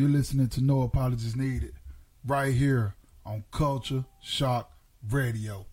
You're 0.00 0.10
listening 0.10 0.46
to 0.50 0.60
No 0.60 0.82
Apologies 0.82 1.34
Needed 1.34 1.72
right 2.24 2.54
here 2.54 2.94
on 3.26 3.42
Culture 3.50 4.04
Shock 4.22 4.70
Radio. 5.10 5.66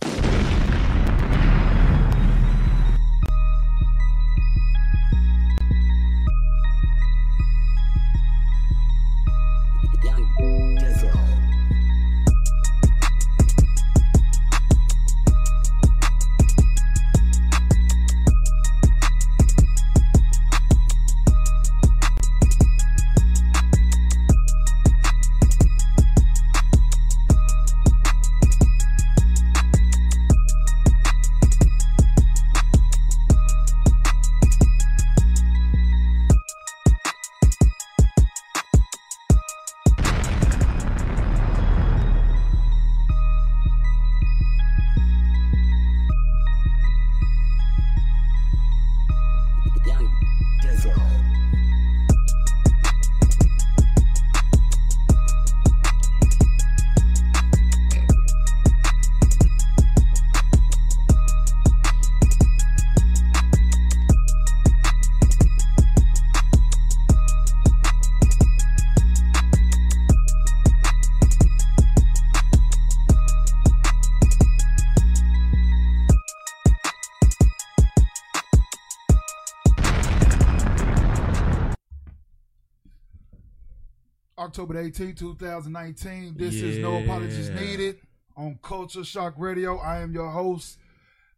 October 84.85 85.03
18, 85.03 85.15
2019. 85.15 86.35
This 86.37 86.55
is 86.55 86.77
No 86.77 86.97
Apologies 86.97 87.49
Needed 87.49 87.97
on 88.37 88.59
Culture 88.61 89.03
Shock 89.03 89.33
Radio. 89.37 89.77
I 89.77 90.01
am 90.01 90.13
your 90.13 90.29
host, 90.29 90.77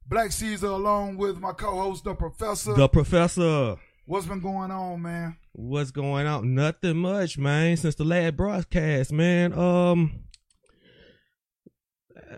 Black 0.05 0.31
Caesar, 0.33 0.67
along 0.67 1.17
with 1.17 1.39
my 1.39 1.53
co-host, 1.53 2.03
the 2.03 2.13
Professor. 2.13 2.73
The 2.73 2.89
professor. 2.89 3.77
What's 4.05 4.25
been 4.25 4.41
going 4.41 4.71
on, 4.71 5.01
man? 5.01 5.37
What's 5.53 5.91
going 5.91 6.27
on? 6.27 6.55
Nothing 6.55 6.97
much, 6.97 7.37
man. 7.37 7.77
Since 7.77 7.95
the 7.95 8.03
last 8.03 8.35
broadcast, 8.35 9.13
man. 9.13 9.53
Um, 9.53 10.23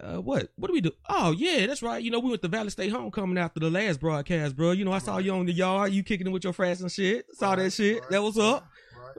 uh, 0.01 0.21
what? 0.21 0.49
What 0.57 0.67
do 0.67 0.73
we 0.73 0.81
do? 0.81 0.91
Oh 1.07 1.31
yeah, 1.31 1.65
that's 1.65 1.81
right. 1.81 2.03
You 2.03 2.11
know, 2.11 2.19
we 2.19 2.29
went 2.29 2.41
to 2.43 2.47
Valley 2.47 2.69
State 2.69 2.91
Homecoming 2.91 3.37
after 3.37 3.59
the 3.59 3.69
last 3.69 3.99
broadcast, 3.99 4.55
bro. 4.55 4.71
You 4.71 4.85
know, 4.85 4.91
I 4.91 4.99
saw 4.99 5.17
you 5.17 5.33
on 5.33 5.45
the 5.45 5.53
yard, 5.53 5.91
you 5.91 6.03
kicking 6.03 6.27
it 6.27 6.31
with 6.31 6.43
your 6.43 6.53
frats 6.53 6.81
and 6.81 6.91
shit. 6.91 7.25
Saw 7.33 7.55
that 7.55 7.71
shit. 7.71 8.01
Right, 8.01 8.09
that 8.11 8.23
was 8.23 8.37
up. 8.37 8.68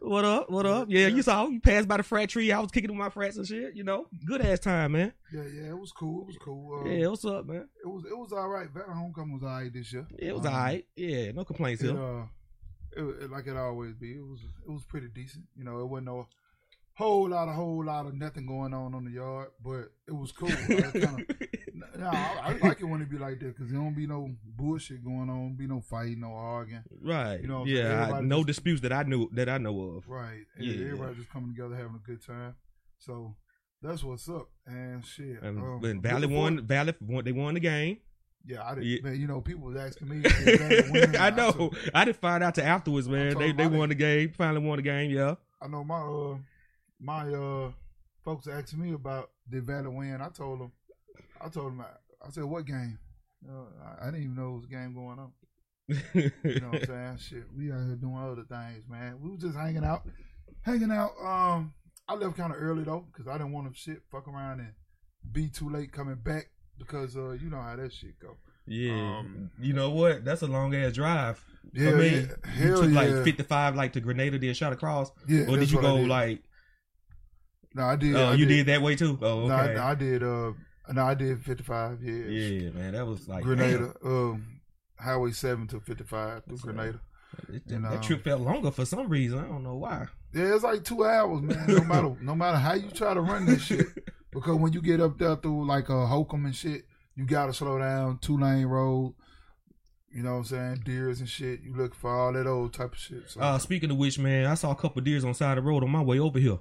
Right. 0.00 0.10
What 0.10 0.24
up? 0.24 0.50
What 0.50 0.66
up? 0.66 0.86
Yeah, 0.90 1.06
you 1.08 1.22
saw. 1.22 1.46
You 1.46 1.60
passed 1.60 1.86
by 1.88 1.96
the 1.98 2.02
frat 2.02 2.28
tree. 2.30 2.50
I 2.52 2.58
was 2.60 2.70
kicking 2.70 2.90
with 2.90 2.98
my 2.98 3.10
frats 3.10 3.36
and 3.36 3.46
shit. 3.46 3.74
You 3.74 3.84
know, 3.84 4.06
good 4.24 4.40
ass 4.40 4.58
time, 4.60 4.92
man. 4.92 5.12
Yeah, 5.32 5.42
yeah, 5.54 5.68
it 5.70 5.78
was 5.78 5.92
cool. 5.92 6.22
It 6.22 6.26
was 6.28 6.36
cool. 6.38 6.80
Uh, 6.84 6.88
Yeah, 6.88 7.06
what's 7.08 7.24
up, 7.24 7.46
man? 7.46 7.68
it 7.82 7.86
was 7.86 8.04
it 8.04 8.16
was 8.16 8.32
all 8.32 8.48
right. 8.48 8.68
Valley 8.70 8.86
Homecoming 8.94 9.34
was 9.34 9.42
all 9.42 9.48
right 9.50 9.72
this 9.72 9.92
year. 9.92 10.06
It 10.18 10.34
was 10.34 10.46
Um, 10.46 10.52
alright. 10.54 10.86
Yeah, 10.96 11.32
no 11.32 11.44
complaints 11.44 11.82
It, 11.82 11.90
here. 11.92 12.02
uh, 12.02 12.24
it, 12.96 13.02
it, 13.24 13.30
like 13.30 13.46
it 13.46 13.56
always 13.56 13.94
be. 13.94 14.12
It 14.12 14.26
was 14.26 14.40
it 14.66 14.70
was 14.70 14.84
pretty 14.84 15.08
decent. 15.08 15.44
You 15.56 15.64
know, 15.64 15.80
it 15.80 15.86
wasn't 15.86 16.06
no 16.06 16.26
whole 16.94 17.28
lot 17.30 17.48
of 17.48 17.54
whole 17.54 17.84
lot 17.84 18.06
of 18.06 18.14
nothing 18.14 18.46
going 18.46 18.74
on 18.74 18.94
on 18.94 19.04
the 19.04 19.10
yard, 19.12 19.48
but 19.62 19.90
it 20.08 20.12
was 20.14 20.32
cool. 20.32 20.48
Like, 20.48 20.92
kinda, 20.92 21.24
no, 21.98 22.06
I, 22.06 22.40
I 22.42 22.58
like 22.66 22.80
it 22.80 22.84
when 22.84 23.00
it 23.02 23.10
be 23.10 23.18
like 23.18 23.40
that 23.40 23.56
because 23.56 23.70
there 23.70 23.80
don't 23.80 23.94
be 23.94 24.06
no 24.06 24.30
bullshit 24.44 25.04
going 25.04 25.28
on, 25.30 25.54
be 25.54 25.66
no 25.66 25.80
fighting, 25.80 26.20
no 26.20 26.32
arguing. 26.32 26.82
right. 27.02 27.40
You 27.40 27.48
know 27.48 27.60
what 27.60 27.68
I'm 27.68 27.74
saying? 27.74 27.86
yeah, 27.86 28.12
I, 28.14 28.20
no 28.20 28.38
just- 28.38 28.46
disputes 28.48 28.80
that 28.82 28.92
I 28.92 29.02
knew 29.04 29.28
that 29.32 29.48
I 29.48 29.58
know 29.58 29.80
of. 29.96 30.08
Right. 30.08 30.44
Yeah. 30.58 30.72
Yeah. 30.72 30.84
Everybody 30.86 31.14
just 31.16 31.30
coming 31.30 31.54
together 31.54 31.74
having 31.76 31.96
a 31.96 32.06
good 32.06 32.24
time. 32.24 32.54
So 32.98 33.34
that's 33.82 34.04
what's 34.04 34.28
up. 34.28 34.48
And 34.66 35.04
shit. 35.04 35.42
And, 35.42 35.58
um, 35.58 35.84
and 35.84 36.02
Valley 36.02 36.26
won. 36.26 36.66
Valley 36.66 36.94
won. 37.00 37.24
They 37.24 37.32
won 37.32 37.54
the 37.54 37.60
game. 37.60 37.98
Yeah, 38.46 38.64
I 38.64 38.74
didn't. 38.74 38.86
Yeah. 38.86 38.98
Man, 39.02 39.20
you 39.20 39.26
know, 39.26 39.40
people 39.40 39.64
was 39.66 39.76
asking 39.76 40.08
me. 40.08 40.22
I 41.18 41.30
know. 41.30 41.70
I 41.94 42.04
didn't 42.06 42.20
find 42.20 42.42
out 42.42 42.54
to 42.54 42.64
afterwards, 42.64 43.08
man. 43.08 43.36
They 43.38 43.52
they 43.52 43.66
won 43.66 43.88
the 43.90 43.94
game. 43.94 44.32
Finally 44.36 44.66
won 44.66 44.76
the 44.76 44.82
game. 44.82 45.10
Yeah. 45.10 45.34
I 45.60 45.68
know 45.68 45.84
my 45.84 46.00
uh 46.00 46.36
my 46.98 47.28
uh 47.32 47.70
folks 48.24 48.46
asked 48.46 48.76
me 48.76 48.92
about 48.94 49.30
did 49.48 49.64
Valley 49.64 49.88
win. 49.88 50.20
I 50.20 50.28
told 50.28 50.60
them, 50.60 50.72
I 51.40 51.48
told 51.48 51.72
him, 51.72 51.80
I, 51.80 52.26
I 52.26 52.30
said, 52.30 52.44
what 52.44 52.66
game? 52.66 52.98
Uh, 53.48 53.64
I, 53.84 54.02
I 54.02 54.10
didn't 54.10 54.24
even 54.24 54.36
know 54.36 54.50
it 54.52 54.56
was 54.56 54.64
a 54.64 54.68
game 54.68 54.94
going 54.94 55.18
on. 55.18 55.32
You 56.14 56.60
know 56.60 56.68
what 56.68 56.80
I'm 56.82 56.86
saying? 56.86 57.18
Shit, 57.18 57.44
we 57.56 57.72
out 57.72 57.84
here 57.86 57.96
doing 57.96 58.16
other 58.16 58.44
things, 58.44 58.84
man. 58.88 59.18
We 59.20 59.30
was 59.30 59.40
just 59.40 59.56
hanging 59.56 59.84
out, 59.84 60.02
hanging 60.62 60.90
out. 60.92 61.12
Um, 61.24 61.72
I 62.06 62.14
left 62.14 62.36
kind 62.36 62.52
of 62.52 62.60
early 62.60 62.84
though 62.84 63.06
because 63.10 63.26
I 63.28 63.32
didn't 63.38 63.52
want 63.52 63.72
to 63.72 63.78
shit 63.78 64.02
fuck 64.10 64.28
around 64.28 64.60
and 64.60 64.72
be 65.32 65.48
too 65.48 65.68
late 65.70 65.92
coming 65.92 66.16
back 66.16 66.50
because 66.78 67.16
uh 67.16 67.30
you 67.32 67.50
know 67.50 67.60
how 67.60 67.76
that 67.76 67.92
shit 67.92 68.18
go. 68.20 68.36
yeah. 68.66 68.92
Um, 69.18 69.50
you 69.60 69.72
know 69.72 69.90
what? 69.90 70.24
That's 70.24 70.42
a 70.42 70.46
long 70.46 70.74
ass 70.74 70.92
drive. 70.92 71.42
Yeah, 71.72 71.90
I 71.90 71.94
mean, 71.94 72.30
yeah, 72.58 72.64
you 72.66 72.76
took 72.76 72.90
yeah. 72.90 73.00
like 73.00 73.24
fifty 73.24 73.42
five, 73.42 73.74
like 73.74 73.92
to 73.94 74.00
Grenada, 74.00 74.38
then 74.38 74.54
shot 74.54 74.72
across, 74.72 75.10
Yeah, 75.28 75.46
or 75.48 75.56
did 75.56 75.70
you 75.70 75.80
go 75.80 75.98
did. 75.98 76.08
like? 76.08 76.42
No, 77.74 77.84
I 77.84 77.96
did. 77.96 78.14
Oh, 78.16 78.28
I 78.30 78.34
you 78.34 78.46
did 78.46 78.66
that 78.66 78.82
way 78.82 78.96
too. 78.96 79.18
Oh, 79.22 79.46
No, 79.46 79.54
okay. 79.56 79.76
I, 79.76 79.90
I 79.90 79.94
did. 79.94 80.22
Uh, 80.22 80.52
no, 80.92 81.04
I 81.04 81.14
did 81.14 81.42
55. 81.42 82.02
Yeah, 82.02 82.12
yeah, 82.12 82.70
man, 82.70 82.92
that 82.92 83.06
was 83.06 83.28
like 83.28 83.44
Grenada, 83.44 83.92
um, 84.04 84.60
Highway 84.98 85.30
Seven 85.32 85.66
to 85.68 85.80
fifty 85.80 86.04
five 86.04 86.44
through 86.44 86.56
That's 86.56 86.64
Grenada. 86.64 87.00
It- 87.52 87.62
You 87.66 87.78
know. 87.78 87.90
that 87.90 88.02
trip 88.02 88.24
felt 88.24 88.40
longer 88.40 88.70
for 88.70 88.84
some 88.84 89.08
reason. 89.08 89.38
I 89.38 89.44
don't 89.48 89.62
know 89.62 89.76
why. 89.76 90.06
Yeah, 90.34 90.54
it's 90.54 90.64
like 90.64 90.84
two 90.84 91.04
hours, 91.04 91.42
man. 91.42 91.64
No 91.68 91.84
matter 91.84 92.16
no 92.22 92.34
matter 92.34 92.58
how 92.58 92.74
you 92.74 92.90
try 92.90 93.14
to 93.14 93.20
run 93.20 93.46
this 93.46 93.62
shit, 93.62 93.86
because 94.32 94.56
when 94.56 94.72
you 94.72 94.82
get 94.82 95.00
up 95.00 95.18
there 95.18 95.36
through 95.36 95.66
like 95.66 95.88
uh, 95.90 96.06
Holcomb 96.06 96.44
and 96.44 96.54
shit, 96.54 96.84
you 97.14 97.24
gotta 97.26 97.52
slow 97.54 97.78
down, 97.78 98.18
two 98.18 98.36
lane 98.38 98.66
road. 98.66 99.14
You 100.12 100.24
know 100.24 100.32
what 100.32 100.38
I'm 100.38 100.44
saying? 100.44 100.82
Deers 100.84 101.20
and 101.20 101.28
shit. 101.28 101.60
You 101.62 101.72
look 101.74 101.94
for 101.94 102.10
all 102.10 102.32
that 102.32 102.46
old 102.48 102.74
type 102.74 102.92
of 102.94 102.98
shit. 102.98 103.30
So. 103.30 103.40
Uh, 103.40 103.58
speaking 103.58 103.92
of 103.92 103.96
which, 103.96 104.18
man, 104.18 104.46
I 104.46 104.54
saw 104.54 104.72
a 104.72 104.74
couple 104.74 105.00
deers 105.02 105.22
on 105.22 105.30
the 105.30 105.34
side 105.34 105.56
of 105.56 105.62
the 105.64 105.70
road 105.70 105.84
on 105.84 105.90
my 105.90 106.02
way 106.02 106.18
over 106.18 106.38
here. 106.40 106.58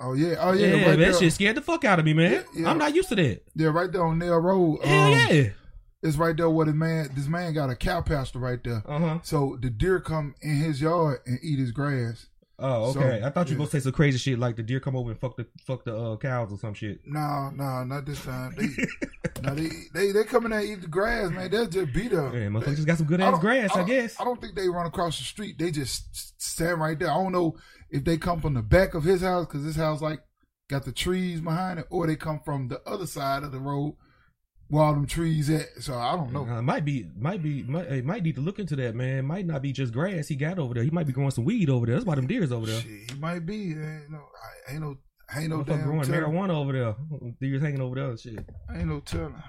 Oh 0.00 0.12
yeah, 0.14 0.36
oh 0.40 0.52
Yeah, 0.52 0.66
yeah, 0.74 0.86
right 0.88 0.98
there. 0.98 1.12
that 1.12 1.18
shit 1.18 1.32
scared 1.32 1.56
the 1.56 1.62
fuck 1.62 1.84
out 1.84 1.98
of 1.98 2.04
me, 2.04 2.12
man. 2.14 2.32
Yeah, 2.32 2.42
yeah. 2.62 2.70
I'm 2.70 2.78
not 2.78 2.94
used 2.94 3.08
to 3.10 3.16
that. 3.16 3.42
Yeah, 3.54 3.68
right 3.68 3.90
there 3.90 4.04
on 4.04 4.18
Nail 4.18 4.38
Road. 4.38 4.84
Hell 4.84 5.06
um, 5.06 5.10
yeah. 5.12 5.48
It's 6.04 6.16
right 6.16 6.36
there 6.36 6.50
where 6.50 6.66
the 6.66 6.72
man, 6.72 7.10
this 7.14 7.28
man 7.28 7.52
got 7.54 7.70
a 7.70 7.76
cow 7.76 8.00
pasture 8.00 8.40
right 8.40 8.58
there. 8.64 8.82
Uh 8.86 8.98
huh. 8.98 9.18
So 9.22 9.56
the 9.60 9.70
deer 9.70 10.00
come 10.00 10.34
in 10.42 10.56
his 10.56 10.80
yard 10.80 11.20
and 11.26 11.38
eat 11.42 11.58
his 11.60 11.70
grass. 11.70 12.26
Oh, 12.62 12.92
So, 12.92 13.00
okay. 13.00 13.22
I 13.24 13.30
thought 13.30 13.48
you 13.48 13.52
yeah. 13.54 13.58
were 13.58 13.66
gonna 13.66 13.70
say 13.70 13.80
some 13.80 13.92
crazy 13.92 14.18
shit 14.18 14.38
like 14.38 14.56
the 14.56 14.62
deer 14.62 14.80
come 14.80 14.96
over 14.96 15.10
and 15.10 15.18
fuck 15.20 15.36
the 15.36 15.46
fuck 15.66 15.84
the 15.84 15.96
uh, 15.96 16.16
cows 16.16 16.52
or 16.52 16.58
some 16.58 16.74
shit. 16.74 17.00
No, 17.04 17.50
no, 17.54 17.84
not 17.84 18.06
this 18.06 18.22
time. 18.24 18.54
They, 18.56 18.68
no, 19.42 19.54
they, 19.54 19.68
they, 19.92 20.12
they 20.12 20.24
come 20.24 20.44
in 20.44 20.52
there 20.52 20.60
and 20.60 20.68
eat 20.68 20.80
the 20.82 20.86
grass, 20.88 21.30
man. 21.30 21.50
They'll 21.50 21.66
just 21.66 21.92
beat 21.92 22.12
up. 22.12 22.32
Yeah, 22.32 22.46
motherfuckers 22.48 22.76
just 22.76 22.86
got 22.86 22.98
some 22.98 23.06
good 23.06 23.20
ass 23.20 23.38
grass, 23.40 23.70
I, 23.72 23.78
don't- 23.78 23.86
guess. 23.88 24.20
I 24.20 24.24
don't 24.24 24.40
think 24.40 24.54
they 24.54 24.68
run 24.68 24.86
across 24.86 25.18
the 25.18 25.24
street. 25.24 25.58
They 25.58 25.70
just 25.70 26.40
stand 26.40 26.80
right 26.80 26.98
there. 26.98 27.10
I 27.10 27.14
don't 27.14 27.32
know 27.32 27.56
if 27.90 28.04
they 28.04 28.16
come 28.16 28.40
from 28.40 28.54
the 28.54 28.62
back 28.62 28.94
of 28.94 29.04
his 29.04 29.22
house 29.22 29.46
because 29.46 29.64
his 29.64 29.76
house 29.76 30.00
like 30.00 30.20
got 30.68 30.84
the 30.84 30.92
trees 30.92 31.40
behind 31.40 31.80
it, 31.80 31.86
or 31.90 32.06
they 32.06 32.16
come 32.16 32.40
from 32.44 32.68
the 32.68 32.80
other 32.86 33.06
side 33.06 33.42
of 33.42 33.52
the 33.52 33.58
road 33.58 33.96
where 34.72 34.84
all 34.84 34.94
them 34.94 35.06
trees 35.06 35.50
at. 35.50 35.68
So 35.82 35.98
I 35.98 36.16
don't 36.16 36.32
know. 36.32 36.46
Uh, 36.46 36.62
might 36.62 36.82
be, 36.82 37.06
might 37.18 37.42
be, 37.42 37.62
might, 37.64 37.84
it 37.88 38.06
might 38.06 38.22
need 38.22 38.36
to 38.36 38.40
look 38.40 38.58
into 38.58 38.74
that, 38.76 38.94
man. 38.94 39.26
Might 39.26 39.44
not 39.44 39.60
be 39.60 39.70
just 39.70 39.92
grass 39.92 40.28
he 40.28 40.34
got 40.34 40.58
over 40.58 40.72
there. 40.72 40.82
He 40.82 40.88
might 40.88 41.06
be 41.06 41.12
growing 41.12 41.30
some 41.30 41.44
weed 41.44 41.68
over 41.68 41.84
there. 41.84 41.94
That's 41.94 42.06
why 42.06 42.14
them 42.14 42.26
deers 42.26 42.50
over 42.52 42.64
there. 42.64 42.80
Shit, 42.80 43.10
he 43.10 43.18
might 43.18 43.44
be. 43.44 43.72
Ain't 43.72 44.10
no, 44.10 44.16
I- 44.68 44.72
ain't 44.72 44.80
no, 44.80 44.96
ain't 45.36 45.50
no 45.50 45.62
damn 45.62 45.82
growing 45.82 46.04
telling. 46.04 46.22
marijuana 46.22 46.50
over 46.54 46.72
there. 46.72 46.96
Deers 47.40 47.60
hanging 47.60 47.82
over 47.82 47.96
there 47.96 48.08
and 48.08 48.18
shit. 48.18 48.38
Ain't 48.74 48.88
no 48.88 49.00
telling. 49.00 49.42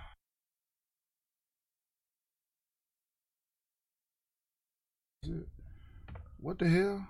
What 6.39 6.59
the 6.59 6.67
hell? 6.69 7.07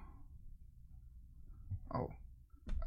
Oh, 1.95 2.09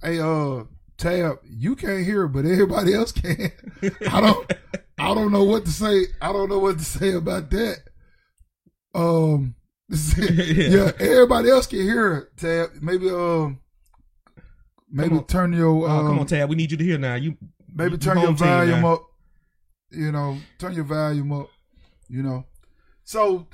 hey, 0.03 0.21
uh, 0.21 0.65
Tab, 0.97 1.39
you 1.45 1.77
can't 1.77 2.05
hear, 2.05 2.29
but 2.29 2.45
everybody 2.45 2.95
else 2.95 3.13
can. 3.13 3.51
I 4.11 4.21
don't, 4.21 4.53
I 5.11 5.15
don't 5.15 5.33
know 5.33 5.45
what 5.45 5.65
to 5.65 5.71
say. 5.71 6.07
I 6.21 6.33
don't 6.33 6.49
know 6.49 6.59
what 6.59 6.79
to 6.79 6.85
say 6.85 7.13
about 7.15 7.51
that. 7.51 7.77
Um, 8.95 9.55
yeah, 10.19 10.93
everybody 10.99 11.51
else 11.51 11.67
can 11.67 11.81
hear 11.81 12.15
it. 12.15 12.37
Tab, 12.37 12.71
maybe 12.83 13.09
um, 13.11 13.61
maybe 14.91 15.19
turn 15.21 15.53
your 15.53 15.87
Oh, 15.87 15.91
um, 15.91 16.07
come 16.09 16.19
on, 16.21 16.27
Tab. 16.27 16.49
We 16.49 16.57
need 16.57 16.71
you 16.71 16.77
to 16.77 16.85
hear 16.85 16.99
now. 16.99 17.15
You 17.15 17.37
maybe 17.73 17.93
you 17.93 17.99
turn 17.99 18.19
your 18.19 18.33
volume 18.33 18.81
now. 18.83 18.95
up. 18.95 19.03
You 19.91 20.11
know, 20.13 20.39
turn 20.59 20.73
your 20.75 20.85
volume 20.85 21.33
up. 21.33 21.49
You 22.09 22.23
know, 22.23 22.47
so 23.05 23.47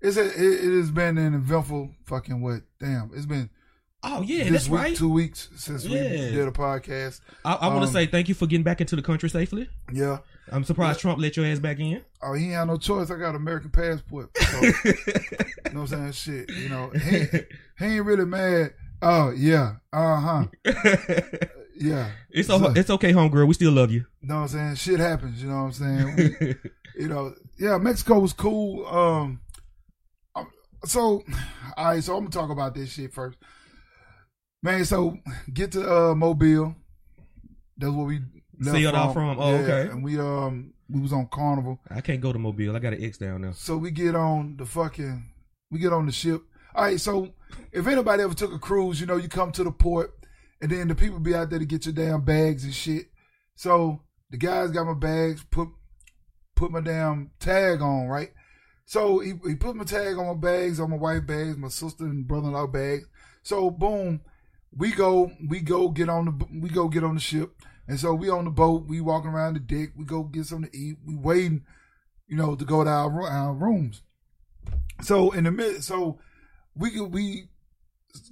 it's 0.00 0.16
a, 0.16 0.24
it, 0.26 0.64
it 0.64 0.76
has 0.78 0.90
been 0.90 1.18
an 1.18 1.34
eventful 1.34 1.90
fucking 2.06 2.40
what? 2.40 2.62
Damn, 2.80 3.10
it's 3.14 3.26
been 3.26 3.50
Oh 4.04 4.22
yeah, 4.22 4.44
this 4.44 4.52
that's 4.52 4.68
week, 4.68 4.80
right. 4.80 4.96
two 4.96 5.10
weeks 5.12 5.48
since 5.56 5.84
we 5.84 5.90
did 5.94 6.48
a 6.48 6.50
podcast. 6.50 7.20
I, 7.44 7.54
I 7.54 7.68
want 7.68 7.82
to 7.82 7.86
Um, 7.88 7.92
say 7.92 8.06
thank 8.06 8.28
you 8.28 8.34
for 8.34 8.46
getting 8.46 8.64
back 8.64 8.80
into 8.80 8.96
the 8.96 9.02
country 9.02 9.28
safely. 9.30 9.68
Yeah. 9.92 10.18
I'm 10.50 10.64
surprised 10.64 11.00
Trump 11.00 11.18
let 11.20 11.36
your 11.36 11.46
ass 11.46 11.58
back 11.60 11.78
in. 11.78 12.02
Oh, 12.22 12.32
he 12.34 12.46
ain't 12.46 12.54
had 12.54 12.64
no 12.66 12.76
choice. 12.76 13.10
I 13.10 13.16
got 13.18 13.34
American 13.34 13.70
passport. 13.70 14.30
So, 14.36 14.60
you 14.62 14.72
know 15.72 15.82
what 15.82 15.92
I'm 15.92 16.12
saying? 16.12 16.12
Shit. 16.12 16.50
You 16.56 16.68
know, 16.68 16.90
he, 16.90 17.26
he 17.78 17.84
ain't 17.84 18.04
really 18.04 18.24
mad. 18.26 18.74
Oh 19.00 19.30
yeah. 19.30 19.76
Uh 19.92 20.20
huh. 20.20 20.44
Yeah. 21.74 22.10
it's 22.30 22.46
So- 22.48 22.72
it's 22.76 22.90
okay, 22.90 23.12
homegirl. 23.12 23.46
We 23.48 23.54
still 23.54 23.72
love 23.72 23.90
you. 23.90 24.04
You 24.20 24.28
know 24.28 24.36
what 24.36 24.40
I'm 24.42 24.48
saying? 24.48 24.74
Shit 24.76 25.00
happens. 25.00 25.42
You 25.42 25.48
know 25.48 25.64
what 25.64 25.80
I'm 25.80 26.14
saying? 26.14 26.16
We, 26.40 26.54
you 27.02 27.08
know, 27.08 27.34
yeah, 27.58 27.78
Mexico 27.78 28.20
was 28.20 28.32
cool. 28.32 28.86
Um, 28.86 29.40
um, 30.36 30.48
so, 30.84 31.24
all 31.76 31.84
right, 31.86 32.04
so 32.04 32.14
I'm 32.16 32.20
gonna 32.24 32.30
talk 32.30 32.50
about 32.50 32.74
this 32.74 32.92
shit 32.92 33.12
first, 33.12 33.36
man. 34.62 34.84
So, 34.84 35.16
get 35.52 35.72
to 35.72 36.10
uh 36.10 36.14
Mobile. 36.14 36.76
That's 37.78 37.92
what 37.92 38.06
we 38.06 38.20
left 38.62 38.76
Sailed 38.78 38.94
out 38.94 39.12
from? 39.12 39.38
Oh, 39.38 39.50
Yeah, 39.50 39.58
okay. 39.62 39.90
And 39.90 40.02
we 40.02 40.18
um 40.18 40.72
we 40.88 41.00
was 41.00 41.12
on 41.12 41.26
Carnival, 41.32 41.80
I 41.90 42.00
can't 42.00 42.20
go 42.20 42.32
to 42.32 42.38
Mobile. 42.38 42.76
I 42.76 42.78
got 42.78 42.92
an 42.92 43.02
X 43.02 43.18
down 43.18 43.42
there. 43.42 43.52
so 43.54 43.76
we 43.76 43.90
get 43.90 44.14
on 44.14 44.56
the 44.56 44.66
fucking 44.66 45.24
we 45.70 45.78
get 45.78 45.92
on 45.92 46.06
the 46.06 46.12
ship. 46.12 46.42
All 46.74 46.84
right, 46.84 47.00
so 47.00 47.28
if 47.70 47.86
anybody 47.86 48.22
ever 48.22 48.34
took 48.34 48.52
a 48.52 48.58
cruise, 48.58 49.00
you 49.00 49.06
know, 49.06 49.16
you 49.16 49.28
come 49.28 49.52
to 49.52 49.64
the 49.64 49.70
port, 49.70 50.12
and 50.60 50.70
then 50.70 50.88
the 50.88 50.94
people 50.94 51.18
be 51.18 51.34
out 51.34 51.50
there 51.50 51.58
to 51.58 51.66
get 51.66 51.84
your 51.86 51.94
damn 51.94 52.22
bags 52.24 52.64
and 52.64 52.74
shit. 52.74 53.06
So 53.56 54.00
the 54.30 54.38
guys 54.38 54.70
got 54.70 54.86
my 54.86 54.94
bags, 54.94 55.44
put 55.50 55.68
put 56.54 56.70
my 56.70 56.80
damn 56.80 57.30
tag 57.40 57.82
on, 57.82 58.06
right? 58.06 58.30
So 58.84 59.20
he, 59.20 59.32
he 59.46 59.54
put 59.54 59.76
my 59.76 59.84
tag 59.84 60.18
on 60.18 60.26
my 60.26 60.34
bags, 60.34 60.80
on 60.80 60.90
my 60.90 60.96
wife 60.96 61.26
bags, 61.26 61.56
my 61.56 61.68
sister 61.68 62.04
and 62.04 62.26
brother 62.26 62.48
in 62.48 62.52
law 62.52 62.66
bags. 62.66 63.04
So 63.42 63.70
boom, 63.70 64.20
we 64.76 64.92
go, 64.92 65.30
we 65.48 65.60
go 65.60 65.88
get 65.88 66.08
on 66.08 66.24
the 66.26 66.46
we 66.60 66.68
go 66.68 66.88
get 66.88 67.04
on 67.04 67.14
the 67.14 67.20
ship. 67.20 67.52
And 67.92 68.00
so 68.00 68.14
we 68.14 68.30
on 68.30 68.46
the 68.46 68.50
boat, 68.50 68.86
we 68.86 69.02
walking 69.02 69.32
around 69.32 69.52
the 69.52 69.60
deck, 69.60 69.90
we 69.94 70.06
go 70.06 70.22
get 70.22 70.46
something 70.46 70.70
to 70.70 70.74
eat, 70.74 70.96
we 71.04 71.14
waiting, 71.14 71.66
you 72.26 72.38
know, 72.38 72.54
to 72.54 72.64
go 72.64 72.82
to 72.82 72.88
our, 72.88 73.28
our 73.28 73.52
rooms. 73.52 74.00
So 75.02 75.30
in 75.32 75.44
the 75.44 75.50
mid 75.50 75.84
so 75.84 76.18
we 76.74 76.98
we 77.02 77.50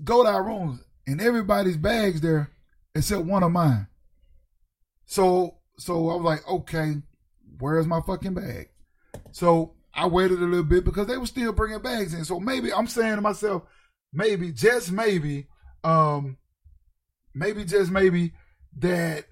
go 0.02 0.22
to 0.22 0.30
our 0.30 0.42
rooms 0.42 0.80
and 1.06 1.20
everybody's 1.20 1.76
bags 1.76 2.22
there 2.22 2.50
except 2.94 3.26
one 3.26 3.42
of 3.42 3.52
mine. 3.52 3.86
So 5.04 5.58
so 5.76 6.08
I 6.08 6.14
was 6.14 6.24
like, 6.24 6.48
okay, 6.48 6.94
where's 7.58 7.86
my 7.86 8.00
fucking 8.00 8.32
bag? 8.32 8.70
So 9.32 9.74
I 9.92 10.06
waited 10.06 10.38
a 10.38 10.46
little 10.46 10.64
bit 10.64 10.86
because 10.86 11.06
they 11.06 11.18
were 11.18 11.26
still 11.26 11.52
bringing 11.52 11.82
bags 11.82 12.14
in. 12.14 12.24
So 12.24 12.40
maybe 12.40 12.72
I'm 12.72 12.86
saying 12.86 13.16
to 13.16 13.20
myself, 13.20 13.64
maybe 14.10 14.52
just 14.52 14.90
maybe, 14.90 15.48
um, 15.84 16.38
maybe 17.34 17.66
just 17.66 17.90
maybe 17.90 18.32
that 18.78 19.26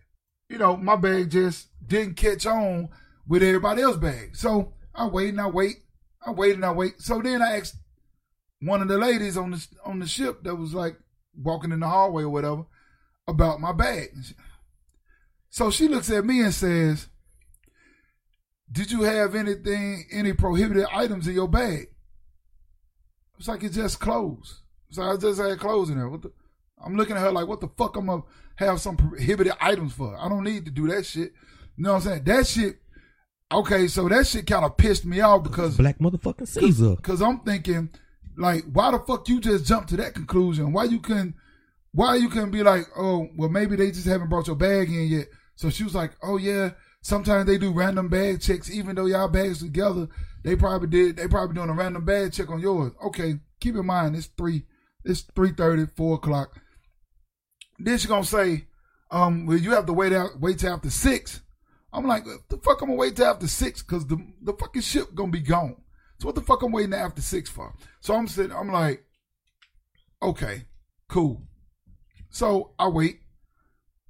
you 0.48 0.58
know 0.58 0.76
my 0.76 0.96
bag 0.96 1.30
just 1.30 1.68
didn't 1.86 2.16
catch 2.16 2.46
on 2.46 2.88
with 3.26 3.42
everybody 3.42 3.82
else's 3.82 4.00
bag. 4.00 4.36
So 4.36 4.72
I 4.94 5.06
wait 5.06 5.30
and 5.30 5.40
I 5.40 5.46
wait, 5.46 5.76
I 6.24 6.30
wait 6.30 6.54
and 6.54 6.64
I 6.64 6.72
wait. 6.72 7.00
So 7.00 7.20
then 7.20 7.42
I 7.42 7.58
asked 7.58 7.76
one 8.60 8.82
of 8.82 8.88
the 8.88 8.98
ladies 8.98 9.36
on 9.36 9.52
the 9.52 9.66
on 9.84 9.98
the 9.98 10.06
ship 10.06 10.42
that 10.44 10.56
was 10.56 10.74
like 10.74 10.98
walking 11.36 11.72
in 11.72 11.80
the 11.80 11.88
hallway 11.88 12.24
or 12.24 12.30
whatever 12.30 12.64
about 13.26 13.60
my 13.60 13.72
bag. 13.72 14.08
So 15.50 15.70
she 15.70 15.88
looks 15.88 16.10
at 16.10 16.24
me 16.24 16.42
and 16.42 16.54
says, 16.54 17.08
"Did 18.70 18.90
you 18.90 19.02
have 19.02 19.34
anything, 19.34 20.04
any 20.12 20.32
prohibited 20.32 20.86
items 20.92 21.26
in 21.26 21.34
your 21.34 21.48
bag?" 21.48 21.88
It's 23.38 23.48
like 23.48 23.62
it's 23.62 23.76
just 23.76 24.00
clothes. 24.00 24.62
So 24.90 25.02
I 25.02 25.16
just 25.16 25.40
had 25.40 25.58
clothes 25.58 25.90
in 25.90 25.98
there. 25.98 26.10
The, 26.10 26.32
I'm 26.84 26.96
looking 26.96 27.16
at 27.16 27.22
her 27.22 27.32
like, 27.32 27.46
what 27.46 27.60
the 27.60 27.68
fuck? 27.68 27.96
I'm 27.96 28.06
gonna 28.06 28.22
have 28.58 28.80
some 28.80 28.96
prohibited 28.96 29.54
items 29.60 29.92
for? 29.92 30.16
I 30.16 30.28
don't 30.28 30.44
need 30.44 30.64
to 30.66 30.70
do 30.70 30.88
that 30.88 31.06
shit. 31.06 31.32
You 31.76 31.84
know 31.84 31.94
what 31.94 32.06
I'm 32.06 32.08
saying? 32.08 32.24
That 32.24 32.46
shit. 32.46 32.76
Okay, 33.50 33.88
so 33.88 34.08
that 34.08 34.26
shit 34.26 34.46
kind 34.46 34.64
of 34.64 34.76
pissed 34.76 35.06
me 35.06 35.20
off 35.20 35.42
because 35.42 35.76
Black 35.76 35.98
motherfucking 35.98 36.48
Caesar. 36.48 36.96
Cause 36.96 37.22
I'm 37.22 37.40
thinking, 37.40 37.88
like, 38.36 38.64
why 38.70 38.90
the 38.90 38.98
fuck 38.98 39.28
you 39.28 39.40
just 39.40 39.64
jump 39.64 39.86
to 39.88 39.96
that 39.96 40.14
conclusion? 40.14 40.72
Why 40.72 40.84
you 40.84 41.00
can't 41.00 41.34
Why 41.92 42.16
you 42.16 42.28
can't 42.28 42.52
be 42.52 42.62
like, 42.62 42.84
oh, 42.96 43.28
well, 43.36 43.48
maybe 43.48 43.76
they 43.76 43.90
just 43.90 44.06
haven't 44.06 44.28
brought 44.28 44.48
your 44.48 44.56
bag 44.56 44.90
in 44.90 45.08
yet. 45.08 45.28
So 45.56 45.70
she 45.70 45.82
was 45.84 45.94
like, 45.94 46.12
oh 46.22 46.36
yeah, 46.36 46.72
sometimes 47.00 47.46
they 47.46 47.58
do 47.58 47.72
random 47.72 48.08
bag 48.08 48.40
checks, 48.40 48.70
even 48.70 48.94
though 48.96 49.06
y'all 49.06 49.28
bags 49.28 49.60
together. 49.60 50.08
They 50.44 50.54
probably 50.54 50.88
did. 50.88 51.16
They 51.16 51.26
probably 51.26 51.54
doing 51.54 51.70
a 51.70 51.74
random 51.74 52.04
bag 52.04 52.32
check 52.32 52.50
on 52.50 52.60
yours. 52.60 52.92
Okay, 53.06 53.38
keep 53.60 53.76
in 53.76 53.86
mind 53.86 54.14
it's 54.14 54.26
three, 54.26 54.64
it's 55.04 55.22
three 55.34 55.52
thirty, 55.52 55.86
four 55.96 56.16
o'clock. 56.16 56.60
Then 57.78 57.98
she 57.98 58.08
gonna 58.08 58.24
say, 58.24 58.66
um, 59.10 59.46
well, 59.46 59.56
you 59.56 59.72
have 59.72 59.86
to 59.86 59.92
wait 59.92 60.12
out, 60.12 60.40
wait 60.40 60.58
till 60.58 60.72
after 60.72 60.90
six. 60.90 61.40
I'm 61.92 62.06
like, 62.06 62.24
the 62.24 62.58
fuck 62.58 62.82
I'm 62.82 62.88
gonna 62.88 62.98
wait 62.98 63.16
till 63.16 63.26
after 63.26 63.48
six? 63.48 63.82
Cause 63.82 64.06
the 64.06 64.18
the 64.42 64.52
fucking 64.52 64.82
ship 64.82 65.14
gonna 65.14 65.32
be 65.32 65.40
gone. 65.40 65.76
So 66.18 66.26
what 66.26 66.34
the 66.34 66.42
fuck 66.42 66.62
I'm 66.62 66.72
waiting 66.72 66.94
after 66.94 67.22
six 67.22 67.48
for? 67.48 67.74
So 68.00 68.14
I'm 68.14 68.26
sitting, 68.26 68.54
I'm 68.54 68.70
like, 68.70 69.04
okay, 70.22 70.64
cool. 71.08 71.42
So 72.30 72.72
I 72.78 72.88
wait 72.88 73.20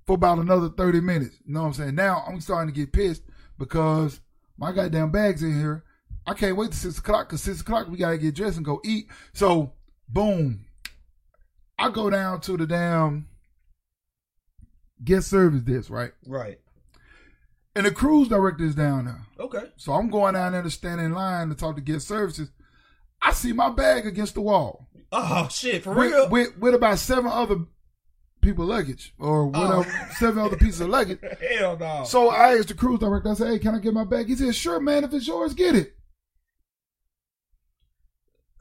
for 0.07 0.15
about 0.15 0.39
another 0.39 0.71
30 0.71 1.03
minutes. 1.03 1.37
You 1.45 1.55
know 1.55 1.61
what 1.61 1.67
I'm 1.69 1.73
saying? 1.75 1.95
Now 1.95 2.25
I'm 2.27 2.41
starting 2.41 2.73
to 2.73 2.81
get 2.81 2.93
pissed 2.93 3.23
because 3.59 4.21
my 4.57 4.73
goddamn 4.73 5.11
bag's 5.11 5.43
in 5.43 5.59
here. 5.59 5.85
I 6.27 6.35
can't 6.35 6.57
wait 6.57 6.73
to 6.73 6.77
six 6.77 6.99
o'clock 6.99 7.29
because 7.29 7.43
six 7.43 7.61
o'clock 7.61 7.89
we 7.89 7.99
gotta 7.99 8.19
get 8.19 8.35
dressed 8.35 8.57
and 8.57 8.67
go 8.67 8.81
eat. 8.85 9.07
So 9.35 9.75
boom. 10.09 10.65
I 11.79 11.91
go 11.91 12.11
down 12.11 12.41
to 12.43 12.57
the 12.57 12.67
damn 12.67 13.29
guest 15.05 15.29
service 15.29 15.63
desk, 15.63 15.91
right? 15.91 16.13
Right. 16.27 16.59
And 17.75 17.87
the 17.87 17.91
cruise 17.93 18.29
director 18.29 18.65
is 18.65 18.75
down 18.75 19.05
there. 19.05 19.27
Okay. 19.39 19.71
So 19.77 19.93
I'm 19.93 20.11
going 20.11 20.35
down 20.35 20.53
there 20.53 20.63
to 20.63 20.71
stand 20.71 21.01
in 21.01 21.13
line 21.13 21.49
to 21.49 21.55
talk 21.55 21.77
to 21.77 21.81
guest 21.83 22.09
services. 22.09 22.51
I 23.23 23.33
see 23.33 23.53
my 23.53 23.69
bag 23.71 24.07
against 24.07 24.35
the 24.35 24.41
wall 24.41 24.89
Oh 25.11 25.49
shit, 25.51 25.83
for 25.85 25.95
real. 25.95 26.29
with, 26.29 26.31
with, 26.31 26.59
with 26.59 26.75
about 26.75 26.99
seven 26.99 27.27
other 27.33 27.57
people 28.41 28.67
luggage 28.67 29.15
or 29.19 29.47
whatever, 29.47 29.85
seven 30.19 30.39
other 30.39 30.57
pieces 30.57 30.81
of 30.81 30.89
luggage. 30.89 31.19
Hell 31.59 31.77
no. 31.79 32.05
So 32.05 32.29
I 32.29 32.57
asked 32.59 32.69
the 32.69 32.75
cruise 32.75 33.01
director, 33.01 33.31
I 33.31 33.35
said, 33.35 33.49
hey, 33.49 33.59
can 33.59 33.75
I 33.75 33.79
get 33.79 33.95
my 33.95 34.05
bag? 34.05 34.27
He 34.29 34.37
said, 34.37 34.55
sure, 34.55 34.81
man, 34.81 35.05
if 35.05 35.13
it's 35.15 35.27
yours, 35.27 35.55
get 35.55 35.75
it. 35.75 35.95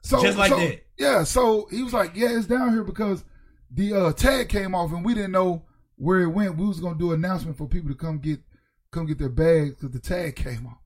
So, 0.02 0.22
Just 0.22 0.38
like 0.38 0.50
so- 0.50 0.58
that. 0.58 0.84
Yeah, 0.98 1.22
so 1.24 1.68
he 1.70 1.82
was 1.82 1.92
like, 1.92 2.12
yeah, 2.16 2.36
it's 2.36 2.46
down 2.46 2.72
here 2.72 2.82
because 2.82 3.24
the 3.70 3.94
uh, 3.94 4.12
tag 4.12 4.48
came 4.48 4.74
off 4.74 4.90
and 4.92 5.04
we 5.04 5.14
didn't 5.14 5.30
know 5.32 5.62
where 5.98 6.20
it 6.20 6.28
went. 6.28 6.56
We 6.56 6.66
was 6.66 6.80
going 6.80 6.94
to 6.94 6.98
do 6.98 7.12
an 7.12 7.24
announcement 7.24 7.58
for 7.58 7.68
people 7.68 7.90
to 7.90 7.96
come 7.96 8.18
get 8.18 8.40
come 8.90 9.06
get 9.06 9.18
their 9.18 9.28
bags 9.28 9.74
because 9.74 9.90
the 9.90 10.00
tag 10.00 10.36
came 10.36 10.66
off. 10.66 10.78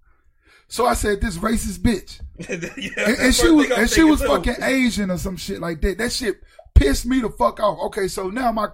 So 0.68 0.86
I 0.86 0.94
said, 0.94 1.20
this 1.20 1.36
racist 1.36 1.80
bitch. 1.80 2.20
yeah, 2.38 3.04
And, 3.06 3.18
and 3.18 3.34
she 3.34 3.50
was 3.50 3.70
and 3.70 3.90
she 3.90 4.04
was 4.04 4.22
fucking 4.22 4.56
Asian 4.62 5.10
or 5.10 5.18
some 5.18 5.36
shit 5.36 5.60
like 5.60 5.80
that. 5.82 5.98
That 5.98 6.12
shit 6.12 6.40
pissed 6.74 7.06
me 7.06 7.20
the 7.20 7.30
fuck 7.30 7.60
off. 7.60 7.78
Okay, 7.86 8.08
so 8.08 8.30
now 8.30 8.52
my 8.52 8.68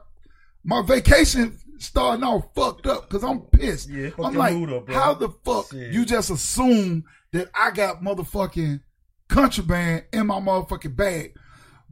my 0.65 0.83
vacation 0.83 1.59
starting 1.79 2.25
off 2.25 2.55
fucked 2.55 2.87
up 2.87 3.09
because 3.09 3.25
I'm 3.25 3.41
pissed. 3.41 3.89
Yeah, 3.89 4.11
I'm 4.23 4.35
like, 4.35 4.55
up, 4.71 4.89
how 4.89 5.15
the 5.15 5.31
fuck 5.45 5.71
Shit. 5.71 5.93
you 5.93 6.05
just 6.05 6.31
assume 6.31 7.05
that 7.33 7.51
I 7.55 7.71
got 7.71 8.03
motherfucking 8.03 8.81
contraband 9.29 10.05
in 10.13 10.27
my 10.27 10.41
motherfucking 10.41 10.97
bag? 10.97 11.35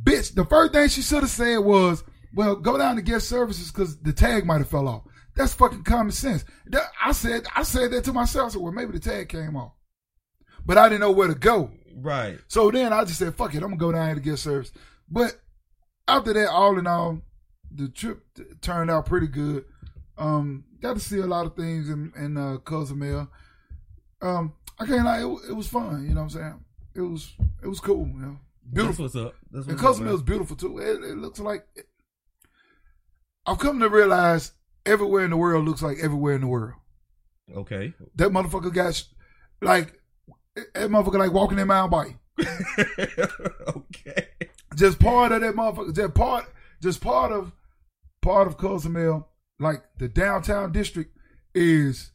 Bitch, 0.02 0.34
the 0.34 0.44
first 0.44 0.72
thing 0.72 0.88
she 0.88 1.02
should 1.02 1.22
have 1.22 1.30
said 1.30 1.58
was, 1.58 2.04
well, 2.36 2.54
go 2.54 2.76
down 2.76 2.96
to 2.96 3.02
guest 3.02 3.28
services 3.28 3.72
because 3.72 3.98
the 3.98 4.12
tag 4.12 4.44
might 4.44 4.58
have 4.58 4.68
fell 4.68 4.86
off. 4.86 5.02
That's 5.34 5.54
fucking 5.54 5.84
common 5.84 6.12
sense. 6.12 6.44
That, 6.66 6.82
I 7.02 7.12
said 7.12 7.46
I 7.56 7.62
said 7.62 7.90
that 7.90 8.04
to 8.04 8.12
myself. 8.12 8.46
I 8.46 8.52
said, 8.52 8.62
well, 8.62 8.72
maybe 8.72 8.92
the 8.92 9.00
tag 9.00 9.30
came 9.30 9.56
off. 9.56 9.72
But 10.64 10.78
I 10.78 10.88
didn't 10.88 11.00
know 11.00 11.10
where 11.10 11.28
to 11.28 11.34
go. 11.34 11.70
Right. 11.94 12.38
So 12.48 12.70
then 12.70 12.92
I 12.92 13.04
just 13.04 13.18
said, 13.18 13.34
fuck 13.34 13.54
it, 13.54 13.62
I'm 13.62 13.70
gonna 13.70 13.76
go 13.76 13.92
down 13.92 14.06
here 14.06 14.14
to 14.16 14.20
get 14.20 14.38
service. 14.38 14.70
But 15.08 15.40
after 16.06 16.34
that, 16.34 16.50
all 16.50 16.78
in 16.78 16.86
all, 16.86 17.22
the 17.74 17.88
trip 17.88 18.22
t- 18.34 18.44
turned 18.60 18.90
out 18.90 19.06
pretty 19.06 19.28
good. 19.28 19.64
Um, 20.18 20.64
got 20.80 20.94
to 20.94 21.00
see 21.00 21.18
a 21.18 21.26
lot 21.26 21.46
of 21.46 21.56
things 21.56 21.88
in, 21.88 22.12
in 22.16 22.36
uh, 22.36 22.58
Cozumel. 22.58 23.28
Um, 24.22 24.54
I 24.78 24.86
can't 24.86 25.04
lie, 25.04 25.20
it, 25.20 25.50
it 25.50 25.52
was 25.54 25.68
fun. 25.68 26.06
You 26.06 26.14
know 26.14 26.22
what 26.22 26.34
I'm 26.34 26.40
saying? 26.40 26.64
It 26.94 27.00
was 27.00 27.32
it 27.62 27.68
was 27.68 27.80
cool. 27.80 28.06
You 28.06 28.20
know, 28.20 28.38
beautiful. 28.72 29.04
That's 29.04 29.14
what's 29.14 29.26
up. 29.26 29.34
That's 29.50 29.66
And 29.66 29.74
what's 29.74 29.82
up, 29.82 29.88
Cozumel 29.88 30.14
is 30.14 30.22
beautiful 30.22 30.56
too. 30.56 30.78
It, 30.78 31.02
it 31.02 31.18
looks 31.18 31.38
like 31.38 31.66
I've 33.46 33.58
come 33.58 33.80
to 33.80 33.88
realize 33.88 34.52
everywhere 34.84 35.24
in 35.24 35.30
the 35.30 35.36
world 35.36 35.64
looks 35.64 35.82
like 35.82 35.98
everywhere 35.98 36.34
in 36.34 36.40
the 36.42 36.46
world. 36.46 36.74
Okay. 37.54 37.94
That 38.16 38.30
motherfucker 38.30 38.72
got 38.72 39.02
like 39.62 40.00
that 40.54 40.90
motherfucker 40.90 41.18
like 41.18 41.32
walking 41.32 41.58
in 41.58 41.68
Mount 41.68 41.90
Bike. 41.90 42.16
okay. 43.76 44.28
just 44.74 44.98
part 44.98 45.32
of 45.32 45.40
that 45.40 45.54
motherfucker, 45.54 45.94
just 45.94 46.14
part, 46.14 46.46
just 46.82 47.00
part 47.00 47.32
of, 47.32 47.52
part 48.20 48.46
of 48.46 48.56
Cozumel, 48.56 49.28
like 49.58 49.82
the 49.98 50.08
downtown 50.08 50.72
district, 50.72 51.16
is 51.54 52.10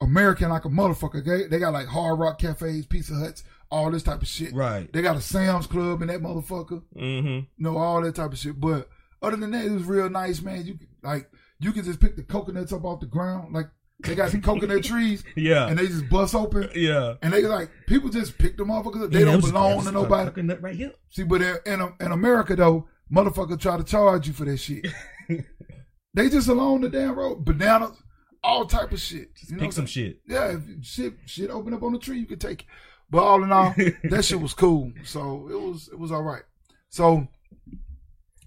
American 0.00 0.50
like 0.50 0.64
a 0.64 0.68
motherfucker. 0.68 1.24
They, 1.24 1.46
they 1.46 1.58
got 1.58 1.72
like 1.72 1.88
hard 1.88 2.18
rock 2.18 2.38
cafes, 2.38 2.86
pizza 2.86 3.14
huts, 3.14 3.44
all 3.70 3.90
this 3.90 4.02
type 4.02 4.22
of 4.22 4.28
shit. 4.28 4.54
Right. 4.54 4.90
They 4.92 5.02
got 5.02 5.16
a 5.16 5.20
Sam's 5.20 5.66
Club 5.66 6.02
in 6.02 6.08
that 6.08 6.22
motherfucker. 6.22 6.82
Mm-hmm. 6.96 7.26
You 7.28 7.46
know, 7.58 7.76
all 7.76 8.00
that 8.02 8.14
type 8.14 8.32
of 8.32 8.38
shit. 8.38 8.58
But 8.58 8.88
other 9.22 9.36
than 9.36 9.50
that, 9.52 9.64
it 9.64 9.70
was 9.72 9.84
real 9.84 10.08
nice, 10.10 10.40
man. 10.42 10.64
You 10.66 10.78
like 11.02 11.30
you 11.58 11.72
can 11.72 11.84
just 11.84 12.00
pick 12.00 12.16
the 12.16 12.22
coconuts 12.22 12.72
up 12.72 12.84
off 12.84 13.00
the 13.00 13.06
ground. 13.06 13.52
Like 13.54 13.66
they 14.02 14.14
got 14.14 14.30
some 14.30 14.40
coconut 14.40 14.82
trees 14.92 15.22
Yeah. 15.36 15.66
and 15.68 15.78
they 15.78 15.86
just 15.86 16.08
bust 16.08 16.34
open. 16.34 16.70
yeah. 16.74 17.14
And 17.22 17.32
they 17.32 17.42
like 17.42 17.70
people 17.86 18.08
just 18.08 18.38
pick 18.38 18.56
them 18.56 18.68
motherfuckers 18.68 19.04
up. 19.04 19.10
They 19.10 19.18
Yeah, 19.20 19.24
don't 19.26 19.44
belong 19.44 19.84
to 19.84 19.92
nobody. 19.92 20.30
Coconut 20.30 20.62
right 20.62 20.74
here. 20.74 20.92
See, 21.10 21.22
but 21.24 21.42
in, 21.42 21.56
in 21.66 21.92
in 22.00 22.12
America 22.12 22.56
though, 22.56 22.88
motherfuckers 23.12 23.60
try 23.60 23.76
to 23.76 23.84
charge 23.84 24.26
you 24.26 24.32
for 24.32 24.44
that 24.46 24.56
shit. 24.58 24.86
they 26.14 26.28
just 26.28 26.48
along 26.48 26.80
the 26.80 26.88
damn 26.88 27.14
road, 27.18 27.44
bananas, 27.44 28.02
all 28.42 28.64
type 28.64 28.92
of 28.92 29.00
shit. 29.00 29.30
You 29.48 29.56
know 29.56 29.62
Pick 29.62 29.72
some 29.72 29.86
shit. 29.86 30.20
yeah, 30.26 30.56
if 30.56 30.62
shit 30.84 31.14
shit 31.26 31.50
open 31.50 31.74
up 31.74 31.82
on 31.82 31.92
the 31.92 31.98
tree, 31.98 32.18
you 32.18 32.26
can 32.26 32.38
take 32.38 32.62
it. 32.62 32.66
But 33.10 33.22
all 33.24 33.42
in 33.42 33.52
all, 33.52 33.74
that 34.04 34.24
shit 34.24 34.40
was 34.40 34.54
cool. 34.54 34.92
So 35.04 35.48
it 35.50 35.60
was 35.60 35.88
it 35.92 35.98
was 35.98 36.10
all 36.12 36.22
right. 36.22 36.42
So 36.88 37.28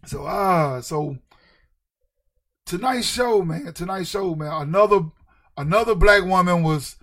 so 0.05 0.25
ah 0.25 0.81
so 0.81 1.17
tonight's 2.65 3.07
show, 3.07 3.41
man. 3.41 3.73
Tonight's 3.73 4.09
show, 4.09 4.35
man. 4.35 4.51
Another 4.51 5.01
another 5.57 5.95
black 5.95 6.23
woman 6.23 6.63
was 6.63 6.95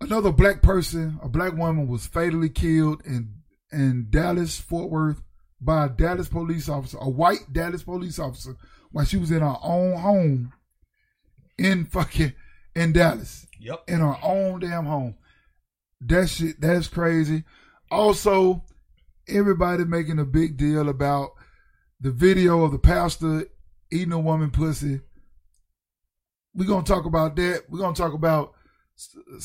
another 0.00 0.32
black 0.32 0.62
person, 0.62 1.18
a 1.22 1.28
black 1.28 1.54
woman 1.54 1.88
was 1.88 2.06
fatally 2.06 2.48
killed 2.48 3.02
in 3.04 3.34
in 3.72 4.06
Dallas, 4.10 4.58
Fort 4.58 4.90
Worth 4.90 5.22
by 5.60 5.86
a 5.86 5.88
Dallas 5.88 6.28
police 6.28 6.68
officer, 6.68 6.98
a 7.00 7.08
white 7.08 7.52
Dallas 7.52 7.82
police 7.82 8.18
officer, 8.18 8.56
while 8.92 9.04
she 9.04 9.16
was 9.16 9.30
in 9.30 9.40
her 9.40 9.56
own 9.62 9.98
home 9.98 10.52
in 11.58 11.84
fucking 11.84 12.32
in 12.74 12.92
Dallas 12.92 13.46
Yep. 13.60 13.84
in 13.88 13.98
her 14.00 14.16
own 14.22 14.60
damn 14.60 14.86
home. 14.86 15.16
That 16.00 16.28
shit, 16.28 16.60
that's 16.60 16.86
crazy. 16.86 17.42
Also, 17.90 18.62
everybody 19.26 19.84
making 19.84 20.20
a 20.20 20.24
big 20.24 20.56
deal 20.56 20.88
about 20.88 21.30
the 22.00 22.10
video 22.10 22.62
of 22.64 22.72
the 22.72 22.78
pastor 22.78 23.46
eating 23.90 24.12
a 24.12 24.18
woman 24.18 24.50
pussy. 24.50 25.00
We're 26.54 26.68
gonna 26.68 26.84
talk 26.84 27.04
about 27.04 27.36
that. 27.36 27.64
We're 27.68 27.80
gonna 27.80 27.94
talk 27.94 28.14
about 28.14 28.54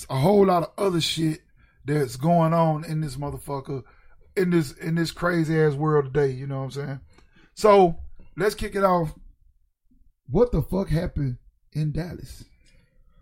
a 0.09 0.17
whole 0.17 0.45
lot 0.47 0.63
of 0.63 0.71
other 0.77 1.01
shit 1.01 1.41
that's 1.85 2.15
going 2.15 2.53
on 2.53 2.85
in 2.85 3.01
this 3.01 3.17
motherfucker, 3.17 3.83
in 4.35 4.49
this 4.49 4.71
in 4.73 4.95
this 4.95 5.11
crazy 5.11 5.59
ass 5.59 5.73
world 5.73 6.13
today. 6.13 6.31
You 6.31 6.47
know 6.47 6.59
what 6.59 6.65
I'm 6.65 6.71
saying? 6.71 6.99
So 7.55 7.99
let's 8.37 8.55
kick 8.55 8.75
it 8.75 8.83
off. 8.83 9.13
What 10.27 10.51
the 10.51 10.61
fuck 10.61 10.89
happened 10.89 11.37
in 11.73 11.91
Dallas? 11.91 12.45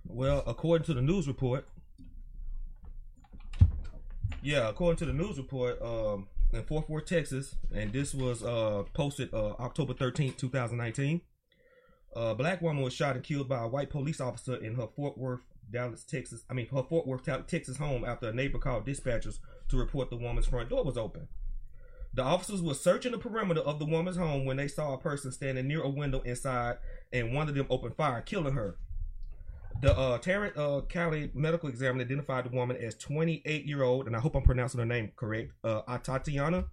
Well, 0.05 0.43
according 0.45 0.85
to 0.85 0.93
the 0.93 1.01
news 1.01 1.27
report, 1.27 1.67
yeah, 4.41 4.69
according 4.69 4.97
to 4.97 5.05
the 5.05 5.13
news 5.13 5.37
report, 5.37 5.81
um, 5.81 6.27
in 6.53 6.63
Fort 6.63 6.89
Worth, 6.89 7.05
Texas, 7.05 7.55
and 7.73 7.93
this 7.93 8.13
was 8.13 8.43
uh, 8.43 8.83
posted 8.93 9.33
uh, 9.33 9.51
October 9.59 9.93
thirteenth, 9.93 10.37
2019. 10.37 11.21
A 12.15 12.35
black 12.35 12.61
woman 12.61 12.83
was 12.83 12.93
shot 12.93 13.15
and 13.15 13.23
killed 13.23 13.47
by 13.47 13.63
a 13.63 13.67
white 13.67 13.89
police 13.89 14.19
officer 14.19 14.55
in 14.55 14.75
her 14.75 14.87
Fort 14.87 15.17
Worth, 15.17 15.41
Dallas, 15.69 16.03
Texas. 16.03 16.43
I 16.49 16.53
mean, 16.53 16.67
her 16.67 16.83
Fort 16.83 17.07
Worth, 17.07 17.23
Texas 17.47 17.77
home 17.77 18.03
after 18.03 18.29
a 18.29 18.33
neighbor 18.33 18.59
called 18.59 18.85
dispatchers 18.85 19.39
to 19.69 19.77
report 19.77 20.09
the 20.09 20.17
woman's 20.17 20.47
front 20.47 20.69
door 20.69 20.83
was 20.83 20.97
open. 20.97 21.27
The 22.13 22.23
officers 22.23 22.61
were 22.61 22.73
searching 22.73 23.13
the 23.13 23.17
perimeter 23.17 23.61
of 23.61 23.79
the 23.79 23.85
woman's 23.85 24.17
home 24.17 24.43
when 24.43 24.57
they 24.57 24.67
saw 24.67 24.93
a 24.93 24.97
person 24.97 25.31
standing 25.31 25.67
near 25.67 25.81
a 25.81 25.89
window 25.89 26.19
inside, 26.21 26.77
and 27.13 27.33
one 27.33 27.47
of 27.47 27.55
them 27.55 27.67
opened 27.69 27.95
fire, 27.95 28.21
killing 28.21 28.55
her. 28.55 28.75
The 29.81 29.97
uh, 29.97 30.17
Tarrant 30.19 30.57
uh, 30.57 30.81
County 30.87 31.31
medical 31.33 31.67
examiner 31.67 32.03
identified 32.03 32.45
the 32.45 32.55
woman 32.55 32.77
as 32.77 32.95
28 32.95 33.65
year 33.65 33.83
old, 33.83 34.07
and 34.07 34.15
I 34.15 34.19
hope 34.19 34.35
I'm 34.35 34.43
pronouncing 34.43 34.79
her 34.79 34.85
name 34.85 35.11
correct. 35.15 35.53
Uh, 35.63 35.97
Tatiana. 35.97 36.65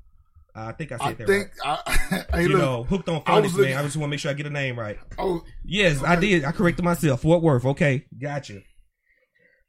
I 0.55 0.73
think 0.73 0.93
I 0.93 0.97
said 0.97 1.07
I 1.07 1.13
that 1.13 1.27
think 1.27 1.51
right. 1.65 1.79
I, 1.87 2.25
hey, 2.37 2.43
you 2.43 2.49
look, 2.49 2.59
know, 2.59 2.83
hooked 2.83 3.09
on 3.09 3.23
I 3.27 3.41
phonics, 3.41 3.57
man. 3.57 3.79
I 3.79 3.83
just 3.83 3.97
want 3.97 4.09
to 4.09 4.11
make 4.11 4.21
sure 4.21 4.31
I 4.31 4.35
get 4.35 4.43
the 4.43 4.51
name 4.51 4.79
right. 4.79 4.99
oh, 5.19 5.45
Yes, 5.65 6.03
I 6.03 6.17
did. 6.17 6.45
I 6.45 6.53
corrected 6.53 6.85
myself. 6.85 7.23
Fort 7.23 7.43
Worth. 7.43 7.65
Okay, 7.65 8.07
gotcha. 8.21 8.63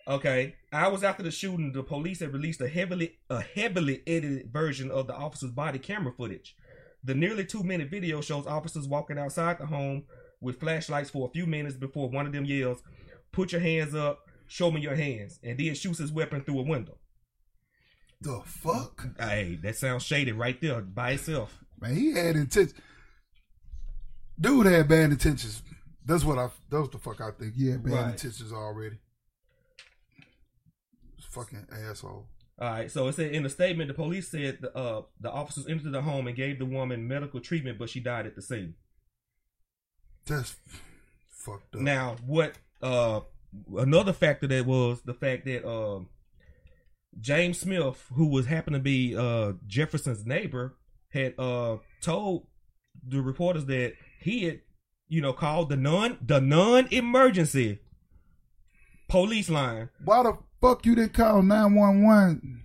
Okay, 0.08 0.56
hours 0.74 1.04
after 1.04 1.22
the 1.22 1.30
shooting, 1.30 1.72
the 1.72 1.84
police 1.84 2.22
had 2.22 2.34
released 2.34 2.62
a 2.62 2.68
heavily 2.68 3.20
a 3.30 3.42
heavily 3.42 4.02
edited 4.08 4.52
version 4.52 4.90
of 4.90 5.06
the 5.06 5.16
officer's 5.16 5.52
body 5.52 5.78
camera 5.78 6.12
footage. 6.18 6.56
The 7.04 7.14
nearly 7.14 7.46
two 7.46 7.62
minute 7.64 7.92
video 7.92 8.20
shows 8.22 8.48
officers 8.48 8.88
walking 8.88 9.20
outside 9.20 9.60
the 9.60 9.68
home 9.68 10.06
with 10.42 10.60
flashlights 10.60 11.12
for 11.12 11.28
a 11.28 11.32
few 11.32 11.46
minutes 11.46 11.76
before 11.76 12.10
one 12.10 12.26
of 12.26 12.34
them 12.34 12.46
yells, 12.46 12.82
"Put 13.32 13.52
your 13.52 13.62
hands 13.62 13.94
up! 13.96 14.28
Show 14.48 14.72
me 14.72 14.82
your 14.82 14.96
hands!" 14.96 15.40
and 15.44 15.58
then 15.58 15.76
shoots 15.76 16.00
his 16.00 16.12
weapon 16.12 16.42
through 16.44 16.60
a 16.60 16.64
window. 16.64 16.98
the 18.22 18.42
fuck, 18.46 19.08
Hey, 19.18 19.58
that 19.64 19.78
sounds 19.78 20.04
shady 20.04 20.32
right 20.34 20.60
there 20.60 20.82
by 20.82 21.12
itself. 21.12 21.58
man. 21.80 21.96
He 21.96 22.12
had 22.12 22.36
intentions. 22.36 22.74
Dude 24.40 24.66
had 24.66 24.88
bad 24.88 25.12
intentions. 25.12 25.62
That's 26.06 26.24
what 26.26 26.38
I. 26.38 26.50
That 26.70 26.80
was 26.82 26.90
the 26.90 26.98
fuck 26.98 27.22
I 27.22 27.32
think. 27.32 27.56
He 27.56 27.70
had 27.70 27.84
bad 27.84 27.94
Right. 27.94 28.12
intentions 28.12 28.52
already. 28.52 28.98
Fucking 31.32 31.68
asshole. 31.72 32.28
All 32.60 32.70
right, 32.70 32.92
so 32.92 33.08
it 33.08 33.14
said 33.14 33.32
in 33.34 33.44
the 33.44 33.50
statement, 33.50 33.88
the 33.88 33.94
police 33.94 34.28
said 34.30 34.58
the 34.62 34.76
uh, 34.76 35.04
the 35.22 35.32
officers 35.32 35.68
entered 35.68 35.92
the 35.94 36.02
home 36.02 36.28
and 36.28 36.36
gave 36.36 36.60
the 36.60 36.66
woman 36.66 37.08
medical 37.08 37.40
treatment, 37.40 37.78
but 37.78 37.90
she 37.90 38.00
died 38.00 38.26
at 38.26 38.36
the 38.36 38.42
scene. 38.42 38.74
That's 40.26 40.56
fucked 41.30 41.76
up. 41.76 41.82
Now, 41.82 42.16
what 42.26 42.58
uh, 42.82 43.22
another 43.78 44.14
factor 44.14 44.48
that 44.48 44.66
was 44.66 45.02
the 45.04 45.14
fact 45.14 45.46
that 45.46 45.68
um, 45.68 46.10
James 47.20 47.60
Smith, 47.60 48.06
who 48.14 48.28
was 48.28 48.46
happened 48.46 48.76
to 48.76 48.80
be 48.80 49.16
uh, 49.16 49.54
Jefferson's 49.68 50.26
neighbor, 50.26 50.78
had 51.12 51.34
uh, 51.40 51.78
told 52.02 52.48
the 53.08 53.22
reporters 53.22 53.66
that 53.66 53.94
he 54.22 54.44
had, 54.44 54.62
you 55.08 55.22
know, 55.22 55.34
called 55.34 55.70
the 55.70 55.78
non 55.78 56.18
the 56.22 56.40
non 56.40 56.88
emergency 56.92 57.80
police 59.08 59.50
line 59.50 59.90
Why 60.06 60.22
the 60.24 60.38
fuck 60.62 60.86
you 60.86 60.94
didn't 60.96 61.14
call 61.14 61.42
nine 61.42 61.74
one 61.74 62.04
one? 62.04 62.62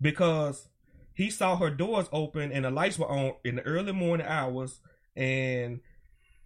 because 0.00 0.68
he 1.14 1.30
saw 1.30 1.56
her 1.56 1.70
doors 1.70 2.08
open 2.12 2.52
and 2.52 2.64
the 2.64 2.70
lights 2.70 2.98
were 2.98 3.08
on 3.08 3.34
in 3.44 3.56
the 3.56 3.62
early 3.62 3.92
morning 3.92 4.26
hours 4.26 4.80
and 5.16 5.80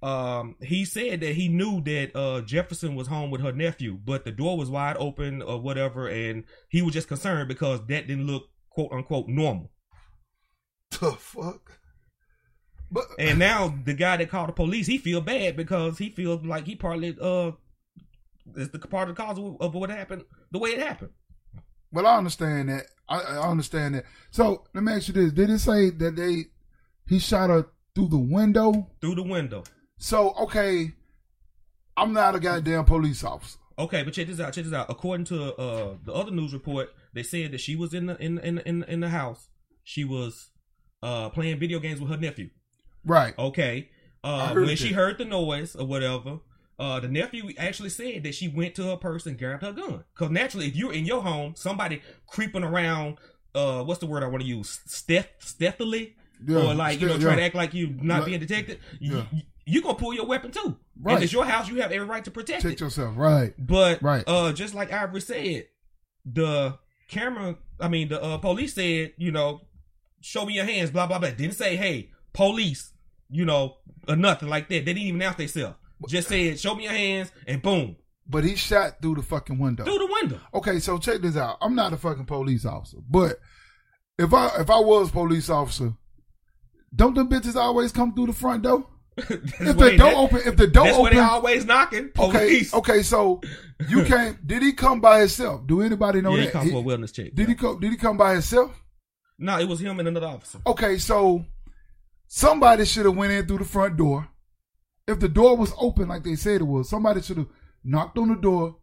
um 0.02 0.54
he 0.62 0.84
said 0.84 1.20
that 1.20 1.34
he 1.34 1.48
knew 1.48 1.80
that 1.80 2.14
uh 2.14 2.40
Jefferson 2.42 2.94
was 2.94 3.08
home 3.08 3.30
with 3.30 3.40
her 3.40 3.52
nephew 3.52 3.98
but 4.04 4.24
the 4.24 4.30
door 4.30 4.56
was 4.56 4.70
wide 4.70 4.96
open 4.98 5.42
or 5.42 5.60
whatever 5.60 6.06
and 6.08 6.44
he 6.68 6.82
was 6.82 6.94
just 6.94 7.08
concerned 7.08 7.48
because 7.48 7.80
that 7.88 8.06
didn't 8.06 8.26
look 8.26 8.48
quote 8.70 8.92
unquote 8.92 9.26
normal 9.28 9.72
The 10.90 11.12
fuck. 11.12 11.80
But 12.90 13.04
and 13.18 13.38
now 13.38 13.74
the 13.84 13.92
guy 13.92 14.16
that 14.16 14.30
called 14.30 14.48
the 14.48 14.52
police 14.52 14.86
he 14.86 14.98
feel 14.98 15.20
bad 15.20 15.56
because 15.56 15.98
he 15.98 16.10
feels 16.10 16.44
like 16.44 16.64
he 16.64 16.74
partly 16.76 17.16
uh 17.20 17.52
is 18.56 18.70
the 18.70 18.78
part 18.78 19.08
of 19.10 19.16
the 19.16 19.22
cause 19.22 19.38
of, 19.60 19.74
what 19.74 19.90
happened 19.90 20.24
the 20.52 20.58
way 20.58 20.70
it 20.70 20.78
happened 20.78 21.10
Well, 21.92 22.06
I 22.06 22.16
understand 22.16 22.70
that. 22.70 22.86
I, 23.08 23.20
I 23.20 23.48
understand 23.50 23.94
that. 23.96 24.04
So 24.30 24.64
let 24.74 24.84
me 24.84 24.92
ask 24.92 25.08
you 25.08 25.14
this: 25.14 25.32
Did 25.32 25.50
it 25.50 25.58
say 25.58 25.90
that 25.90 26.16
they 26.16 26.44
he 27.06 27.18
shot 27.18 27.50
her 27.50 27.66
through 27.94 28.08
the 28.08 28.18
window? 28.18 28.90
through 29.00 29.16
the 29.16 29.22
window 29.22 29.64
So 29.98 30.34
okay, 30.42 30.92
I'm 31.96 32.12
not 32.12 32.34
a 32.34 32.40
goddamn 32.40 32.84
police 32.84 33.24
officer. 33.24 33.58
Okay, 33.78 34.02
but 34.02 34.12
check 34.14 34.26
this 34.26 34.40
out. 34.40 34.52
Check 34.52 34.64
this 34.64 34.72
out. 34.72 34.86
According 34.88 35.26
to 35.26 35.54
uh 35.56 35.94
the 36.04 36.12
other 36.12 36.30
news 36.30 36.52
report, 36.52 36.90
they 37.12 37.22
said 37.22 37.52
that 37.52 37.60
she 37.60 37.76
was 37.76 37.94
in 37.94 38.06
the 38.06 38.16
in 38.22 38.38
in 38.38 38.58
in, 38.60 38.84
in 38.84 39.00
the 39.00 39.08
house. 39.08 39.48
She 39.84 40.04
was 40.04 40.50
uh 41.02 41.28
playing 41.30 41.58
video 41.58 41.78
games 41.78 42.00
with 42.00 42.10
her 42.10 42.16
nephew. 42.16 42.50
Right. 43.04 43.34
Okay. 43.38 43.90
Uh 44.24 44.52
when 44.54 44.76
she 44.76 44.88
that. 44.88 44.94
heard 44.94 45.18
the 45.18 45.24
noise 45.24 45.76
or 45.76 45.86
whatever, 45.86 46.40
uh 46.78 46.98
the 47.00 47.08
nephew 47.08 47.50
actually 47.56 47.90
said 47.90 48.22
that 48.24 48.34
she 48.34 48.48
went 48.48 48.74
to 48.76 48.84
her 48.84 48.96
purse 48.96 49.26
and 49.26 49.38
grabbed 49.38 49.62
her 49.62 49.72
gun. 49.72 50.04
Cause 50.14 50.30
naturally 50.30 50.66
if 50.66 50.76
you're 50.76 50.92
in 50.92 51.04
your 51.04 51.22
home, 51.22 51.54
somebody 51.56 52.02
creeping 52.26 52.64
around 52.64 53.18
uh 53.54 53.82
what's 53.84 54.00
the 54.00 54.06
word 54.06 54.22
I 54.22 54.26
want 54.26 54.42
to 54.42 54.48
use? 54.48 54.80
Stealth 54.86 55.28
stealthily? 55.38 56.14
Yeah. 56.46 56.58
or 56.58 56.74
like, 56.74 57.00
you 57.00 57.06
know, 57.08 57.14
Still- 57.14 57.28
trying 57.28 57.38
to 57.38 57.44
act 57.44 57.54
like 57.56 57.74
you're 57.74 57.90
not 57.90 58.18
Like- 58.20 58.26
being 58.26 58.40
detected. 58.40 58.78
Yeah. 59.00 59.24
you, 59.32 59.42
you 59.68 59.82
gonna 59.82 59.94
pull 59.94 60.14
your 60.14 60.26
weapon 60.26 60.50
too. 60.50 60.76
Right. 61.00 61.14
And 61.16 61.24
it's 61.24 61.32
your 61.32 61.44
house, 61.44 61.68
you 61.68 61.80
have 61.82 61.92
every 61.92 62.06
right 62.06 62.24
to 62.24 62.30
protect 62.30 62.62
Protect 62.62 62.80
it. 62.80 62.84
yourself. 62.84 63.14
Right. 63.16 63.54
But 63.58 64.02
Right. 64.02 64.24
uh, 64.26 64.52
just 64.52 64.74
like 64.74 64.92
Ivory 64.92 65.20
said, 65.20 65.66
the 66.24 66.78
camera, 67.08 67.56
I 67.80 67.88
mean, 67.88 68.08
the 68.08 68.22
uh, 68.22 68.38
police 68.38 68.74
said, 68.74 69.12
you 69.16 69.30
know, 69.30 69.60
show 70.20 70.44
me 70.44 70.54
your 70.54 70.64
hands, 70.64 70.90
blah 70.90 71.06
blah 71.06 71.18
blah. 71.18 71.30
Didn't 71.30 71.54
say, 71.54 71.76
hey, 71.76 72.10
police, 72.32 72.92
you 73.30 73.44
know, 73.44 73.76
or 74.08 74.16
nothing 74.16 74.48
like 74.48 74.68
that. 74.68 74.84
They 74.84 74.92
didn't 74.94 75.02
even 75.02 75.20
announce 75.22 75.36
themselves. 75.36 75.76
Just 76.08 76.28
said, 76.28 76.58
show 76.60 76.74
me 76.74 76.84
your 76.84 76.92
hands, 76.92 77.32
and 77.46 77.60
boom, 77.60 77.96
But 78.28 78.44
he 78.44 78.54
shot 78.56 79.02
through 79.02 79.16
the 79.16 79.22
fucking 79.22 79.58
window. 79.58 79.84
through 79.84 79.98
the 79.98 80.06
window. 80.20 80.40
Okay, 80.54 80.78
so 80.78 80.96
check 80.98 81.20
this 81.20 81.36
out. 81.36 81.58
I'm 81.60 81.74
not 81.74 81.92
a 81.92 81.96
fucking 81.96 82.26
police 82.26 82.64
officer, 82.64 82.98
but 83.08 83.38
if 84.18 84.32
I 84.32 84.46
if 84.60 84.70
I 84.70 84.78
was 84.80 85.10
police 85.10 85.50
officer, 85.50 85.94
don't 86.94 87.14
them 87.14 87.28
bitches 87.28 87.56
always 87.56 87.92
come 87.92 88.14
through 88.14 88.26
the 88.26 88.32
front 88.32 88.62
door? 88.62 88.86
If 89.18 89.76
the 89.76 89.96
door 89.96 90.12
open, 90.14 90.40
if 90.44 90.56
the 90.56 90.66
door 90.66 90.84
that's 90.84 90.98
open, 90.98 91.18
always 91.18 91.64
knocking. 91.64 92.10
Police. 92.10 92.72
okay, 92.74 92.92
okay. 92.94 93.02
So 93.02 93.40
you 93.88 94.04
came. 94.06 94.38
did 94.44 94.62
he 94.62 94.72
come 94.72 95.00
by 95.00 95.20
himself? 95.20 95.66
Do 95.66 95.82
anybody 95.82 96.20
know 96.20 96.34
yeah, 96.34 96.50
that? 96.50 96.64
he 96.64 96.70
come 96.70 96.84
for 96.84 96.90
a 96.92 96.96
wellness 96.96 97.12
check. 97.12 97.34
did 97.34 97.48
he 97.48 97.54
come? 97.54 97.80
Did 97.80 97.90
he 97.90 97.96
come 97.96 98.16
by 98.16 98.32
himself? 98.32 98.80
No, 99.38 99.58
it 99.58 99.68
was 99.68 99.80
him 99.80 99.98
and 99.98 100.08
another 100.08 100.26
officer. 100.26 100.60
Okay, 100.66 100.98
so 100.98 101.44
somebody 102.26 102.84
should 102.84 103.06
have 103.06 103.16
went 103.16 103.32
in 103.32 103.46
through 103.46 103.58
the 103.58 103.64
front 103.64 103.96
door. 103.96 104.28
If 105.06 105.20
the 105.20 105.28
door 105.28 105.56
was 105.56 105.72
open 105.78 106.08
like 106.08 106.24
they 106.24 106.34
said 106.34 106.60
it 106.60 106.64
was, 106.64 106.88
somebody 106.88 107.22
should 107.22 107.38
have 107.38 107.48
knocked 107.84 108.18
on 108.18 108.28
the 108.28 108.36
door. 108.36 108.76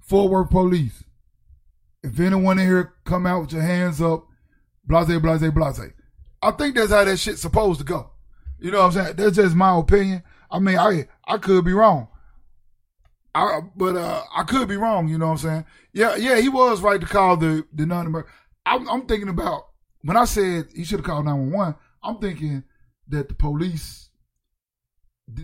Forward 0.00 0.50
police. 0.50 1.04
If 2.02 2.18
anyone 2.18 2.58
in 2.58 2.66
here 2.66 2.94
come 3.04 3.26
out 3.26 3.42
with 3.42 3.52
your 3.52 3.62
hands 3.62 4.02
up, 4.02 4.26
blase, 4.84 5.06
blase, 5.06 5.50
blase. 5.50 5.92
I 6.42 6.50
think 6.50 6.74
that's 6.74 6.90
how 6.90 7.04
that 7.04 7.18
shit's 7.18 7.40
supposed 7.40 7.78
to 7.78 7.84
go. 7.86 8.11
You 8.62 8.70
know 8.70 8.78
what 8.78 8.96
I'm 8.96 9.04
saying? 9.04 9.16
That's 9.16 9.36
just 9.36 9.56
my 9.56 9.76
opinion. 9.76 10.22
I 10.48 10.60
mean, 10.60 10.78
I 10.78 11.08
I 11.26 11.38
could 11.38 11.64
be 11.64 11.72
wrong. 11.72 12.06
I 13.34 13.60
but 13.74 13.96
uh 13.96 14.22
I 14.34 14.44
could 14.44 14.68
be 14.68 14.76
wrong. 14.76 15.08
You 15.08 15.18
know 15.18 15.26
what 15.26 15.32
I'm 15.32 15.38
saying? 15.38 15.64
Yeah, 15.92 16.14
yeah. 16.14 16.38
He 16.40 16.48
was 16.48 16.80
right 16.80 17.00
to 17.00 17.06
call 17.06 17.36
the 17.36 17.66
the 17.72 17.86
non 17.86 18.24
I'm, 18.64 18.88
I'm 18.88 19.06
thinking 19.06 19.28
about 19.28 19.66
when 20.02 20.16
I 20.16 20.24
said 20.26 20.66
he 20.74 20.84
should 20.84 21.00
have 21.00 21.06
called 21.06 21.24
911. 21.24 21.74
I'm 22.04 22.18
thinking 22.18 22.62
that 23.08 23.28
the 23.28 23.34
police 23.34 24.10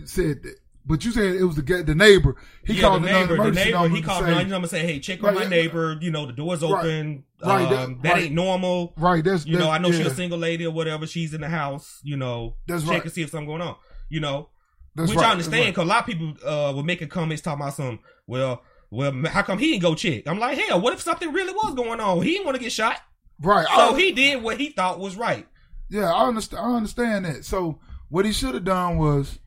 said 0.05 0.43
that. 0.43 0.55
But 0.89 1.05
you 1.05 1.11
said 1.11 1.35
it 1.35 1.43
was 1.43 1.55
the 1.55 1.83
the 1.83 1.93
neighbor. 1.93 2.35
He 2.65 2.73
yeah, 2.73 2.81
called 2.81 3.03
the 3.03 3.11
neighbor. 3.11 3.37
The 3.37 3.51
neighbor. 3.51 3.87
He 3.89 4.01
called 4.01 4.25
say- 4.25 4.33
number 4.43 4.55
and 4.55 4.69
say, 4.69 4.79
"Hey, 4.79 4.99
check 4.99 5.19
on 5.23 5.27
Right, 5.27 5.35
my 5.35 5.41
yeah. 5.43 5.47
neighbor. 5.49 5.97
You 6.01 6.09
know, 6.09 6.25
the 6.25 6.33
door's 6.33 6.63
Right. 6.63 6.71
open. 6.71 7.23
Right, 7.45 7.61
Um, 7.71 7.99
that- 8.01 8.01
that 8.15 8.17
ain't 8.23 8.33
normal. 8.33 8.93
Right, 8.97 9.23
that's 9.23 9.45
You 9.45 9.59
know, 9.59 9.69
I 9.69 9.77
know 9.77 9.91
she's 9.91 10.07
a 10.07 10.13
single 10.15 10.39
lady 10.39 10.65
or 10.65 10.71
whatever. 10.71 11.05
She's 11.05 11.33
in 11.35 11.41
the 11.41 11.47
house. 11.47 11.99
You 12.03 12.17
know, 12.17 12.55
That's 12.67 12.81
check 12.83 12.91
right. 12.91 13.03
and 13.03 13.11
see 13.13 13.21
if 13.21 13.29
something 13.29 13.47
going 13.47 13.61
on. 13.61 13.75
You 14.09 14.19
know, 14.19 14.49
That's 14.95 15.09
which 15.11 15.17
right, 15.17 15.25
I 15.25 15.27
that's 15.35 15.45
understand 15.47 15.63
right. 15.65 15.71
because 15.75 15.83
a 15.85 15.87
lot 15.87 15.99
of 15.99 16.05
people 16.07 16.33
uh 16.43 16.73
were 16.75 16.83
making 16.83 17.09
comments 17.09 17.43
talking 17.43 17.61
about 17.61 17.75
some. 17.75 17.99
Well, 18.25 18.63
well, 18.89 19.13
how 19.27 19.43
come 19.43 19.59
he 19.59 19.69
didn't 19.69 19.83
go 19.83 19.93
check? 19.93 20.23
I'm 20.27 20.39
like, 20.39 20.57
hell, 20.57 20.81
what 20.81 20.93
if 20.93 21.01
something 21.01 21.31
really 21.31 21.53
was 21.53 21.75
going 21.75 21.99
on? 21.99 22.23
He 22.23 22.31
didn't 22.31 22.45
want 22.45 22.57
to 22.57 22.63
get 22.63 22.71
shot, 22.71 22.97
Right. 23.39 23.67
so 23.67 23.93
I- 23.95 23.99
he 23.99 24.11
did 24.11 24.41
what 24.41 24.57
he 24.59 24.69
thought 24.69 24.99
was 24.99 25.15
right. 25.15 25.47
Yeah, 25.91 26.11
I 26.11 26.27
understand. 26.27 26.65
I 26.65 26.75
understand 26.75 27.25
that. 27.25 27.45
So 27.45 27.79
what 28.09 28.25
he 28.25 28.31
should 28.31 28.55
have 28.55 28.63
done 28.65 28.97
was 28.97 29.37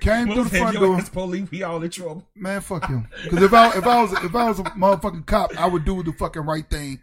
came 0.00 0.32
through 0.32 0.44
the 0.44 0.50
front 0.50 0.78
door. 0.78 1.00
police, 1.12 1.50
we 1.50 1.62
all 1.62 1.82
in 1.82 1.90
trouble. 1.90 2.28
Man, 2.34 2.60
fuck 2.60 2.86
him. 2.86 3.08
Because 3.24 3.42
if 3.42 3.52
I 3.52 3.76
if 3.76 3.86
I 3.86 4.02
was 4.02 4.12
if 4.24 4.34
I 4.34 4.48
was 4.48 4.58
a 4.60 4.64
motherfucking 4.64 5.26
cop, 5.26 5.58
I 5.58 5.66
would 5.66 5.84
do 5.84 6.02
the 6.02 6.12
fucking 6.12 6.42
right 6.42 6.68
thing. 6.68 7.00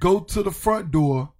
Go 0.00 0.20
to 0.20 0.42
the 0.42 0.50
front 0.50 0.90
door, 0.90 1.32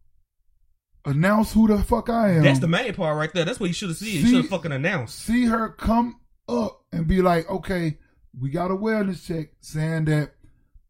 announce 1.05 1.53
who 1.53 1.69
the 1.69 1.83
fuck 1.83 2.11
I 2.11 2.33
am. 2.33 2.43
That's 2.43 2.59
the 2.59 2.69
main 2.69 2.95
part 2.95 3.17
right 3.17 3.33
there. 3.33 3.45
That's 3.45 3.61
what 3.61 3.67
you 3.67 3.75
should 3.75 3.91
have 3.91 3.99
seen. 3.99 4.21
You 4.21 4.27
should 4.27 4.37
have 4.37 4.49
fucking 4.49 4.73
announced. 4.73 5.19
see 5.19 5.47
her 5.47 5.71
come 5.71 6.21
up 6.49 6.83
and 6.93 7.07
be 7.07 7.23
like, 7.23 7.49
okay, 7.49 7.99
we 8.39 8.51
got 8.51 8.71
a 8.71 8.77
wellness 8.77 9.27
check 9.27 9.51
saying 9.61 10.07
that 10.07 10.33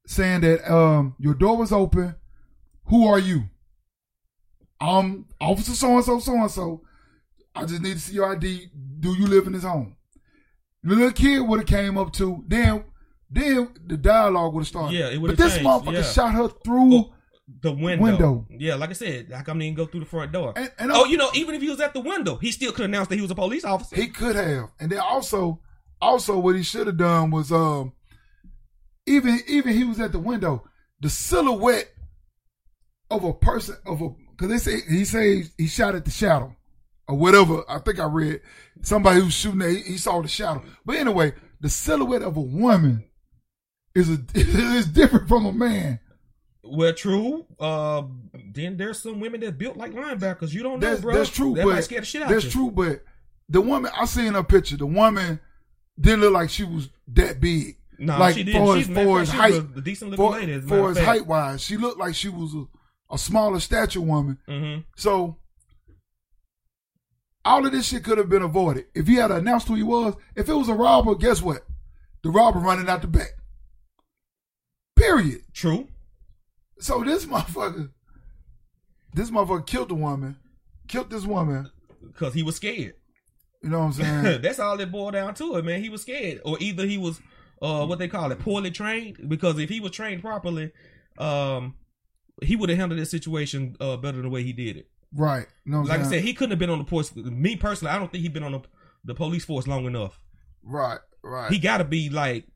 saying 0.06 0.40
that 0.40 0.72
um 0.72 1.14
your 1.18 1.34
door 1.34 1.56
was 1.56 1.72
open. 1.72 2.14
Who 2.86 3.06
are 3.06 3.18
you? 3.18 3.44
Um, 4.80 5.26
officer 5.40 5.72
so 5.72 5.96
and 5.96 6.04
so, 6.04 6.20
so 6.20 6.34
and 6.34 6.50
so. 6.50 6.82
I 7.58 7.66
just 7.66 7.82
need 7.82 7.94
to 7.94 8.00
see 8.00 8.14
your 8.14 8.32
ID. 8.32 8.70
Do 9.00 9.14
you 9.14 9.26
live 9.26 9.46
in 9.46 9.52
this 9.52 9.64
home? 9.64 9.96
The 10.82 10.94
little 10.94 11.12
kid 11.12 11.40
would 11.40 11.60
have 11.60 11.68
came 11.68 11.98
up 11.98 12.12
to 12.14 12.44
then. 12.46 12.84
Then 13.30 13.74
the 13.86 13.96
dialogue 13.96 14.54
would 14.54 14.60
have 14.60 14.68
started. 14.68 14.96
Yeah, 14.96 15.08
it 15.08 15.14
But 15.14 15.20
would've 15.20 15.36
this 15.36 15.54
changed, 15.54 15.68
motherfucker 15.68 15.92
yeah. 15.92 16.02
shot 16.02 16.32
her 16.32 16.48
through. 16.48 16.94
Oh, 16.94 17.14
the 17.62 17.72
window. 17.72 18.02
Window. 18.02 18.46
Yeah, 18.50 18.74
like 18.74 18.90
I 18.90 18.94
said, 18.94 19.32
how 19.32 19.42
come 19.42 19.60
he 19.60 19.66
didn't 19.68 19.78
go 19.78 19.86
through 19.86 20.00
the 20.00 20.06
front 20.06 20.32
door? 20.32 20.52
And, 20.56 20.70
and 20.78 20.92
oh, 20.92 21.04
you 21.04 21.16
know, 21.16 21.30
even 21.34 21.54
if 21.54 21.62
he 21.62 21.68
was 21.68 21.80
at 21.80 21.94
the 21.94 22.00
window, 22.00 22.36
he 22.36 22.52
still 22.52 22.72
could 22.72 22.84
announce 22.84 23.08
that 23.08 23.16
he 23.16 23.22
was 23.22 23.30
a 23.30 23.34
police 23.34 23.64
officer. 23.64 23.96
He 23.96 24.08
could 24.08 24.36
have, 24.36 24.70
and 24.80 24.90
then 24.90 25.00
also, 25.00 25.60
also 26.00 26.38
what 26.38 26.56
he 26.56 26.62
should 26.62 26.86
have 26.86 26.96
done 26.96 27.30
was, 27.30 27.50
um, 27.52 27.92
even 29.06 29.40
even 29.46 29.74
he 29.74 29.84
was 29.84 29.98
at 30.00 30.12
the 30.12 30.18
window, 30.18 30.64
the 31.00 31.08
silhouette 31.08 31.90
of 33.10 33.24
a 33.24 33.32
person 33.32 33.76
of 33.86 34.02
a 34.02 34.08
because 34.36 34.48
they 34.48 34.58
say 34.58 34.80
he 34.88 35.04
say 35.04 35.44
he 35.56 35.66
shot 35.66 35.94
at 35.94 36.04
the 36.04 36.10
shadow 36.10 36.54
or 37.08 37.16
whatever. 37.16 37.64
I 37.68 37.78
think 37.78 37.98
I 37.98 38.04
read 38.04 38.40
somebody 38.82 39.20
who's 39.20 39.34
shooting. 39.34 39.62
At, 39.62 39.70
he, 39.70 39.80
he 39.82 39.96
saw 39.98 40.20
the 40.22 40.28
shadow, 40.28 40.62
but 40.84 40.96
anyway, 40.96 41.32
the 41.60 41.68
silhouette 41.68 42.22
of 42.22 42.36
a 42.36 42.40
woman 42.40 43.04
is 43.94 44.10
a 44.10 44.18
is 44.34 44.86
different 44.86 45.28
from 45.28 45.46
a 45.46 45.52
man. 45.52 46.00
Well, 46.62 46.92
true. 46.92 47.46
Uh, 47.58 48.02
then 48.52 48.76
there's 48.76 49.00
some 49.00 49.20
women 49.20 49.40
that 49.40 49.56
built 49.58 49.76
like 49.76 49.92
linebackers. 49.92 50.52
You 50.52 50.62
don't 50.62 50.80
know, 50.80 50.88
That's 50.88 51.00
bro. 51.00 51.14
that's 51.16 51.30
true, 51.30 51.54
That 51.54 51.66
might 51.66 51.74
but 51.76 51.84
scare 51.84 52.00
the 52.00 52.06
shit 52.06 52.22
out 52.22 52.28
that's 52.28 52.50
true. 52.50 52.70
But 52.70 53.00
the 53.48 53.60
woman 53.60 53.90
I 53.96 54.04
seen 54.04 54.34
her 54.34 54.42
picture, 54.44 54.76
the 54.76 54.86
woman 54.86 55.40
didn't 55.98 56.20
look 56.20 56.34
like 56.34 56.50
she 56.50 56.64
was 56.64 56.90
that 57.14 57.40
big. 57.40 57.76
No, 57.98 58.18
like 58.18 58.36
she 58.36 58.44
didn't. 58.44 58.64
for 58.66 58.76
She's 58.76 58.86
his, 58.86 58.96
for 58.96 59.20
his 59.20 59.30
she 59.30 59.36
height, 59.36 59.52
was 59.54 59.60
a 59.76 59.80
decent 59.80 60.10
looking 60.10 60.24
for, 60.26 60.32
lady. 60.32 60.60
For 60.60 60.88
his 60.90 60.98
height 60.98 61.26
wise, 61.26 61.62
she 61.62 61.76
looked 61.76 61.98
like 61.98 62.14
she 62.14 62.28
was 62.28 62.54
a, 62.54 62.64
a 63.12 63.18
smaller 63.18 63.58
stature 63.60 64.00
woman. 64.00 64.38
Mhm. 64.48 64.84
So 64.96 65.36
all 67.44 67.64
of 67.64 67.72
this 67.72 67.88
shit 67.88 68.04
could 68.04 68.18
have 68.18 68.28
been 68.28 68.42
avoided 68.42 68.86
if 68.94 69.06
he 69.06 69.14
had 69.14 69.30
announced 69.30 69.68
who 69.68 69.74
he 69.74 69.82
was. 69.82 70.14
If 70.36 70.48
it 70.48 70.54
was 70.54 70.68
a 70.68 70.74
robber, 70.74 71.14
guess 71.14 71.40
what? 71.40 71.66
The 72.22 72.30
robber 72.30 72.58
running 72.58 72.88
out 72.88 73.02
the 73.02 73.08
back. 73.08 73.32
Period. 74.96 75.42
True. 75.52 75.88
So 76.80 77.02
this 77.04 77.26
motherfucker, 77.26 77.90
this 79.14 79.30
motherfucker 79.30 79.66
killed 79.66 79.88
the 79.88 79.94
woman, 79.94 80.36
killed 80.88 81.10
this 81.10 81.24
woman. 81.24 81.70
Because 82.00 82.34
he 82.34 82.42
was 82.42 82.56
scared. 82.56 82.94
You 83.62 83.70
know 83.70 83.80
what 83.80 83.84
I'm 83.86 83.92
saying? 84.24 84.42
That's 84.42 84.58
all 84.58 84.78
it 84.80 84.90
boiled 84.90 85.14
down 85.14 85.34
to 85.34 85.56
it, 85.56 85.64
man. 85.64 85.82
He 85.82 85.88
was 85.88 86.02
scared. 86.02 86.40
Or 86.44 86.56
either 86.60 86.86
he 86.86 86.98
was 86.98 87.20
uh 87.60 87.84
what 87.86 87.98
they 87.98 88.08
call 88.08 88.30
it, 88.32 88.38
poorly 88.38 88.70
trained. 88.70 89.28
Because 89.28 89.58
if 89.58 89.68
he 89.68 89.80
was 89.80 89.92
trained 89.92 90.22
properly, 90.22 90.72
um 91.18 91.74
he 92.42 92.54
would 92.54 92.68
have 92.68 92.78
handled 92.78 93.00
this 93.00 93.10
situation 93.10 93.76
uh 93.80 93.96
better 93.96 94.16
than 94.18 94.26
the 94.26 94.30
way 94.30 94.42
he 94.42 94.52
did 94.52 94.76
it. 94.76 94.88
Right. 95.14 95.46
What 95.66 95.86
Like 95.86 96.00
I'm 96.00 96.06
I 96.06 96.08
said, 96.10 96.22
he 96.22 96.34
couldn't 96.34 96.50
have 96.50 96.58
been 96.58 96.70
on 96.70 96.78
the 96.78 96.84
police 96.84 97.08
force. 97.10 97.24
Me 97.26 97.56
personally, 97.56 97.92
I 97.94 97.98
don't 97.98 98.10
think 98.12 98.22
he'd 98.22 98.32
been 98.32 98.42
on 98.42 98.52
the, 98.52 98.60
the 99.04 99.14
police 99.14 99.44
force 99.44 99.66
long 99.66 99.86
enough. 99.86 100.20
right. 100.62 100.98
Right. 101.22 101.50
He 101.52 101.58
got 101.58 101.78
to 101.78 101.84
be 101.84 102.10
like, 102.10 102.46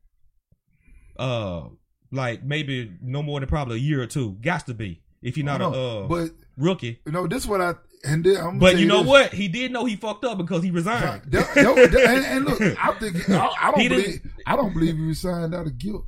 uh, 1.19 1.63
like 2.11 2.43
maybe 2.43 2.91
no 3.01 3.21
more 3.21 3.39
than 3.39 3.49
probably 3.49 3.75
a 3.75 3.79
year 3.79 4.01
or 4.01 4.07
two. 4.07 4.37
Got 4.41 4.65
to 4.67 4.73
be 4.73 5.01
if 5.21 5.37
you're 5.37 5.45
not 5.45 5.61
a 5.61 5.67
uh, 5.67 6.07
but 6.07 6.31
rookie. 6.57 6.99
you 7.05 7.11
know 7.11 7.27
this 7.27 7.43
is 7.43 7.47
what 7.49 7.61
I 7.61 7.73
and 8.05 8.23
then 8.23 8.37
I'm 8.37 8.59
But 8.59 8.77
you 8.77 8.85
know 8.85 8.99
this. 8.99 9.07
what? 9.07 9.33
He 9.33 9.47
did 9.47 9.71
know 9.71 9.85
he 9.85 9.95
fucked 9.95 10.25
up 10.25 10.37
because 10.37 10.63
he 10.63 10.71
resigned. 10.71 11.03
Right. 11.05 11.31
That- 11.31 11.53
that- 11.55 11.91
that- 11.91 12.05
and, 12.07 12.25
and 12.25 12.45
look, 12.45 12.61
I 12.83 12.91
think 12.99 13.29
I, 13.29 13.47
I 13.61 13.71
don't 13.71 13.79
He 13.81 13.89
didn't- 13.89 14.03
believe 14.05 14.33
I 14.47 14.55
don't 14.55 14.73
believe 14.73 14.95
he 14.95 15.01
resigned 15.03 15.53
out 15.53 15.67
of 15.67 15.77
guilt. 15.77 16.05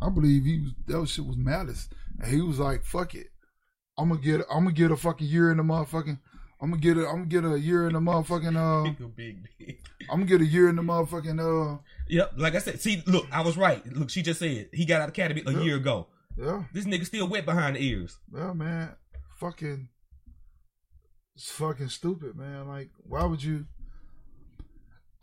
I 0.00 0.08
believe 0.10 0.44
he 0.44 0.60
was 0.60 0.72
that 0.86 1.08
shit 1.08 1.24
was 1.26 1.36
malice, 1.36 1.88
and 2.20 2.30
he 2.32 2.40
was 2.40 2.58
like, 2.58 2.84
"Fuck 2.84 3.14
it, 3.14 3.28
I'm 3.98 4.08
gonna 4.08 4.20
get 4.20 4.40
I'm 4.50 4.64
gonna 4.64 4.72
get 4.72 4.90
a 4.90 4.96
fucking 4.96 5.26
year 5.26 5.50
in 5.50 5.56
the 5.58 5.62
motherfucking 5.62 6.18
I'm 6.60 6.70
gonna 6.70 6.80
get 6.82 6.96
a 6.96 7.06
I'm 7.06 7.26
gonna 7.26 7.26
get 7.26 7.44
a 7.44 7.58
year 7.58 7.86
in 7.86 7.92
the 7.94 8.00
motherfucking 8.00 8.56
uh 8.56 8.92
Big 9.16 9.46
dick. 9.58 9.80
I'm 10.10 10.20
gonna 10.20 10.26
get 10.26 10.40
a 10.40 10.46
year 10.46 10.68
in 10.68 10.76
the 10.76 10.82
motherfucking 10.82 11.40
uh 11.40 11.78
Yep, 12.08 12.32
like 12.36 12.54
I 12.54 12.58
said, 12.58 12.80
see, 12.80 13.02
look, 13.06 13.26
I 13.32 13.40
was 13.42 13.56
right. 13.56 13.84
Look, 13.92 14.10
she 14.10 14.20
just 14.22 14.38
said 14.40 14.68
he 14.72 14.84
got 14.84 15.00
out 15.00 15.04
of 15.04 15.10
academy 15.10 15.42
a 15.46 15.52
Yeah. 15.52 15.60
year 15.60 15.76
ago. 15.76 16.08
yeah 16.36 16.64
This 16.72 16.84
nigga 16.86 17.06
still 17.06 17.28
wet 17.28 17.44
behind 17.46 17.76
the 17.76 17.82
ears. 17.84 18.18
yeah 18.34 18.52
man 18.52 18.96
fucking 19.38 19.88
it's 21.36 21.50
fucking 21.50 21.88
stupid 21.88 22.36
man 22.36 22.68
like 22.68 22.90
why 23.08 23.24
would 23.24 23.42
you 23.42 23.66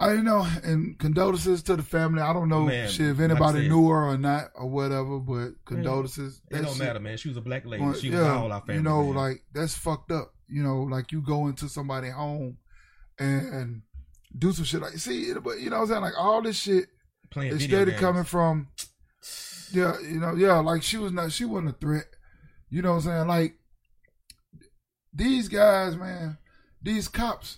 I 0.02 0.08
don't 0.08 0.24
know, 0.26 0.48
and 0.64 0.98
condolences 0.98 1.64
to 1.64 1.76
the 1.76 1.84
family. 1.84 2.22
I 2.22 2.34
don't 2.34 2.50
know 2.50 2.66
Man, 2.66 2.90
shit 2.90 3.08
if 3.08 3.20
like 3.20 3.30
anybody 3.30 3.60
said- 3.62 3.70
knew 3.70 3.88
her 3.90 4.10
or 4.10 4.18
not 4.18 4.50
or 4.56 4.68
whatever, 4.68 5.20
but 5.20 5.52
condolences. 5.66 6.42
It 6.50 6.62
don't 6.62 6.70
shit- 6.70 6.80
matter, 6.80 7.00
man. 7.00 7.18
She 7.18 7.28
was 7.28 7.38
a 7.38 7.42
black 7.42 7.66
lady. 7.66 7.84
She 8.00 8.10
was 8.10 8.20
yeah, 8.20 8.36
all 8.36 8.52
our 8.52 8.62
family. 8.62 8.76
You 8.76 8.82
know, 8.82 9.04
man. 9.06 9.16
like 9.16 9.44
that's 9.54 9.76
fucked 9.76 10.12
up. 10.12 10.34
You 10.48 10.64
know, 10.64 10.82
like 10.82 11.12
you 11.12 11.22
go 11.22 11.48
into 11.48 11.70
somebody's 11.70 12.14
home 12.14 12.58
and, 13.20 13.54
and 13.54 13.82
do 14.38 14.52
some 14.52 14.66
shit 14.66 14.82
like 14.82 14.94
see, 14.94 15.34
but 15.34 15.60
you 15.60 15.70
know 15.70 15.78
what 15.78 15.84
I'm 15.84 15.88
saying? 15.90 16.02
Like 16.02 16.18
all 16.18 16.42
this 16.42 16.58
shit 16.60 16.86
playing 17.30 17.54
is 17.54 17.64
steady 17.64 17.92
games. 17.92 18.02
coming 18.02 18.24
from 18.24 18.68
Yeah, 19.72 20.00
you 20.02 20.20
know, 20.20 20.36
yeah, 20.36 20.60
like 20.60 20.84
she 20.84 20.98
was 20.98 21.12
not 21.12 21.32
she 21.32 21.46
wasn't 21.46 21.70
a 21.70 21.74
threat. 21.74 22.06
You 22.70 22.82
know 22.82 22.92
what 22.92 22.96
I'm 22.98 23.02
saying? 23.04 23.28
Like 23.28 23.56
these 25.14 25.48
guys, 25.48 25.96
man, 25.96 26.38
these 26.82 27.08
cops, 27.08 27.58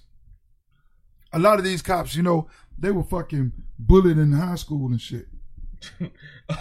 a 1.34 1.40
lot 1.40 1.60
of 1.60 1.66
these 1.66 1.82
cops, 1.82 2.16
you 2.16 2.24
know, 2.24 2.48
they 2.78 2.92
were 2.92 3.04
fucking 3.04 3.52
bullied 3.78 4.18
in 4.18 4.32
high 4.32 4.56
school 4.56 4.88
and 4.88 5.02
shit. 5.02 5.28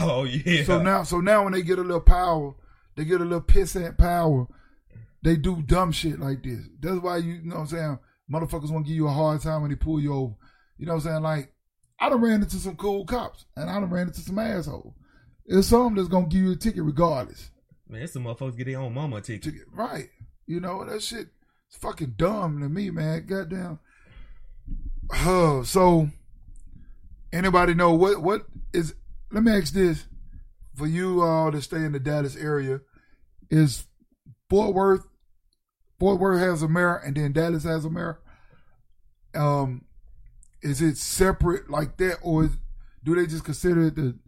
Oh 0.00 0.24
yeah. 0.24 0.64
So 0.64 0.80
now, 0.82 1.02
so 1.02 1.20
now 1.20 1.44
when 1.44 1.52
they 1.52 1.62
get 1.62 1.78
a 1.78 1.82
little 1.82 2.00
power, 2.00 2.54
they 2.96 3.04
get 3.04 3.20
a 3.20 3.24
little 3.24 3.40
pissant 3.40 3.98
power. 3.98 4.46
They 5.22 5.36
do 5.36 5.62
dumb 5.62 5.92
shit 5.92 6.18
like 6.18 6.42
this. 6.42 6.60
That's 6.80 7.00
why 7.00 7.18
you, 7.18 7.34
you 7.34 7.42
know 7.44 7.56
what 7.56 7.60
I'm 7.62 7.66
saying. 7.68 7.98
Motherfuckers 8.32 8.70
want 8.70 8.86
to 8.86 8.88
give 8.88 8.96
you 8.96 9.06
a 9.08 9.12
hard 9.12 9.40
time 9.40 9.60
when 9.62 9.70
they 9.70 9.76
pull 9.76 10.00
you 10.00 10.14
over. 10.14 10.34
You 10.78 10.86
know 10.86 10.94
what 10.94 11.04
I'm 11.04 11.10
saying? 11.10 11.22
Like 11.22 11.52
I 12.00 12.08
done 12.08 12.20
ran 12.20 12.42
into 12.42 12.56
some 12.56 12.76
cool 12.76 13.04
cops, 13.04 13.44
and 13.56 13.68
I 13.70 13.74
done 13.74 13.90
ran 13.90 14.08
into 14.08 14.20
some 14.20 14.38
assholes. 14.38 14.94
It's 15.46 15.68
some 15.68 15.94
that's 15.94 16.08
gonna 16.08 16.26
give 16.26 16.42
you 16.42 16.52
a 16.52 16.56
ticket 16.56 16.82
regardless. 16.82 17.50
man, 17.88 18.06
some 18.08 18.24
motherfuckers 18.24 18.56
get 18.56 18.66
their 18.66 18.80
own 18.80 18.94
mama 18.94 19.16
a 19.16 19.20
ticket. 19.20 19.52
Ticket, 19.52 19.68
right? 19.72 20.08
You 20.46 20.60
know 20.60 20.84
that 20.84 21.02
shit. 21.02 21.28
It's 21.68 21.76
fucking 21.76 22.14
dumb 22.16 22.60
to 22.60 22.68
me, 22.68 22.90
man. 22.90 23.26
Goddamn. 23.26 23.78
Uh, 25.12 25.62
so 25.62 26.08
anybody 27.32 27.74
know 27.74 27.92
what 27.92 28.22
what 28.22 28.46
is? 28.72 28.94
Let 29.30 29.44
me 29.44 29.52
ask 29.52 29.72
this 29.72 30.06
for 30.74 30.86
you 30.86 31.22
all 31.22 31.52
to 31.52 31.60
stay 31.60 31.78
in 31.78 31.92
the 31.92 32.00
Dallas 32.00 32.36
area. 32.36 32.80
Is 33.50 33.84
Fort 34.48 34.74
Worth 34.74 35.06
Fort 35.98 36.18
Worth 36.18 36.40
has 36.40 36.62
a 36.62 36.68
mayor 36.68 36.96
and 36.96 37.16
then 37.16 37.32
Dallas 37.32 37.64
has 37.64 37.84
a 37.84 37.90
mayor? 37.90 38.20
Um, 39.34 39.84
is 40.62 40.80
it 40.80 40.96
separate 40.96 41.70
like 41.70 41.96
that, 41.98 42.18
or 42.22 42.44
is, 42.44 42.50
do 43.04 43.14
they 43.14 43.26
just 43.26 43.44
consider 43.44 43.86
it 43.86 43.96
the 43.96 44.18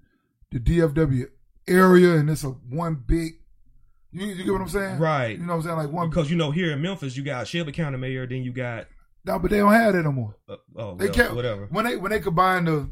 the 0.51 0.61
DFW 0.61 1.27
area 1.66 2.14
and 2.16 2.29
it's 2.31 2.44
a 2.44 2.49
one 2.49 3.03
big? 3.07 3.35
You, 4.12 4.27
you 4.27 4.44
get 4.44 4.53
what 4.53 4.61
I'm 4.61 4.68
saying? 4.68 4.99
Right. 4.99 5.38
You 5.38 5.47
know 5.47 5.57
what 5.57 5.61
I'm 5.61 5.62
saying? 5.62 5.77
Like 5.77 5.92
one. 5.92 6.11
Because 6.11 6.31
you 6.31 6.37
know 6.37 6.51
here 6.51 6.73
in 6.73 6.83
Memphis, 6.83 7.16
you 7.16 7.25
got 7.25 7.49
Shelby 7.49 7.73
County 7.73 7.99
Mayor, 7.99 8.27
then 8.27 8.44
you 8.44 8.53
got 8.53 8.87
No, 9.25 9.39
but 9.39 9.51
they 9.51 9.59
don't 9.59 9.73
have 9.73 9.95
that 9.95 10.03
no 10.03 10.13
more. 10.13 10.37
uh, 10.49 10.57
oh 10.77 10.97
They 10.97 11.07
well, 11.07 11.15
can't. 11.15 11.35
whatever. 11.35 11.67
When 11.71 11.85
they 11.87 11.97
when 11.97 12.11
they 12.13 12.21
combine 12.21 12.65
the 12.67 12.91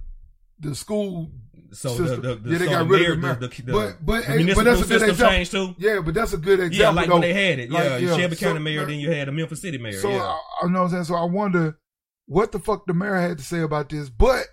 the 0.61 0.75
school 0.75 1.31
So 1.73 1.91
the, 1.91 1.97
system, 2.09 2.23
the, 2.23 2.35
the, 2.37 2.51
yeah, 2.53 2.59
they 2.59 2.65
so 2.67 2.71
got 2.71 2.89
rid 2.89 3.11
of 3.11 3.21
the 3.21 3.35
the, 3.35 3.49
the, 3.49 3.63
the 3.63 3.73
but 3.73 3.97
but, 4.07 4.29
municipal 4.29 4.55
but 4.55 4.65
that's 4.65 4.83
a 4.83 4.87
good 4.87 5.03
example. 5.11 5.29
changed 5.37 5.51
too. 5.51 5.75
Yeah, 5.79 6.01
but 6.05 6.15
that's 6.15 6.33
a 6.33 6.39
good 6.39 6.61
example. 6.61 6.77
Yeah, 6.79 6.91
like 6.91 7.07
though. 7.09 7.13
when 7.15 7.23
they 7.23 7.33
had 7.35 7.59
it. 7.59 7.71
Like, 7.71 7.85
yeah, 7.85 7.97
yeah, 7.99 8.17
Shelby 8.17 8.37
so- 8.37 8.47
County 8.47 8.61
Mayor, 8.61 8.87
then 8.87 8.99
you 8.99 9.11
had 9.11 9.29
the 9.29 9.33
Memphis 9.33 9.61
City 9.61 9.79
Mayor. 9.79 9.93
So 10.01 10.11
yeah. 10.11 10.23
I, 10.23 10.39
I 10.63 10.69
know 10.69 10.81
what 10.81 10.85
I'm 10.87 10.91
saying. 10.91 11.05
So 11.05 11.15
I 11.17 11.25
wonder 11.25 11.79
what 12.27 12.53
the 12.53 12.59
fuck 12.59 12.87
the 12.87 12.95
mayor 12.95 13.17
had 13.17 13.39
to 13.39 13.45
say 13.45 13.61
about 13.61 13.89
this. 13.89 14.09
But 14.09 14.45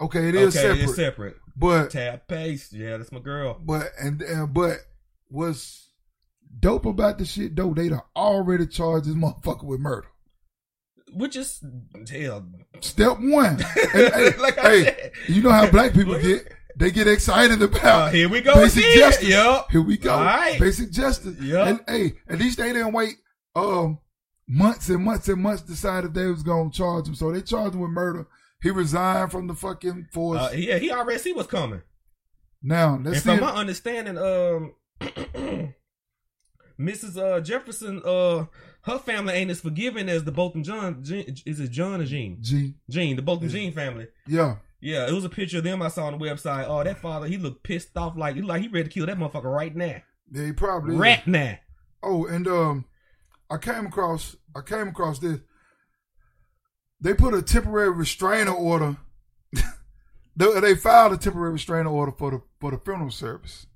okay, 0.00 0.28
it 0.28 0.34
is 0.34 0.56
okay, 0.56 0.68
separate. 0.68 0.82
it's 0.84 0.96
separate. 0.96 1.36
But 1.56 1.90
Tab 1.90 2.26
paste. 2.26 2.72
Yeah, 2.72 2.96
that's 2.96 3.12
my 3.12 3.20
girl. 3.20 3.58
but 3.64 3.88
and, 3.98 4.20
and 4.22 4.52
but 4.52 4.78
what's 5.28 5.88
dope 6.58 6.86
about 6.86 7.18
the 7.18 7.24
shit 7.24 7.54
though? 7.56 7.72
They 7.74 7.88
done 7.88 8.00
already 8.16 8.66
charged 8.66 9.06
this 9.06 9.14
motherfucker 9.14 9.64
with 9.64 9.80
murder. 9.80 10.08
Which 11.14 11.36
is 11.36 11.62
hell. 12.10 12.46
Step 12.80 13.18
one. 13.20 13.58
And, 13.94 14.14
hey, 14.14 14.36
like 14.36 14.58
hey, 14.58 14.84
said. 14.84 15.12
you 15.28 15.42
know 15.42 15.50
how 15.52 15.70
black 15.70 15.92
people 15.92 16.18
get? 16.20 16.52
They 16.76 16.90
get 16.90 17.06
excited 17.06 17.62
Uh, 17.62 17.66
about 17.66 18.12
here 18.12 18.28
we 18.28 18.40
go 18.40 18.54
basic 18.54 18.82
again. 18.84 18.98
justice. 18.98 19.28
Yup. 19.28 19.70
Here 19.70 19.80
we 19.82 19.96
go. 19.96 20.12
All 20.12 20.24
right. 20.24 20.58
Basic 20.58 20.90
justice. 20.90 21.38
Yup. 21.40 21.68
And 21.68 21.80
hey, 21.86 22.14
at 22.28 22.38
least 22.40 22.58
they 22.58 22.72
didn't 22.72 22.92
wait 22.92 23.14
um 23.54 23.98
months 24.48 24.88
and 24.88 25.04
months 25.04 25.28
and 25.28 25.40
months 25.40 25.62
to 25.62 25.68
decide 25.68 26.04
if 26.04 26.12
they 26.12 26.26
was 26.26 26.42
gonna 26.42 26.70
charge 26.70 27.06
him. 27.06 27.14
So 27.14 27.30
they 27.30 27.42
charged 27.42 27.74
him 27.74 27.80
with 27.82 27.90
murder. 27.90 28.26
He 28.60 28.70
resigned 28.70 29.30
from 29.30 29.46
the 29.46 29.54
fucking 29.54 30.08
force. 30.12 30.40
Uh, 30.40 30.52
yeah, 30.56 30.78
he 30.78 30.90
already 30.90 31.18
see 31.20 31.32
what's 31.32 31.46
coming. 31.48 31.82
now 32.62 32.98
let's 33.02 33.18
see. 33.18 33.24
from 33.28 33.34
if- 33.36 33.40
my 33.42 33.52
understanding, 33.52 34.18
um, 34.18 34.74
Mrs. 36.80 37.16
Uh, 37.16 37.40
Jefferson, 37.40 38.02
uh, 38.04 38.46
her 38.84 38.98
family 38.98 39.34
ain't 39.34 39.50
as 39.50 39.60
forgiving 39.60 40.08
as 40.08 40.24
the 40.24 40.32
Botham 40.32 40.62
John. 40.62 41.02
Jean, 41.02 41.34
is 41.46 41.60
it 41.60 41.70
John 41.70 42.00
or 42.00 42.04
Jean? 42.04 42.38
Jean, 42.42 43.16
the 43.16 43.22
Botham 43.22 43.48
Jean 43.48 43.72
family. 43.72 44.08
Yeah. 44.26 44.56
Yeah, 44.80 45.08
it 45.08 45.12
was 45.12 45.24
a 45.24 45.30
picture 45.30 45.58
of 45.58 45.64
them 45.64 45.80
I 45.80 45.88
saw 45.88 46.06
on 46.06 46.18
the 46.18 46.24
website. 46.24 46.66
Oh, 46.68 46.84
that 46.84 46.98
father, 46.98 47.26
he 47.26 47.38
looked 47.38 47.62
pissed 47.62 47.96
off, 47.96 48.16
like 48.18 48.36
he 48.36 48.42
like 48.42 48.60
he 48.60 48.68
ready 48.68 48.84
to 48.84 48.90
kill 48.90 49.06
that 49.06 49.16
motherfucker 49.18 49.44
right 49.50 49.74
now, 49.74 50.02
Yeah, 50.30 50.44
he 50.44 50.52
probably 50.52 50.94
is. 50.94 51.00
right 51.00 51.26
now. 51.26 51.58
Oh, 52.02 52.26
and 52.26 52.46
um 52.46 52.84
I 53.50 53.56
came 53.56 53.86
across 53.86 54.36
I 54.54 54.60
came 54.60 54.88
across 54.88 55.18
this. 55.20 55.40
They 57.00 57.14
put 57.14 57.32
a 57.32 57.40
temporary 57.40 57.90
restraining 57.90 58.52
order. 58.52 58.98
they, 60.36 60.60
they 60.60 60.74
filed 60.74 61.14
a 61.14 61.16
temporary 61.16 61.52
restraining 61.52 61.86
order 61.86 62.12
for 62.12 62.30
the 62.30 62.42
for 62.60 62.70
the 62.70 62.78
funeral 62.78 63.10
service. 63.10 63.66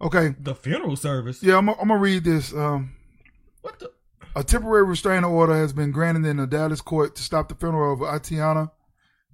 Okay. 0.00 0.34
The 0.38 0.54
funeral 0.54 0.94
service. 0.96 1.42
Yeah, 1.42 1.56
I'm, 1.58 1.68
I'm 1.70 1.88
gonna 1.88 1.98
read 1.98 2.22
this. 2.22 2.52
Um 2.54 2.94
What 3.64 3.78
the? 3.78 3.90
A 4.36 4.44
temporary 4.44 4.84
restraining 4.84 5.24
order 5.24 5.54
has 5.54 5.72
been 5.72 5.90
granted 5.90 6.26
in 6.26 6.36
the 6.36 6.46
Dallas 6.46 6.82
court 6.82 7.16
to 7.16 7.22
stop 7.22 7.48
the 7.48 7.54
funeral 7.54 7.94
of 7.94 8.02
Atiana 8.02 8.70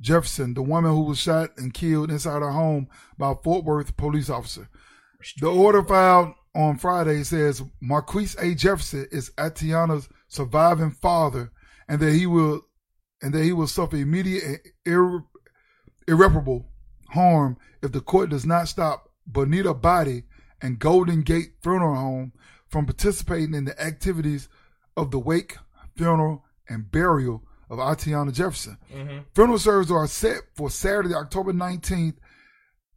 Jefferson, 0.01 0.55
the 0.55 0.63
woman 0.63 0.93
who 0.93 1.03
was 1.03 1.19
shot 1.19 1.51
and 1.57 1.75
killed 1.75 2.13
inside 2.13 2.41
her 2.41 2.53
home 2.53 2.87
by 3.19 3.33
a 3.33 3.35
Fort 3.35 3.65
Worth 3.65 3.97
police 3.97 4.31
officer. 4.31 4.69
The 5.41 5.49
order 5.49 5.83
filed 5.83 6.35
on 6.55 6.79
Friday 6.79 7.25
says 7.25 7.65
Marquise 7.81 8.37
A. 8.39 8.55
Jefferson 8.55 9.09
is 9.11 9.33
Atiana's 9.37 10.09
surviving 10.29 10.93
father, 10.93 11.51
and 11.89 11.99
that 11.99 12.13
he 12.13 12.27
will 12.27 12.61
and 13.21 13.35
that 13.35 13.43
he 13.43 13.53
will 13.53 13.67
suffer 13.67 13.97
immediate 13.97 14.45
and 14.45 14.59
irre- 14.87 15.27
irreparable 16.07 16.69
harm 17.09 17.57
if 17.83 17.91
the 17.91 18.01
court 18.01 18.31
does 18.31 18.47
not 18.47 18.69
stop 18.69 19.11
Bonita 19.27 19.75
Body 19.75 20.23
and 20.63 20.79
Golden 20.79 21.23
Gate 21.23 21.55
Funeral 21.65 21.97
Home 21.97 22.33
from 22.71 22.87
participating 22.87 23.55
in 23.55 23.65
the 23.67 23.81
activities 23.81 24.49
of 24.97 25.11
the 25.11 25.19
wake, 25.19 25.57
funeral, 25.97 26.45
and 26.69 26.91
burial 26.91 27.43
of 27.69 27.79
Atiana 27.79 28.33
Jefferson. 28.33 28.79
hmm 28.93 29.19
Funeral 29.35 29.59
services 29.59 29.93
are 29.93 30.07
set 30.07 30.39
for 30.55 30.71
Saturday, 30.71 31.15
October 31.15 31.53
19th, 31.53 32.17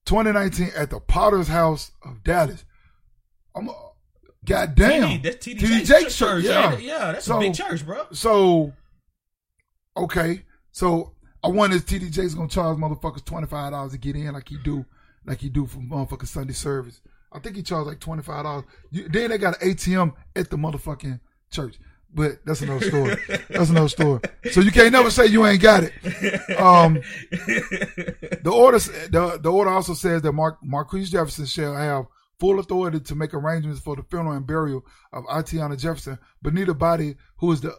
2019 0.06 0.72
at 0.76 0.90
the 0.90 1.00
Potter's 1.00 1.48
House 1.48 1.92
of 2.04 2.24
Dallas. 2.24 2.66
I'm, 3.56 3.70
uh, 3.70 3.74
goddamn. 4.46 5.20
TD, 5.20 5.24
that's 5.24 5.46
TD, 5.48 5.60
TD 5.60 5.86
Jakes 5.86 6.18
church. 6.18 6.44
Yeah, 6.44 6.74
yeah. 6.74 6.78
yeah, 6.78 7.12
that's 7.14 7.26
So- 7.26 7.38
a 7.38 7.40
big 7.40 7.54
church, 7.54 7.86
bro. 7.86 8.06
So, 8.12 8.74
okay. 9.96 10.44
So, 10.72 11.14
I 11.44 11.48
wonder 11.50 11.76
if 11.76 11.86
TD 11.86 12.10
Jakes 12.12 12.34
gonna 12.34 12.48
charge 12.50 12.78
motherfuckers 12.78 13.24
$25 13.24 13.92
to 13.92 13.98
get 13.98 14.16
in 14.16 14.34
like 14.34 14.50
he 14.50 14.58
do, 14.64 14.86
like 15.26 15.40
he 15.40 15.50
do 15.50 15.66
for 15.66 15.80
motherfucking 15.80 16.28
Sunday 16.28 16.54
service. 16.54 17.02
I 17.34 17.40
think 17.40 17.56
he 17.56 17.64
charged 17.64 17.88
like 17.88 18.00
$25. 18.00 18.66
You, 18.92 19.10
then 19.10 19.32
they 19.32 19.38
got 19.38 19.62
an 19.62 19.70
ATM 19.70 20.14
at 20.36 20.50
the 20.50 20.58
motherfucking 20.58 21.20
church. 21.52 21.80
But 22.16 22.46
that's 22.46 22.62
another 22.62 22.86
story. 22.88 23.16
That's 23.50 23.72
another 23.72 23.90
story. 23.90 24.20
So 24.52 24.62
you 24.62 24.72
can't 24.72 24.92
never 24.92 25.10
say 25.10 25.26
you 25.26 25.46
ain't 25.48 25.62
got 25.62 25.84
it. 25.84 26.60
Um, 26.60 27.02
The 28.44 28.52
order, 28.52 28.78
the, 28.78 29.40
the 29.42 29.52
order 29.52 29.72
also 29.72 29.94
says 29.94 30.22
that 30.22 30.34
Mark, 30.34 30.60
Marquise 30.62 31.10
Jefferson 31.10 31.46
shall 31.46 31.76
have 31.76 32.06
full 32.40 32.60
authority 32.60 33.00
to 33.00 33.16
make 33.16 33.34
arrangements 33.34 33.80
for 33.80 33.96
the 33.96 34.04
funeral 34.04 34.36
and 34.36 34.46
burial 34.46 34.86
of 35.14 35.24
Atiana 35.32 35.78
Jefferson. 35.78 36.20
Bonita 36.42 36.74
Body, 36.74 37.16
who 37.38 37.52
is 37.52 37.62
the 37.62 37.74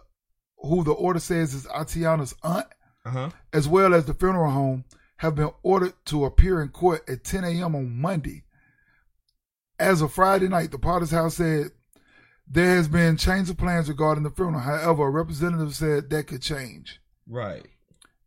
who 0.57 0.83
the 0.83 0.93
order 0.93 1.21
says 1.21 1.53
is 1.53 1.67
Atiana's 1.67 2.35
aunt, 2.43 2.67
uh 3.05 3.11
huh. 3.11 3.31
as 3.53 3.69
well 3.69 3.93
as 3.93 4.07
the 4.07 4.15
funeral 4.15 4.51
home, 4.51 4.85
have 5.19 5.35
been 5.35 5.51
ordered 5.63 5.93
to 6.07 6.25
appear 6.25 6.63
in 6.63 6.69
court 6.69 7.07
at 7.09 7.25
10 7.25 7.45
a.m. 7.45 7.75
on 7.75 8.01
Monday. 8.01 8.44
As 9.79 10.03
of 10.03 10.13
Friday 10.13 10.49
night, 10.49 10.71
the 10.71 10.79
Potter's 10.79 11.11
House 11.11 11.37
said 11.37 11.73
there 12.47 12.77
has 12.77 12.89
been 12.89 13.17
change 13.17 13.51
of 13.51 13.57
plans 13.57 13.89
regarding 13.89 14.25
the 14.25 14.31
funeral. 14.31 14.61
However, 14.61 15.07
a 15.07 15.11
representative 15.11 15.75
said 15.75 16.11
that 16.11 16.27
could 16.27 16.43
change. 16.43 17.01
Right. 17.27 17.67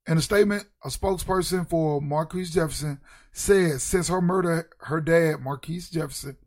In 0.07 0.17
a 0.17 0.21
statement, 0.21 0.65
a 0.83 0.89
spokesperson 0.89 1.69
for 1.69 2.01
Marquise 2.01 2.51
Jefferson 2.51 2.99
said 3.31 3.81
since 3.81 4.07
her 4.07 4.21
murder, 4.21 4.69
her 4.79 5.01
dad, 5.01 5.41
Marquise 5.41 5.89
Jefferson, 5.89 6.37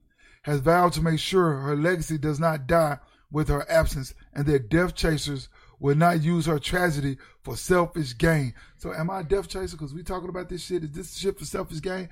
has 0.43 0.61
vowed 0.61 0.93
to 0.95 1.03
make 1.03 1.19
sure 1.19 1.61
her 1.61 1.77
legacy 1.77 2.19
does 2.19 2.41
not 2.41 2.67
die 2.67 2.99
with 3.31 3.49
her 3.49 3.71
absence 3.71 4.15
and 4.33 4.47
that 4.47 4.71
death 4.71 4.95
chasers 4.95 5.49
will 5.79 5.95
not 5.95 6.23
use 6.23 6.47
her 6.47 6.59
tragedy 6.59 7.17
for 7.43 7.57
selfish 7.57 8.17
gain. 8.17 8.55
So 8.77 8.93
am 8.93 9.11
I 9.11 9.21
a 9.21 9.25
death 9.25 9.49
chaser? 9.49 9.77
Because 9.77 9.95
we 9.95 10.03
talking 10.03 10.29
about 10.29 10.49
this 10.49 10.63
shit. 10.63 10.85
Is 10.85 10.93
this 10.93 11.17
shit 11.17 11.39
for 11.39 11.45
selfish 11.45 11.81
gain? 11.81 12.09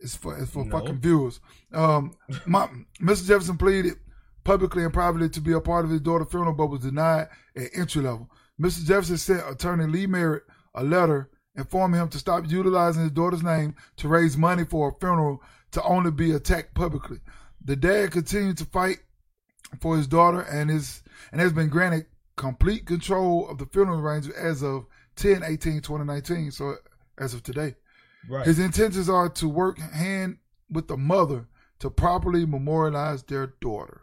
It's 0.00 0.16
for, 0.16 0.36
it's 0.38 0.50
for 0.50 0.64
No. 0.64 0.78
fucking 0.78 1.00
viewers. 1.00 1.40
Um, 1.72 2.12
my, 2.46 2.68
Mr. 3.00 3.26
Jefferson 3.26 3.56
pleaded 3.56 3.94
publicly 4.44 4.84
and 4.84 4.92
privately 4.92 5.28
to 5.30 5.40
be 5.40 5.52
a 5.52 5.60
part 5.60 5.84
of 5.84 5.90
his 5.90 6.00
daughter's 6.00 6.28
funeral, 6.30 6.54
but 6.54 6.68
was 6.68 6.80
denied 6.82 7.28
at 7.56 7.70
entry 7.74 8.02
level. 8.02 8.30
Mr. 8.60 8.84
Jefferson 8.84 9.16
sent 9.16 9.42
attorney 9.50 9.86
Lee 9.86 10.06
Merritt 10.06 10.44
a 10.74 10.82
letter 10.84 11.30
informing 11.56 12.00
him 12.00 12.08
to 12.08 12.18
stop 12.18 12.44
utilizing 12.48 13.02
his 13.02 13.10
daughter's 13.10 13.42
name 13.42 13.74
to 13.96 14.08
raise 14.08 14.36
money 14.36 14.64
for 14.64 14.90
a 14.90 14.98
funeral 15.00 15.42
to 15.72 15.82
only 15.82 16.10
be 16.10 16.32
attacked 16.32 16.74
publicly. 16.74 17.18
The 17.64 17.76
dad 17.76 18.12
continued 18.12 18.56
to 18.58 18.64
fight 18.64 18.98
for 19.80 19.96
his 19.96 20.06
daughter 20.06 20.40
and 20.40 20.70
his 20.70 21.02
and 21.32 21.40
has 21.40 21.52
been 21.52 21.68
granted 21.68 22.06
complete 22.36 22.86
control 22.86 23.48
of 23.48 23.58
the 23.58 23.66
funeral 23.66 23.98
arrangement 23.98 24.38
as 24.38 24.62
of 24.62 24.86
10 25.16 25.42
18 25.44 25.80
2019 25.82 26.52
so 26.52 26.76
as 27.18 27.34
of 27.34 27.42
today 27.42 27.74
Right. 28.28 28.46
his 28.46 28.58
intentions 28.58 29.08
are 29.08 29.28
to 29.30 29.48
work 29.48 29.78
hand 29.78 30.38
with 30.70 30.88
the 30.88 30.96
mother 30.96 31.48
to 31.78 31.90
properly 31.90 32.44
memorialize 32.44 33.22
their 33.22 33.54
daughter 33.60 34.02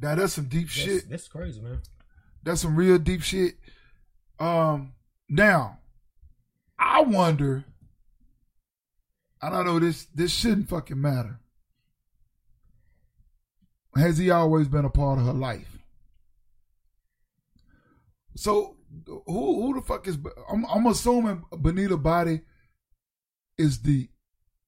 now 0.00 0.14
that's 0.14 0.34
some 0.34 0.46
deep 0.46 0.66
that's, 0.66 0.72
shit 0.72 1.08
that's 1.08 1.28
crazy, 1.28 1.60
man. 1.60 1.80
that's 2.42 2.60
some 2.60 2.76
real 2.76 2.98
deep 2.98 3.22
shit. 3.22 3.54
Um, 4.38 4.92
now, 5.28 5.78
I 6.78 7.00
wonder. 7.02 7.64
I 9.40 9.50
don't 9.50 9.64
know 9.64 9.78
this. 9.78 10.06
This 10.14 10.32
shouldn't 10.32 10.68
fucking 10.68 11.00
matter. 11.00 11.40
Has 13.96 14.18
he 14.18 14.30
always 14.30 14.68
been 14.68 14.84
a 14.84 14.90
part 14.90 15.18
of 15.18 15.26
her 15.26 15.32
life? 15.32 15.78
So 18.34 18.75
who 19.06 19.22
who 19.62 19.74
the 19.74 19.82
fuck 19.82 20.06
is? 20.08 20.18
I'm 20.50 20.64
I'm 20.66 20.86
assuming 20.86 21.44
Benita 21.60 21.96
Body 21.96 22.40
is 23.58 23.80
the 23.82 24.08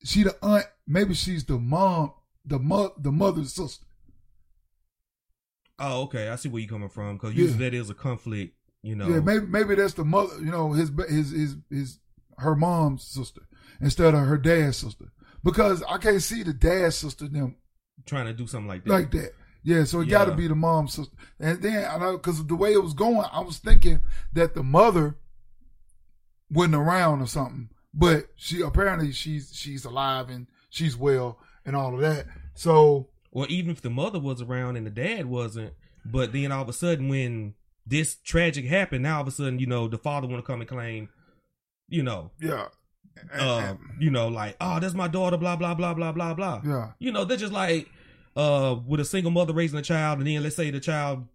she 0.04 0.22
the 0.22 0.36
aunt. 0.42 0.64
Maybe 0.86 1.14
she's 1.14 1.44
the 1.44 1.58
mom, 1.58 2.12
the 2.44 2.58
mo- 2.58 2.94
the 2.98 3.12
mother's 3.12 3.52
sister. 3.54 3.84
Oh, 5.78 6.02
okay. 6.02 6.28
I 6.28 6.36
see 6.36 6.48
where 6.48 6.60
you're 6.60 6.68
coming 6.68 6.88
from 6.88 7.16
because 7.16 7.34
Yeah. 7.34 7.56
that 7.56 7.74
is 7.74 7.90
a 7.90 7.94
conflict 7.94 8.54
You 8.82 8.94
know, 8.96 9.08
Yeah, 9.08 9.20
maybe 9.20 9.46
maybe 9.46 9.74
that's 9.74 9.94
the 9.94 10.04
mother. 10.04 10.36
You 10.38 10.50
know, 10.50 10.72
his 10.72 10.90
his 11.08 11.30
his 11.30 11.56
his 11.70 11.98
her 12.38 12.54
mom's 12.54 13.02
sister 13.04 13.42
instead 13.80 14.14
of 14.14 14.26
her 14.26 14.38
dad's 14.38 14.76
sister. 14.78 15.06
Because 15.44 15.82
I 15.88 15.98
can't 15.98 16.22
see 16.22 16.42
the 16.42 16.52
dad's 16.52 16.96
sister 16.96 17.28
them 17.28 17.56
trying 18.06 18.26
to 18.26 18.32
do 18.32 18.46
something 18.46 18.68
like 18.68 18.84
that. 18.84 18.90
like 18.90 19.10
that. 19.12 19.32
Yeah, 19.62 19.84
so 19.84 20.00
it 20.00 20.08
got 20.08 20.26
to 20.26 20.34
be 20.34 20.46
the 20.46 20.54
mom. 20.54 20.88
sister. 20.88 21.14
And 21.40 21.60
then 21.60 21.84
I 21.90 21.98
know 21.98 22.12
because 22.16 22.46
the 22.46 22.54
way 22.54 22.72
it 22.72 22.82
was 22.82 22.94
going, 22.94 23.26
I 23.32 23.40
was 23.40 23.58
thinking 23.58 24.00
that 24.32 24.54
the 24.54 24.62
mother 24.62 25.16
wasn't 26.50 26.74
around 26.76 27.20
or 27.20 27.26
something. 27.26 27.70
But 27.92 28.28
she 28.36 28.60
apparently 28.62 29.12
she's 29.12 29.50
she's 29.54 29.84
alive 29.84 30.28
and 30.28 30.46
she's 30.70 30.96
well 30.96 31.38
and 31.64 31.74
all 31.74 31.94
of 31.94 32.00
that. 32.00 32.26
So 32.54 33.08
or 33.32 33.46
even 33.48 33.70
if 33.70 33.80
the 33.82 33.90
mother 33.90 34.18
was 34.20 34.40
around 34.40 34.76
and 34.76 34.86
the 34.86 34.90
dad 34.90 35.26
wasn't, 35.26 35.72
but 36.04 36.32
then 36.32 36.52
all 36.52 36.62
of 36.62 36.68
a 36.68 36.72
sudden 36.72 37.08
when 37.08 37.54
this 37.86 38.16
tragic 38.16 38.66
happened, 38.66 39.02
now 39.02 39.16
all 39.16 39.22
of 39.22 39.28
a 39.28 39.32
sudden 39.32 39.58
you 39.58 39.66
know 39.66 39.88
the 39.88 39.98
father 39.98 40.26
want 40.28 40.42
to 40.44 40.46
come 40.46 40.60
and 40.60 40.68
claim, 40.68 41.08
you 41.88 42.02
know, 42.02 42.30
yeah, 42.40 42.68
And- 43.32 43.40
uh, 43.40 43.56
and- 43.58 43.78
you 43.98 44.10
know, 44.10 44.28
like 44.28 44.56
oh 44.60 44.78
that's 44.80 44.94
my 44.94 45.08
daughter, 45.08 45.36
blah 45.36 45.56
blah 45.56 45.74
blah 45.74 45.94
blah 45.94 46.12
blah 46.12 46.34
blah. 46.34 46.60
yeah, 46.64 46.92
You 46.98 47.10
know, 47.12 47.24
they're 47.24 47.36
just 47.36 47.52
like 47.52 47.90
uh 48.38 48.76
with 48.86 49.00
a 49.00 49.04
single 49.04 49.30
mother 49.32 49.52
raising 49.52 49.78
a 49.78 49.82
child, 49.82 50.18
and 50.18 50.26
then 50.26 50.42
let's 50.42 50.56
say 50.56 50.70
the 50.70 50.80
child 50.80 51.26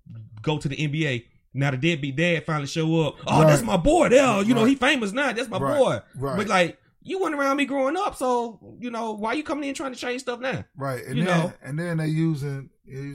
go 0.42 0.58
to 0.58 0.68
the 0.68 0.76
NBA. 0.78 1.26
Now 1.54 1.70
the 1.72 1.78
deadbeat 1.78 2.16
dad 2.16 2.46
finally 2.46 2.66
show 2.68 3.02
up. 3.02 3.18
Oh, 3.28 3.42
Right. 3.44 3.48
that's 3.50 3.62
my 3.62 3.78
boy. 3.78 4.10
There, 4.10 4.42
you 4.42 4.56
know 4.56 4.66
he 4.66 4.76
famous 4.76 5.12
now. 5.12 5.32
That's 5.34 5.50
my 5.50 5.60
Right. 5.60 5.78
boy. 5.78 6.00
Right. 6.16 6.38
But 6.38 6.48
like 6.48 6.80
you 7.06 7.20
weren't 7.22 7.36
around 7.36 7.58
me 7.58 7.66
growing 7.66 7.98
up, 7.98 8.16
so 8.16 8.78
you 8.80 8.90
know 8.90 9.12
why 9.12 9.34
you 9.34 9.44
coming 9.44 9.68
in 9.70 9.76
trying 9.76 9.92
to 9.94 10.00
change 10.00 10.22
stuff 10.22 10.40
now? 10.40 10.64
right. 10.78 11.04
And 11.06 11.18
You 11.18 11.26
then 11.26 11.38
know. 11.40 11.54
and 11.62 11.78
then 11.78 11.98
they 11.98 12.08
using 12.08 12.70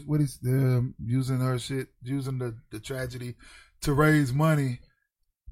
what 0.06 0.20
is 0.20 0.38
um, 0.46 0.94
using 1.04 1.40
her 1.40 1.58
shit, 1.58 1.88
using 2.02 2.38
the 2.38 2.54
the 2.70 2.78
tragedy 2.80 3.34
to 3.80 3.92
raise 3.94 4.32
money. 4.32 4.80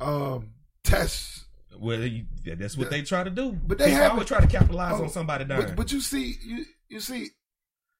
Um, 0.00 0.50
that's 0.84 1.44
Well, 1.78 2.00
you, 2.04 2.24
yeah, 2.44 2.54
that's 2.54 2.76
what 2.76 2.90
they 2.90 3.02
try 3.02 3.24
to 3.24 3.30
do. 3.30 3.52
But 3.52 3.78
they 3.78 3.90
have- 3.90 4.12
always 4.12 4.28
try 4.28 4.40
to 4.40 4.46
capitalize 4.46 5.00
Oh, 5.00 5.04
on 5.04 5.10
somebody 5.10 5.44
dying. 5.44 5.66
But, 5.66 5.76
but 5.76 5.92
you 5.92 6.00
see, 6.00 6.36
you 6.44 6.64
you 6.88 7.00
see, 7.00 7.30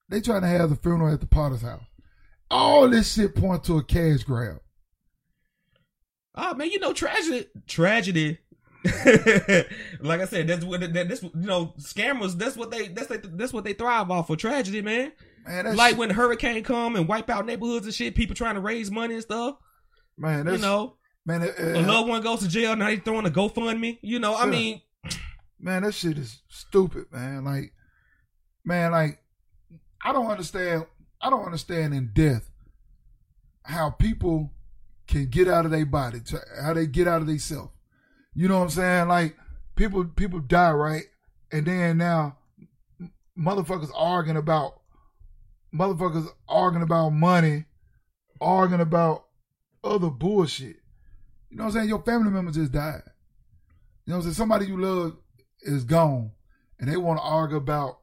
they 0.09 0.21
trying 0.21 0.42
to 0.42 0.49
have 0.49 0.71
the 0.71 0.77
funeral 0.77 1.12
at 1.12 1.21
the 1.21 1.27
Potter's 1.27 1.62
house. 1.62 1.83
All 2.51 2.88
this 2.88 3.12
shit 3.14 3.35
point 3.35 3.64
to 3.64 3.79
a 3.79 3.83
cash 3.85 4.23
grab. 4.23 4.61
oh 6.35 6.55
man, 6.55 6.71
you 6.71 6.79
know 6.79 6.92
tragedy, 6.92 7.47
tragedy. 7.66 8.38
like 10.01 10.21
I 10.21 10.27
said, 10.27 10.47
that's 10.47 10.64
what 10.64 10.81
that, 10.81 10.92
that's 11.09 11.23
you 11.23 11.31
know 11.35 11.75
scammers. 11.79 12.35
That's 12.38 12.57
what 12.57 12.71
they 12.71 12.88
that's 12.88 13.09
they, 13.09 13.16
that's 13.16 13.53
what 13.53 13.64
they 13.64 13.73
thrive 13.73 14.11
off 14.11 14.29
for 14.29 14.37
tragedy, 14.37 14.81
man. 14.81 15.12
Man, 15.47 15.64
that's 15.64 15.77
like 15.77 15.97
when 15.99 16.11
hurricane 16.11 16.62
come 16.62 16.95
and 16.97 17.09
wipe 17.09 17.29
out 17.31 17.47
neighborhoods 17.47 17.87
and 17.87 17.95
shit, 17.95 18.14
people 18.14 18.37
trying 18.37 18.55
to 18.55 18.61
raise 18.61 18.90
money 18.90 19.14
and 19.14 19.23
stuff. 19.23 19.57
man, 20.16 20.47
that's, 20.47 20.59
you 20.59 20.62
know, 20.62 20.97
man, 21.25 21.42
it- 21.42 21.59
a 21.59 21.81
loved 21.81 22.09
one 22.09 22.23
goes 22.23 22.40
to 22.40 22.49
jail, 22.49 22.77
now 22.77 22.87
they 22.87 22.97
throwing 22.97 23.27
a 23.27 23.31
GoFundMe. 23.31 23.99
You 24.03 24.19
know, 24.21 24.37
I 24.37 24.47
mean, 24.47 24.83
man, 25.59 25.83
that 25.83 25.95
shit 25.95 26.19
is 26.19 26.42
stupid, 26.49 27.07
man. 27.12 27.45
Like, 27.45 27.73
man, 28.64 28.92
like, 28.92 29.21
I 30.04 30.12
don't 30.12 30.26
understand. 30.26 30.87
I 31.20 31.30
don't 31.30 31.44
understand 31.44 31.94
in 31.94 32.11
death 32.12 32.50
how 33.64 33.90
people 33.90 34.52
can 35.06 35.26
get 35.26 35.48
out 35.48 35.64
of 35.64 35.70
their 35.70 35.87
body, 35.87 36.20
how 36.61 36.72
they 36.72 36.87
get 36.87 37.09
out 37.09 37.20
of 37.20 37.26
themselves. 37.26 37.70
You 38.35 38.48
know 38.48 38.59
what 38.59 38.64
I'm 38.64 38.70
saying? 38.70 39.09
Like, 39.09 39.37
people 39.76 40.04
people 40.04 40.40
die 40.40 40.72
right, 40.72 41.04
and 41.50 41.66
then 41.66 41.98
now 41.98 42.37
motherfuckers 43.38 43.90
arguing 43.94 44.37
about 44.37 44.80
motherfuckers 45.74 46.28
arguing 46.48 46.82
about 46.82 47.11
money, 47.11 47.64
arguing 48.40 48.80
about 48.80 49.26
other 49.82 50.11
bullshit. 50.11 50.76
You 51.50 51.56
know 51.56 51.64
what 51.64 51.70
I'm 51.70 51.74
saying? 51.74 51.88
Your 51.88 52.02
family 52.02 52.30
member 52.30 52.50
just 52.50 52.72
died. 52.72 53.02
You 54.04 54.12
know 54.12 54.16
what 54.16 54.16
I'm 54.16 54.22
saying? 54.22 54.35
Somebody 54.35 54.66
you 54.66 54.80
love 54.80 55.16
is 55.62 55.85
gone, 55.85 56.32
and 56.78 56.90
they 56.90 56.96
want 56.96 57.18
to 57.18 57.24
argue 57.24 57.56
about 57.56 57.98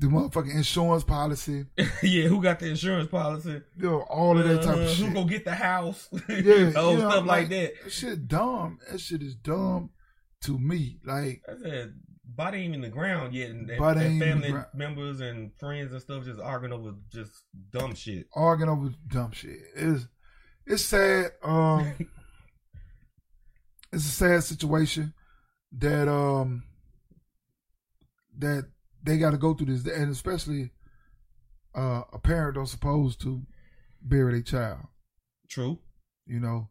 the 0.00 0.06
motherfucking 0.06 0.54
insurance 0.54 1.04
policy, 1.04 1.66
yeah, 2.02 2.26
who 2.26 2.42
got 2.42 2.58
the 2.58 2.68
insurance 2.68 3.08
policy? 3.10 3.60
you 3.76 3.90
know, 3.90 4.00
all 4.02 4.38
of 4.38 4.48
that 4.48 4.62
type 4.62 4.76
Uh, 4.76 4.80
of 4.80 4.88
Who 4.88 5.04
shit. 5.04 5.14
gonna 5.14 5.28
get 5.28 5.44
the 5.44 5.54
house? 5.54 6.08
Yeah, 6.28 6.36
you 6.36 6.44
you 6.66 6.70
know, 6.72 6.98
stuff 6.98 7.26
like, 7.26 7.48
that. 7.50 7.72
That 7.84 7.92
shit 7.92 8.26
dumb. 8.26 8.78
That 8.90 8.98
shit 9.00 9.22
is 9.22 9.34
dumb 9.36 9.90
to 10.42 10.58
me. 10.58 11.00
Like, 11.04 11.42
I 11.46 11.62
said, 11.62 11.94
body 12.24 12.58
ain't 12.58 12.74
in 12.74 12.80
the 12.80 12.88
ground 12.88 13.34
yet, 13.34 13.50
and, 13.50 13.68
and, 13.68 13.78
Body 13.78 14.06
and 14.06 14.20
family 14.20 14.54
members 14.74 15.20
and 15.20 15.50
friends 15.58 15.92
and 15.92 16.00
stuff 16.00 16.24
just 16.24 16.40
arguing 16.40 16.72
over 16.72 16.94
just 17.12 17.32
dumb 17.70 17.94
shit. 17.94 18.26
arguing 18.34 18.70
over 18.70 18.94
dumb 19.06 19.32
shit. 19.32 19.58
It's 19.76 20.06
it's 20.66 20.82
sad. 20.82 21.32
Um, 21.42 21.92
it's 23.92 24.06
a 24.06 24.08
sad 24.08 24.44
situation 24.44 25.12
that 25.72 26.08
um 26.08 26.62
that 28.38 28.64
they 29.02 29.18
got 29.18 29.30
to 29.30 29.38
go 29.38 29.54
through 29.54 29.74
this, 29.74 29.86
and 29.86 30.10
especially 30.10 30.70
uh, 31.74 32.02
a 32.12 32.18
parent 32.18 32.54
don't 32.56 32.66
supposed 32.66 33.20
to 33.22 33.42
bury 34.02 34.32
their 34.32 34.42
child. 34.42 34.80
True. 35.48 35.78
You 36.26 36.38
know, 36.40 36.68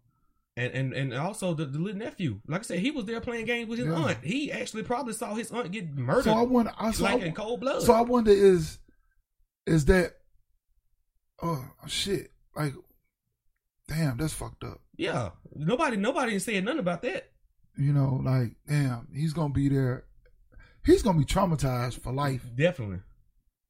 And 0.55 0.73
and 0.73 0.93
and 0.93 1.13
also 1.13 1.53
the, 1.53 1.65
the 1.65 1.79
little 1.79 1.99
nephew, 1.99 2.39
like 2.47 2.61
I 2.61 2.63
said, 2.63 2.79
he 2.79 2.91
was 2.91 3.05
there 3.05 3.19
playing 3.21 3.45
games 3.45 3.67
with 3.69 3.79
his 3.79 3.87
Yeah. 3.87 3.95
aunt. 3.95 4.17
He 4.23 4.51
actually 4.51 4.83
probably 4.83 5.13
saw 5.13 5.33
his 5.35 5.51
aunt 5.51 5.71
get 5.71 5.93
murdered, 5.95 6.23
so 6.25 6.33
I 6.33 6.41
wonder. 6.43 6.71
I, 6.77 6.91
so, 6.91 7.03
like 7.03 7.21
I, 7.21 7.25
in 7.25 7.33
cold 7.33 7.59
blood. 7.59 7.81
so 7.81 7.93
I 7.93 8.01
wonder 8.01 8.31
is 8.31 8.77
is 9.65 9.85
that 9.85 10.13
oh 11.41 11.65
shit 11.87 12.31
like 12.55 12.73
damn 13.87 14.17
that's 14.17 14.33
fucked 14.33 14.63
up. 14.63 14.79
yeah, 14.97 15.29
nobody 15.55 15.97
nobody 15.97 16.39
said 16.39 16.63
nothing 16.63 16.79
about 16.79 17.01
that. 17.01 17.31
You 17.77 17.91
know, 17.93 18.21
like 18.23 18.55
damn 18.67 19.07
he's 19.13 19.33
gonna 19.33 19.53
be 19.53 19.67
there. 19.69 20.05
He's 20.85 21.01
gonna 21.03 21.19
be 21.19 21.25
traumatized 21.25 21.99
for 22.01 22.11
life. 22.11 22.45
Definitely. 22.55 22.99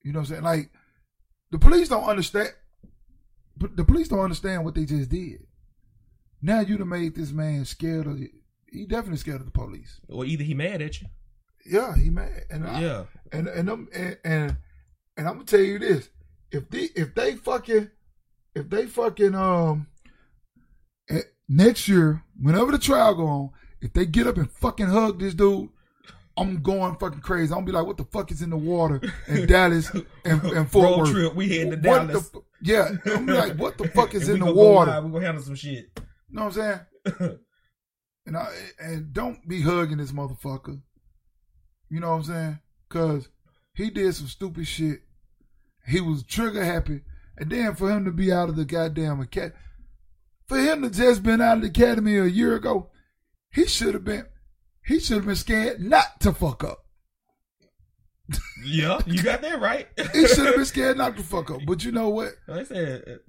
You 0.04 0.13
know 0.13 0.19
what 0.19 0.30
I'm 0.30 0.34
saying? 0.36 0.43
Like 0.43 0.69
the 1.52 1.60
police 1.60 1.89
don't 1.89 2.04
understand. 2.04 2.54
But 3.58 3.76
the 3.76 3.84
police 3.84 4.08
don't 4.08 4.19
understand 4.19 4.63
what 4.63 4.76
they 4.76 4.86
just 4.86 5.10
did. 5.10 5.45
Now 6.41 6.62
you 6.62 6.78
done 6.78 6.89
made 6.89 7.15
this 7.15 7.32
man 7.32 7.65
scared 7.65 8.08
of. 8.08 8.19
You. 8.19 8.30
He 8.72 8.86
definitely 8.86 9.17
scared 9.17 9.41
of 9.41 9.45
the 9.45 9.52
police. 9.52 10.00
Or 10.08 10.24
either 10.26 10.43
he 10.43 10.54
mad 10.54 10.82
at 10.82 11.02
you. 11.02 11.08
Yeah, 11.65 11.95
he 11.95 12.10
mad. 12.10 12.45
And 12.50 12.65
I- 12.65 12.82
yeah. 12.82 13.04
and 13.34 13.48
and 13.48 13.67
them, 13.67 13.89
and, 13.93 14.17
and 14.24 14.58
and 15.17 15.28
I'm 15.28 15.34
gonna 15.34 15.45
tell 15.45 15.60
you 15.60 15.80
this: 15.80 16.10
if 16.52 16.69
they 16.69 16.84
if 16.95 17.13
they 17.15 17.36
fucking 17.36 17.89
if 18.56 18.69
they 18.69 18.86
fucking 18.86 19.36
um 19.36 19.88
eh, 21.10 21.22
next 21.50 21.88
year, 21.89 22.24
whenever 22.39 22.72
the 22.72 22.78
trial 22.80 23.15
go 23.15 23.26
on, 23.28 23.50
if 23.82 23.91
they 23.93 24.06
get 24.06 24.28
up 24.28 24.38
and 24.38 24.50
fucking 24.50 24.88
hug 24.88 25.19
this 25.19 25.34
dude, 25.34 25.69
I'm 26.39 26.62
going 26.62 26.95
fucking 26.95 27.21
crazy. 27.21 27.52
I'm 27.52 27.60
gonna 27.60 27.65
be 27.65 27.71
like, 27.73 27.86
what 27.86 27.97
the 27.97 28.06
fuck 28.06 28.32
is 28.32 28.41
in 28.41 28.49
the 28.49 28.58
water 28.58 29.02
in 29.28 29.45
Dallas 29.45 29.89
and, 30.25 30.43
and 30.43 30.71
Fort 30.71 30.86
Road 30.86 30.99
Worth? 30.99 31.12
trip, 31.12 31.36
we 31.36 31.49
heading 31.49 31.71
to 31.82 31.89
What 31.89 32.08
Dallas. 32.08 32.30
the 32.30 32.41
yeah, 32.62 32.89
I'm 33.06 33.25
be 33.25 33.34
like, 33.34 33.56
what 33.58 33.78
the 33.78 33.88
fuck 33.95 34.13
is 34.15 34.30
in 34.30 34.39
the 34.39 34.45
go 34.45 34.54
water? 34.54 34.91
live, 34.91 35.04
we 35.06 35.12
gonna 35.12 35.25
handle 35.25 35.43
some 35.43 35.56
shit. 35.56 35.89
You 35.97 36.36
know 36.36 36.45
what 36.45 36.58
I'm 36.58 36.86
saying? 37.06 37.38
and 38.25 38.38
I 38.38 38.47
and 38.80 39.13
don't 39.13 39.47
be 39.47 39.62
hugging 39.62 39.97
this 39.97 40.12
motherfucker. 40.12 40.82
You 41.89 41.99
know 41.99 42.10
what 42.12 42.15
I'm 42.17 42.23
saying? 42.23 42.60
Cause 42.89 43.30
he 43.73 43.89
did 43.89 44.13
some 44.15 44.28
stupid 44.28 44.67
shit. 44.67 45.02
He 45.88 46.02
was 46.02 46.23
trigger 46.23 46.63
happy, 46.63 47.02
and 47.38 47.49
then 47.49 47.75
for 47.75 47.89
him 47.89 48.06
to 48.06 48.12
be 48.12 48.32
out 48.32 48.49
of 48.49 48.56
the 48.56 48.65
goddamn 48.65 49.21
academy, 49.21 49.56
for 50.47 50.58
him 50.58 50.82
to 50.84 50.89
just 50.89 51.23
been 51.23 51.41
out 51.41 51.58
of 51.58 51.63
the 51.63 51.69
academy 51.69 52.17
a 52.17 52.25
year 52.25 52.56
ago, 52.56 52.91
he 53.52 53.65
should 53.65 53.93
have 53.93 54.06
been. 54.06 54.25
He 54.89 54.99
should 54.99 55.17
have 55.17 55.25
been 55.28 55.36
scared 55.36 55.80
not 55.80 56.19
to 56.21 56.34
fuck 56.34 56.63
up. 56.65 56.84
Yeah, 58.65 58.99
you 59.06 59.23
got 59.23 59.41
that 59.43 59.62
right. 59.62 59.88
He 60.13 60.28
should 60.28 60.45
have 60.47 60.56
been 60.56 60.65
scared 60.65 60.97
not 60.97 61.15
to 61.17 61.23
fuck 61.23 61.49
up. 61.49 61.62
But 61.65 61.86
you 61.86 61.91
know 61.91 62.10
what? 62.10 62.34
Like 62.47 62.62
I 62.62 62.63
said, 62.63 63.19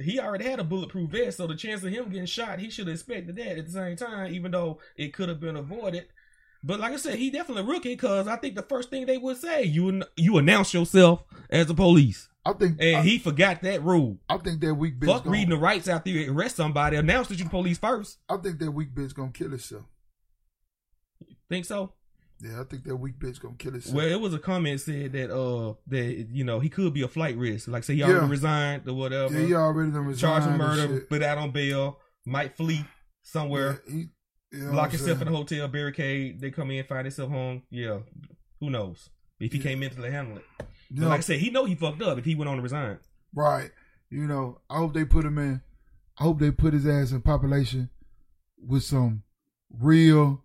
he 0.00 0.18
already 0.20 0.44
had 0.44 0.58
a 0.60 0.64
bulletproof 0.64 1.10
vest, 1.10 1.36
so 1.38 1.46
the 1.46 1.54
chance 1.56 1.82
of 1.84 1.90
him 1.92 2.08
getting 2.10 2.26
shot, 2.26 2.58
he 2.58 2.68
should 2.68 2.88
have 2.88 2.94
expected 2.94 3.36
that 3.36 3.58
at 3.58 3.66
the 3.66 3.72
same 3.72 3.96
time, 3.96 4.34
even 4.34 4.50
though 4.52 4.80
it 4.96 5.12
could 5.14 5.28
have 5.28 5.38
been 5.40 5.56
avoided. 5.56 6.06
But 6.62 6.80
like 6.80 6.92
I 6.92 6.96
said, 6.96 7.14
he 7.16 7.30
definitely 7.30 7.64
rookie 7.72 7.90
because 7.94 8.26
I 8.26 8.36
think 8.36 8.56
the 8.56 8.62
first 8.62 8.90
thing 8.90 9.06
they 9.06 9.18
would 9.18 9.36
say 9.36 9.62
you 9.64 10.02
you 10.16 10.38
announce 10.38 10.74
yourself 10.74 11.22
as 11.48 11.66
the 11.66 11.74
police, 11.74 12.28
I 12.44 12.54
think. 12.54 12.78
and 12.80 12.96
I, 12.96 13.02
he 13.02 13.18
forgot 13.18 13.62
that 13.62 13.82
rule. 13.84 14.18
I 14.28 14.38
think 14.38 14.60
that 14.62 14.74
weak 14.74 14.98
bitch. 14.98 15.06
Fuck 15.06 15.24
gonna- 15.24 15.32
reading 15.32 15.50
the 15.50 15.58
rights 15.58 15.86
after 15.88 16.10
you 16.10 16.32
arrest 16.32 16.56
somebody. 16.56 16.96
Announce 16.96 17.28
that 17.28 17.38
you 17.38 17.44
the 17.44 17.50
police 17.50 17.78
first. 17.78 18.18
I 18.28 18.36
think 18.38 18.58
that 18.58 18.70
weak 18.72 18.94
bitch 18.94 19.06
is 19.06 19.12
gonna 19.12 19.30
kill 19.32 19.50
herself. 19.50 19.84
Think 21.48 21.64
so? 21.64 21.92
Yeah, 22.40 22.60
I 22.60 22.64
think 22.64 22.84
that 22.84 22.96
weak 22.96 23.18
bitch 23.18 23.40
gonna 23.40 23.54
kill 23.56 23.72
herself. 23.72 23.94
Well, 23.94 24.06
it 24.06 24.20
was 24.20 24.34
a 24.34 24.38
comment 24.38 24.80
said 24.80 25.12
that 25.12 25.30
uh 25.34 25.74
that 25.86 26.26
you 26.30 26.44
know 26.44 26.60
he 26.60 26.68
could 26.68 26.92
be 26.92 27.02
a 27.02 27.08
flight 27.08 27.36
risk. 27.36 27.68
Like 27.68 27.84
say 27.84 27.94
he 27.94 28.02
already 28.02 28.26
Yeah. 28.26 28.30
resigned 28.30 28.88
or 28.88 28.94
whatever. 28.94 29.38
yeah, 29.38 29.46
he 29.46 29.54
already 29.54 29.90
done 29.92 30.14
charged 30.16 30.46
with 30.46 30.56
murder, 30.56 31.06
but 31.08 31.22
out 31.22 31.38
on 31.38 31.52
bail, 31.52 31.98
might 32.26 32.56
flee 32.56 32.84
somewhere. 33.22 33.82
Yeah, 33.86 33.92
he, 33.94 34.08
you 34.52 34.64
know 34.66 34.72
lock 34.72 34.90
himself 34.90 35.22
in 35.22 35.28
a 35.28 35.30
hotel 35.30 35.68
barricade. 35.68 36.40
They 36.40 36.50
come 36.50 36.70
in, 36.72 36.84
find 36.84 37.06
himself 37.06 37.30
home. 37.30 37.62
Yeah, 37.70 38.00
who 38.60 38.68
knows 38.70 39.10
if 39.38 39.52
he 39.52 39.58
Yeah. 39.58 39.64
can't 39.64 39.80
mentally 39.80 40.10
handle 40.10 40.38
it. 40.38 40.44
Know, 40.90 41.08
like 41.08 41.18
I 41.18 41.22
said, 41.22 41.38
he 41.38 41.50
know 41.50 41.64
he 41.64 41.74
fucked 41.76 42.02
up 42.02 42.18
if 42.18 42.24
he 42.24 42.34
went 42.34 42.48
on 42.48 42.56
to 42.56 42.62
resign. 42.62 42.98
right. 43.34 43.70
You 44.10 44.26
know, 44.28 44.60
I 44.70 44.76
hope 44.78 44.94
they 44.94 45.04
put 45.04 45.24
him 45.24 45.38
in 45.38 45.60
I 46.18 46.22
hope 46.24 46.38
they 46.38 46.52
put 46.52 46.72
his 46.74 46.86
ass 46.86 47.10
in 47.10 47.22
population 47.22 47.90
with 48.58 48.84
some 48.84 49.22
real 49.70 50.43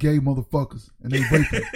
gay 0.00 0.18
motherfuckers 0.18 0.90
and 1.02 1.12
they 1.12 1.20
rape 1.30 1.46
him. 1.46 1.62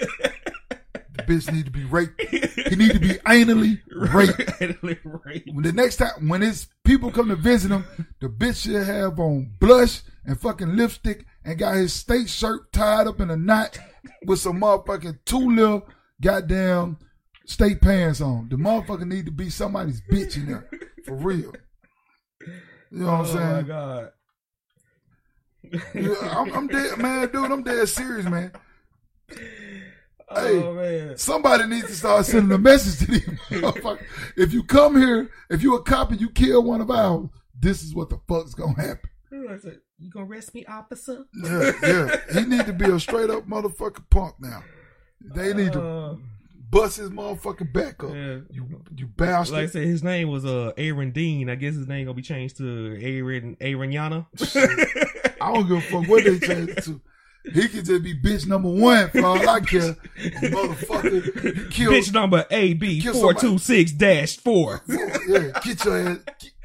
the 1.13 1.23
bitch 1.23 1.53
need 1.53 1.67
to 1.67 1.71
be 1.71 1.85
raped. 1.85 2.21
He 2.21 2.75
need 2.75 2.93
to 2.93 2.99
be 2.99 3.15
anally 3.27 3.81
raped. 3.95 4.39
Anally 4.61 4.99
raped. 5.05 5.51
When 5.53 5.63
the 5.63 5.73
next 5.73 5.97
time 5.97 6.29
when 6.29 6.41
his 6.41 6.67
people 6.85 7.13
come 7.13 7.29
to 7.29 7.37
visit 7.37 7.71
him, 7.71 7.85
the 8.21 8.29
bitch 8.29 8.65
should 8.65 8.85
have 8.85 9.21
on 9.21 9.53
blush 9.61 10.03
and 10.25 10.41
fucking 10.41 10.75
lipstick 10.75 11.27
and 11.45 11.59
got 11.59 11.77
his 11.77 11.93
state 11.93 12.29
shirt 12.29 12.73
tied 12.73 13.07
up 13.07 13.21
in 13.21 13.31
a 13.31 13.37
knot 13.37 13.79
with 14.27 14.41
some 14.41 14.61
motherfucking 14.61 15.19
two 15.25 15.51
little 15.51 15.87
goddamn 16.21 16.99
state 17.47 17.81
pants 17.81 18.21
on. 18.21 18.49
The 18.49 18.57
motherfucker 18.57 19.07
need 19.07 19.27
to 19.27 19.33
be 19.33 19.51
somebody's 19.51 20.01
bitch 20.11 20.37
in 20.37 20.47
there. 20.47 20.69
For 21.05 21.15
real. 21.15 21.53
You 22.91 23.01
know 23.01 23.07
what 23.07 23.13
I'm 23.13 23.27
saying? 23.27 23.39
oh 23.39 23.55
my 23.57 23.63
god. 23.63 24.11
I'm, 25.95 26.53
I'm 26.53 26.67
dead, 26.67 26.99
man, 26.99 27.31
dude. 27.33 27.51
I'm 27.51 27.63
dead 27.63 27.89
serious, 27.89 28.27
man. 28.27 28.53
Oh 30.31 30.73
man. 30.75 31.17
Somebody 31.17 31.67
needs 31.67 31.87
to 31.89 31.95
start 31.95 32.27
sending 32.27 32.53
a 32.53 32.59
message 32.59 33.07
to 33.07 33.13
these 33.13 33.27
motherfuckers. 33.51 34.05
If 34.37 34.53
you 34.53 34.65
come 34.65 34.97
here, 34.97 35.31
if 35.51 35.63
you 35.63 35.75
a 35.77 35.83
cop 35.83 36.11
and 36.11 36.21
you 36.21 36.31
kill 36.31 36.63
one 36.63 36.81
of 36.81 36.91
ours, 36.91 37.29
this 37.59 37.83
is 37.83 37.95
what 37.95 38.09
the 38.11 38.19
fuck's 38.29 38.55
gonna 38.55 38.81
happen. 38.81 39.11
You 39.31 40.11
gonna 40.11 40.27
arrest 40.27 40.55
me, 40.55 40.65
officer? 40.67 41.25
Yeah, 41.35 41.73
yeah. 41.83 42.17
He 42.33 42.45
need 42.47 42.67
to 42.67 42.73
be 42.73 42.87
a 42.87 42.99
straight 42.99 43.31
up 43.31 43.47
motherfucking 43.47 44.11
punk 44.11 44.35
now. 44.41 44.63
They 45.21 45.55
need 45.55 45.73
to 45.73 45.81
Uh, 45.81 46.17
bust 46.75 46.97
his 46.99 47.11
motherfucking 47.11 47.73
back 47.73 48.03
up. 48.03 48.11
yeah. 48.15 48.39
You 48.51 48.83
you 48.97 49.07
bastard. 49.07 49.55
Like 49.55 49.63
I 49.65 49.67
said, 49.67 49.85
his 49.85 50.03
name 50.03 50.29
was 50.29 50.45
uh 50.45 50.73
Aaron 50.77 51.13
Dean. 51.13 51.49
I 51.49 51.55
guess 51.55 51.75
his 51.75 51.87
name 51.89 52.07
gonna 52.07 52.15
be 52.15 52.23
changed 52.23 52.57
to 52.59 52.99
Aaron 53.01 53.57
Aaron 53.61 53.91
Yana. 53.93 54.27
I 55.41 55.53
don't 55.53 55.69
give 55.69 55.79
a 55.79 55.81
fuck 55.81 56.09
what 56.09 56.25
they 56.25 56.39
change 56.39 56.71
it 56.71 56.85
to. 56.85 57.01
He 57.53 57.69
could 57.69 57.85
just 57.85 58.03
be 58.03 58.15
bitch 58.15 58.47
number 58.47 58.71
one 58.71 59.11
for 59.11 59.25
all 59.25 59.49
I 59.49 59.61
care. 59.61 59.93
Motherfucker. 60.17 61.71
Killed 61.71 61.95
Bitch 61.95 62.13
number 62.13 62.45
AB426 62.51 63.99
dash 63.99 64.37
4. 64.39 64.83
Yeah, 65.27 65.51
get 65.65 65.85
your 65.85 65.99
ass, 66.09 66.19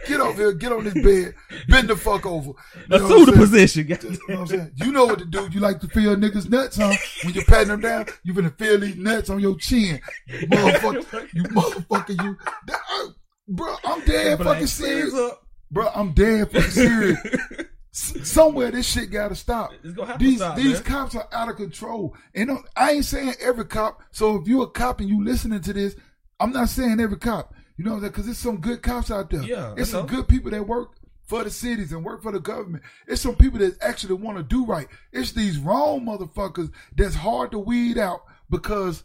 get, 0.07 0.19
over 0.19 0.33
here, 0.33 0.51
get 0.53 0.71
on 0.71 0.83
this 0.83 0.93
bed, 0.93 1.33
bend 1.69 1.87
the 1.87 1.95
fuck 1.95 2.25
over. 2.25 2.47
You 2.47 2.99
know 2.99 3.07
what 3.07 3.11
Assume 3.11 3.25
the 3.25 3.31
position. 3.31 3.87
You 3.87 3.95
know 3.95 4.17
what 4.27 4.39
I'm 4.39 4.47
saying? 4.47 4.71
You 4.75 4.91
know 4.91 5.05
what 5.05 5.19
to 5.19 5.25
do. 5.25 5.47
You 5.51 5.59
like 5.61 5.79
to 5.79 5.87
feel 5.87 6.15
niggas 6.15 6.49
nuts, 6.49 6.77
huh? 6.77 6.93
When 7.23 7.33
you're 7.33 7.45
patting 7.45 7.69
them 7.69 7.81
down, 7.81 8.05
you 8.23 8.33
finna 8.33 8.55
feel 8.57 8.79
these 8.79 8.97
nuts 8.97 9.29
on 9.29 9.39
your 9.39 9.57
chin. 9.57 10.01
You 10.27 10.47
motherfucker, 10.47 11.33
you 11.33 11.43
motherfucker, 11.43 12.23
you. 12.23 12.37
That, 12.67 12.75
uh, 12.75 12.79
I, 12.89 13.07
bro, 13.47 13.75
I'm 13.85 14.05
dead 14.05 14.37
fucking 14.39 14.67
serious. 14.67 15.13
up. 15.13 15.41
Bro, 15.71 15.89
I'm 15.95 16.11
dead 16.13 16.51
fucking 16.51 16.71
serious. 16.71 17.19
Somewhere 17.99 18.71
this 18.71 18.87
shit 18.87 19.11
gotta 19.11 19.35
stop. 19.35 19.71
It's 19.83 19.93
gonna 19.93 20.17
These 20.17 20.37
stop, 20.37 20.55
these 20.55 20.73
man. 20.75 20.83
cops 20.83 21.15
are 21.15 21.27
out 21.31 21.49
of 21.49 21.55
control. 21.57 22.15
And 22.33 22.49
I'm- 22.51 22.63
ain't 22.77 23.05
saying 23.05 23.33
every 23.41 23.65
cop. 23.65 24.01
So 24.11 24.35
if 24.37 24.47
you're 24.47 24.63
a 24.63 24.67
cop 24.67 24.99
and 24.99 25.09
you 25.09 25.23
listening 25.23 25.61
to 25.61 25.73
this, 25.73 25.95
I'm 26.39 26.51
not 26.51 26.69
saying 26.69 26.99
every 26.99 27.17
cop. 27.17 27.53
You 27.77 27.85
know 27.85 27.99
that 27.99 28.09
because 28.11 28.25
there's 28.25 28.37
some 28.37 28.57
good 28.61 28.81
cops 28.81 29.09
out 29.11 29.29
there. 29.29 29.43
Yeah, 29.43 29.73
it's 29.77 29.91
some 29.91 30.05
good 30.07 30.27
people 30.27 30.51
that 30.51 30.67
work 30.67 30.91
for 31.25 31.43
the 31.43 31.49
cities 31.49 31.91
and 31.91 32.03
work 32.03 32.21
for 32.23 32.31
the 32.31 32.39
government. 32.39 32.83
It's 33.07 33.21
some 33.21 33.35
people 33.35 33.59
that 33.59 33.77
actually 33.81 34.15
want 34.15 34.37
to 34.37 34.43
do 34.43 34.65
right. 34.65 34.87
It's 35.13 35.31
these 35.31 35.57
wrong 35.57 36.01
motherfuckers 36.05 36.71
that's 36.95 37.15
hard 37.15 37.51
to 37.51 37.59
weed 37.59 37.97
out 37.97 38.21
because 38.49 39.03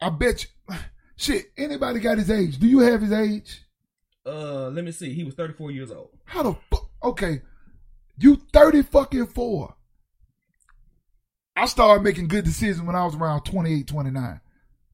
I 0.00 0.10
bet 0.10 0.46
you, 0.68 0.76
shit. 1.16 1.46
Anybody 1.56 2.00
got 2.00 2.18
his 2.18 2.30
age? 2.30 2.58
Do 2.58 2.66
you 2.66 2.80
have 2.80 3.00
his 3.02 3.12
age? 3.12 3.62
Uh, 4.26 4.68
let 4.68 4.84
me 4.84 4.92
see. 4.92 5.14
He 5.14 5.24
was 5.24 5.34
34 5.34 5.70
years 5.70 5.90
old. 5.90 6.10
How 6.24 6.42
the 6.42 6.54
fuck? 6.70 6.90
Okay, 7.02 7.40
you 8.18 8.36
thirty 8.52 8.82
fucking 8.82 9.26
four. 9.26 9.74
I 11.58 11.66
started 11.66 12.04
making 12.04 12.28
good 12.28 12.44
decisions 12.44 12.82
when 12.82 12.94
I 12.94 13.04
was 13.04 13.16
around 13.16 13.42
28, 13.42 13.88
29. 13.88 14.40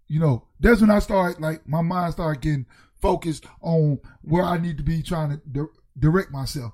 You 0.08 0.20
know, 0.20 0.48
that's 0.58 0.80
when 0.80 0.90
I 0.90 0.98
started, 0.98 1.42
like, 1.42 1.68
my 1.68 1.82
mind 1.82 2.14
started 2.14 2.40
getting 2.40 2.64
focused 3.02 3.44
on 3.60 4.00
where 4.22 4.44
I 4.44 4.56
need 4.56 4.78
to 4.78 4.82
be 4.82 5.02
trying 5.02 5.30
to 5.30 5.36
di- 5.36 5.72
direct 5.98 6.30
myself. 6.30 6.72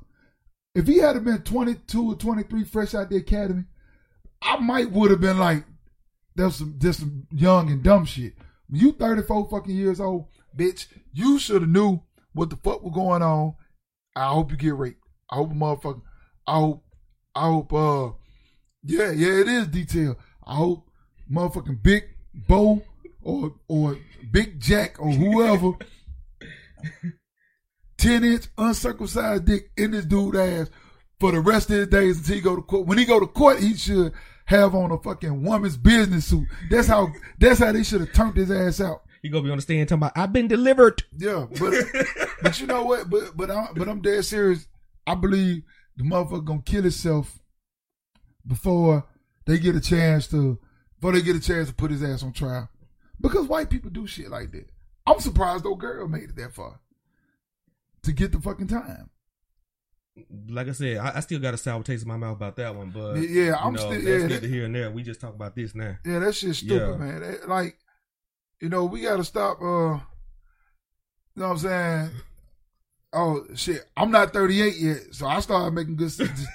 If 0.76 0.86
he 0.86 0.98
had 0.98 1.22
been 1.24 1.42
22 1.42 2.12
or 2.12 2.14
23 2.14 2.62
fresh 2.62 2.94
out 2.94 3.10
the 3.10 3.16
academy, 3.16 3.64
I 4.40 4.58
might 4.58 4.92
would 4.92 5.10
have 5.10 5.20
been 5.20 5.38
like, 5.38 5.64
that's 6.36 6.56
some, 6.56 6.76
just 6.78 7.00
some 7.00 7.26
young 7.32 7.68
and 7.68 7.82
dumb 7.82 8.04
shit. 8.04 8.34
When 8.68 8.80
you 8.80 8.92
34 8.92 9.48
fucking 9.50 9.74
years 9.74 10.00
old, 10.00 10.28
bitch, 10.56 10.86
you 11.12 11.40
should 11.40 11.62
have 11.62 11.70
knew 11.70 12.00
what 12.32 12.50
the 12.50 12.56
fuck 12.56 12.84
was 12.84 12.94
going 12.94 13.22
on. 13.22 13.54
I 14.14 14.28
hope 14.28 14.52
you 14.52 14.56
get 14.56 14.76
raped. 14.76 15.02
I 15.28 15.36
hope 15.36 15.50
a 15.50 15.54
motherfucker, 15.54 16.02
I 16.50 16.54
hope, 16.54 16.84
I 17.32 17.46
hope, 17.46 17.72
uh, 17.72 18.10
yeah, 18.82 19.12
yeah, 19.12 19.40
it 19.40 19.46
is 19.46 19.68
detail. 19.68 20.18
I 20.44 20.56
hope 20.56 20.90
motherfucking 21.32 21.80
Big 21.80 22.02
Bo 22.34 22.82
or 23.22 23.54
or 23.68 23.96
Big 24.32 24.58
Jack 24.58 24.96
or 24.98 25.12
whoever, 25.12 25.74
ten 27.98 28.24
inch 28.24 28.48
uncircumcised 28.58 29.44
dick 29.44 29.70
in 29.76 29.92
this 29.92 30.04
dude 30.06 30.34
ass 30.34 30.70
for 31.20 31.30
the 31.30 31.38
rest 31.40 31.70
of 31.70 31.76
his 31.76 31.86
days 31.86 32.18
until 32.18 32.34
he 32.34 32.40
go 32.40 32.56
to 32.56 32.62
court. 32.62 32.88
When 32.88 32.98
he 32.98 33.04
go 33.04 33.20
to 33.20 33.28
court, 33.28 33.60
he 33.60 33.76
should 33.76 34.12
have 34.46 34.74
on 34.74 34.90
a 34.90 34.98
fucking 34.98 35.44
woman's 35.44 35.76
business 35.76 36.26
suit. 36.26 36.48
That's 36.68 36.88
how 36.88 37.10
that's 37.38 37.60
how 37.60 37.70
they 37.70 37.84
should 37.84 38.00
have 38.00 38.12
turned 38.12 38.36
his 38.36 38.50
ass 38.50 38.80
out. 38.80 39.02
He 39.22 39.28
gonna 39.28 39.44
be 39.44 39.50
on 39.50 39.58
the 39.58 39.62
stand 39.62 39.88
talking 39.88 40.02
about 40.02 40.18
I've 40.18 40.32
been 40.32 40.48
delivered. 40.48 41.04
Yeah, 41.16 41.46
but 41.60 41.74
but 42.42 42.60
you 42.60 42.66
know 42.66 42.82
what? 42.86 43.08
But 43.08 43.36
but 43.36 43.52
I'm 43.52 43.68
but 43.74 43.88
I'm 43.88 44.00
dead 44.00 44.24
serious. 44.24 44.66
I 45.06 45.14
believe 45.14 45.62
the 46.00 46.06
motherfucker 46.08 46.44
gonna 46.44 46.62
kill 46.62 46.82
himself 46.82 47.38
before 48.46 49.04
they 49.46 49.58
get 49.58 49.76
a 49.76 49.80
chance 49.80 50.26
to 50.28 50.58
before 50.98 51.12
they 51.12 51.22
get 51.22 51.36
a 51.36 51.40
chance 51.40 51.68
to 51.68 51.74
put 51.74 51.90
his 51.90 52.02
ass 52.02 52.22
on 52.22 52.32
trial. 52.32 52.68
Because 53.20 53.46
white 53.46 53.68
people 53.68 53.90
do 53.90 54.06
shit 54.06 54.30
like 54.30 54.50
that. 54.52 54.70
I'm 55.06 55.20
surprised 55.20 55.64
no 55.64 55.74
girl 55.74 56.08
made 56.08 56.30
it 56.30 56.36
that 56.36 56.54
far 56.54 56.80
to 58.02 58.12
get 58.12 58.32
the 58.32 58.40
fucking 58.40 58.68
time. 58.68 59.10
Like 60.48 60.68
I 60.68 60.72
said, 60.72 60.96
I, 60.98 61.16
I 61.16 61.20
still 61.20 61.38
got 61.38 61.54
a 61.54 61.58
sour 61.58 61.82
taste 61.82 62.02
in 62.02 62.08
my 62.08 62.16
mouth 62.16 62.36
about 62.36 62.56
that 62.56 62.74
one, 62.74 62.90
but 62.90 63.14
Yeah, 63.16 63.44
you 63.44 63.54
I'm 63.54 63.72
know, 63.74 63.78
still- 63.80 63.90
that's 63.92 64.04
yeah, 64.32 64.38
that- 64.40 64.42
here 64.44 64.64
and 64.64 64.74
there. 64.74 64.90
We 64.90 65.02
just 65.02 65.20
talk 65.20 65.34
about 65.34 65.54
this 65.54 65.74
now. 65.74 65.96
Yeah, 66.04 66.18
that 66.20 66.34
shit's 66.34 66.58
stupid, 66.58 66.88
Yeah. 66.92 66.96
man. 66.96 67.20
That- 67.20 67.48
like, 67.48 67.76
you 68.60 68.68
know, 68.70 68.86
we 68.86 69.02
gotta 69.02 69.24
stop. 69.24 69.60
uh 69.60 69.64
You 71.34 71.42
know 71.42 71.48
what 71.48 71.50
I'm 71.52 71.58
saying? 71.58 72.10
Oh 73.12 73.44
shit, 73.54 73.84
I'm 73.96 74.10
not 74.10 74.32
38 74.32 74.76
yet, 74.76 74.98
so 75.10 75.26
I 75.26 75.40
started 75.40 75.74
making 75.74 75.96
good 75.96 76.08
decisions. 76.16 76.46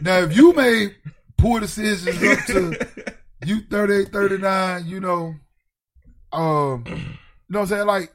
now, 0.00 0.20
if 0.20 0.34
you 0.34 0.54
made 0.54 0.96
poor 1.36 1.60
decisions 1.60 2.22
up 2.22 2.46
to 2.46 3.08
you 3.44 3.60
38, 3.70 4.08
39, 4.10 4.86
you 4.86 5.00
know, 5.00 5.34
um, 6.32 6.84
you 6.86 6.94
know 7.50 7.60
what 7.60 7.60
I'm 7.60 7.66
saying? 7.66 7.86
Like, 7.86 8.12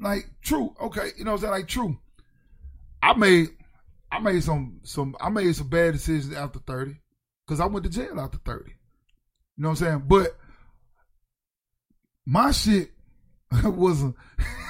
like 0.00 0.26
true. 0.42 0.74
Okay, 0.80 1.10
you 1.16 1.24
know 1.24 1.32
what 1.32 1.38
I'm 1.38 1.40
saying? 1.42 1.52
Like 1.52 1.68
true. 1.68 1.96
I 3.02 3.14
made, 3.14 3.48
I 4.10 4.18
made 4.18 4.42
some, 4.42 4.80
some, 4.82 5.16
I 5.20 5.28
made 5.28 5.54
some 5.54 5.68
bad 5.68 5.92
decisions 5.92 6.34
after 6.34 6.58
30 6.58 6.96
because 7.46 7.60
I 7.60 7.66
went 7.66 7.84
to 7.84 7.90
jail 7.90 8.18
after 8.18 8.38
30. 8.38 8.64
You 8.68 8.74
know 9.58 9.68
what 9.68 9.80
I'm 9.80 9.86
saying? 9.86 10.02
But 10.08 10.36
my 12.26 12.50
shit 12.50 12.90
wasn't. 13.64 14.16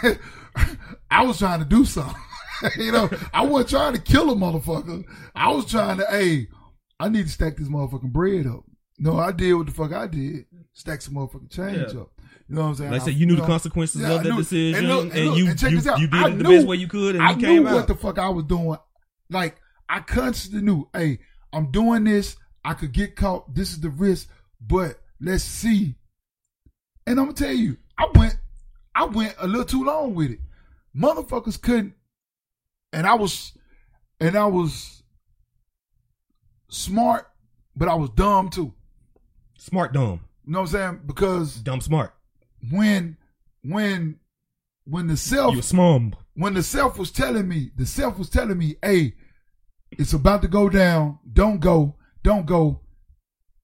I 1.10 1.24
was 1.24 1.38
trying 1.38 1.60
to 1.60 1.64
do 1.64 1.84
something. 1.84 2.14
you 2.78 2.92
know, 2.92 3.08
I 3.32 3.44
wasn't 3.44 3.70
trying 3.70 3.92
to 3.94 4.00
kill 4.00 4.30
a 4.30 4.34
motherfucker. 4.34 5.04
I 5.34 5.50
was 5.52 5.66
trying 5.66 5.98
to, 5.98 6.06
hey, 6.10 6.48
I 6.98 7.08
need 7.08 7.24
to 7.26 7.32
stack 7.32 7.56
this 7.56 7.68
motherfucking 7.68 8.12
bread 8.12 8.46
up. 8.46 8.64
No, 8.98 9.18
I 9.18 9.32
did 9.32 9.52
what 9.54 9.66
the 9.66 9.72
fuck 9.72 9.92
I 9.92 10.06
did. 10.06 10.46
Stack 10.72 11.02
some 11.02 11.14
motherfucking 11.14 11.50
change 11.50 11.92
Yeah. 11.94 12.00
up. 12.02 12.10
You 12.48 12.54
know 12.54 12.62
what 12.62 12.68
I'm 12.68 12.74
saying? 12.76 12.90
Like 12.92 13.02
I 13.02 13.04
said, 13.06 13.14
you 13.14 13.26
knew 13.26 13.34
the 13.34 13.42
know, 13.42 13.46
consequences 13.48 14.00
yeah, 14.02 14.12
of 14.12 14.22
that 14.22 14.36
decision, 14.36 14.78
and 14.78 14.88
look- 14.88 15.14
and 15.14 15.26
look, 15.26 15.38
you 15.38 15.46
and 15.48 15.60
you, 15.62 15.70
this 15.70 15.86
out. 15.88 15.98
you 15.98 16.06
did 16.06 16.14
I 16.22 16.28
it 16.28 16.36
the 16.38 16.44
knew- 16.44 16.56
best 16.56 16.66
way 16.66 16.76
you 16.76 16.86
could, 16.88 17.16
and 17.16 17.24
I 17.24 17.30
you 17.32 17.36
knew 17.36 17.62
what 17.64 17.74
out. 17.74 17.86
the 17.88 17.94
fuck 17.96 18.18
I 18.18 18.28
was 18.28 18.44
doing. 18.44 18.76
Like 19.28 19.56
I 19.88 20.00
constantly 20.00 20.62
knew, 20.62 20.88
hey, 20.94 21.18
I'm 21.52 21.70
doing 21.72 22.04
this. 22.04 22.36
I 22.64 22.74
could 22.74 22.92
get 22.92 23.16
caught. 23.16 23.52
This 23.54 23.70
is 23.70 23.80
the 23.80 23.90
risk, 23.90 24.28
but 24.60 25.00
let's 25.20 25.42
see. 25.44 25.96
And 27.06 27.18
I'm 27.18 27.26
gonna 27.26 27.36
tell 27.36 27.52
you, 27.52 27.76
I 27.98 28.06
went, 28.14 28.36
I 28.94 29.04
went 29.06 29.34
a 29.38 29.46
little 29.46 29.64
too 29.64 29.84
long 29.84 30.14
with 30.14 30.30
it. 30.30 30.40
Motherfuckers 30.96 31.60
couldn't, 31.60 31.94
and 32.96 33.06
I 33.06 33.14
was, 33.14 33.52
and 34.20 34.36
I 34.36 34.46
was 34.46 35.02
smart, 36.70 37.26
but 37.76 37.88
I 37.88 37.94
was 37.94 38.10
dumb 38.10 38.48
too. 38.48 38.72
Smart 39.58 39.92
dumb, 39.92 40.20
You 40.46 40.52
know 40.52 40.60
what 40.60 40.68
I'm 40.68 40.72
saying? 40.72 41.00
Because 41.06 41.56
dumb 41.56 41.80
smart. 41.80 42.14
when, 42.70 43.16
when, 43.62 44.18
when 44.84 45.06
the 45.08 45.16
self 45.16 45.54
You 45.54 45.60
smum. 45.60 46.14
when 46.34 46.54
the 46.54 46.62
self 46.62 46.98
was 46.98 47.10
telling 47.10 47.46
me, 47.48 47.70
the 47.76 47.84
self 47.86 48.18
was 48.18 48.30
telling 48.30 48.56
me, 48.58 48.76
hey, 48.82 49.14
it's 49.92 50.12
about 50.14 50.42
to 50.42 50.48
go 50.48 50.68
down. 50.68 51.18
Don't 51.32 51.60
go. 51.60 51.96
Don't 52.22 52.46
go. 52.46 52.80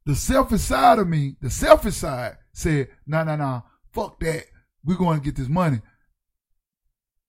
The 0.04 0.14
selfish 0.14 0.60
side 0.62 0.98
of 0.98 1.08
me, 1.08 1.36
the 1.40 1.50
selfish 1.50 1.94
side 1.94 2.36
said, 2.52 2.88
nah, 3.06 3.24
nah, 3.24 3.36
nah, 3.36 3.62
fuck 3.92 4.20
that. 4.20 4.44
We're 4.84 4.96
going 4.96 5.20
to 5.20 5.24
get 5.24 5.36
this 5.36 5.48
money. 5.48 5.80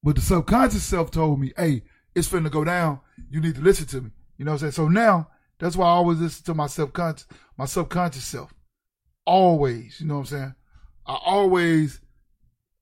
But 0.02 0.16
the 0.16 0.22
subconscious 0.22 0.84
self 0.84 1.12
told 1.12 1.40
me, 1.40 1.54
hey, 1.56 1.84
it's 2.16 2.28
finna 2.30 2.52
go 2.52 2.64
down. 2.64 3.00
You 3.30 3.42
need 3.42 3.56
to 3.56 3.62
listen 3.62 3.86
to 3.88 4.02
me. 4.02 4.12
You 4.38 4.46
know 4.46 4.52
what 4.52 4.64
I'm 4.64 4.72
saying? 4.72 4.72
So 4.74 4.88
now 4.88 5.30
that's 5.60 5.76
why 5.76 5.86
I 5.88 5.92
always 5.92 6.20
listen 6.20 6.46
to 6.46 6.54
my 6.54 6.68
subconscious, 6.68 7.26
my 7.58 7.66
subconscious 7.66 8.24
self. 8.24 8.54
Always, 9.26 10.00
you 10.02 10.08
know 10.08 10.16
what 10.16 10.20
I'm 10.22 10.26
saying? 10.26 10.56
I 11.06 11.18
always 11.26 12.02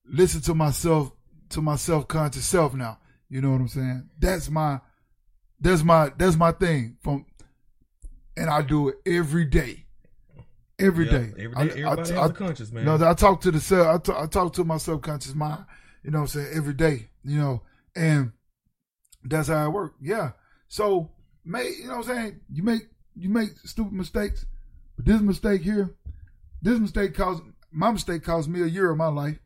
listen 0.05 0.41
to 0.41 0.55
myself, 0.55 1.11
to 1.49 1.61
my 1.61 1.75
self-conscious 1.75 2.45
self 2.45 2.73
now. 2.73 2.97
You 3.29 3.41
know 3.41 3.51
what 3.51 3.61
I'm 3.61 3.67
saying? 3.67 4.09
That's 4.17 4.49
my, 4.49 4.79
that's 5.59 5.83
my, 5.83 6.11
that's 6.17 6.35
my 6.35 6.51
thing 6.51 6.97
from, 7.01 7.25
and 8.35 8.49
I 8.49 8.61
do 8.63 8.89
it 8.89 8.95
every 9.05 9.45
day. 9.45 9.85
Every 10.79 11.05
Yeah, 11.05 11.11
day. 11.11 11.33
Every 11.37 11.55
I- 11.55 11.67
day, 11.67 11.83
I- 11.83 11.91
everybody 11.91 12.17
I- 12.17 12.29
conscience, 12.29 12.71
man. 12.71 12.85
no, 12.85 12.95
I 13.07 13.13
talk 13.13 13.41
to 13.41 13.51
the 13.51 13.59
self. 13.59 13.87
I 13.87 13.97
talk, 13.99 14.23
I 14.23 14.25
talk 14.25 14.53
to 14.53 14.63
my 14.63 14.77
subconscious 14.77 15.35
mind. 15.35 15.63
You 16.03 16.09
know 16.09 16.19
what 16.21 16.35
I'm 16.35 16.41
saying? 16.43 16.57
Every 16.57 16.73
day. 16.73 17.09
You 17.23 17.37
know, 17.37 17.61
and 17.95 18.31
that's 19.23 19.47
how 19.47 19.65
it 19.65 19.69
works. 19.69 19.95
Yeah. 20.01 20.31
So, 20.67 21.11
make 21.45 21.77
you 21.77 21.87
know 21.87 21.97
what 21.97 22.09
I'm 22.09 22.15
saying? 22.15 22.39
You 22.51 22.63
make 22.63 22.83
you 23.15 23.29
make 23.29 23.57
stupid 23.65 23.93
mistakes, 23.93 24.45
but 24.95 25.05
this 25.05 25.21
mistake 25.21 25.61
here, 25.61 25.95
this 26.61 26.79
mistake 26.79 27.13
caused 27.13 27.43
my 27.71 27.91
mistake 27.91 28.23
cost 28.23 28.49
me 28.49 28.61
a 28.61 28.65
year 28.65 28.91
of 28.91 28.97
my 28.97 29.07
life. 29.07 29.37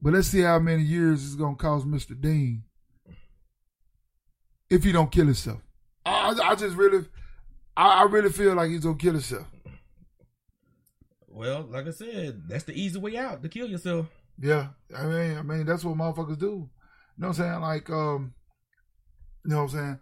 But 0.00 0.12
let's 0.12 0.28
see 0.28 0.42
how 0.42 0.58
many 0.58 0.82
years 0.82 1.24
it's 1.24 1.34
gonna 1.34 1.56
cost 1.56 1.86
Mr. 1.86 2.18
Dean 2.18 2.62
if 4.70 4.84
he 4.84 4.92
don't 4.92 5.10
kill 5.10 5.26
himself. 5.26 5.60
I, 6.06 6.36
I 6.40 6.50
I 6.50 6.54
just 6.54 6.76
really, 6.76 7.04
I, 7.76 8.00
I 8.00 8.02
really 8.04 8.30
feel 8.30 8.54
like 8.54 8.70
he's 8.70 8.84
gonna 8.84 8.96
kill 8.96 9.14
himself. 9.14 9.46
well, 11.26 11.66
like 11.70 11.86
I 11.86 11.90
said, 11.90 12.48
that's 12.48 12.64
the 12.64 12.80
easy 12.80 12.98
way 12.98 13.16
out 13.16 13.42
to 13.42 13.48
kill 13.48 13.66
yourself. 13.68 14.06
Yeah, 14.40 14.68
I 14.96 15.04
mean, 15.06 15.36
I 15.36 15.42
mean 15.42 15.66
that's 15.66 15.84
what 15.84 15.96
motherfuckers 15.96 16.38
do. 16.38 16.70
You 17.18 17.22
know 17.22 17.28
what 17.28 17.38
I'm 17.40 17.44
saying? 17.44 17.60
Like, 17.60 17.90
um, 17.90 18.34
you 19.44 19.50
know 19.50 19.64
what 19.64 19.72
I'm 19.72 19.76
saying? 19.76 19.98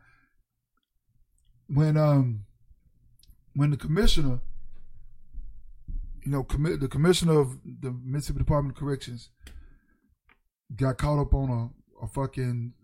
When 1.68 1.96
um, 1.96 2.44
when 3.54 3.70
the 3.70 3.78
commissioner, 3.78 4.40
you 6.22 6.30
know, 6.30 6.42
commit 6.42 6.80
the 6.80 6.88
commissioner 6.88 7.40
of 7.40 7.58
the 7.64 7.90
Mississippi 8.04 8.40
Department 8.40 8.76
of 8.76 8.80
Corrections 8.80 9.30
got 10.74 10.98
caught 10.98 11.18
up 11.18 11.32
on 11.32 11.48
a, 11.48 12.04
a 12.04 12.08
fucking, 12.08 12.74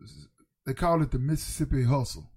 they 0.64 0.72
call 0.72 1.02
it 1.02 1.10
the 1.10 1.18
Mississippi 1.18 1.84
Hustle. 1.84 2.30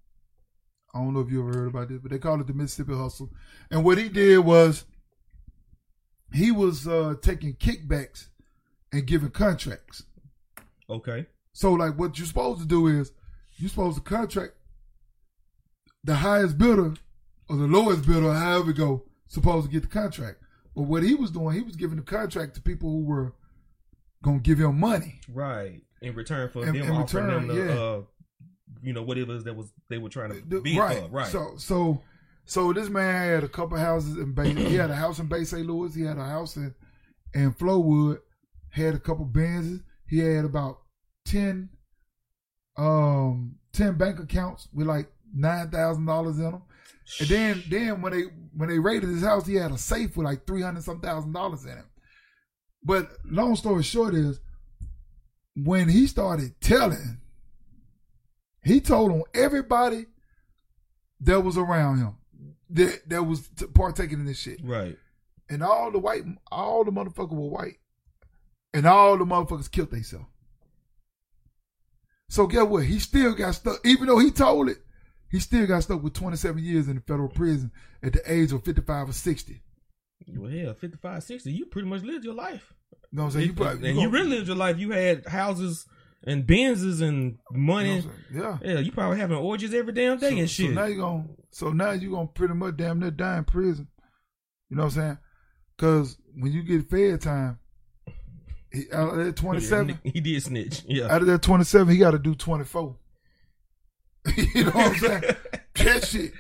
I 0.93 0.99
don't 0.99 1.13
know 1.13 1.21
if 1.21 1.31
you 1.31 1.47
ever 1.47 1.57
heard 1.57 1.69
about 1.69 1.87
this, 1.87 1.99
but 1.99 2.11
they 2.11 2.19
call 2.19 2.41
it 2.41 2.47
the 2.47 2.53
Mississippi 2.53 2.93
Hustle. 2.93 3.29
And 3.71 3.85
what 3.85 3.97
he 3.97 4.09
did 4.09 4.39
was, 4.39 4.83
he 6.33 6.51
was 6.51 6.87
uh, 6.87 7.15
taking 7.21 7.53
kickbacks 7.53 8.27
and 8.91 9.07
giving 9.07 9.29
contracts. 9.29 10.03
Okay. 10.89 11.27
So 11.55 11.71
like 11.71 11.97
what 11.97 12.17
you're 12.19 12.27
supposed 12.27 12.59
to 12.59 12.67
do 12.67 12.87
is 12.87 13.13
you're 13.55 13.69
supposed 13.69 13.95
to 13.95 14.03
contract 14.03 14.55
the 16.03 16.15
highest 16.15 16.57
bidder 16.57 16.95
or 17.47 17.55
the 17.55 17.65
lowest 17.65 18.05
bidder, 18.05 18.33
however 18.33 18.71
it 18.71 18.77
go, 18.77 19.03
supposed 19.29 19.65
to 19.65 19.71
get 19.71 19.83
the 19.83 19.87
contract. 19.87 20.39
But 20.75 20.81
what 20.83 21.01
he 21.01 21.15
was 21.15 21.31
doing, 21.31 21.55
he 21.55 21.61
was 21.61 21.77
giving 21.77 21.95
the 21.95 22.03
contract 22.03 22.55
to 22.55 22.61
people 22.61 22.89
who 22.89 23.05
were 23.05 23.33
gonna 24.21 24.39
give 24.39 24.59
him 24.59 24.77
money. 24.81 25.21
Right. 25.33 25.81
In 26.01 26.13
return 26.13 26.49
for 26.49 26.67
In- 26.67 26.73
them 26.73 26.75
in 26.75 26.91
offering 26.91 27.25
return, 27.25 27.47
them 27.47 27.55
the, 27.55 27.73
yeah. 27.73 27.79
uh, 27.79 28.01
you 28.83 28.91
know, 28.91 29.03
what 29.03 29.17
it 29.17 29.25
was 29.25 29.45
that 29.45 29.55
was 29.55 29.71
they 29.87 29.97
were 29.97 30.09
trying 30.09 30.31
to 30.31 30.61
be 30.61 30.77
right. 30.77 31.03
for. 31.03 31.07
Right. 31.07 31.27
So 31.31 31.53
so 31.57 32.01
so 32.43 32.73
this 32.73 32.89
man 32.89 33.29
had 33.29 33.43
a 33.45 33.47
couple 33.47 33.77
houses 33.77 34.17
in 34.17 34.33
Bay. 34.33 34.53
he 34.53 34.75
had 34.75 34.91
a 34.91 34.95
house 34.95 35.19
in 35.19 35.27
Bay 35.27 35.45
St. 35.45 35.65
Louis. 35.65 35.95
He 35.95 36.01
had 36.01 36.17
a 36.17 36.25
house 36.25 36.57
in 36.57 36.75
in 37.33 37.53
Flowood. 37.53 38.19
Had 38.71 38.93
a 38.93 38.99
couple 38.99 39.25
Benzes. 39.25 39.81
He 40.05 40.19
had 40.19 40.43
about 40.43 40.79
ten 41.25 41.69
um 42.77 43.55
ten 43.73 43.97
bank 43.97 44.19
accounts 44.19 44.67
with 44.73 44.87
like 44.87 45.11
nine 45.33 45.69
thousand 45.69 46.05
dollars 46.05 46.37
in 46.37 46.43
them. 46.43 46.61
And 47.19 47.29
then 47.29 47.63
then 47.69 48.01
when 48.01 48.13
they 48.13 48.23
when 48.55 48.69
they 48.69 48.79
raided 48.79 49.09
his 49.09 49.23
house, 49.23 49.45
he 49.45 49.55
had 49.55 49.71
a 49.71 49.77
safe 49.77 50.15
with 50.15 50.25
like 50.25 50.45
three 50.47 50.61
hundred 50.61 50.83
some 50.83 51.01
thousand 51.01 51.33
dollars 51.33 51.65
in 51.65 51.71
it. 51.71 51.85
But 52.83 53.09
long 53.25 53.55
story 53.55 53.83
short 53.83 54.13
is 54.13 54.39
when 55.55 55.89
he 55.89 56.07
started 56.07 56.59
telling, 56.61 57.19
he 58.63 58.81
told 58.81 59.11
on 59.11 59.23
everybody 59.33 60.05
that 61.21 61.41
was 61.41 61.57
around 61.57 61.99
him 61.99 62.15
that 62.71 63.07
that 63.09 63.23
was 63.23 63.49
partaking 63.73 64.19
in 64.19 64.25
this 64.25 64.39
shit. 64.39 64.59
right. 64.63 64.97
And 65.47 65.61
all 65.61 65.91
the 65.91 65.99
white 65.99 66.23
all 66.51 66.83
the 66.83 66.91
motherfuckers 66.91 67.31
were 67.35 67.49
white. 67.49 67.77
And 68.73 68.85
all 68.85 69.17
the 69.17 69.25
motherfuckers 69.25 69.71
killed 69.71 69.91
themselves. 69.91 70.25
So 72.29 72.47
guess 72.47 72.63
what? 72.63 72.85
He 72.85 72.99
still 72.99 73.33
got 73.33 73.55
stuck, 73.55 73.79
even 73.85 74.07
though 74.07 74.19
he 74.19 74.31
told 74.31 74.69
it, 74.69 74.77
he 75.29 75.39
still 75.39 75.67
got 75.67 75.83
stuck 75.83 76.01
with 76.03 76.13
27 76.13 76.63
years 76.63 76.87
in 76.87 76.95
the 76.95 77.01
federal 77.01 77.29
prison 77.29 77.71
at 78.01 78.13
the 78.13 78.31
age 78.31 78.51
of 78.51 78.63
55 78.63 79.09
or 79.09 79.13
60. 79.13 79.61
Well, 80.29 80.49
hell, 80.49 80.73
55, 80.73 81.23
60, 81.23 81.51
you 81.51 81.65
pretty 81.65 81.87
much 81.87 82.01
lived 82.01 82.25
your 82.25 82.33
life. 82.33 82.73
You 83.11 83.17
know 83.17 83.23
what 83.23 83.27
I'm 83.27 83.31
saying? 83.33 83.47
You, 83.47 83.53
probably- 83.53 83.89
and 83.89 83.99
you 83.99 84.09
really 84.09 84.29
lived 84.29 84.47
your 84.47 84.55
life. 84.57 84.79
You 84.79 84.91
had 84.91 85.27
houses 85.27 85.85
and 86.25 86.45
Benzes 86.45 87.01
and 87.01 87.37
you 87.51 87.57
know 87.57 87.59
money. 87.59 87.95
I'm 87.97 88.01
saying? 88.01 88.13
yeah. 88.33 88.57
yeah, 88.63 88.79
you 88.79 88.91
probably 88.91 89.19
having 89.19 89.37
orgies 89.37 89.73
every 89.73 89.93
damn 89.93 90.17
day 90.17 90.31
so, 90.31 90.37
and 90.37 90.49
shit. 90.49 90.67
so 90.69 90.73
now 90.73 90.85
you're 90.85 90.97
gonna 90.99 91.25
so 91.51 91.69
now 91.71 91.91
you're 91.91 92.11
gonna 92.11 92.27
pretty 92.27 92.53
much 92.55 92.77
damn 92.77 92.99
near 92.99 93.11
die 93.11 93.37
in 93.37 93.43
prison. 93.43 93.87
You 94.69 94.77
know 94.77 94.83
what 94.85 94.93
I'm 94.97 95.01
saying? 95.01 95.17
Cause 95.77 96.17
when 96.33 96.51
you 96.51 96.63
get 96.63 96.89
fed 96.89 97.21
time, 97.21 97.59
he, 98.75 98.91
out 98.91 99.17
of 99.17 99.25
that 99.25 99.35
27, 99.35 99.99
He 100.03 100.19
did 100.21 100.43
snitch. 100.43 100.83
Yeah. 100.87 101.05
out 101.13 101.21
of 101.21 101.27
that 101.27 101.41
27, 101.41 101.93
he 101.93 101.99
got 101.99 102.11
to 102.11 102.19
do 102.19 102.35
24. 102.35 102.95
you 104.37 104.63
know 104.63 104.71
what 104.71 104.87
I'm 104.87 104.95
saying? 104.95 105.23
that 105.75 106.05
shit. 106.05 106.31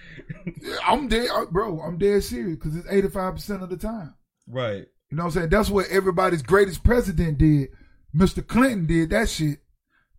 I'm 0.85 1.07
dead, 1.07 1.27
uh, 1.31 1.45
bro. 1.45 1.79
I'm 1.81 1.97
dead 1.97 2.23
serious 2.23 2.57
because 2.57 2.75
it's 2.75 2.87
85% 2.87 3.61
of 3.63 3.69
the 3.69 3.77
time. 3.77 4.15
right. 4.47 4.85
You 5.11 5.17
know 5.17 5.23
what 5.25 5.35
I'm 5.35 5.39
saying? 5.39 5.49
That's 5.49 5.69
what 5.69 5.87
everybody's 5.89 6.41
greatest 6.41 6.83
president 6.83 7.37
did. 7.37 7.69
Mr. 8.13 8.45
Clinton 8.45 8.87
did 8.87 9.11
that 9.11 9.29
shit. 9.29 9.59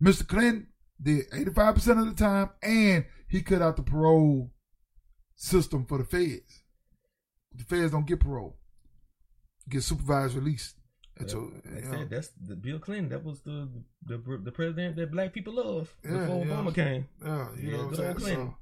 Mr. 0.01 0.25
Clinton 0.25 0.67
did 1.01 1.29
85% 1.29 1.99
of 1.99 2.05
the 2.07 2.13
time, 2.15 2.51
and 2.63 3.03
he 3.27 3.41
cut 3.41 3.61
out 3.61 3.75
the 3.75 3.83
parole 3.83 4.49
system 5.35 5.85
for 5.85 5.97
the 5.97 6.05
feds. 6.05 6.63
The 7.53 7.65
feds 7.65 7.91
don't 7.91 8.07
get 8.07 8.21
parole. 8.21 8.57
Get 9.67 9.83
supervised 9.83 10.35
release. 10.35 10.73
That's 11.19 11.33
Yeah, 11.33 11.39
a- 11.39 11.73
Like 11.75 11.85
I 11.85 11.89
said, 11.89 12.09
that's 12.09 12.29
the 12.47 12.55
Bill 12.55 12.79
Clinton. 12.79 13.09
That 13.09 13.23
was 13.23 13.41
the 13.41 13.67
the 14.05 14.17
the 14.43 14.51
president 14.51 14.95
that 14.97 15.11
black 15.11 15.33
people 15.33 15.53
love 15.53 15.93
Yeah, 16.03 16.11
before 16.19 16.45
yeah. 16.45 16.51
Obama 16.51 16.73
came. 16.75 17.07
Yeah, 17.23 17.47
you 17.59 17.69
Yeah, 17.71 17.77
know 17.77 17.83
what 17.83 17.87
I'm 17.89 17.95
saying? 17.95 18.15
Clinton. 18.15 18.53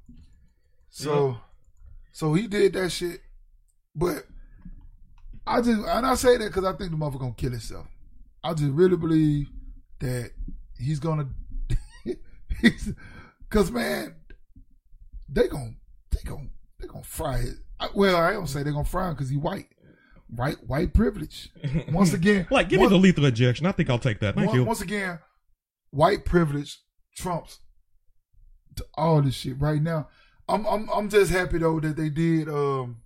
So, 0.90 1.04
so, 1.04 1.36
so 2.12 2.34
he 2.34 2.46
did 2.46 2.72
that 2.74 2.90
shit, 2.90 3.20
but 3.94 4.24
I 5.46 5.60
just 5.60 5.80
and 5.86 6.06
I 6.06 6.14
say 6.14 6.36
that 6.38 6.46
because 6.48 6.64
I 6.64 6.72
think 6.72 6.90
the 6.90 6.96
motherfucker 6.96 7.20
gonna 7.20 7.34
kill 7.36 7.50
himself. 7.50 7.86
I 8.42 8.54
just 8.54 8.72
really 8.72 8.96
believe 8.96 9.48
that 10.00 10.30
he's 10.78 11.00
gonna, 11.00 11.28
he's, 12.60 12.92
cause 13.50 13.70
man, 13.70 14.14
they 15.28 15.48
gonna 15.48 15.74
they 16.10 16.20
gonna 16.24 16.48
they 16.78 16.86
gonna 16.86 17.02
fry 17.04 17.38
it. 17.40 17.54
I- 17.78 17.88
Well, 17.94 18.16
I 18.16 18.32
don't 18.32 18.46
say 18.46 18.62
they 18.62 18.70
gonna 18.72 18.84
fry 18.84 19.08
him 19.08 19.14
because 19.14 19.28
he 19.28 19.36
white, 19.36 19.66
right? 20.34 20.56
White 20.66 20.94
privilege. 20.94 21.50
Once 21.90 22.12
again, 22.12 22.46
like, 22.50 22.68
give 22.68 22.80
once- 22.80 22.90
me 22.90 22.96
the 22.96 23.02
lethal 23.02 23.24
injection. 23.26 23.66
I 23.66 23.72
think 23.72 23.90
I'll 23.90 23.98
take 23.98 24.20
that. 24.20 24.34
Thank 24.34 24.48
once, 24.48 24.56
you. 24.56 24.64
once 24.64 24.80
again, 24.80 25.18
white 25.90 26.24
privilege 26.24 26.78
trumps 27.16 27.60
all 28.94 29.22
this 29.22 29.34
shit 29.34 29.60
right 29.60 29.82
now. 29.82 30.08
I'm 30.48 30.66
I'm 30.66 30.88
I'm 30.90 31.08
just 31.08 31.30
happy 31.32 31.58
though 31.58 31.80
that 31.80 31.96
they 31.96 32.08
did. 32.08 32.48
Um, 32.48 32.98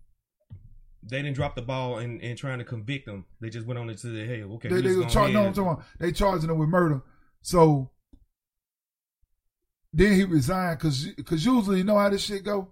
they 1.02 1.22
didn't 1.22 1.36
drop 1.36 1.54
the 1.54 1.62
ball 1.62 1.98
in, 1.98 2.20
in 2.20 2.36
trying 2.36 2.58
to 2.58 2.64
convict 2.64 3.06
them. 3.06 3.24
They 3.40 3.48
just 3.48 3.66
went 3.66 3.78
on 3.78 3.88
and 3.88 3.98
said, 3.98 4.14
"Hey, 4.26 4.42
okay, 4.42 4.68
they 4.68 4.80
they 4.82 4.96
were 4.96 5.06
char- 5.06 5.28
no, 5.28 5.46
I'm 5.46 5.54
talking 5.54 5.72
about 5.72 5.84
they 5.98 6.12
charging 6.12 6.48
them 6.48 6.58
with 6.58 6.68
murder. 6.68 7.02
So 7.42 7.90
then 9.92 10.14
he 10.14 10.24
resigned 10.24 10.78
because 10.78 11.06
because 11.06 11.44
usually 11.44 11.78
you 11.78 11.84
know 11.84 11.98
how 11.98 12.10
this 12.10 12.22
shit 12.22 12.44
go. 12.44 12.68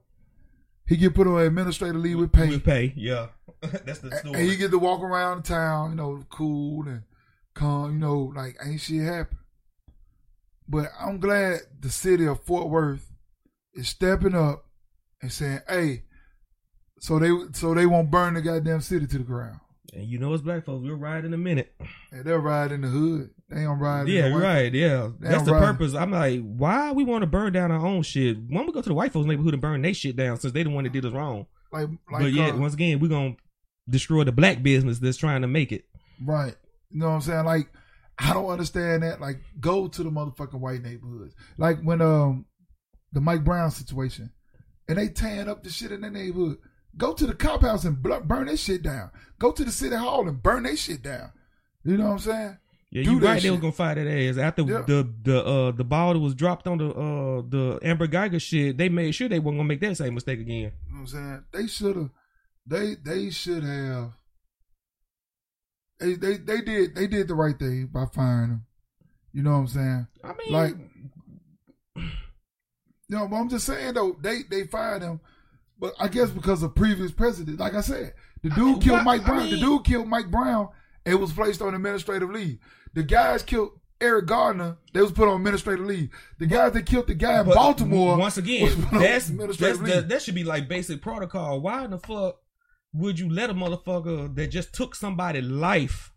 He 0.89 0.97
get 0.97 1.15
put 1.15 1.27
on 1.27 1.41
administrative 1.41 2.01
leave 2.01 2.19
with 2.19 2.33
pay, 2.33 2.49
With 2.49 2.65
pay, 2.65 2.95
yeah. 2.97 3.27
That's 3.61 3.99
the 3.99 4.17
story. 4.17 4.41
and 4.41 4.49
he 4.51 4.57
get 4.57 4.71
to 4.71 4.79
walk 4.79 5.03
around 5.03 5.45
the 5.45 5.49
town, 5.49 5.91
you 5.91 5.97
know, 5.97 6.25
cool 6.31 6.87
and 6.89 7.03
calm, 7.55 7.93
you 7.95 7.99
know, 7.99 8.33
like 8.35 8.57
ain't 8.65 8.81
shit 8.81 9.03
happen. 9.03 9.39
But 10.69 10.87
I'm 10.99 11.19
glad 11.19 11.61
the 11.81 11.91
city 11.91 12.27
of 12.27 12.43
Fort 12.45 12.69
Worth 12.69 13.11
is 13.75 13.89
stepping 13.89 14.35
up 14.35 14.65
and 15.23 15.33
saying, 15.33 15.61
"Hey, 15.69 16.05
so 17.01 17.19
they 17.19 17.31
so 17.53 17.75
they 17.75 17.87
won't 17.87 18.11
burn 18.11 18.35
the 18.35 18.43
goddamn 18.43 18.81
city 18.81 19.07
to 19.07 19.19
the 19.19 19.25
ground. 19.25 19.61
and 19.95 20.07
you 20.07 20.19
know, 20.19 20.33
it's 20.35 20.43
black 20.43 20.65
folks. 20.65 20.85
We'll 20.85 20.97
ride 20.97 21.25
in 21.25 21.35
a 21.35 21.39
minute. 21.39 21.75
And 22.13 22.25
they'll 22.25 22.37
ride 22.39 22.73
in 22.73 22.83
the 22.83 22.89
hood. 22.89 23.31
They 23.51 23.63
don't 23.63 23.79
ride. 23.79 24.09
yeah, 24.09 24.27
in 24.27 24.33
the 24.33 24.39
white- 24.39 24.43
right. 24.45 24.75
Yeah, 24.75 25.09
They 25.19 25.29
that's 25.31 25.45
the 25.45 25.53
ride. 25.53 25.61
purpose. 25.65 25.95
I'm 25.95 26.11
like, 26.11 26.41
why 26.43 26.93
we 26.93 27.05
want 27.05 27.23
to 27.23 27.27
burn 27.27 27.53
down 27.55 27.71
our 27.73 27.85
own 27.85 28.03
shit? 28.03 28.37
Why 28.39 28.59
don't 28.59 28.67
we 28.67 28.73
go 28.73 28.83
to 28.83 28.89
the 28.89 28.95
white 28.95 29.13
folks' 29.13 29.27
neighborhood 29.27 29.55
and 29.55 29.63
burn 29.63 29.81
their 29.83 29.95
shit 29.95 30.17
down 30.17 30.39
since 30.39 30.53
they 30.53 30.63
the 30.63 30.71
one 30.71 30.85
that 30.85 30.93
did 30.93 31.07
us 31.07 31.13
wrong? 31.13 31.47
Like, 31.73 31.89
like, 32.13 32.23
but 32.23 32.33
yeah, 32.33 32.49
uh, 32.49 32.57
once 32.59 32.75
again, 32.75 32.99
we're 33.01 33.09
gonna 33.09 33.37
destroy 33.89 34.25
the 34.25 34.33
black 34.33 34.63
business 34.63 34.99
that's 34.99 35.17
trying 35.17 35.43
to 35.43 35.49
make 35.49 35.73
it. 35.73 35.85
right. 36.25 36.55
You 36.91 37.01
know 37.01 37.09
what 37.09 37.15
I'm 37.17 37.21
saying? 37.21 37.45
Like, 37.45 37.69
I 38.19 38.33
don't 38.33 38.47
understand 38.49 39.03
that. 39.03 39.21
Like, 39.21 39.41
go 39.61 39.89
to 39.89 40.03
the 40.03 40.11
motherfucking 40.11 40.59
white 40.61 40.83
neighborhoods. 40.83 41.35
Like 41.59 41.81
when 41.83 42.01
um 42.01 42.47
the 43.13 43.21
Mike 43.21 43.45
Brown 43.45 43.71
situation, 43.71 44.31
and 44.89 44.97
they 44.99 45.09
tearing 45.09 45.49
up 45.49 45.63
the 45.63 45.71
shit 45.71 45.93
in 45.93 46.01
their 46.03 46.11
neighborhood. 46.11 46.59
Go 46.97 47.13
to 47.13 47.27
the 47.27 47.35
cop 47.35 47.61
house 47.63 47.85
and 47.85 48.03
burn 48.03 48.47
that 48.47 48.59
shit 48.59 48.83
down. 48.83 49.11
Go 49.39 49.53
to 49.53 49.63
the 49.65 49.71
city 49.71 49.95
hall 49.95 50.27
and 50.27 50.43
burn 50.43 50.65
that 50.65 50.79
shit 50.79 51.03
down. 51.03 51.31
You 51.85 51.97
know 51.97 52.07
what 52.07 52.13
I'm 52.13 52.19
saying? 52.19 52.59
Yeah, 52.91 53.03
Do 53.05 53.13
you 53.13 53.19
right. 53.21 53.35
They 53.35 53.41
shit. 53.41 53.51
was 53.53 53.61
gonna 53.61 53.73
fire 53.73 53.95
that 53.97 54.07
ass 54.09 54.39
after 54.39 54.63
Yeah. 54.63 54.83
the 54.87 55.13
the 55.23 55.45
uh 55.45 55.71
the 55.73 55.85
ball 55.85 56.15
that 56.15 56.21
was 56.21 56.35
dropped 56.35 56.67
on 56.67 56.79
the 56.79 56.89
uh 56.89 57.43
the 57.47 57.79
Amber 57.83 58.07
Geiger 58.07 58.41
shit. 58.41 58.79
They 58.79 58.89
made 58.89 59.13
sure 59.15 59.29
they 59.29 59.39
weren't 59.39 59.59
gonna 59.59 59.69
make 59.69 59.81
that 59.81 59.97
same 59.97 60.15
mistake 60.15 60.41
again. 60.41 60.57
You 60.57 60.65
know 60.65 60.73
what 60.93 60.99
I'm 61.01 61.07
saying? 61.07 61.45
They 61.53 61.67
should 61.67 61.97
have. 61.97 62.11
They 62.67 62.95
they 62.95 63.31
should 63.31 63.63
have. 63.63 64.13
They, 66.01 66.15
they 66.15 66.37
they 66.39 66.61
did 66.63 66.95
they 66.95 67.07
did 67.07 67.29
the 67.29 67.35
right 67.35 67.59
thing 67.59 67.87
by 67.93 68.07
firing 68.07 68.51
him. 68.51 68.67
You 69.33 69.43
know 69.43 69.53
what 69.53 69.59
I'm 69.59 69.67
saying? 69.69 70.07
I 70.25 70.29
mean, 70.29 70.53
Like, 70.53 70.75
you 71.97 72.05
know, 73.17 73.27
but 73.29 73.37
I'm 73.37 73.49
just 73.49 73.67
saying 73.67 73.95
though 73.95 74.17
they 74.21 74.43
they 74.51 74.65
fired 74.65 75.03
him, 75.03 75.21
but 75.79 75.95
I 75.99 76.09
guess 76.09 76.31
because 76.31 76.63
of 76.63 76.75
previous 76.75 77.11
president. 77.13 77.59
Like 77.59 77.75
I 77.75 77.81
said, 77.81 78.15
the 78.43 78.51
dude 78.51 78.59
mean, 78.59 78.81
killed 78.81 78.97
what- 78.99 79.05
Mike 79.05 79.23
I 79.23 79.27
Brown. 79.27 79.51
the 79.51 79.57
dude 79.59 79.85
killed 79.85 80.09
Mike 80.09 80.31
Brown 80.31 80.69
It 81.05 81.15
was 81.15 81.33
placed 81.33 81.63
on 81.63 81.75
administrative 81.75 82.31
leave. 82.31 82.59
The 82.95 83.03
guys 83.03 83.43
killed 83.43 83.71
Eric 84.01 84.27
Gardner. 84.27 84.77
They 84.95 85.01
was 85.01 85.13
put 85.13 85.29
on 85.29 85.37
administrative 85.37 85.87
leave. 85.87 86.11
The 86.39 86.47
guys 86.47 86.73
that 86.73 86.87
killed 86.87 87.07
the 87.09 87.15
guy 87.15 87.41
in 87.41 87.47
but 87.47 87.55
Baltimore. 87.55 88.17
Once 88.17 88.37
again, 88.37 88.73
on 88.93 88.99
that's, 89.01 89.29
that's 89.29 89.61
leave. 89.81 90.09
that, 90.09 90.23
should 90.23 90.35
be 90.35 90.45
like 90.45 90.69
basic 90.69 91.03
protocol. 91.03 91.61
Why 91.61 91.85
in 91.85 91.91
the 91.91 91.99
fuck 91.99 92.37
would 92.95 93.19
you 93.19 93.29
let 93.31 93.51
a 93.51 93.55
motherfucker 93.55 94.35
that 94.37 94.47
just 94.49 94.73
took 94.73 94.95
somebody 94.95 95.41
life, 95.43 96.13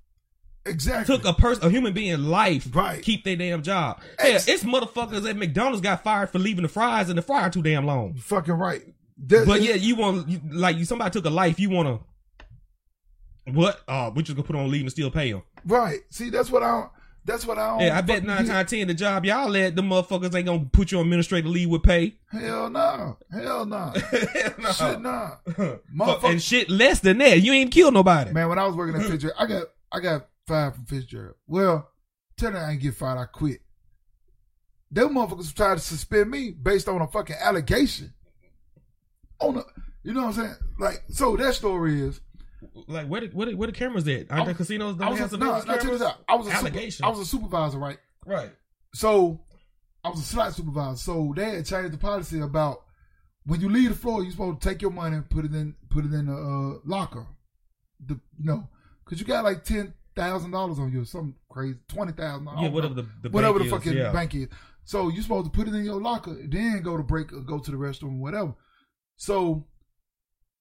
exactly. 0.66 1.18
took 1.18 1.26
a 1.26 1.34
person, 1.34 1.66
a 1.66 1.70
human 1.70 1.94
being 1.94 2.24
life, 2.24 2.68
Right. 2.74 3.02
keep 3.04 3.24
their 3.26 3.36
damn 3.36 3.62
job? 3.64 4.00
Yeah, 4.20 4.36
Ex- 4.36 4.48
it's 4.48 4.64
motherfuckers 4.64 5.30
at 5.30 5.36
McDonald's 5.36 5.82
got 5.82 6.04
fired 6.04 6.30
for 6.30 6.40
leaving 6.40 6.64
the 6.64 6.70
fries 6.70 7.10
in 7.10 7.16
the 7.18 7.22
fryer 7.22 7.50
too 7.50 7.62
damn 7.62 7.86
long. 7.86 8.14
You 8.16 8.22
fucking 8.22 8.54
right. 8.54 8.82
That- 9.28 9.46
But 9.48 9.62
yeah, 9.62 9.74
you 9.76 9.96
want 9.96 10.30
you, 10.30 10.40
like 10.52 10.78
you 10.78 10.86
somebody 10.86 11.12
took 11.12 11.26
a 11.26 11.30
life, 11.30 11.60
you 11.60 11.70
want 11.70 11.88
to 11.90 13.52
what? 13.52 13.82
Oh, 13.88 14.12
we 14.16 14.24
just 14.24 14.36
gonna 14.38 14.46
put 14.48 14.56
on 14.56 14.70
leave 14.70 14.82
and 14.82 14.92
still 14.92 15.10
pay 15.12 15.32
them. 15.32 15.42
Right. 15.66 16.00
See, 16.10 16.30
that's 16.30 16.50
what 16.52 16.64
I. 16.64 16.88
That's 17.24 17.46
what 17.46 17.60
I. 17.60 17.86
Yeah, 17.86 17.98
I 17.98 18.02
bet 18.02 18.24
nine 18.24 18.46
times 18.46 18.70
ten 18.72 18.88
the 18.88 18.96
job 18.96 19.26
y'all 19.26 19.48
let 19.48 19.76
the 19.76 19.84
motherfuckers 19.84 20.34
ain't 20.34 20.48
gonna 20.48 20.66
put 20.72 20.92
you 20.92 20.98
on 20.98 21.06
administrative 21.06 21.52
leave 21.52 21.70
with 21.70 21.84
pay. 21.84 22.16
Hell 22.32 22.70
no. 22.72 23.18
Hell 23.32 23.66
no. 23.66 23.94
No. 24.58 24.72
Shit 24.72 25.02
no. 25.02 25.34
Fuck, 25.56 25.84
Motherfucker- 25.96 26.32
and 26.32 26.42
shit 26.42 26.70
less 26.70 27.00
than 27.00 27.20
that. 27.20 27.42
You 27.42 27.54
ain't 27.54 27.72
killed 27.72 27.94
nobody. 27.94 28.32
Man, 28.32 28.50
when 28.50 28.58
I 28.58 28.66
was 28.66 28.76
working 28.76 29.00
at 29.00 29.06
Fitzgerald, 29.10 29.38
I 29.40 29.46
got 29.46 29.64
I 29.92 30.00
got 30.00 30.28
fired 30.48 30.74
from 30.76 30.86
Fitzgerald. 30.86 31.36
Well, 31.48 31.90
tell 32.38 32.52
them 32.54 32.64
I 32.66 32.72
ain't 32.72 32.82
get 32.82 32.96
fired. 32.96 33.20
I 33.20 33.26
quit. 33.26 33.60
Them 34.90 35.14
motherfuckers 35.14 35.54
tried 35.54 35.76
to 35.76 35.80
suspend 35.80 36.32
me 36.32 36.52
based 36.52 36.88
on 36.90 37.02
a 37.02 37.08
fucking 37.08 37.36
allegation. 37.40 38.14
On 39.40 39.58
a, 39.58 39.64
you 40.04 40.14
know 40.14 40.22
what 40.26 40.38
I'm 40.38 40.44
saying? 40.46 40.56
Like, 40.80 41.04
so 41.10 41.38
that 41.38 41.54
story 41.54 42.02
is 42.02 42.20
Like 42.88 43.08
where 43.08 43.22
the, 43.22 43.28
where 43.28 43.48
the, 43.48 43.56
where 43.56 43.68
the 43.68 43.74
cameras 43.74 44.08
at? 44.08 44.32
Aren't 44.32 44.44
I 44.44 44.46
the 44.46 44.54
casinos 44.54 45.00
I 45.00 45.10
was 45.10 45.20
have 45.20 45.34
a, 45.34 45.38
no, 45.38 45.60
no, 45.60 45.78
check 45.78 45.82
this 45.82 46.02
out. 46.02 46.24
I 46.28 46.36
was 46.36 46.48
a 46.48 46.52
super, 46.52 46.68
Allegation. 46.68 47.06
I 47.06 47.10
was 47.10 47.20
a 47.20 47.26
supervisor, 47.26 47.78
right? 47.78 47.98
right. 48.26 48.52
So 48.94 49.42
I 50.04 50.10
was 50.10 50.20
a 50.20 50.24
slot 50.24 50.54
supervisor. 50.54 50.98
So 50.98 51.34
they 51.36 51.56
had 51.56 51.66
changed 51.66 51.94
the 51.94 51.98
policy 51.98 52.40
about 52.40 52.84
when 53.46 53.60
you 53.60 53.70
leave 53.70 53.90
the 53.90 53.96
floor, 53.96 54.24
you're 54.24 54.32
supposed 54.32 54.62
to 54.62 54.70
take 54.70 54.82
your 54.82 54.92
money 54.92 55.18
and 55.18 55.30
put 55.30 55.46
it 55.46 55.54
in 55.54 55.76
put 55.90 56.06
it 56.06 56.14
in 56.14 56.28
the 56.28 56.34
uh, 56.34 56.80
locker. 56.86 57.28
The 58.06 58.20
no, 58.40 58.70
because 59.04 59.20
you 59.20 59.26
got 59.26 59.44
like 59.44 59.64
ten 59.64 59.94
thousand 60.16 60.52
dollars 60.52 60.80
on 60.80 60.92
you, 60.92 61.02
or 61.02 61.06
something 61.06 61.36
crazy, 61.50 61.78
twenty 61.88 62.14
thousand. 62.14 62.48
Yeah, 62.58 62.70
whatever 62.70 62.94
the, 62.94 63.08
the 63.22 63.30
whatever 63.30 63.60
the 63.60 63.66
is, 63.66 63.72
fucking 63.72 63.94
yeah. 63.94 64.12
bank 64.12 64.34
is. 64.36 64.48
So 64.84 65.10
you're 65.10 65.24
supposed 65.24 65.46
to 65.46 65.52
put 65.52 65.68
it 65.68 65.76
in 65.76 65.86
your 65.86 66.02
locker, 66.02 66.38
then 66.48 66.82
go 66.82 66.98
to 66.98 67.04
break 67.04 67.32
or 67.34 67.42
go 67.42 67.60
to 67.60 67.72
the 67.72 67.78
restroom, 67.78 68.20
whatever. 68.20 68.56
So 69.18 69.68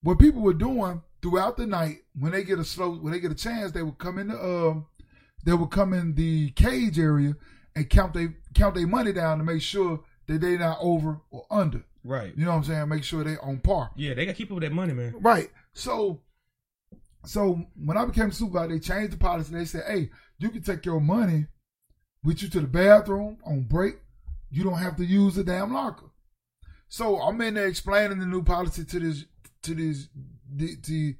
what 0.02 0.18
people 0.18 0.42
were 0.42 0.54
doing 0.54 1.02
throughout 1.22 1.56
the 1.56 1.66
night, 1.66 1.98
when 2.18 2.32
they 2.32 2.44
get 2.44 2.58
a 2.58 2.64
slow, 2.64 2.96
when 2.96 3.12
they 3.12 3.20
get 3.20 3.30
a 3.30 3.36
chance, 3.36 3.72
they 3.72 3.82
will 3.82 3.92
come 3.92 4.18
in 4.18 4.28
the 4.28 4.38
um, 4.42 4.86
they 5.44 5.52
would 5.52 5.70
come 5.70 5.92
in 5.92 6.14
the 6.14 6.50
cage 6.50 6.98
area 6.98 7.34
and 7.74 7.88
count 7.88 8.14
they 8.14 8.28
count 8.54 8.74
their 8.74 8.86
money 8.86 9.12
down 9.12 9.38
to 9.38 9.44
make 9.44 9.62
sure 9.62 10.00
that 10.26 10.40
they 10.40 10.56
not 10.56 10.78
over 10.80 11.20
or 11.30 11.46
under. 11.50 11.84
Right. 12.02 12.32
You 12.36 12.44
know 12.44 12.52
what 12.52 12.58
I'm 12.58 12.64
saying? 12.64 12.88
Make 12.88 13.04
sure 13.04 13.24
they 13.24 13.36
on 13.38 13.58
par. 13.58 13.90
Yeah, 13.96 14.14
they 14.14 14.24
got 14.24 14.32
to 14.32 14.36
keep 14.36 14.50
up 14.50 14.54
with 14.54 14.64
that 14.64 14.72
money, 14.72 14.94
man. 14.94 15.14
Right. 15.20 15.50
So, 15.74 16.22
so 17.26 17.60
when 17.76 17.96
I 17.96 18.04
became 18.06 18.32
supervisor, 18.32 18.68
they 18.68 18.78
changed 18.78 19.12
the 19.12 19.18
policy. 19.18 19.52
They 19.54 19.64
said, 19.64 19.84
"Hey, 19.86 20.10
you 20.38 20.50
can 20.50 20.62
take 20.62 20.86
your 20.86 21.00
money 21.00 21.46
with 22.24 22.42
you 22.42 22.48
to 22.50 22.60
the 22.60 22.66
bathroom 22.66 23.38
on 23.44 23.62
break. 23.62 23.96
You 24.50 24.64
don't 24.64 24.78
have 24.78 24.96
to 24.96 25.04
use 25.04 25.34
the 25.34 25.44
damn 25.44 25.72
locker." 25.72 26.10
So 26.88 27.20
I'm 27.20 27.40
in 27.40 27.54
there 27.54 27.66
explaining 27.66 28.18
the 28.18 28.26
new 28.26 28.42
policy 28.42 28.84
to 28.84 28.98
this, 28.98 29.24
to 29.62 29.74
these, 29.74 30.08
the, 30.54 30.76
to 30.76 31.14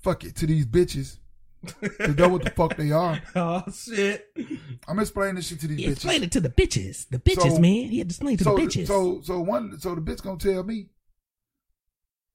fuck 0.00 0.24
it, 0.24 0.36
to 0.36 0.46
these 0.46 0.66
bitches. 0.66 1.18
to 2.00 2.08
know 2.14 2.28
what 2.28 2.44
the 2.44 2.50
fuck 2.50 2.76
they 2.76 2.92
are. 2.92 3.20
Oh 3.34 3.62
shit! 3.72 4.26
I'm 4.86 4.98
explaining 5.00 5.34
this 5.36 5.48
shit 5.48 5.58
to 5.60 5.66
these 5.66 5.78
He 5.78 5.86
bitches. 5.86 5.92
explained 5.92 6.24
it 6.24 6.32
to 6.32 6.40
the 6.40 6.48
bitches. 6.50 7.08
The 7.08 7.18
bitches, 7.18 7.54
So- 7.54 7.58
man. 7.58 7.88
He 7.88 7.98
had 7.98 8.08
to 8.08 8.12
explain 8.12 8.36
to 8.36 8.44
so, 8.44 8.56
the 8.56 8.62
bitches. 8.62 8.86
So 8.86 9.20
so 9.22 9.40
one 9.40 9.78
so 9.80 9.94
the 9.94 10.00
bitch 10.00 10.22
gonna 10.22 10.38
tell 10.38 10.62
me, 10.62 10.88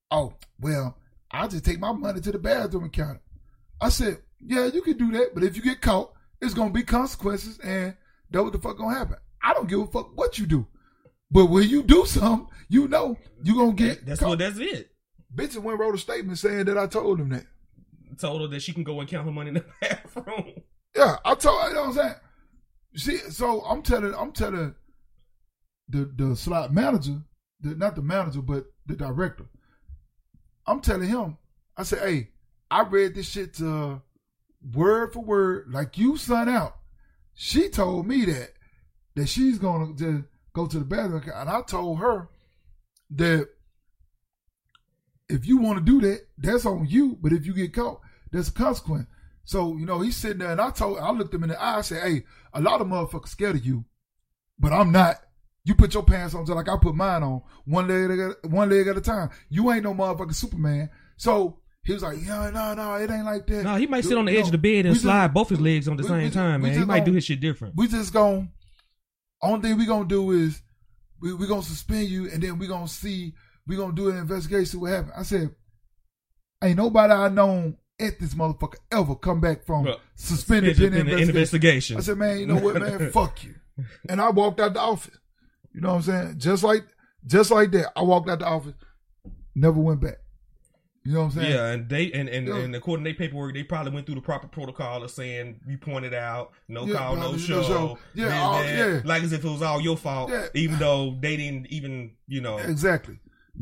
oh 0.10 0.34
well, 0.60 0.98
I'll 1.32 1.48
just 1.48 1.64
take 1.66 1.80
my 1.80 1.92
money 1.94 2.20
to 2.22 2.32
the 2.32 2.40
bathroom 2.40 2.84
and 2.84 2.94
count 2.94 3.18
it. 3.18 3.22
I 3.80 3.90
said, 3.90 4.18
yeah, 4.46 4.66
you 4.68 4.82
can 4.82 4.98
do 4.98 5.12
that, 5.14 5.34
but 5.34 5.44
if 5.44 5.56
you 5.56 5.62
get 5.62 5.82
caught, 5.82 6.12
it's 6.42 6.54
gonna 6.54 6.72
be 6.72 6.84
consequences, 6.84 7.58
and 7.64 7.96
that 8.32 8.44
what 8.44 8.52
the 8.54 8.60
fuck 8.60 8.78
gonna 8.78 8.98
happen. 8.98 9.18
I 9.42 9.54
don't 9.54 9.70
give 9.70 9.80
a 9.80 9.88
fuck 9.88 10.16
what 10.18 10.38
you 10.38 10.46
do, 10.46 10.68
but 11.32 11.46
when 11.46 11.70
you 11.70 11.84
do 11.84 12.06
something, 12.06 12.48
you 12.70 12.88
know 12.88 13.18
you 13.44 13.56
gonna 13.56 13.74
get 13.74 14.06
That's 14.06 14.20
caught. 14.20 14.30
what. 14.30 14.40
That's 14.40 14.58
it. 14.60 14.91
Bitches 15.34 15.58
went 15.58 15.74
and 15.74 15.80
wrote 15.80 15.96
a 15.96 15.98
statement 15.98 16.38
saying 16.38 16.66
that 16.66 16.78
I 16.78 16.88
told 16.88 17.20
them 17.20 17.30
that. 17.30 17.46
Told 18.20 18.42
her 18.42 18.48
that 18.48 18.62
she 18.62 18.74
can 18.74 18.84
go 18.84 19.00
and 19.00 19.10
count 19.10 19.26
her 19.26 19.32
money 19.32 19.50
in 19.50 19.54
the 19.56 19.66
bathroom. 19.82 20.62
Yeah, 20.96 21.18
I 21.24 21.36
told 21.36 21.62
her, 21.62 21.70
you 21.70 21.76
know 21.76 21.82
what 21.82 21.90
I'm 21.90 21.94
saying. 21.94 22.16
See, 22.96 23.18
so 23.32 23.62
I'm 23.62 23.82
telling 23.82 24.14
I'm 24.14 24.34
telling 24.34 24.76
the 25.88 26.12
the 26.16 26.36
slot 26.36 26.74
manager, 26.74 27.22
the, 27.62 27.76
not 27.76 27.96
the 27.96 28.02
manager, 28.02 28.42
but 28.42 28.66
the 28.86 28.96
director. 28.96 29.46
I'm 30.68 30.82
telling 30.82 31.08
him, 31.08 31.38
I 31.78 31.84
said, 31.84 32.00
hey, 32.00 32.30
I 32.70 32.84
read 32.84 33.16
this 33.16 33.30
shit 33.30 33.54
to 33.56 34.02
word 34.74 35.14
for 35.14 35.24
word, 35.24 35.68
like 35.72 35.98
you 35.98 36.18
son 36.18 36.50
out. 36.50 36.76
She 37.34 37.70
told 37.70 38.08
me 38.08 38.26
that 38.26 38.50
that 39.16 39.28
she's 39.28 39.58
gonna 39.58 39.94
just 39.94 40.26
go 40.54 40.68
to 40.68 40.80
the 40.80 40.86
bathroom, 40.86 41.24
and 41.34 41.50
I 41.50 41.62
told 41.62 42.00
her 42.00 42.30
that 43.12 43.48
if 45.32 45.46
you 45.48 45.58
want 45.58 45.80
to 45.80 45.84
do 45.86 46.02
that, 46.08 46.22
that's 46.38 46.66
on 46.66 46.86
you. 46.88 47.18
But 47.22 47.34
if 47.34 47.46
you 47.46 47.54
get 47.54 47.74
caught, 47.74 48.00
there's 48.32 48.50
a 48.50 48.54
consequence. 48.54 49.08
So, 49.44 49.76
you 49.78 49.86
know, 49.86 50.00
he's 50.02 50.16
sitting 50.16 50.38
there 50.40 50.52
and 50.52 50.62
I 50.62 50.70
told 50.72 51.00
I 51.00 51.12
looked 51.12 51.34
him 51.34 51.44
in 51.44 51.50
the 51.50 51.62
eye, 51.62 51.78
I 51.80 51.82
said, 51.82 52.04
Hey, 52.04 52.24
a 52.54 52.62
lot 52.62 52.80
of 52.82 52.88
motherfuckers 52.88 53.30
scared 53.30 53.56
of 53.56 53.66
you, 53.66 53.86
but 54.60 54.72
I'm 54.72 54.92
not. 54.92 55.18
You 55.64 55.76
put 55.76 55.94
your 55.94 56.04
pants 56.04 56.34
on 56.34 56.46
just 56.46 56.56
like 56.56 56.70
I 56.70 56.76
put 56.82 56.96
mine 56.96 57.22
on, 57.24 57.42
one 57.66 57.88
leg 57.88 58.18
at 58.20 58.36
a, 58.44 58.48
one 58.48 58.70
leg 58.70 58.88
at 58.88 58.98
a 58.98 59.02
time. 59.02 59.30
You 59.50 59.72
ain't 59.72 59.84
no 59.84 59.94
motherfucking 59.94 60.34
Superman. 60.36 60.90
So 61.18 61.60
he 61.84 61.94
was 61.94 62.02
like, 62.04 62.18
Yeah, 62.24 62.50
no, 62.52 62.74
no, 62.74 62.96
it 62.96 63.10
ain't 63.12 63.26
like 63.26 63.46
that. 63.48 63.64
No, 63.64 63.76
he 63.76 63.88
might 63.88 64.04
sit 64.04 64.18
on 64.18 64.26
the 64.26 64.32
No, 64.34 64.40
edge 64.40 64.46
of 64.46 64.52
the 64.54 64.58
bed 64.58 64.86
and 64.86 64.94
just- 64.96 65.04
slide 65.04 65.34
both 65.34 65.50
his 65.50 65.60
legs 65.60 65.88
on 65.88 65.98
the 65.98 66.04
we- 66.04 66.10
same 66.10 66.24
we 66.24 66.30
time, 66.30 66.62
we 66.62 66.70
man. 66.70 66.80
He 66.80 66.86
might 66.86 67.00
do 67.00 67.06
gonna- 67.08 67.16
his 67.18 67.26
shit 67.26 67.40
different. 67.42 67.76
We 67.76 67.88
just 67.88 68.14
gonna 68.14 68.48
only 69.42 69.70
thing 69.70 69.78
we 69.78 69.86
gonna 69.86 70.08
do 70.08 70.32
is 70.32 70.62
we 71.20 71.34
we 71.34 71.48
gonna 71.48 71.64
suspend 71.64 72.08
you 72.10 72.30
and 72.32 72.42
then 72.42 72.58
we 72.60 72.68
gonna 72.68 72.88
see 72.88 73.34
we 73.68 73.76
gonna 73.76 73.94
do 73.94 74.10
an 74.10 74.18
investigation, 74.18 74.66
see 74.66 74.78
what 74.78 74.92
happened. 74.92 75.14
I 75.18 75.24
said, 75.24 75.54
Ain't 76.64 76.78
nobody 76.78 77.12
I 77.14 77.28
known 77.30 77.78
at 78.00 78.20
this 78.20 78.34
motherfucker 78.36 78.76
ever 78.92 79.16
come 79.16 79.40
back 79.42 79.66
from 79.66 79.88
suspended 80.16 80.80
in, 80.80 80.94
in, 80.94 81.00
investigation. 81.02 81.30
investigation. 81.30 81.98
I 81.98 82.00
said, 82.02 82.18
man, 82.18 82.40
you 82.40 82.46
know 82.48 82.58
what, 82.58 82.80
man, 82.80 83.12
fuck 83.14 83.44
you. 83.44 83.56
And 84.10 84.22
I 84.22 84.30
walked 84.30 84.60
out 84.60 84.74
the 84.74 84.80
office. 84.80 85.18
You 85.74 85.82
know 85.82 85.90
what 85.90 85.96
I'm 85.96 86.02
saying? 86.04 86.40
Just 86.40 86.64
like 86.64 86.84
just 87.26 87.50
like 87.52 87.72
that. 87.72 87.92
I 87.98 88.02
walked 88.04 88.30
out 88.30 88.40
the 88.40 88.46
office, 88.48 88.74
never 89.56 89.80
went 89.80 90.02
back. 90.02 90.18
You 91.04 91.14
know 91.14 91.20
what 91.22 91.26
I'm 91.26 91.32
saying? 91.32 91.52
Yeah, 91.52 91.68
and 91.72 91.90
they 91.90 92.12
and 92.12 92.30
and, 92.30 92.48
Yeah. 92.48 92.58
and 92.58 92.76
according 92.76 93.06
to 93.06 93.10
their 93.12 93.18
paperwork, 93.18 93.56
they 93.56 93.64
probably 93.64 93.92
went 93.92 94.06
through 94.06 94.16
the 94.16 94.22
proper 94.22 94.48
protocol 94.48 95.04
of 95.04 95.10
saying 95.10 95.62
you 95.68 95.78
pointed 95.80 96.14
out, 96.14 96.52
no 96.68 96.86
Yeah, 96.86 96.96
call, 96.98 97.16
no 97.16 97.38
show, 97.38 97.62
no 97.62 97.64
show. 97.64 97.98
Yeah, 98.14 98.40
all- 98.40 98.64
yeah. 98.64 99.02
like 99.04 99.24
as 99.24 99.34
if 99.34 99.44
it 99.44 99.50
was 99.50 99.64
all 99.64 99.82
your 99.82 99.98
fault, 99.98 100.30
Yeah. 100.30 100.48
even 100.54 100.78
though 100.78 101.18
they 101.20 101.38
didn't 101.38 101.68
even, 101.72 102.12
you 102.28 102.42
know, 102.42 102.58
Exactly. 102.60 103.18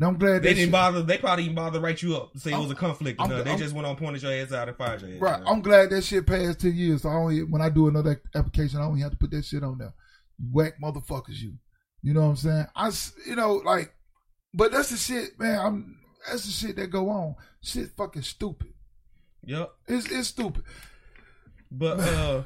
I'm 0.08 0.18
glad 0.18 0.42
they 0.42 0.50
that 0.50 0.54
didn't 0.54 0.70
bother. 0.70 1.02
They 1.02 1.18
probably 1.18 1.44
even 1.44 1.56
bother 1.56 1.78
to 1.78 1.84
write 1.84 2.00
you 2.02 2.16
up, 2.16 2.30
say 2.36 2.52
it 2.52 2.58
was 2.58 2.70
a 2.70 2.74
conflict. 2.74 3.20
I'm- 3.20 3.28
they 3.28 3.50
I'm- 3.50 3.58
just 3.58 3.74
went 3.74 3.86
on, 3.86 3.96
pointed 3.96 4.22
your 4.22 4.32
ass 4.32 4.52
out, 4.52 4.68
and 4.68 4.76
fired 4.76 5.02
your 5.02 5.10
ass. 5.10 5.20
Right. 5.20 5.40
man. 5.40 5.48
I'm 5.48 5.60
glad 5.60 5.90
that 5.90 6.02
shit 6.04 6.26
passed 6.26 6.60
ten 6.60 6.74
years. 6.74 7.02
So 7.02 7.08
I 7.10 7.14
only 7.14 7.42
when 7.42 7.60
I 7.60 7.68
do 7.68 7.88
another 7.88 8.20
application, 8.34 8.80
I 8.80 8.84
only 8.84 9.00
have 9.02 9.10
to 9.10 9.16
put 9.18 9.30
that 9.32 9.44
shit 9.44 9.62
on 9.62 9.78
there. 9.78 9.92
You 10.38 10.48
whack 10.52 10.74
motherfuckers, 10.82 11.38
you. 11.40 11.54
You 12.02 12.14
know 12.14 12.22
what 12.22 12.28
I'm 12.28 12.36
saying? 12.36 12.66
I, 12.74 12.90
you 13.26 13.36
know, 13.36 13.56
like, 13.56 13.92
but 14.54 14.72
that's 14.72 14.88
the 14.88 14.96
shit, 14.96 15.38
man. 15.38 15.58
I'm 15.58 15.96
that's 16.28 16.46
the 16.46 16.50
shit 16.52 16.76
that 16.76 16.86
go 16.88 17.10
on. 17.10 17.34
Shit, 17.62 17.90
fucking 17.96 18.22
stupid. 18.22 18.72
Yep. 19.44 19.70
It's 19.86 20.10
it's 20.10 20.28
stupid. 20.28 20.64
But 21.70 22.00
uh 22.00 22.42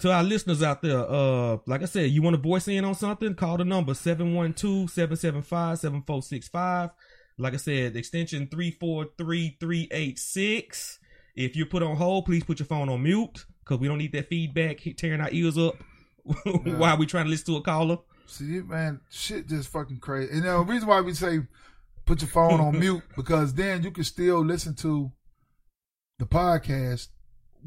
to 0.00 0.10
our 0.10 0.22
listeners 0.22 0.62
out 0.62 0.82
there, 0.82 0.98
uh, 0.98 1.56
like 1.66 1.80
I 1.82 1.86
said, 1.86 2.10
you 2.10 2.20
want 2.22 2.36
to 2.36 2.42
voice 2.42 2.68
in 2.68 2.84
on 2.84 2.94
something, 2.94 3.34
call 3.34 3.56
the 3.56 3.64
number 3.64 3.92
712-775-7465. 3.92 6.90
Like 7.38 7.54
I 7.54 7.58
said, 7.58 7.96
extension 7.96 8.48
343386. 8.48 10.98
If 11.36 11.56
you're 11.56 11.66
put 11.66 11.82
on 11.82 11.96
hold, 11.96 12.26
please 12.26 12.44
put 12.44 12.60
your 12.60 12.66
phone 12.66 12.88
on 12.88 13.02
mute 13.02 13.44
because 13.60 13.80
we 13.80 13.88
don't 13.88 13.98
need 13.98 14.12
that 14.12 14.28
feedback 14.28 14.78
tearing 14.96 15.20
our 15.20 15.30
ears 15.32 15.58
up 15.58 15.74
while 16.44 16.96
we 16.96 17.06
trying 17.06 17.24
to 17.24 17.30
listen 17.30 17.46
to 17.46 17.56
a 17.56 17.62
caller. 17.62 17.98
See, 18.26 18.62
man, 18.62 19.00
shit 19.10 19.48
just 19.48 19.68
fucking 19.68 19.98
crazy. 19.98 20.32
And 20.32 20.44
the 20.44 20.60
reason 20.60 20.88
why 20.88 21.00
we 21.00 21.12
say 21.14 21.40
put 22.04 22.22
your 22.22 22.30
phone 22.30 22.60
on 22.60 22.78
mute 22.84 23.02
because 23.16 23.54
then 23.54 23.82
you 23.82 23.90
can 23.90 24.04
still 24.04 24.44
listen 24.44 24.76
to 24.76 25.10
the 26.18 26.26
podcast 26.26 27.08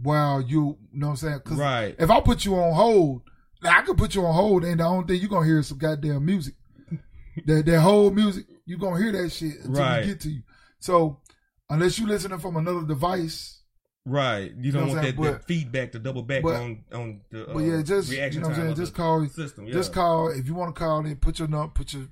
while 0.02 0.42
you, 0.42 0.78
you 0.92 1.00
know 1.00 1.08
what 1.08 1.12
I'm 1.12 1.18
saying? 1.18 1.40
'Cause 1.46 1.58
Right. 1.58 1.96
if 1.98 2.10
I 2.10 2.20
put 2.22 2.46
you 2.46 2.56
on 2.56 2.74
hold, 2.74 3.22
I 3.64 3.82
could 3.82 3.98
put 3.98 4.14
you 4.16 4.26
on 4.26 4.34
hold, 4.34 4.64
and 4.66 4.80
the 4.80 4.84
only 4.86 5.08
thing 5.08 5.20
you're 5.22 5.30
gonna 5.30 5.46
hear 5.46 5.60
is 5.60 5.68
some 5.68 5.78
goddamn 5.78 6.26
music. 6.26 6.54
that 7.46 7.66
that 7.66 7.82
whole 7.82 8.12
music, 8.12 8.46
you're 8.66 8.80
gonna 8.80 9.02
hear 9.02 9.12
that 9.12 9.30
shit 9.32 9.56
until 9.64 9.82
Right. 9.82 10.02
we 10.02 10.08
get 10.08 10.22
to 10.22 10.30
you. 10.32 10.42
So 10.80 11.22
unless 11.70 11.98
you 12.00 12.08
listening 12.08 12.40
from 12.40 12.56
another 12.58 12.86
device, 12.86 13.54
Right. 14.10 14.54
You 14.58 14.72
don't 14.72 14.84
know 14.88 14.94
want 14.94 15.02
that, 15.02 15.16
saying? 15.18 15.34
that 15.34 15.46
feedback 15.48 15.92
to 15.92 16.00
double 16.00 16.24
back 16.24 16.42
but- 16.42 16.56
on 16.56 16.84
on 16.94 17.22
the 17.30 17.50
uh, 17.50 17.54
but 17.54 17.60
yeah, 17.60 17.82
just 17.82 18.10
you 18.10 18.18
know 18.40 18.48
what 18.48 18.56
I'm 18.58 18.64
saying, 18.64 18.76
just 18.76 18.94
call 18.94 19.28
system. 19.28 19.68
Yeah. 19.68 19.74
Just 19.74 19.92
call 19.92 20.30
if 20.30 20.48
you 20.48 20.54
want 20.56 20.74
to 20.74 20.80
call 20.80 21.06
in. 21.06 21.18
Put 21.18 21.40
your 21.40 21.50
num- 21.50 21.72
put 21.72 21.92
your 21.94 22.08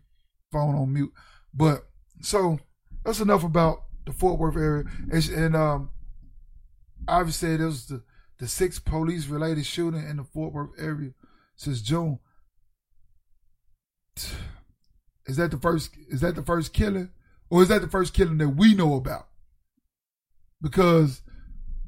phone 0.51 0.75
on 0.75 0.91
mute. 0.91 1.13
But 1.53 1.87
so 2.21 2.59
that's 3.05 3.21
enough 3.21 3.45
about 3.45 3.83
the 4.05 4.11
Fort 4.11 4.39
Worth 4.39 4.57
area. 4.57 4.83
And, 5.09 5.29
and 5.29 5.55
um, 5.55 5.89
obviously 7.07 7.53
it 7.53 7.59
was 7.59 7.87
the 7.87 8.03
the 8.37 8.47
sixth 8.47 8.83
police 8.83 9.27
related 9.27 9.65
shooting 9.65 10.07
in 10.07 10.17
the 10.17 10.23
Fort 10.23 10.53
Worth 10.53 10.71
area 10.77 11.11
since 11.55 11.81
June. 11.81 12.19
Is 15.25 15.37
that 15.37 15.51
the 15.51 15.57
first? 15.57 15.91
Is 16.09 16.21
that 16.21 16.35
the 16.35 16.43
first 16.43 16.73
killing, 16.73 17.11
or 17.49 17.63
is 17.63 17.69
that 17.69 17.81
the 17.81 17.87
first 17.87 18.13
killing 18.13 18.37
that 18.39 18.49
we 18.49 18.73
know 18.73 18.95
about? 18.95 19.27
Because 20.61 21.21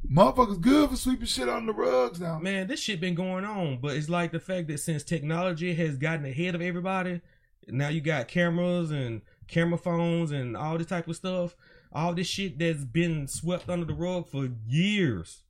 motherfuckers 0.10 0.62
good 0.62 0.90
for 0.90 0.96
sweeping 0.96 1.26
shit 1.26 1.50
under 1.50 1.74
the 1.74 1.78
rugs 1.78 2.20
now. 2.20 2.40
Man, 2.40 2.68
this 2.68 2.80
shit 2.80 3.02
been 3.02 3.16
going 3.16 3.46
on, 3.46 3.80
but 3.82 3.96
it's 3.96 4.10
like 4.10 4.32
the 4.32 4.40
fact 4.40 4.68
that 4.68 4.80
since 4.80 5.04
technology 5.04 5.74
has 5.76 5.98
gotten 5.98 6.26
ahead 6.26 6.56
of 6.56 6.62
everybody, 6.62 7.22
now 7.68 7.90
you 7.90 8.02
got 8.02 8.28
cameras 8.28 8.92
and 8.92 9.22
camera 9.48 9.78
phones 9.78 10.32
and 10.32 10.56
all 10.56 10.78
this 10.78 10.88
type 10.88 11.08
of 11.08 11.16
stuff. 11.16 11.56
All 11.94 12.14
this 12.14 12.28
shit 12.28 12.60
that's 12.60 12.84
been 12.84 13.28
swept 13.28 13.70
under 13.70 13.86
the 13.86 13.94
rug 13.94 14.28
for 14.28 14.50
years. 14.68 15.44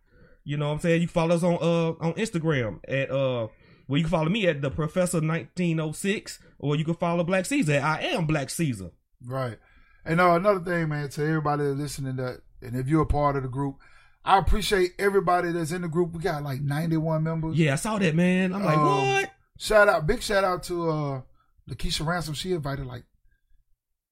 You 0.44 0.58
know 0.58 0.68
what 0.70 0.74
I'm 0.76 0.80
saying? 0.80 1.02
You 1.02 1.08
follow 1.08 1.36
us 1.36 1.44
on 1.44 1.56
uh 1.62 1.90
on 2.04 2.14
Instagram 2.14 2.80
at 2.88 3.12
uh 3.12 3.48
well 3.88 3.98
you 3.98 4.04
can 4.04 4.10
follow 4.12 4.30
me 4.30 4.48
at 4.48 4.62
the 4.62 4.72
Professor 4.72 5.18
1906 5.20 6.40
or 6.60 6.76
you 6.76 6.86
can 6.86 6.96
follow 6.96 7.24
Black 7.24 7.46
Caesar. 7.46 7.80
I 7.84 8.02
am 8.02 8.26
Black 8.26 8.50
Caesar. 8.50 8.92
Right. 9.24 9.58
And 10.06 10.22
uh, 10.22 10.32
another 10.32 10.62
thing, 10.62 10.90
man, 10.90 11.10
to 11.10 11.22
everybody 11.22 11.64
that's 11.66 11.78
listening 11.78 12.16
that 12.16 12.40
and 12.62 12.76
if 12.76 12.88
you're 12.88 13.04
a 13.04 13.06
part 13.08 13.36
of 13.36 13.44
the 13.44 13.50
group, 13.50 13.76
I 14.26 14.38
appreciate 14.38 14.92
everybody 15.00 15.52
that's 15.52 15.72
in 15.72 15.82
the 15.84 15.88
group. 15.88 16.14
We 16.14 16.20
got 16.22 16.44
like 16.44 16.62
91 16.62 17.24
members. 17.24 17.58
Yeah, 17.58 17.74
I 17.74 17.76
saw 17.78 17.98
that 17.98 18.16
man. 18.16 18.54
I'm 18.54 18.64
like, 18.66 18.78
Um, 18.78 18.86
what? 18.86 19.32
Shout 19.58 19.88
out, 19.90 20.06
big 20.06 20.22
shout 20.22 20.44
out 20.44 20.64
to 20.64 20.90
uh 20.90 21.22
Lakeisha 21.70 22.06
Ransom. 22.06 22.34
She 22.34 22.54
invited 22.54 22.86
like 22.86 23.04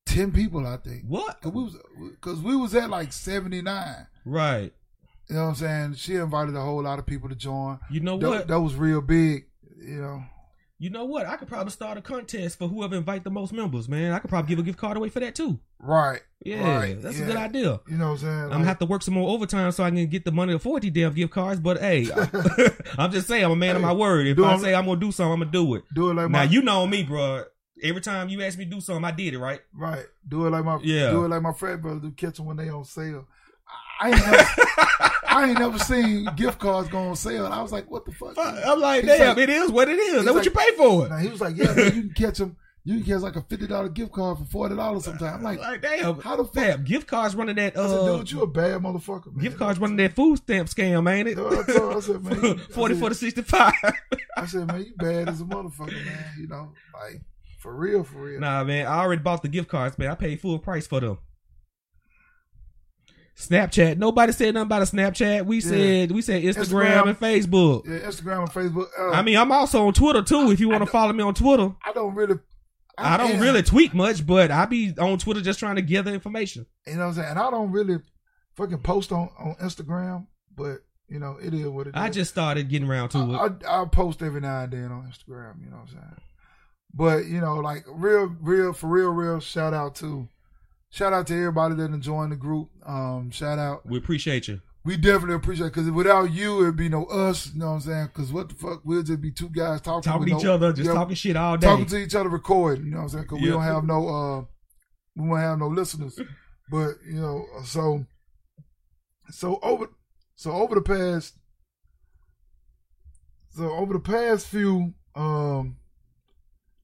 10 0.07 0.31
people, 0.31 0.65
I 0.65 0.77
think. 0.77 1.03
What? 1.07 1.41
Cause 1.41 1.51
we 1.51 1.63
was, 1.63 1.75
cause 2.21 2.39
we 2.41 2.55
was 2.55 2.73
at 2.75 2.89
like 2.89 3.11
79. 3.11 4.07
Right. 4.25 4.73
You 5.29 5.35
know 5.35 5.41
what 5.43 5.47
I'm 5.49 5.55
saying? 5.55 5.93
She 5.95 6.15
invited 6.15 6.55
a 6.55 6.61
whole 6.61 6.83
lot 6.83 6.99
of 6.99 7.05
people 7.05 7.29
to 7.29 7.35
join. 7.35 7.79
You 7.89 7.99
know 7.99 8.17
That, 8.17 8.29
what? 8.29 8.47
that 8.47 8.59
was 8.61 8.75
real 8.75 9.01
big. 9.01 9.45
You 9.81 10.01
know, 10.01 10.23
You 10.77 10.89
know 10.89 11.05
what? 11.05 11.25
I 11.25 11.37
could 11.37 11.47
probably 11.47 11.71
start 11.71 11.97
a 11.97 12.01
contest 12.01 12.57
for 12.57 12.67
whoever 12.67 12.95
invite 12.95 13.23
the 13.23 13.29
most 13.29 13.53
members, 13.53 13.87
man. 13.87 14.11
I 14.11 14.19
could 14.19 14.29
probably 14.29 14.49
give 14.49 14.59
a 14.59 14.63
gift 14.63 14.77
card 14.77 14.97
away 14.97 15.07
for 15.07 15.21
that 15.21 15.33
too. 15.33 15.59
right? 15.79 16.21
Yeah, 16.43 16.77
right, 16.77 17.01
that's 17.01 17.17
yeah. 17.17 17.23
a 17.23 17.27
good 17.27 17.37
idea. 17.37 17.79
You 17.89 17.97
know 17.97 18.07
what 18.07 18.11
I'm 18.11 18.17
saying? 18.19 18.43
I'm 18.43 18.49
gonna 18.49 18.65
have 18.65 18.79
to 18.79 18.85
work 18.85 19.01
some 19.01 19.13
more 19.13 19.29
overtime 19.29 19.71
so 19.71 19.83
I 19.83 19.89
can 19.89 20.05
get 20.07 20.25
the 20.25 20.31
money 20.31 20.51
to 20.51 20.57
afford 20.57 20.83
these 20.83 20.91
damn 20.91 21.13
gift 21.13 21.31
cards. 21.33 21.59
But 21.59 21.79
hey, 21.79 22.07
I, 22.13 23.05
am 23.05 23.11
just 23.11 23.27
saying 23.27 23.45
I'm 23.45 23.51
a 23.51 23.55
man 23.55 23.77
of 23.77 23.81
my 23.81 23.93
word. 23.93 24.27
If 24.27 24.37
I 24.37 24.51
them- 24.51 24.59
say 24.59 24.75
I'm 24.75 24.85
gonna 24.85 24.99
do 24.99 25.11
something, 25.11 25.31
I'm 25.31 25.39
gonna 25.39 25.51
do 25.51 25.75
it. 25.75 25.83
do 25.93 26.11
it 26.11 26.15
like 26.15 26.29
Now 26.29 26.39
my 26.39 26.43
you 26.43 26.61
know 26.61 26.85
me, 26.85 27.03
bro. 27.03 27.45
Every 27.81 28.01
time 28.01 28.29
you 28.29 28.41
ask 28.43 28.57
me 28.57 28.65
to 28.65 28.71
do 28.71 28.81
something, 28.81 29.03
I 29.03 29.11
did 29.11 29.33
it 29.33 29.39
right. 29.39 29.59
right. 29.73 30.05
Do 30.27 30.45
it 30.45 30.49
like 30.51 30.63
my 30.65 30.79
Yeah. 30.83 31.11
Do 31.11 31.25
it 31.25 31.29
like 31.29 31.41
my 31.41 31.53
frat 31.53 31.81
brother 31.81 31.99
do. 31.99 32.11
Catch 32.11 32.37
them 32.37 32.45
when 32.45 32.57
they 32.57 32.69
on 32.69 32.83
sale. 32.83 33.27
I 33.99 34.09
ain't 34.11 34.19
never, 34.19 34.37
I 35.35 35.49
ain't 35.49 35.59
never 35.59 35.77
seen 35.79 36.27
gift 36.35 36.59
cards 36.59 36.87
go 36.89 36.97
on 36.99 37.15
sale. 37.15 37.45
And 37.45 37.53
I 37.53 37.61
was 37.61 37.71
like, 37.71 37.89
what 37.91 38.05
the 38.05 38.11
fuck? 38.11 38.35
I'm 38.37 38.79
like, 38.79 39.03
He's 39.03 39.17
damn, 39.17 39.29
like- 39.29 39.37
it 39.37 39.49
is 39.49 39.69
what 39.71 39.89
it 39.89 39.99
is. 39.99 40.23
That's 40.25 40.35
what 40.35 40.45
you 40.45 40.51
pay 40.51 40.71
for. 40.77 41.07
Now 41.09 41.17
he 41.17 41.27
was 41.29 41.41
like, 41.41 41.55
yeah, 41.57 41.73
man, 41.73 41.85
you 41.95 42.01
can 42.03 42.13
catch 42.13 42.37
them. 42.37 42.55
You 42.87 42.97
can 43.01 43.13
catch 43.13 43.21
like 43.21 43.35
a 43.35 43.41
fifty 43.41 43.65
dollar 43.65 43.89
gift 43.89 44.11
card 44.11 44.37
for 44.37 44.45
forty 44.45 44.75
dollars 44.75 45.05
sometimes. 45.05 45.37
I'm 45.37 45.41
like, 45.43 45.59
Like, 45.59 45.81
damn, 45.81 46.19
how 46.21 46.35
the 46.35 46.43
fuck? 46.45 46.53
damn, 46.53 46.83
gift 46.83 47.07
cards 47.07 47.35
running 47.35 47.55
that 47.55 47.75
I 47.75 47.87
said, 47.87 47.97
uh, 47.99 48.17
dude, 48.17 48.31
you 48.31 48.43
a 48.43 48.47
bad 48.47 48.79
motherfucker. 48.81 49.33
Man. 49.33 49.43
gift 49.43 49.57
cards 49.57 49.79
running 49.79 49.97
that 49.97 50.13
food 50.13 50.37
stamp 50.37 50.69
scam, 50.69 51.11
ain't 51.11 51.27
it? 51.27 51.37
I 51.39 51.63
told? 51.73 51.97
I 51.97 51.99
said, 51.99 52.23
man, 52.23 52.59
I 52.69 52.71
Forty 52.71 52.93
said- 52.93 53.01
for 53.03 53.09
the 53.09 53.15
sixty 53.15 53.41
five. 53.41 53.73
I 54.37 54.45
said, 54.45 54.67
man, 54.67 54.81
you 54.85 54.93
bad 54.97 55.29
as 55.29 55.41
a 55.41 55.45
motherfucker, 55.45 56.05
man. 56.05 56.25
You 56.39 56.47
know, 56.47 56.73
like 56.93 57.21
for 57.59 57.73
real, 57.73 58.03
for 58.03 58.19
real. 58.19 58.39
Nah, 58.39 58.63
man, 58.63 58.85
I 58.85 58.99
already 58.99 59.23
bought 59.23 59.41
the 59.41 59.47
gift 59.49 59.67
cards, 59.67 59.97
man. 59.97 60.09
I 60.11 60.15
paid 60.15 60.39
full 60.39 60.59
price 60.59 60.85
for 60.85 60.99
them. 60.99 61.17
Snapchat. 63.37 63.97
Nobody 63.97 64.31
said 64.31 64.53
nothing 64.53 64.67
about 64.67 64.81
a 64.81 64.85
Snapchat. 64.85 65.45
We 65.45 65.59
said 65.61 66.11
we 66.11 66.21
said 66.21 66.43
Instagram, 66.43 67.03
Instagram. 67.03 67.07
and 67.09 67.19
Facebook. 67.19 67.85
Yeah, 67.85 67.99
Instagram 67.99 68.39
and 68.39 68.49
Facebook. 68.49 68.87
Uh, 68.97 69.11
I 69.11 69.21
mean, 69.21 69.37
I'm 69.37 69.51
also 69.51 69.87
on 69.87 69.93
Twitter 69.93 70.21
too. 70.21 70.51
If 70.51 70.59
you 70.59 70.69
want 70.69 70.83
to 70.83 70.89
follow 70.89 71.11
me 71.13 71.23
on 71.23 71.33
Twitter, 71.33 71.73
I 71.85 71.93
don't 71.93 72.15
really. 72.15 72.39
I 72.97 73.17
don't 73.17 73.31
am. 73.31 73.41
really 73.41 73.61
tweet 73.61 73.93
much, 73.93 74.25
but 74.25 74.51
I 74.51 74.65
be 74.65 74.93
on 74.97 75.17
Twitter 75.17 75.41
just 75.41 75.59
trying 75.59 75.75
to 75.75 75.81
gather 75.81 76.13
information. 76.13 76.65
You 76.87 76.93
know 76.93 76.99
what 76.99 77.05
I'm 77.07 77.13
saying? 77.15 77.27
And 77.31 77.39
I 77.39 77.51
don't 77.51 77.71
really 77.71 77.97
fucking 78.55 78.79
post 78.79 79.11
on, 79.11 79.29
on 79.37 79.55
Instagram, 79.55 80.27
but 80.55 80.77
you 81.09 81.19
know, 81.19 81.37
it 81.41 81.53
is 81.53 81.67
what 81.67 81.87
it 81.87 81.89
is. 81.89 81.95
I 81.95 82.09
just 82.09 82.31
started 82.31 82.69
getting 82.69 82.87
around 82.87 83.09
to 83.09 83.17
it. 83.17 83.65
I, 83.65 83.79
I, 83.79 83.81
I 83.81 83.85
post 83.85 84.21
every 84.21 84.41
now 84.41 84.61
and 84.61 84.71
then 84.71 84.91
on 84.91 85.03
Instagram, 85.03 85.63
you 85.63 85.69
know 85.69 85.77
what 85.77 85.89
I'm 85.89 85.93
saying? 85.93 86.21
But, 86.93 87.25
you 87.25 87.41
know, 87.41 87.55
like 87.55 87.85
real, 87.89 88.33
real, 88.39 88.73
for 88.73 88.87
real, 88.87 89.09
real 89.09 89.39
shout 89.39 89.73
out 89.73 89.95
to 89.95 90.27
shout 90.95 91.11
out 91.11 91.27
to 91.27 91.33
everybody 91.35 91.75
that 91.75 91.99
joined 91.99 92.31
the 92.31 92.37
group. 92.37 92.69
Um, 92.85 93.29
shout 93.29 93.59
out. 93.59 93.85
We 93.85 93.97
appreciate 93.97 94.47
you. 94.47 94.61
We 94.85 94.95
definitely 94.97 95.35
appreciate 95.35 95.67
because 95.67 95.89
without 95.91 96.31
you, 96.31 96.61
it'd 96.61 96.75
be 96.77 96.89
no 96.89 97.05
us, 97.05 97.51
you 97.53 97.59
know 97.59 97.67
what 97.67 97.71
I'm 97.73 97.79
saying? 97.81 98.05
Because 98.13 98.31
what 98.31 98.49
the 98.49 98.55
fuck, 98.55 98.81
we'll 98.85 99.01
just 99.03 99.19
be 99.19 99.31
two 99.31 99.49
guys 99.49 99.81
talking, 99.81 100.09
Talking 100.09 100.27
to 100.29 100.37
each 100.37 100.43
no- 100.43 100.53
other, 100.53 100.71
just 100.73 100.87
yeah, 100.87 100.93
talking 100.93 101.15
shit 101.15 101.35
all 101.35 101.57
day. 101.57 101.67
talking 101.67 101.87
to 101.87 101.97
each 101.97 102.13
other, 102.15 102.29
recording. 102.29 102.85
You 102.85 102.91
know 102.91 102.97
what 102.97 103.03
I'm 103.03 103.09
saying? 103.09 103.23
Because 103.23 103.41
we 103.41 103.49
don't 103.49 103.63
have 103.63 103.83
no, 103.83 104.07
uh, 104.07 104.41
we 105.15 105.27
won't 105.27 105.41
have 105.41 105.57
no 105.59 105.67
listeners. 105.67 106.19
But 106.69 106.93
you 107.05 107.19
know, 107.19 107.45
so 107.65 108.05
so 109.31 109.59
over, 109.63 109.87
so 110.35 110.51
over 110.51 110.75
the 110.75 110.81
past, 110.81 111.33
so 113.49 113.71
over 113.71 113.93
the 113.93 113.99
past 113.99 114.47
few 114.47 114.93
um 115.15 115.77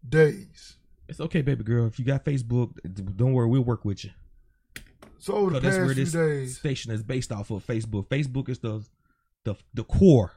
days. 0.07 0.77
It's 1.11 1.19
okay, 1.19 1.41
baby 1.41 1.65
girl. 1.65 1.87
If 1.87 1.99
you 1.99 2.05
got 2.05 2.23
Facebook, 2.23 2.71
don't 3.17 3.33
worry, 3.33 3.47
we'll 3.47 3.65
work 3.65 3.83
with 3.83 4.05
you. 4.05 4.11
So 5.17 5.33
over 5.35 5.51
So 5.51 5.55
the 5.55 5.59
that's 5.59 5.75
where 5.75 5.87
past 5.87 5.95
few 5.95 6.05
this 6.05 6.13
days, 6.13 6.57
station 6.57 6.91
is 6.93 7.03
based 7.03 7.33
off 7.33 7.51
of 7.51 7.67
Facebook. 7.67 8.07
Facebook 8.07 8.47
is 8.47 8.59
the 8.59 8.81
the 9.43 9.55
the 9.73 9.83
core 9.83 10.31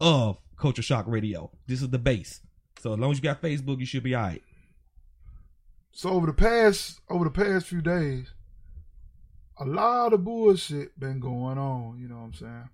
of 0.00 0.38
Culture 0.56 0.80
Shock 0.80 1.04
Radio. 1.06 1.50
This 1.66 1.82
is 1.82 1.90
the 1.90 1.98
base. 1.98 2.40
So 2.80 2.94
as 2.94 2.98
long 2.98 3.10
as 3.12 3.18
you 3.18 3.22
got 3.22 3.42
Facebook, 3.42 3.80
you 3.80 3.86
should 3.86 4.02
be 4.02 4.16
alright. 4.16 4.42
so 5.92 6.08
over 6.08 6.26
the 6.26 6.32
past 6.32 7.00
over 7.10 7.24
the 7.24 7.30
past 7.30 7.66
few 7.66 7.82
days, 7.82 8.32
a 9.60 9.66
lot 9.66 10.14
of 10.14 10.24
bullshit 10.24 10.98
been 10.98 11.20
going 11.20 11.58
on. 11.58 11.98
You 12.00 12.08
know 12.08 12.16
what 12.16 12.24
I'm 12.24 12.32
saying? 12.34 12.68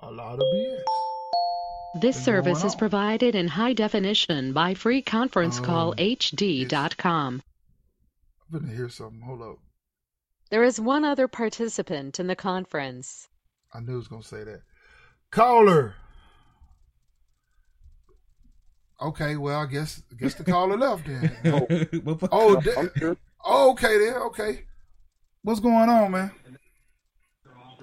A 0.00 0.10
lot 0.10 0.34
of 0.34 0.40
BS. 0.54 0.82
This 2.00 2.22
service 2.22 2.64
is 2.64 2.74
provided 2.74 3.34
in 3.34 3.48
high 3.48 3.72
definition 3.72 4.52
by 4.52 4.74
freeconferencecallhd.com. 4.74 7.42
Oh, 7.44 8.46
I'm 8.52 8.60
gonna 8.60 8.72
hear 8.74 8.88
something. 8.88 9.20
Hold 9.20 9.42
up. 9.42 9.58
There 10.50 10.64
is 10.64 10.80
one 10.80 11.04
other 11.04 11.28
participant 11.28 12.20
in 12.20 12.26
the 12.26 12.36
conference. 12.36 13.28
I 13.72 13.80
knew 13.80 13.94
it 13.94 13.96
was 13.96 14.08
gonna 14.08 14.22
say 14.22 14.44
that. 14.44 14.62
Caller. 15.30 15.94
Okay, 19.00 19.36
well, 19.36 19.60
I 19.60 19.66
guess 19.66 20.02
I 20.12 20.16
guess 20.16 20.34
the 20.34 20.44
caller 20.44 20.76
left 20.76 21.06
then. 21.06 21.32
Well, 22.04 22.18
Oh, 22.32 22.56
I'm 22.56 22.62
da- 22.62 22.88
sure. 22.96 23.16
oh, 23.44 23.70
okay 23.72 23.98
then. 23.98 24.14
Okay, 24.14 24.64
what's 25.42 25.60
going 25.60 25.88
on, 25.88 26.10
man? 26.12 26.30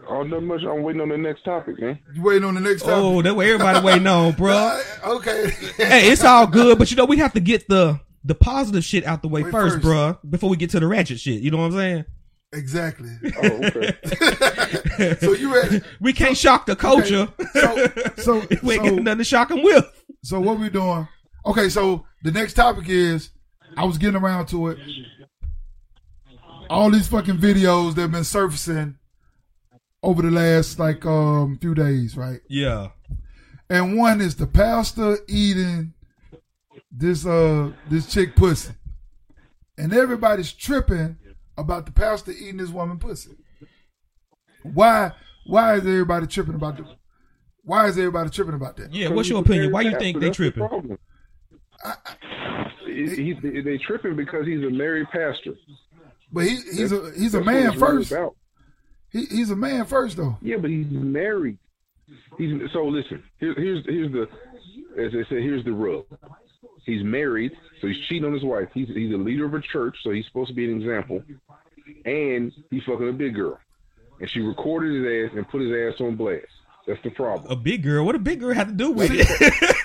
Oh, 0.08 0.24
not 0.24 0.44
much. 0.44 0.62
I'm 0.64 0.84
waiting 0.84 1.02
on 1.02 1.10
the 1.10 1.18
next 1.18 1.44
topic, 1.44 1.80
man. 1.80 2.00
You 2.14 2.24
waiting 2.24 2.44
on 2.44 2.56
the 2.56 2.62
next 2.62 2.84
time? 2.84 2.94
oh, 2.94 3.22
that's 3.22 3.36
what 3.36 3.46
everybody 3.46 3.86
waiting 3.86 4.08
on, 4.08 4.32
bro. 4.38 4.82
okay. 5.06 5.50
hey, 5.78 6.12
it's 6.12 6.24
all 6.24 6.48
good, 6.48 6.78
but 6.78 6.92
you 6.92 6.98
know 6.98 7.06
we 7.06 7.18
have 7.18 7.34
to 7.34 7.40
get 7.40 7.68
the 7.68 8.00
the 8.24 8.36
positive 8.36 8.84
shit 8.84 9.06
out 9.06 9.22
the 9.22 9.28
way 9.28 9.44
Wait 9.44 9.52
first, 9.52 9.76
first. 9.76 9.86
bruh, 9.86 10.18
before 10.30 10.50
we 10.50 10.58
get 10.58 10.70
to 10.72 10.80
the 10.80 10.88
ratchet 10.88 11.20
shit. 11.20 11.42
You 11.42 11.52
know 11.52 11.58
what 11.58 11.66
I'm 11.66 11.72
saying? 11.74 12.06
exactly. 12.54 13.10
Oh, 13.42 13.48
okay. 13.66 15.16
so 15.22 15.34
you 15.34 15.54
ready? 15.54 15.82
We 16.02 16.14
can't 16.14 16.38
shock 16.38 16.66
the 16.66 16.76
culture. 16.76 17.30
So, 17.54 17.88
so, 18.18 18.34
we 18.62 18.76
ain't 18.76 18.86
so, 18.86 18.96
got 18.96 19.04
nothing 19.04 19.18
to 19.20 19.24
shock 19.24 19.50
them 19.50 19.64
with. 19.64 19.86
so 20.24 20.40
what 20.40 20.60
we 20.60 20.70
doing? 20.70 21.08
Okay, 21.46 21.70
so 21.70 22.06
the 22.24 22.32
next 22.32 22.54
topic 22.54 22.90
is 22.90 23.30
I 23.78 23.86
was 23.86 23.98
getting 23.98 24.22
around 24.22 24.48
to 24.48 24.68
it. 24.68 24.80
All 26.70 26.90
these 26.90 27.08
fucking 27.08 27.38
videos 27.38 27.96
that 27.96 28.02
have 28.02 28.12
been 28.12 28.24
surfacing 28.24 28.98
over 30.04 30.22
the 30.22 30.32
last 30.32 30.80
like 30.80 31.06
um 31.06 31.58
few 31.60 31.76
days, 31.76 32.18
right? 32.18 32.40
Yeah. 32.50 32.90
And 33.70 33.98
one 33.98 34.20
is 34.22 34.36
the 34.36 34.48
pastor 34.48 35.20
eating 35.28 35.94
this 36.92 37.26
uh 37.26 37.72
this 37.90 38.08
chick 38.12 38.36
pussy. 38.36 38.74
And 39.78 39.94
everybody's 39.94 40.52
tripping 40.52 41.18
about 41.58 41.86
the 41.86 41.92
pastor 41.92 42.32
eating 42.32 42.58
this 42.58 42.70
woman 42.70 42.98
pussy. 42.98 43.32
Why 44.64 45.12
why 45.46 45.76
is 45.76 45.82
everybody 45.82 46.28
tripping 46.28 46.56
about 46.56 46.78
the 46.78 46.86
why 47.64 47.88
is 47.88 47.98
everybody 47.98 48.30
tripping 48.30 48.56
about 48.56 48.78
that? 48.78 48.94
Yeah, 48.94 49.10
what's 49.10 49.30
your 49.30 49.42
opinion? 49.42 49.72
Why 49.72 49.82
you 49.82 49.98
think 49.98 50.20
they 50.20 50.28
That's 50.28 50.38
the 50.38 50.52
tripping? 50.52 50.68
problem. 50.68 50.98
He, 52.86 53.34
he, 53.34 53.62
they 53.62 53.78
tripping 53.78 54.16
because 54.16 54.46
he's 54.46 54.64
a 54.64 54.70
married 54.70 55.08
pastor. 55.12 55.54
But 56.32 56.46
he 56.46 56.56
he's 56.76 56.92
a 56.92 57.12
he's 57.18 57.34
a 57.36 57.44
man 57.44 57.78
first. 57.78 58.12
about. 58.12 58.36
He, 59.12 59.26
he's 59.26 59.50
a 59.52 59.56
man 59.56 59.86
first 59.86 60.18
though. 60.18 60.38
Yeah, 60.42 60.58
but 60.58 60.70
he's 60.70 60.88
married. 60.90 61.58
He's 62.38 62.54
so 62.74 62.86
listen. 62.86 63.24
Here, 63.40 63.54
here's 63.56 63.86
here's 63.86 64.12
the 64.12 64.28
as 64.98 65.12
I 65.14 65.28
said. 65.30 65.40
Here's 65.44 65.64
the 65.64 65.72
rub. 65.74 66.06
He's 66.86 67.04
married, 67.04 67.52
so 67.80 67.88
he's 67.88 68.00
cheating 68.08 68.26
on 68.26 68.34
his 68.34 68.44
wife. 68.44 68.70
He's 68.74 68.88
he's 68.88 69.14
a 69.14 69.18
leader 69.18 69.46
of 69.46 69.54
a 69.54 69.62
church, 69.62 69.98
so 70.04 70.12
he's 70.12 70.26
supposed 70.26 70.50
to 70.50 70.56
be 70.56 70.66
an 70.72 70.80
example. 70.82 71.24
And 72.06 72.52
he's 72.70 72.84
fucking 72.84 73.08
a 73.10 73.14
big 73.14 73.36
girl, 73.36 73.60
and 74.20 74.30
she 74.30 74.40
recorded 74.40 74.94
his 75.04 75.30
ass 75.32 75.38
and 75.38 75.48
put 75.50 75.62
his 75.62 75.72
ass 75.72 76.02
on 76.02 76.16
blast. 76.16 76.46
That's 76.88 77.02
the 77.04 77.12
problem. 77.12 77.52
A 77.52 77.56
big 77.56 77.84
girl. 77.84 78.06
What 78.06 78.16
a 78.16 78.20
big 78.20 78.40
girl 78.40 78.54
have 78.54 78.68
to 78.68 78.74
do 78.74 78.92
with 78.92 79.12
it? 79.14 79.28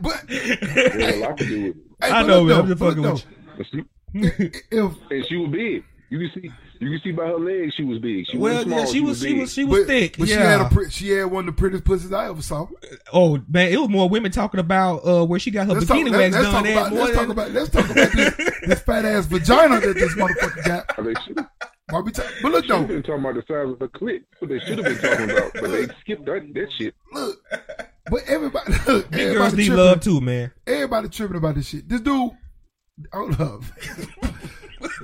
But 0.00 0.22
There's 0.28 1.16
a 1.16 1.18
lot 1.18 1.36
to 1.38 1.44
do 1.44 1.62
with 1.64 1.76
it. 1.76 1.82
hey, 2.00 2.10
I 2.12 2.22
know, 2.22 2.42
look 2.42 2.48
man. 2.56 2.60
I'm 2.60 2.68
just 2.68 2.78
fucking 2.78 3.02
with 3.02 3.26
And 3.56 3.66
she, 3.66 4.70
though, 4.70 4.86
If 4.86 5.10
and 5.10 5.26
she 5.26 5.36
was 5.36 5.50
big. 5.50 5.84
You 6.10 6.18
can 6.20 6.30
see 6.40 6.50
you 6.80 6.90
can 6.90 7.00
see 7.02 7.12
by 7.12 7.26
her 7.26 7.38
legs 7.38 7.74
she 7.76 7.84
was 7.84 7.98
big. 7.98 8.26
She 8.30 8.36
well, 8.38 8.54
wasn't 8.54 8.68
small, 8.68 8.78
yeah, 8.80 8.84
she 8.86 9.00
was, 9.00 9.20
she 9.20 9.34
was, 9.34 9.52
she 9.52 9.64
was 9.64 9.80
but, 9.80 9.86
thick. 9.86 10.16
but 10.18 10.28
yeah. 10.28 10.36
she 10.36 10.42
had 10.42 10.60
a 10.60 10.68
pre- 10.68 10.90
she 10.90 11.08
had 11.10 11.24
one 11.24 11.48
of 11.48 11.54
the 11.54 11.58
prettiest 11.58 11.84
pussies 11.84 12.12
I 12.12 12.28
ever 12.28 12.42
saw. 12.42 12.66
oh 13.12 13.40
man, 13.48 13.72
it 13.72 13.80
was 13.80 13.88
more 13.88 14.08
women 14.08 14.30
talking 14.32 14.60
about 14.60 14.98
uh 15.06 15.24
where 15.24 15.38
she 15.38 15.50
got 15.50 15.66
her 15.66 15.74
Let's 15.74 15.86
talk, 15.86 15.96
bikini 15.98 16.10
let, 16.10 16.32
wax 16.32 16.36
us 16.36 16.42
done. 16.44 16.52
talk 16.52 16.70
about 16.70 16.92
let's 16.92 17.14
talk 17.16 17.28
about 17.28 17.50
let's 17.52 17.70
talk 17.70 17.90
about 17.90 18.12
this, 18.12 18.36
this 18.66 18.80
fat 18.80 19.04
ass 19.04 19.26
vagina 19.26 19.80
that 19.80 19.94
this 19.94 20.14
motherfucker 20.14 20.64
got. 20.64 21.04
They 21.04 21.14
should 21.24 21.46
Why 21.90 22.00
we 22.00 22.12
ta- 22.12 22.22
but 22.42 22.52
look 22.52 22.66
have 22.66 22.82
though, 22.82 22.86
been 22.86 23.02
talking 23.02 23.24
about 23.24 23.34
the 23.34 23.42
size 23.48 23.72
of 23.72 23.78
the 23.78 23.88
clit. 23.88 24.22
What 24.38 24.48
they 24.48 24.58
should 24.60 24.78
have 24.78 24.84
been 24.84 24.98
talking 24.98 25.30
about, 25.30 25.52
but 25.54 25.70
they 25.70 25.86
skipped 26.00 26.26
that 26.26 26.52
that 26.54 26.68
shit. 26.78 26.94
look. 27.12 27.38
But 28.10 28.24
everybody, 28.26 28.72
look, 28.86 29.10
Big 29.10 29.20
everybody 29.20 29.34
girls 29.38 29.54
need 29.54 29.66
tripping, 29.66 29.84
love 29.84 30.00
too, 30.00 30.20
man. 30.20 30.52
Everybody 30.66 31.08
tripping 31.08 31.36
about 31.36 31.54
this 31.54 31.68
shit. 31.68 31.88
This 31.88 32.00
dude, 32.00 32.30
hold 33.12 33.40
up. 33.40 33.62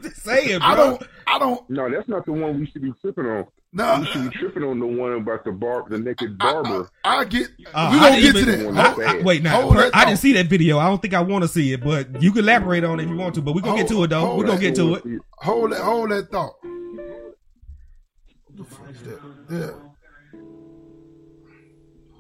Say 0.15 0.45
it, 0.47 0.59
bro. 0.61 0.69
I 0.69 0.75
don't, 0.77 1.03
I 1.27 1.39
don't. 1.39 1.71
No, 1.71 1.91
that's 1.91 2.09
not 2.09 2.25
the 2.27 2.33
one 2.33 2.59
we 2.61 2.67
should 2.67 2.83
be 2.83 2.93
tripping 3.01 3.27
on. 3.27 3.47
No, 3.77 3.99
We 4.01 4.07
should 4.07 4.31
be 4.31 4.39
tripping 4.39 4.63
on 4.63 4.79
the 4.79 4.87
one 4.87 5.13
about 5.15 5.45
the 5.45 5.51
bar, 5.51 5.85
the 5.89 5.99
naked 5.99 6.39
barber. 6.39 6.89
I, 7.03 7.17
I 7.19 7.25
get. 7.25 7.49
Uh, 7.75 7.91
we 7.93 7.99
I 7.99 8.11
gonna 8.11 8.21
get 8.23 8.35
didn't 8.35 8.47
to 8.59 8.63
even- 8.63 8.75
that. 8.77 8.99
I- 8.99 9.19
I- 9.19 9.23
Wait, 9.23 9.43
now 9.43 9.61
Hold 9.63 9.75
per- 9.75 9.91
I 9.93 10.05
didn't 10.05 10.21
see 10.21 10.33
that 10.35 10.47
video. 10.47 10.79
I 10.79 10.87
don't 10.89 11.03
think 11.03 11.13
I 11.15 11.21
want 11.23 11.43
to 11.43 11.49
see 11.49 11.73
it, 11.73 11.83
but 11.83 12.23
you 12.23 12.31
can 12.31 12.45
elaborate 12.45 12.85
on 12.85 13.01
it 13.01 13.05
if 13.05 13.09
you 13.11 13.17
want 13.17 13.35
to. 13.35 13.43
But 13.43 13.55
we're 13.55 13.63
gonna 13.63 13.79
get 13.83 13.89
to 13.89 14.05
it 14.05 14.09
though. 14.11 14.37
We're 14.37 14.47
gonna 14.47 14.61
get 14.61 14.77
to 14.77 14.95
it. 14.95 15.03
Hold 15.39 15.73
that, 15.73 15.81
hold 15.81 16.11
that 16.13 16.31
thought. 16.31 16.55
What 16.63 18.57
the 18.57 18.65
fuck 18.65 18.91
is 18.91 19.03
that? 19.03 19.21
Yeah. 19.51 19.71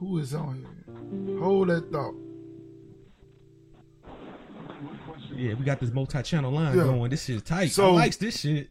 Who 0.01 0.19
is 0.19 0.35
on 0.35 0.57
here? 0.57 1.39
Hold 1.39 1.69
that 1.69 1.91
thought. 1.93 2.15
Yeah, 5.37 5.55
we 5.55 5.65
got 5.65 5.81
this 5.81 5.93
multi-channel 5.93 6.51
line 6.53 6.77
Yeah. 6.77 6.85
going. 6.85 7.11
This 7.11 7.25
shit's 7.25 7.43
tight. 7.43 7.71
So- 7.71 7.91
I 7.91 7.93
likes 7.93 8.17
this 8.17 8.41
shit. 8.41 8.71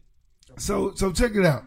So, 0.56 0.94
so 0.94 1.10
check 1.12 1.34
it 1.34 1.44
out. 1.44 1.64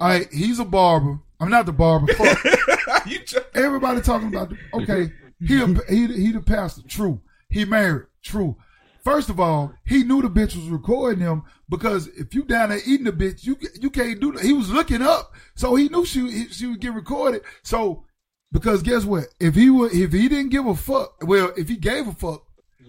All 0.00 0.08
right, 0.08 0.28
he's 0.32 0.58
a 0.58 0.64
barber. 0.64 1.18
I'm 1.40 1.48
not 1.50 1.66
the 1.66 1.72
barber. 1.72 2.12
Fuck. 2.14 3.06
you 3.06 3.20
try- 3.20 3.42
Everybody 3.54 4.00
talking 4.02 4.28
about. 4.28 4.50
The, 4.50 4.56
okay, 4.74 5.12
he 5.46 5.60
a, 5.62 5.66
he 5.88 6.06
he 6.08 6.32
the 6.32 6.40
pastor. 6.40 6.82
True. 6.86 7.20
He 7.48 7.64
married. 7.64 8.06
True. 8.22 8.56
First 9.04 9.30
of 9.30 9.40
all, 9.40 9.72
he 9.86 10.02
knew 10.02 10.20
the 10.20 10.28
bitch 10.28 10.54
was 10.56 10.66
recording 10.68 11.20
him 11.20 11.44
because 11.70 12.08
if 12.08 12.34
you 12.34 12.44
down 12.44 12.68
there 12.70 12.80
eating 12.84 13.04
the 13.04 13.12
bitch, 13.12 13.44
you 13.46 13.56
you 13.80 13.88
can't 13.88 14.20
do 14.20 14.32
that. 14.32 14.44
He 14.44 14.52
was 14.52 14.68
looking 14.70 15.00
up, 15.00 15.32
so 15.54 15.74
he 15.76 15.88
knew 15.88 16.04
she 16.04 16.28
he- 16.30 16.48
she 16.48 16.66
would 16.66 16.80
get 16.80 16.92
recorded. 16.92 17.42
So 17.62 18.04
because 18.52 18.82
guess 18.82 19.04
what? 19.06 19.28
If 19.40 19.54
he 19.54 19.70
would 19.70 19.92
if 19.92 20.12
he 20.12 20.28
didn't 20.28 20.50
give 20.50 20.66
a 20.66 20.74
fuck, 20.74 21.14
well, 21.22 21.52
if 21.56 21.68
he 21.68 21.76
gave 21.76 22.08
a 22.08 22.12
fuck, 22.12 22.44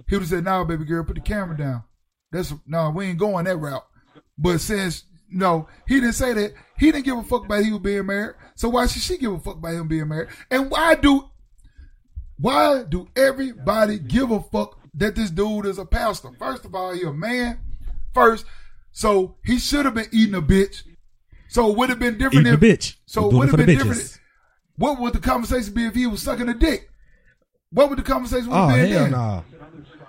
he 0.07 0.15
would 0.15 0.21
have 0.21 0.29
said, 0.29 0.43
"Nah, 0.43 0.63
baby 0.63 0.85
girl, 0.85 1.03
put 1.03 1.15
the 1.15 1.21
camera 1.21 1.57
down." 1.57 1.83
That's 2.31 2.51
no, 2.51 2.57
nah, 2.65 2.89
we 2.91 3.05
ain't 3.05 3.19
going 3.19 3.45
that 3.45 3.57
route. 3.57 3.85
But 4.37 4.61
since 4.61 5.03
no, 5.29 5.67
he 5.87 5.99
didn't 5.99 6.13
say 6.13 6.33
that. 6.33 6.53
He 6.77 6.91
didn't 6.91 7.05
give 7.05 7.17
a 7.17 7.23
fuck 7.23 7.45
about 7.45 7.63
he 7.63 7.71
was 7.71 7.81
being 7.81 8.05
married. 8.05 8.35
So 8.55 8.69
why 8.69 8.87
should 8.87 9.01
she 9.01 9.17
give 9.17 9.33
a 9.33 9.39
fuck 9.39 9.57
about 9.57 9.73
him 9.73 9.87
being 9.87 10.07
married? 10.07 10.29
And 10.49 10.71
why 10.71 10.95
do 10.95 11.29
why 12.37 12.83
do 12.83 13.07
everybody 13.15 13.99
give 13.99 14.31
a 14.31 14.41
fuck 14.41 14.79
that 14.95 15.15
this 15.15 15.29
dude 15.29 15.65
is 15.65 15.77
a 15.77 15.85
pastor? 15.85 16.29
First 16.39 16.65
of 16.65 16.73
all, 16.73 16.93
he 16.93 17.03
a 17.03 17.13
man. 17.13 17.59
First, 18.13 18.45
so 18.91 19.37
he 19.45 19.59
should 19.59 19.85
have 19.85 19.93
been 19.93 20.09
eating 20.11 20.35
a 20.35 20.41
bitch. 20.41 20.83
So 21.49 21.71
it 21.71 21.77
would 21.77 21.89
have 21.89 21.99
been 21.99 22.17
different 22.17 22.47
Eating 22.47 22.53
if 22.53 22.59
bitch. 22.59 22.95
So 23.05 23.29
it 23.29 23.33
would 23.33 23.49
have 23.49 23.57
been 23.57 23.77
different. 23.77 24.19
What 24.77 24.99
would 24.99 25.13
the 25.13 25.19
conversation 25.19 25.73
be 25.73 25.85
if 25.85 25.95
he 25.95 26.07
was 26.07 26.21
sucking 26.21 26.47
a 26.47 26.53
dick? 26.53 26.89
What 27.71 27.89
would 27.89 27.99
the 27.99 28.03
conversation 28.03 28.47
would 28.49 28.55
Oh 28.57 28.67
have 28.67 28.77
been 28.77 28.91
hell 28.91 29.01
then? 29.03 29.11
no! 29.11 29.43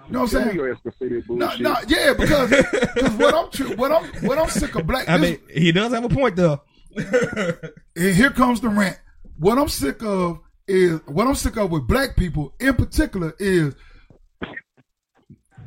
You 0.06 0.12
know 0.14 0.20
what 0.20 0.34
I'm 0.34 0.44
saying? 0.44 0.56
your 0.56 0.72
ass 0.72 0.78
to 0.82 0.90
say 0.98 1.08
that 1.08 1.28
No, 1.28 1.56
no, 1.58 1.76
yeah, 1.86 2.14
because 2.14 2.50
because 2.50 3.12
what 3.14 3.34
I'm 3.34 3.50
tr- 3.50 3.74
what 3.76 3.92
I'm 3.92 4.04
what 4.26 4.38
I'm 4.38 4.48
sick 4.48 4.74
of 4.74 4.86
black. 4.86 5.08
I 5.08 5.18
this- 5.18 5.38
mean, 5.38 5.40
he 5.62 5.70
does 5.72 5.92
have 5.92 6.04
a 6.04 6.08
point 6.08 6.36
though. 6.36 6.61
and 6.96 8.14
here 8.14 8.30
comes 8.30 8.61
the 8.61 8.68
rant. 8.68 8.98
What 9.38 9.58
I'm 9.58 9.68
sick 9.68 10.02
of 10.02 10.40
is 10.66 11.00
what 11.06 11.26
I'm 11.26 11.34
sick 11.34 11.56
of 11.56 11.70
with 11.70 11.86
black 11.86 12.16
people 12.16 12.54
in 12.58 12.74
particular 12.74 13.34
is 13.38 13.74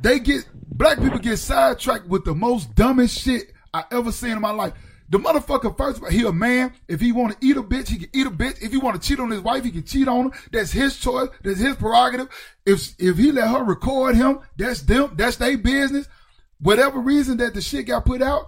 they 0.02 0.18
get 0.18 0.46
black 0.68 0.98
people 1.00 1.18
get 1.18 1.38
sidetracked 1.38 2.06
with 2.08 2.24
the 2.24 2.34
most 2.34 2.74
dumbest 2.74 3.18
shit 3.18 3.52
I 3.72 3.84
ever 3.90 4.12
seen 4.12 4.32
in 4.32 4.40
my 4.40 4.50
life. 4.50 4.72
The 5.08 5.18
motherfucker 5.18 5.76
first 5.76 5.98
of 5.98 6.04
all, 6.04 6.10
he 6.10 6.24
a 6.24 6.32
man. 6.32 6.72
If 6.88 7.00
he 7.00 7.12
want 7.12 7.38
to 7.38 7.46
eat 7.46 7.56
a 7.56 7.62
bitch, 7.62 7.88
he 7.88 7.98
can 7.98 8.08
eat 8.12 8.26
a 8.26 8.30
bitch. 8.30 8.62
If 8.62 8.72
he 8.72 8.78
want 8.78 9.00
to 9.00 9.06
cheat 9.06 9.20
on 9.20 9.30
his 9.30 9.40
wife, 9.40 9.64
he 9.64 9.70
can 9.70 9.84
cheat 9.84 10.08
on 10.08 10.30
her. 10.30 10.38
That's 10.50 10.72
his 10.72 10.98
choice. 10.98 11.28
That's 11.42 11.60
his 11.60 11.76
prerogative. 11.76 12.28
If 12.64 12.94
if 12.98 13.16
he 13.16 13.30
let 13.32 13.48
her 13.48 13.62
record 13.62 14.16
him, 14.16 14.40
that's 14.56 14.82
them. 14.82 15.12
That's 15.16 15.36
their 15.36 15.58
business. 15.58 16.08
Whatever 16.60 17.00
reason 17.00 17.36
that 17.38 17.54
the 17.54 17.60
shit 17.60 17.86
got 17.86 18.06
put 18.06 18.22
out, 18.22 18.46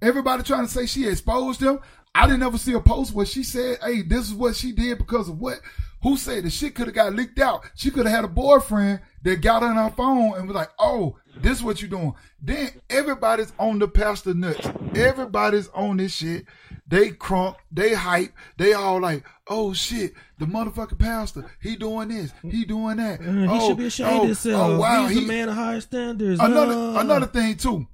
everybody 0.00 0.42
trying 0.42 0.66
to 0.66 0.72
say 0.72 0.86
she 0.86 1.06
exposed 1.06 1.60
him. 1.60 1.80
I 2.14 2.26
didn't 2.26 2.42
ever 2.42 2.58
see 2.58 2.72
a 2.72 2.80
post 2.80 3.12
where 3.12 3.26
she 3.26 3.42
said, 3.42 3.78
"Hey, 3.82 4.02
this 4.02 4.26
is 4.26 4.34
what 4.34 4.56
she 4.56 4.72
did 4.72 4.98
because 4.98 5.28
of 5.28 5.38
what." 5.38 5.60
Who 6.02 6.16
said 6.16 6.44
the 6.44 6.50
shit 6.50 6.74
could 6.74 6.86
have 6.86 6.94
got 6.94 7.14
leaked 7.14 7.38
out? 7.38 7.62
She 7.76 7.90
could 7.90 8.06
have 8.06 8.14
had 8.14 8.24
a 8.24 8.28
boyfriend 8.28 9.00
that 9.22 9.42
got 9.42 9.62
on 9.62 9.76
her 9.76 9.90
phone 9.90 10.34
and 10.34 10.48
was 10.48 10.56
like, 10.56 10.70
"Oh, 10.78 11.18
this 11.36 11.58
is 11.58 11.62
what 11.62 11.80
you're 11.80 11.90
doing." 11.90 12.14
Then 12.42 12.70
everybody's 12.88 13.52
on 13.58 13.78
the 13.78 13.88
pastor 13.88 14.34
nuts. 14.34 14.66
Everybody's 14.94 15.68
on 15.68 15.98
this 15.98 16.14
shit. 16.14 16.46
They 16.86 17.10
crunk, 17.10 17.56
they 17.70 17.94
hype, 17.94 18.32
they 18.56 18.72
all 18.72 19.00
like, 19.00 19.24
"Oh 19.48 19.72
shit, 19.72 20.12
the 20.38 20.46
motherfucking 20.46 20.98
pastor, 20.98 21.48
he 21.62 21.76
doing 21.76 22.08
this, 22.08 22.32
he 22.42 22.64
doing 22.64 22.96
that." 22.96 23.20
He 23.20 23.46
oh, 23.48 23.68
should 23.68 23.78
be 23.78 23.86
ashamed 23.86 24.10
oh, 24.10 24.20
of 24.22 24.26
himself. 24.26 24.70
Oh 24.70 24.78
wow, 24.80 25.06
He's 25.06 25.18
he, 25.18 25.24
a 25.24 25.28
man 25.28 25.48
of 25.48 25.54
higher 25.54 25.80
standards. 25.80 26.40
another 26.40 26.72
Uh. 26.72 27.00
another 27.00 27.26
thing 27.26 27.56
too. 27.56 27.86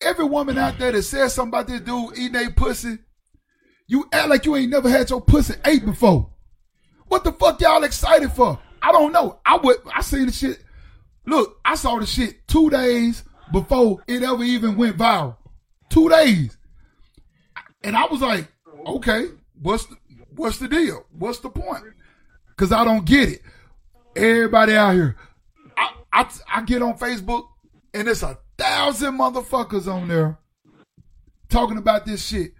Every 0.00 0.26
woman 0.26 0.56
out 0.56 0.78
there 0.78 0.92
that 0.92 1.02
says 1.02 1.34
something 1.34 1.48
about 1.48 1.66
this 1.66 1.80
dude 1.80 2.16
eating 2.16 2.46
a 2.46 2.50
pussy, 2.50 2.98
you 3.88 4.08
act 4.12 4.28
like 4.28 4.44
you 4.46 4.54
ain't 4.54 4.70
never 4.70 4.88
had 4.88 5.10
your 5.10 5.20
pussy 5.20 5.54
ate 5.64 5.84
before. 5.84 6.30
What 7.08 7.24
the 7.24 7.32
fuck 7.32 7.60
y'all 7.60 7.82
excited 7.82 8.30
for? 8.30 8.60
I 8.80 8.92
don't 8.92 9.12
know. 9.12 9.40
I 9.44 9.56
would. 9.56 9.78
I 9.92 10.02
seen 10.02 10.26
the 10.26 10.32
shit. 10.32 10.62
Look, 11.28 11.60
I 11.62 11.74
saw 11.74 11.98
the 11.98 12.06
shit 12.06 12.48
two 12.48 12.70
days 12.70 13.22
before 13.52 14.02
it 14.06 14.22
ever 14.22 14.42
even 14.42 14.78
went 14.78 14.96
viral. 14.96 15.36
Two 15.90 16.08
days, 16.08 16.56
and 17.84 17.94
I 17.94 18.06
was 18.06 18.22
like, 18.22 18.50
okay, 18.86 19.26
what's 19.60 19.84
the, 19.84 19.96
what's 20.36 20.58
the 20.58 20.68
deal? 20.68 21.04
What's 21.10 21.40
the 21.40 21.50
point? 21.50 21.84
Because 22.48 22.72
I 22.72 22.82
don't 22.82 23.04
get 23.04 23.28
it. 23.28 23.42
Everybody 24.16 24.74
out 24.74 24.94
here, 24.94 25.16
I, 25.76 25.92
I 26.12 26.30
I 26.50 26.62
get 26.62 26.80
on 26.80 26.96
Facebook 26.96 27.44
and 27.92 28.08
it's 28.08 28.22
a 28.22 28.38
thousand 28.56 29.18
motherfuckers 29.18 29.86
on 29.86 30.08
there 30.08 30.38
talking 31.50 31.76
about 31.76 32.06
this 32.06 32.26
shit. 32.26 32.52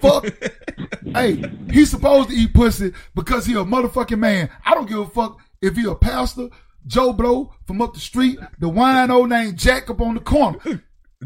Fuck. 0.00 0.24
hey, 1.14 1.42
he's 1.72 1.90
supposed 1.90 2.28
to 2.30 2.36
eat 2.36 2.54
pussy 2.54 2.92
because 3.16 3.44
he 3.44 3.54
a 3.54 3.64
motherfucking 3.64 4.20
man. 4.20 4.50
I 4.64 4.74
don't 4.74 4.88
give 4.88 4.98
a 4.98 5.06
fuck 5.06 5.40
if 5.60 5.74
he 5.74 5.84
a 5.84 5.96
pastor, 5.96 6.48
Joe 6.86 7.12
Blow 7.12 7.52
from 7.66 7.82
up 7.82 7.94
the 7.94 8.00
street, 8.00 8.38
the 8.58 8.68
wine 8.68 9.10
old 9.10 9.28
named 9.28 9.58
Jack 9.58 9.90
up 9.90 10.00
on 10.00 10.14
the 10.14 10.20
corner. 10.20 10.58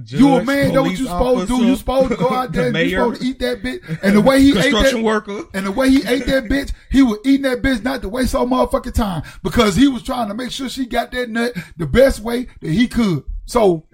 you 0.06 0.34
a 0.34 0.44
man, 0.44 0.72
know 0.72 0.82
what 0.82 0.92
you 0.92 1.04
supposed 1.06 1.48
to 1.48 1.58
do. 1.58 1.64
You 1.66 1.76
supposed 1.76 2.10
to 2.10 2.16
go 2.16 2.30
out 2.34 2.52
there 2.52 2.70
the 2.72 2.78
and 2.78 2.90
you 2.90 2.96
supposed 2.96 3.20
to 3.20 3.26
eat 3.26 3.38
that 3.40 3.62
bitch. 3.62 3.98
And 4.02 4.16
the 4.16 4.20
way 4.20 4.40
he 4.40 4.58
ate 4.58 4.72
that, 4.72 5.02
worker. 5.02 5.44
and 5.52 5.66
the 5.66 5.72
way 5.72 5.90
he 5.90 5.98
ate 6.06 6.26
that 6.26 6.44
bitch, 6.44 6.72
he 6.90 7.02
was 7.02 7.18
eating 7.24 7.42
that 7.42 7.62
bitch 7.62 7.82
not 7.82 8.00
to 8.02 8.08
waste 8.08 8.34
all 8.34 8.46
motherfucking 8.46 8.94
time 8.94 9.22
because 9.42 9.76
he 9.76 9.88
was 9.88 10.02
trying 10.02 10.28
to 10.28 10.34
make 10.34 10.50
sure 10.50 10.68
she 10.68 10.86
got 10.86 11.10
that 11.12 11.28
nut 11.28 11.52
the 11.76 11.86
best 11.86 12.20
way 12.20 12.46
that 12.60 12.70
he 12.70 12.88
could. 12.88 13.24
So, 13.46 13.86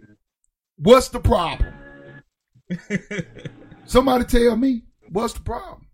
what's 0.77 1.09
the 1.09 1.21
problem? 1.21 1.73
Somebody 3.85 4.25
tell 4.25 4.57
me 4.57 4.83
what's 5.11 5.35
the 5.35 5.41
problem? 5.41 5.87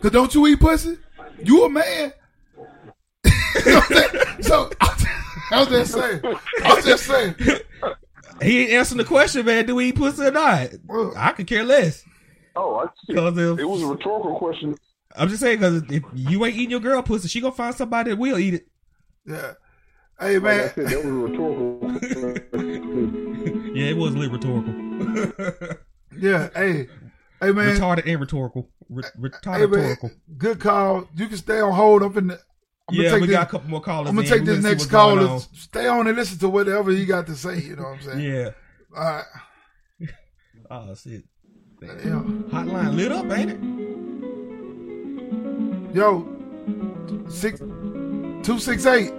Cause 0.00 0.10
don't 0.12 0.34
you 0.34 0.46
eat 0.46 0.60
pussy? 0.60 0.96
You 1.42 1.64
a 1.64 1.70
man. 1.70 2.12
You 3.24 3.30
know 3.30 3.30
what 3.30 3.32
I'm 3.32 3.32
saying? 3.32 3.39
So 4.42 4.70
I 4.80 5.58
was 5.60 5.68
just 5.68 5.92
saying. 5.92 6.20
I 6.64 6.74
was 6.74 6.84
just 6.84 7.06
saying. 7.06 7.34
He 8.42 8.62
ain't 8.62 8.70
answering 8.72 8.98
the 8.98 9.04
question, 9.04 9.44
man. 9.44 9.66
Do 9.66 9.74
we 9.74 9.88
eat 9.88 9.96
pussy 9.96 10.22
or 10.24 10.30
not? 10.30 10.70
Well, 10.86 11.12
I 11.16 11.32
could 11.32 11.46
care 11.46 11.64
less. 11.64 12.04
Oh, 12.56 12.76
I 12.76 12.86
see. 13.06 13.14
Cause 13.14 13.36
if, 13.36 13.58
It 13.58 13.64
was 13.64 13.82
a 13.82 13.86
rhetorical 13.86 14.38
question. 14.38 14.76
I'm 15.16 15.28
just 15.28 15.40
saying, 15.40 15.58
because 15.58 15.82
if 15.90 16.02
you 16.14 16.44
ain't 16.44 16.54
eating 16.56 16.70
your 16.70 16.80
girl 16.80 17.02
pussy, 17.02 17.28
she 17.28 17.40
gonna 17.40 17.52
find 17.54 17.74
somebody 17.74 18.10
that 18.10 18.16
will 18.16 18.38
eat 18.38 18.54
it. 18.54 18.66
Yeah. 19.26 19.52
Hey 20.18 20.38
Like 20.38 20.52
I 20.52 20.56
man. 20.56 20.72
said, 20.74 20.86
that 20.86 21.04
was 21.04 21.06
a 21.06 21.12
rhetorical. 21.12 21.80
Yeah, 23.74 23.86
it 23.86 23.96
was 23.96 24.14
a 24.14 24.18
little 24.18 24.34
rhetorical. 24.36 25.76
Yeah. 26.18 26.48
Hey. 26.54 26.88
Hey 27.40 27.52
man. 27.52 27.76
Retarded 27.76 28.06
and 28.06 28.20
rhetorical. 28.20 28.68
Re- 28.88 29.02
Hey 29.04 29.20
retarded 29.20 29.60
man. 29.60 29.70
rhetorical. 29.70 30.10
Good 30.36 30.60
call. 30.60 31.08
You 31.14 31.28
can 31.28 31.36
stay 31.36 31.60
on 31.60 31.72
hold 31.72 32.02
up 32.02 32.16
in 32.16 32.26
the. 32.28 32.40
I'm 32.90 32.96
Yeah, 32.96 33.14
we 33.14 33.20
this, 33.26 33.30
got 33.30 33.48
a 33.48 33.50
couple 33.50 33.70
more 33.70 33.80
callers. 33.80 34.08
I'm 34.10 34.14
gonna 34.16 34.26
in. 34.26 34.32
take 34.32 34.44
this 34.44 34.56
gonna 34.62 34.68
next 34.74 34.86
caller. 34.86 35.26
on. 35.28 35.40
Stay 35.40 35.86
on 35.86 36.06
and 36.06 36.16
listen 36.16 36.38
to 36.38 36.48
whatever 36.48 36.90
he 36.90 37.04
got 37.06 37.26
to 37.28 37.34
say. 37.36 37.60
You 37.60 37.76
know 37.76 37.82
what 37.84 37.98
I'm 37.98 38.02
saying? 38.02 38.20
Yeah. 38.20 38.50
All 38.96 39.04
right. 39.04 39.24
Oh 40.72 40.94
shit. 40.94 41.24
Yeah. 41.82 41.88
Hotline 42.52 42.94
lit 42.94 43.10
up, 43.10 43.24
ain't 43.32 43.50
it? 43.50 43.60
Yo, 45.96 46.28
six 47.28 47.58
two 47.58 48.58
six 48.60 48.86
eight. 48.86 49.12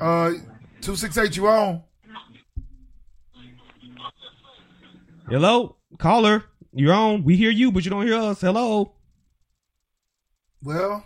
Uh, 0.00 0.32
two 0.80 0.96
six 0.96 1.18
eight. 1.18 1.36
You 1.36 1.46
on? 1.48 1.82
Hello, 5.28 5.76
caller. 5.98 6.44
You're 6.72 6.92
on. 6.94 7.22
We 7.24 7.36
hear 7.36 7.50
you, 7.50 7.70
but 7.70 7.84
you 7.84 7.90
don't 7.90 8.06
hear 8.06 8.16
us. 8.18 8.40
Hello. 8.40 8.92
Well, 10.62 11.04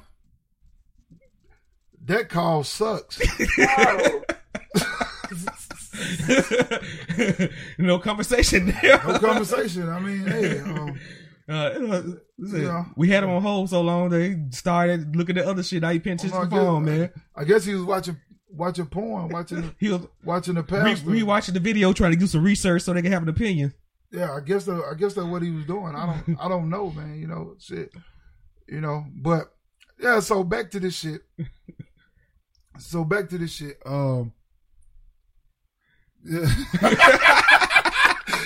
that 2.09 2.29
call 2.29 2.65
sucks. 2.65 3.21
no 7.79 7.99
conversation 7.99 8.75
there. 8.83 9.01
No 9.07 9.19
conversation. 9.19 9.89
I 9.89 10.01
mean, 10.01 10.27
hey, 10.27 10.59
um, 10.61 10.99
Uh, 11.51 12.03
listen, 12.37 12.61
Yeah. 12.63 12.85
We 12.95 13.09
had 13.09 13.25
him 13.25 13.31
on 13.31 13.41
hold 13.41 13.71
so 13.71 13.81
long 13.81 14.11
they 14.11 14.37
started 14.51 15.17
looking 15.17 15.39
at 15.39 15.47
other 15.47 15.63
shit. 15.63 15.81
Now 15.81 15.89
he 15.89 15.99
paying 15.99 16.17
attention 16.17 16.37
Oh, 16.37 16.45
to 16.45 16.51
the 16.51 16.57
phone, 16.57 16.85
God. 16.85 16.93
man. 16.93 17.11
I 17.35 17.45
guess 17.45 17.65
he 17.65 17.73
was 17.73 17.85
watching 17.85 18.19
watching 18.51 18.85
porn, 18.85 19.31
watching 19.31 19.75
He 19.81 19.89
was 19.89 20.03
watching 20.23 20.57
the 20.57 20.63
past, 20.63 20.85
re- 20.85 20.93
pastor. 20.93 21.09
rewatching 21.51 21.55
the 21.55 21.61
video, 21.61 21.95
trying 21.95 22.13
to 22.13 22.19
do 22.19 22.27
some 22.27 22.45
research 22.45 22.83
so 22.83 22.93
they 22.93 23.01
can 23.01 23.13
have 23.13 23.23
an 23.23 23.31
opinion. 23.31 23.73
Yeah, 24.13 24.31
I 24.35 24.41
guess 24.41 24.67
that 24.67 24.75
I 24.75 24.93
guess 24.95 25.15
that's 25.15 25.27
what 25.27 25.41
he 25.41 25.51
was 25.51 25.65
doing. 25.65 25.95
I 25.97 26.21
don't 26.27 26.39
I 26.39 26.49
don't 26.51 26.69
know, 26.69 26.91
man. 26.91 27.19
You 27.19 27.29
know, 27.29 27.55
shit. 27.59 27.93
You 28.69 28.83
know, 28.83 29.07
but 29.17 29.45
yeah. 29.99 30.21
So 30.21 30.45
back 30.45 30.71
to 30.73 30.81
this 30.81 30.97
shit. 30.99 31.23
So 32.79 33.05
back 33.05 33.29
to 33.31 33.39
this 33.39 33.53
shit. 33.53 33.79
Um. 33.85 34.33
Yeah. 36.25 36.41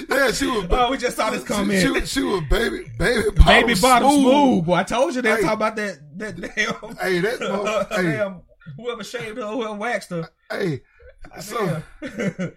yeah, 0.09 0.30
she 0.33 0.47
was. 0.47 0.66
Oh, 0.70 0.91
we 0.91 0.99
just 0.99 1.16
saw 1.16 1.30
this 1.30 1.43
she, 1.43 1.47
comment. 1.49 1.80
She, 1.80 1.89
was- 1.91 2.11
she 2.11 2.22
was 2.22 2.43
baby, 2.51 2.85
baby, 2.99 3.30
bottom 3.30 3.66
Baby 3.66 3.80
bottom 3.80 4.11
smooth. 4.11 4.64
boy. 4.66 4.74
I 4.74 4.83
told 4.85 5.14
you 5.14 5.22
they 5.22 5.37
Hey. 5.37 5.43
talk 5.43 5.55
about 5.55 5.76
that 5.76 5.99
that 6.18 6.41
damn. 6.41 6.97
Hey, 6.97 7.20
that 7.20 7.41
mo- 7.41 7.87
hey. 7.97 8.03
damn 8.03 8.43
whoever 8.76 9.03
shaved 9.03 9.39
her, 9.39 9.47
whoever 9.47 9.74
waxed 9.74 10.11
her. 10.11 10.28
Hey, 10.51 10.83
so 11.41 11.83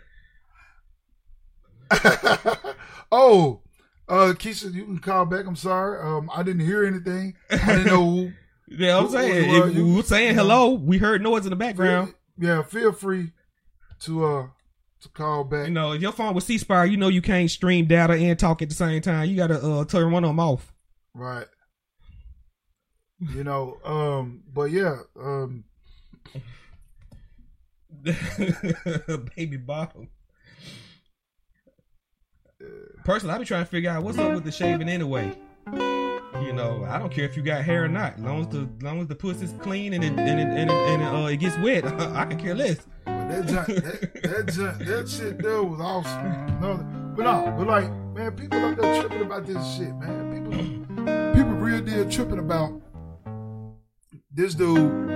oh, 3.11 3.61
uh, 4.07 4.33
Keisha, 4.37 4.73
you 4.73 4.85
can 4.85 4.99
call 4.99 5.25
back. 5.25 5.45
I'm 5.45 5.55
sorry. 5.55 6.01
Um, 6.01 6.29
I 6.33 6.43
didn't 6.43 6.65
hear 6.65 6.85
anything. 6.85 7.35
I 7.51 7.57
didn't 7.57 7.85
know. 7.87 8.31
Yeah, 8.67 8.97
I'm 8.97 9.09
saying 9.09 9.49
if 9.49 9.75
you? 9.75 9.85
we 9.85 9.95
were 9.95 10.03
saying 10.03 10.35
hello. 10.35 10.73
We 10.73 10.97
heard 10.97 11.21
noise 11.21 11.45
in 11.45 11.51
the 11.51 11.55
background. 11.55 12.13
Yeah, 12.37 12.63
feel 12.63 12.91
free 12.91 13.31
to 14.01 14.25
uh 14.25 14.47
to 15.01 15.09
call 15.09 15.43
back. 15.43 15.67
You 15.67 15.73
know, 15.73 15.93
if 15.93 16.01
your 16.01 16.11
phone 16.11 16.33
with 16.33 16.43
C 16.43 16.57
Spire, 16.57 16.85
you 16.85 16.97
know 16.97 17.07
you 17.07 17.21
can't 17.21 17.49
stream 17.49 17.85
data 17.85 18.13
and 18.13 18.37
talk 18.37 18.61
at 18.61 18.69
the 18.69 18.75
same 18.75 19.01
time. 19.01 19.29
You 19.29 19.35
gotta 19.35 19.59
uh, 19.59 19.85
turn 19.85 20.11
one 20.11 20.23
of 20.23 20.29
them 20.29 20.39
off. 20.39 20.73
Right. 21.13 21.47
You 23.19 23.43
know, 23.43 23.77
um, 23.85 24.43
but 24.51 24.71
yeah, 24.71 24.97
um, 25.19 25.63
Baby 29.35 29.57
bottom. 29.57 30.09
Personally, 33.03 33.35
I 33.35 33.37
be 33.37 33.45
trying 33.45 33.63
to 33.63 33.69
figure 33.69 33.89
out 33.89 34.03
what's 34.03 34.17
up 34.17 34.33
with 34.33 34.43
the 34.43 34.51
shaving 34.51 34.89
anyway. 34.89 35.35
You 36.41 36.53
know, 36.53 36.85
I 36.87 36.99
don't 36.99 37.11
care 37.11 37.25
if 37.25 37.37
you 37.37 37.43
got 37.43 37.63
hair 37.63 37.85
or 37.85 37.87
not. 37.87 38.15
As 38.15 38.21
long 38.21 38.41
as 38.41 38.47
the 38.49 38.69
as 38.77 38.83
long 38.83 39.01
as 39.01 39.07
the 39.07 39.15
pussy's 39.15 39.53
clean 39.61 39.93
and 39.93 40.03
it 40.03 40.09
and 40.09 40.19
it, 40.19 40.47
and 40.47 40.69
it, 40.69 40.73
and 40.73 41.01
it, 41.01 41.05
uh, 41.05 41.25
it 41.27 41.37
gets 41.37 41.57
wet, 41.59 41.85
I 42.15 42.25
can 42.25 42.39
care 42.39 42.55
less. 42.55 42.77
but 43.05 43.29
that 43.29 43.47
junk, 43.47 43.67
that 43.67 44.13
that, 44.23 44.53
junk, 44.53 44.77
that 44.79 45.09
shit 45.09 45.37
there 45.41 45.63
was 45.63 45.79
awesome. 45.79 46.59
No, 46.59 46.77
but 47.15 47.23
no, 47.23 47.55
but 47.57 47.67
like, 47.67 47.91
man, 48.13 48.31
people 48.33 48.63
up 48.63 48.77
there 48.77 49.01
tripping 49.01 49.21
about 49.21 49.45
this 49.45 49.75
shit, 49.75 49.95
man. 49.95 50.33
People, 50.33 51.33
people 51.33 51.53
real 51.53 51.81
deal 51.81 52.09
tripping 52.09 52.39
about 52.39 52.81
this 54.31 54.53
dude. 54.53 55.15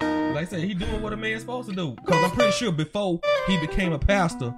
Like 0.00 0.36
I 0.36 0.44
said, 0.44 0.60
he 0.60 0.74
doing 0.74 1.02
what 1.02 1.12
a 1.12 1.16
man's 1.16 1.42
supposed 1.42 1.68
to 1.68 1.74
do. 1.74 1.96
Cause 2.06 2.24
I'm 2.24 2.30
pretty 2.30 2.52
sure 2.52 2.72
before 2.72 3.20
he 3.46 3.58
became 3.58 3.92
a 3.92 3.98
pastor, 3.98 4.54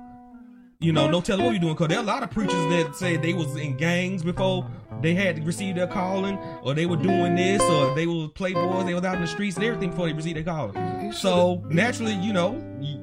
you 0.80 0.92
know, 0.92 1.10
no 1.10 1.20
telling 1.20 1.44
what 1.44 1.50
you're 1.50 1.60
doing. 1.60 1.74
Cause 1.74 1.88
there 1.88 1.98
are 1.98 2.02
a 2.02 2.06
lot 2.06 2.22
of 2.22 2.30
preachers 2.30 2.54
that 2.70 2.94
say 2.94 3.16
they 3.16 3.34
was 3.34 3.56
in 3.56 3.76
gangs 3.76 4.22
before 4.22 4.68
they 5.00 5.12
had 5.14 5.36
to 5.36 5.42
receive 5.42 5.74
their 5.74 5.88
calling, 5.88 6.38
or 6.62 6.74
they 6.74 6.86
were 6.86 6.96
doing 6.96 7.34
this, 7.34 7.60
or 7.62 7.94
they 7.94 8.06
were 8.06 8.28
playboys, 8.28 8.86
they 8.86 8.94
was 8.94 9.04
out 9.04 9.16
in 9.16 9.22
the 9.22 9.26
streets 9.26 9.56
and 9.56 9.64
everything 9.64 9.90
before 9.90 10.06
they 10.06 10.12
received 10.12 10.36
their 10.36 10.44
calling. 10.44 11.12
So 11.12 11.64
naturally, 11.68 12.14
you 12.14 12.32
know, 12.32 12.52
you, 12.80 13.00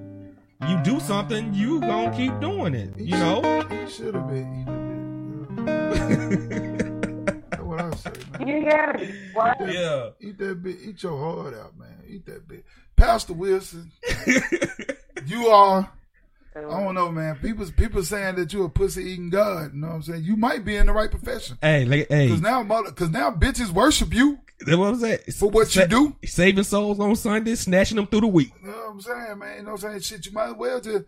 you 0.69 0.81
do 0.83 0.99
something, 1.01 1.53
you 1.53 1.81
gonna 1.81 2.15
keep 2.15 2.39
doing 2.39 2.75
it. 2.75 2.97
You 2.97 3.17
know. 3.17 3.61
he 3.69 3.89
should 3.91 4.15
have 4.15 4.27
been 4.29 4.61
eating 4.61 5.67
a. 5.67 7.41
That's 7.49 7.63
what 7.63 7.81
I 7.81 7.93
say, 7.95 8.11
man. 8.39 8.47
yeah. 9.69 10.09
Eat 10.21 10.37
that 10.37 10.63
bit. 10.63 10.77
Eat 10.81 11.03
your 11.03 11.17
heart 11.17 11.53
out, 11.55 11.77
man. 11.77 12.03
Eat 12.07 12.25
that 12.27 12.47
bit. 12.47 12.63
Pastor 12.95 13.33
Wilson, 13.33 13.91
you 15.25 15.47
are. 15.47 15.91
I 16.55 16.61
don't 16.61 16.95
know, 16.95 17.11
man. 17.11 17.35
People 17.41 17.65
people 17.75 18.03
saying 18.03 18.35
that 18.35 18.53
you're 18.53 18.65
a 18.65 18.69
pussy 18.69 19.03
eating 19.03 19.29
God. 19.29 19.73
You 19.73 19.81
know 19.81 19.87
what 19.87 19.95
I'm 19.95 20.01
saying? 20.03 20.23
You 20.23 20.37
might 20.37 20.63
be 20.63 20.75
in 20.77 20.85
the 20.85 20.93
right 20.93 21.11
profession. 21.11 21.57
Hey, 21.61 21.83
like, 21.85 22.07
hey, 22.09 22.29
Cause 22.29 22.41
now, 22.41 22.63
mother, 22.63 22.91
cause 22.91 23.09
now 23.09 23.29
bitches 23.31 23.71
worship 23.71 24.13
you 24.13 24.39
that's 24.59 24.77
what 24.77 24.87
I'm 24.87 24.99
saying. 24.99 25.19
for 25.37 25.49
what 25.49 25.75
you 25.75 25.85
do. 25.85 26.15
Saving 26.23 26.63
souls 26.63 26.99
on 26.99 27.15
Sunday, 27.15 27.55
snatching 27.55 27.97
them 27.97 28.07
through 28.07 28.21
the 28.21 28.27
week. 28.27 28.51
You 28.61 28.67
know 28.69 28.73
what 28.73 28.89
I'm 28.91 29.01
saying, 29.01 29.39
man? 29.39 29.57
You 29.57 29.63
know 29.63 29.71
what 29.73 29.83
I'm 29.83 29.91
saying? 29.91 30.01
Shit, 30.01 30.25
you 30.25 30.31
might 30.31 30.49
as 30.49 30.55
well 30.55 30.79
just 30.79 31.05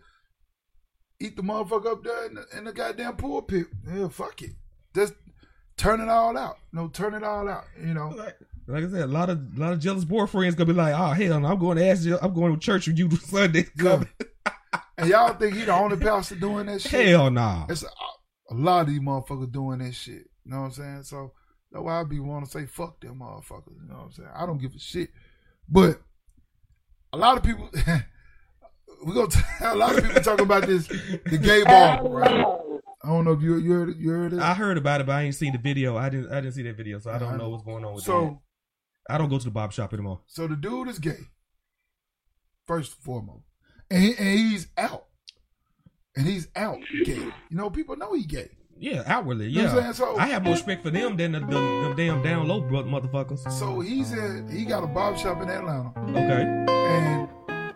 eat 1.20 1.36
the 1.36 1.42
motherfucker 1.42 1.92
up 1.92 2.04
there 2.04 2.26
in 2.26 2.34
the, 2.34 2.44
in 2.56 2.64
the 2.64 2.72
goddamn 2.72 3.16
pulpit. 3.16 3.66
Yeah, 3.90 4.08
fuck 4.08 4.42
it. 4.42 4.52
Just 4.94 5.14
turn 5.76 6.00
it 6.00 6.08
all 6.08 6.36
out. 6.36 6.56
No, 6.72 6.88
turn 6.88 7.14
it 7.14 7.22
all 7.22 7.48
out. 7.48 7.64
You 7.80 7.94
know. 7.94 8.08
Like, 8.08 8.36
like 8.66 8.84
I 8.84 8.90
said, 8.90 9.02
a 9.02 9.06
lot 9.06 9.30
of 9.30 9.38
a 9.56 9.60
lot 9.60 9.72
of 9.72 9.80
jealous 9.80 10.04
boyfriends 10.04 10.54
gonna 10.54 10.66
be 10.66 10.72
like, 10.74 10.94
oh 10.94 11.12
hell, 11.12 11.40
no, 11.40 11.48
I'm 11.48 11.58
going 11.58 11.78
to 11.78 11.86
ask 11.86 12.04
you, 12.04 12.18
I'm 12.20 12.34
going 12.34 12.52
to 12.52 12.60
church 12.60 12.86
with 12.86 12.98
you 12.98 13.10
Sunday. 13.16 13.66
Yeah. 13.82 14.04
And 14.96 15.08
y'all 15.08 15.34
think 15.34 15.54
he 15.54 15.64
the 15.64 15.72
only 15.72 15.96
pastor 15.96 16.34
doing 16.34 16.66
that 16.66 16.80
shit? 16.82 17.06
Hell 17.08 17.30
nah. 17.30 17.66
It's 17.68 17.84
a, 17.84 17.88
a 18.50 18.54
lot 18.54 18.82
of 18.82 18.88
these 18.88 19.00
motherfuckers 19.00 19.52
doing 19.52 19.78
that 19.78 19.94
shit. 19.94 20.26
You 20.44 20.50
know 20.52 20.60
what 20.60 20.66
I'm 20.66 20.72
saying? 20.72 21.02
So 21.04 21.32
That's 21.70 21.84
why 21.84 22.00
I 22.00 22.04
be 22.04 22.18
want 22.18 22.44
to 22.46 22.50
say 22.50 22.66
fuck 22.66 23.00
them 23.00 23.20
motherfuckers. 23.20 23.80
You 23.80 23.88
know 23.88 23.96
what 23.96 24.04
I'm 24.06 24.12
saying? 24.12 24.28
I 24.34 24.46
don't 24.46 24.58
give 24.58 24.74
a 24.74 24.78
shit. 24.78 25.10
But 25.68 26.00
a 27.12 27.16
lot 27.16 27.36
of 27.36 27.42
people, 27.42 27.70
we 29.04 29.14
gonna 29.14 29.28
t- 29.28 29.40
a 29.60 29.74
lot 29.74 29.96
of 29.96 30.04
people 30.04 30.20
talking 30.22 30.44
about 30.44 30.66
this 30.66 30.86
the 30.88 31.38
gay 31.40 31.62
bar. 31.64 32.06
Right? 32.08 32.44
I 33.04 33.08
don't 33.08 33.24
know 33.24 33.32
if 33.32 33.42
you 33.42 33.56
you 33.58 33.72
heard 33.72 33.88
it, 33.90 33.96
you 33.98 34.10
heard 34.10 34.32
it. 34.32 34.40
I 34.40 34.54
heard 34.54 34.76
about 34.78 35.00
it, 35.00 35.06
but 35.06 35.12
I 35.14 35.22
ain't 35.22 35.34
seen 35.34 35.52
the 35.52 35.58
video. 35.58 35.96
I 35.96 36.08
didn't. 36.08 36.32
I 36.32 36.40
didn't 36.40 36.54
see 36.54 36.62
that 36.62 36.76
video, 36.76 36.98
so 36.98 37.10
I 37.10 37.18
don't 37.18 37.38
know 37.38 37.48
what's 37.50 37.64
going 37.64 37.84
on 37.84 37.94
with 37.94 38.04
that. 38.04 38.10
so 38.10 38.42
I 39.08 39.16
don't 39.16 39.28
go 39.28 39.38
to 39.38 39.44
the 39.44 39.50
barber 39.50 39.72
shop 39.72 39.92
anymore. 39.94 40.20
so 40.26 40.46
the 40.46 40.56
dude 40.56 40.88
is 40.88 40.98
gay. 40.98 41.28
First 42.66 42.96
and 42.96 43.04
foremost, 43.04 43.46
and, 43.90 44.02
he, 44.02 44.14
and 44.16 44.38
he's 44.38 44.68
out, 44.76 45.06
and 46.16 46.26
he's 46.26 46.48
out 46.56 46.78
gay. 47.04 47.14
You 47.16 47.32
know, 47.56 47.70
people 47.70 47.96
know 47.96 48.12
he 48.14 48.24
gay. 48.24 48.50
Yeah, 48.80 49.02
outwardly, 49.06 49.48
You 49.48 49.62
know 49.62 49.68
yeah. 49.70 49.74
what 49.74 49.84
I'm 49.86 49.92
saying? 49.94 50.14
So- 50.14 50.18
I 50.18 50.26
have 50.28 50.44
more 50.44 50.52
respect 50.54 50.84
for 50.84 50.90
them 50.90 51.16
than 51.16 51.32
the, 51.32 51.40
the, 51.40 51.46
them 51.46 51.96
damn 51.96 52.22
down 52.22 52.46
low 52.46 52.62
motherfuckers. 52.62 53.50
So 53.50 53.80
he's 53.80 54.12
in. 54.12 54.48
He 54.48 54.64
got 54.64 54.84
a 54.84 54.86
barber 54.86 55.18
shop 55.18 55.42
in 55.42 55.48
Atlanta. 55.50 55.92
Okay. 56.10 56.64
and 56.68 57.28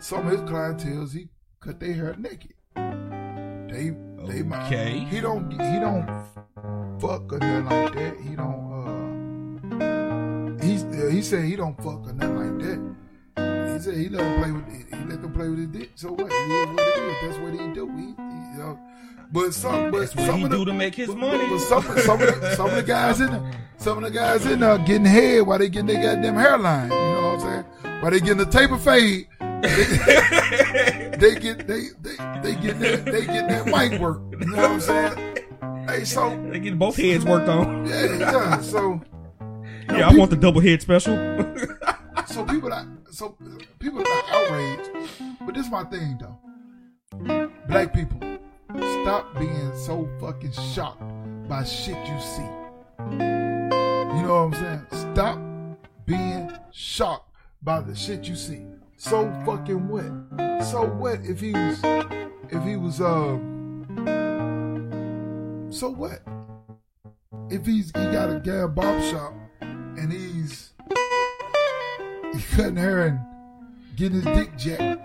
some 0.02 0.26
of 0.26 0.32
his 0.32 0.40
clientels 0.42 1.12
he 1.12 1.28
cut 1.60 1.80
their 1.80 1.92
hair 1.94 2.14
naked. 2.16 2.54
They 2.76 3.90
they 4.28 4.42
might- 4.42 4.66
Okay. 4.66 5.00
he 5.10 5.20
don't 5.20 5.50
he 5.50 5.80
don't 5.80 6.06
fuck 7.00 7.32
or 7.32 7.38
nothing 7.40 7.64
like 7.64 7.94
that. 7.94 8.20
He 8.20 8.36
don't 8.36 10.60
uh 10.60 10.64
he's 10.64 10.82
he 11.12 11.20
said 11.22 11.44
he 11.46 11.56
don't 11.56 11.76
fuck 11.78 12.06
or 12.06 12.12
nothing 12.12 12.36
like 12.36 12.58
that. 12.64 12.91
He 13.82 13.90
said 13.90 13.96
he 13.96 14.08
let 14.10 14.22
them 14.22 14.40
play 14.40 14.52
with 14.52 14.68
it. 14.68 14.96
He 14.96 15.04
let 15.06 15.22
them 15.22 15.32
play 15.32 15.48
with 15.48 15.58
his 15.58 15.66
dick. 15.66 15.90
So 15.96 16.12
what? 16.12 16.30
It 16.30 16.34
is 16.34 16.68
what 16.68 16.78
it 16.78 17.00
is. 17.02 17.22
That's 17.22 17.38
what 17.42 17.52
he 17.52 17.74
do. 17.74 17.88
He, 17.96 18.02
he 18.02 18.06
you 18.06 18.58
know. 18.58 18.78
But 19.32 19.54
some 19.54 19.90
but 19.90 19.98
That's 19.98 20.12
some 20.24 20.44
of 20.44 20.50
the, 20.50 20.56
do 20.58 20.64
to 20.66 20.72
make 20.72 20.94
his 20.94 21.08
but, 21.08 21.16
money. 21.16 21.48
But 21.48 21.58
some, 21.58 21.82
some, 21.98 22.22
of 22.22 22.40
the, 22.40 22.54
some 22.54 22.70
of 22.70 22.76
the 22.76 22.84
guys 22.84 23.20
in 23.20 23.32
there, 23.32 23.52
some 23.78 23.98
of 23.98 24.04
the 24.04 24.16
guys 24.16 24.46
in 24.46 24.60
there 24.60 24.78
getting 24.78 25.04
head 25.04 25.48
while 25.48 25.58
they 25.58 25.68
getting 25.68 25.88
their 25.88 26.00
goddamn 26.00 26.36
hairline. 26.36 26.90
You 26.92 26.96
know 26.96 27.22
what 27.22 27.40
I'm 27.44 27.64
saying? 27.80 28.00
While 28.02 28.10
they 28.12 28.20
getting 28.20 28.36
the 28.36 28.46
taper 28.46 28.78
fade, 28.78 29.26
they, 29.40 31.16
they 31.18 31.40
get 31.40 31.66
they 31.66 31.82
they 32.02 32.16
they 32.40 32.54
get 32.54 32.78
that 32.78 33.04
they 33.04 33.26
get 33.26 33.48
that 33.48 33.66
mic 33.66 34.00
work. 34.00 34.20
You 34.30 34.46
know 34.46 34.62
what 34.62 34.70
I'm 34.70 34.80
saying? 34.80 35.38
Hey, 35.88 36.04
so 36.04 36.40
They 36.52 36.60
get 36.60 36.78
both 36.78 36.94
heads 36.94 37.24
worked 37.24 37.48
on. 37.48 37.84
yeah, 37.88 38.16
yeah. 38.18 38.60
So 38.60 39.00
Yeah, 39.88 40.08
I 40.08 40.14
want 40.14 40.30
the 40.30 40.36
double 40.36 40.60
head 40.60 40.80
special. 40.80 41.16
so 42.26 42.44
people 42.44 42.70
that 42.70 42.86
so 43.12 43.36
people 43.78 44.00
are 44.00 44.22
outraged. 44.30 44.90
But 45.44 45.54
this 45.54 45.66
is 45.66 45.70
my 45.70 45.84
thing 45.84 46.18
though. 46.18 47.50
Black 47.68 47.92
people, 47.92 48.20
stop 49.02 49.38
being 49.38 49.72
so 49.76 50.08
fucking 50.18 50.52
shocked 50.52 51.02
by 51.46 51.62
shit 51.64 51.98
you 52.08 52.20
see. 52.20 52.48
You 53.10 54.22
know 54.22 54.46
what 54.46 54.58
I'm 54.58 54.86
saying? 54.90 55.12
Stop 55.12 55.38
being 56.06 56.50
shocked 56.72 57.34
by 57.62 57.80
the 57.80 57.94
shit 57.94 58.24
you 58.24 58.34
see. 58.34 58.64
So 58.96 59.30
fucking 59.44 59.88
what? 59.88 60.64
So 60.64 60.86
what 60.86 61.20
if 61.22 61.38
he 61.40 61.52
was 61.52 61.80
if 62.50 62.62
he 62.64 62.76
was 62.76 63.00
uh 63.00 63.38
so 65.70 65.90
what? 65.90 66.22
If 67.50 67.66
he's 67.66 67.88
he 67.88 67.92
got 67.92 68.30
a 68.34 68.40
gal 68.42 68.68
barber 68.68 69.02
shop 69.10 69.34
and 69.60 70.10
he's 70.10 70.22
he 70.30 70.71
cutting 72.56 72.76
hair 72.76 73.06
and 73.06 73.20
getting 73.96 74.20
his 74.20 74.24
dick 74.36 74.56
jacked 74.56 75.00